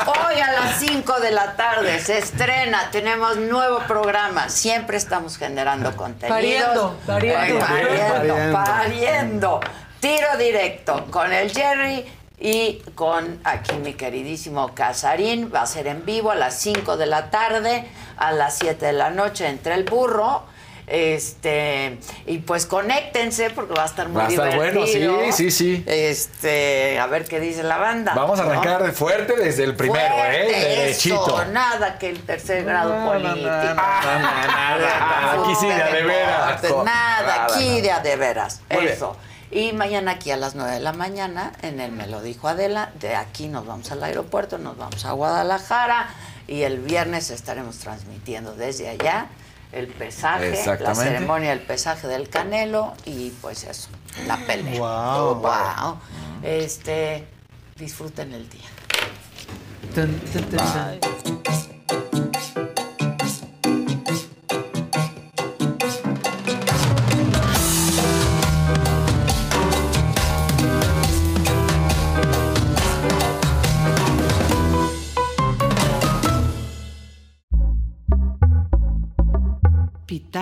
[0.07, 4.49] Hoy a las 5 de la tarde se estrena, tenemos nuevo programa.
[4.49, 6.29] Siempre estamos generando contenidos.
[6.35, 7.59] Pariendo, pariendo.
[7.59, 8.53] Pariendo, Pariendo.
[8.53, 9.59] pariendo.
[9.99, 12.05] Tiro directo con el Jerry
[12.39, 15.51] y con aquí mi queridísimo Casarín.
[15.53, 17.87] Va a ser en vivo a las 5 de la tarde,
[18.17, 20.43] a las 7 de la noche entre el burro.
[20.93, 25.19] Este, y pues conéctense porque va a estar muy Va a estar bueno, divertido.
[25.31, 25.83] sí, sí, sí.
[25.87, 28.13] Este, a ver qué dice la banda.
[28.13, 28.49] Vamos a ¿no?
[28.49, 30.75] arrancar de fuerte desde el primero, Fuerte, ¿eh?
[30.75, 31.45] Derechito.
[31.45, 33.49] Nada que el tercer grado No, no, no, político.
[33.49, 33.73] no, no, no,
[34.47, 35.31] nada.
[35.41, 36.61] Aquí sí, de a de veras.
[36.83, 38.61] Nada, aquí de a de veras.
[38.69, 39.15] Eso.
[39.49, 42.91] Y mañana aquí a las 9 de la mañana, en el Me lo dijo Adela,
[42.99, 46.09] de aquí nos vamos al aeropuerto, nos vamos a Guadalajara
[46.47, 49.27] y el viernes estaremos transmitiendo desde allá
[49.71, 53.89] el pesaje, la ceremonia del pesaje del Canelo y pues eso,
[54.27, 54.79] la pelea.
[54.79, 55.35] Wow.
[55.35, 55.97] wow.
[56.43, 57.25] Este,
[57.77, 58.69] disfruten el día.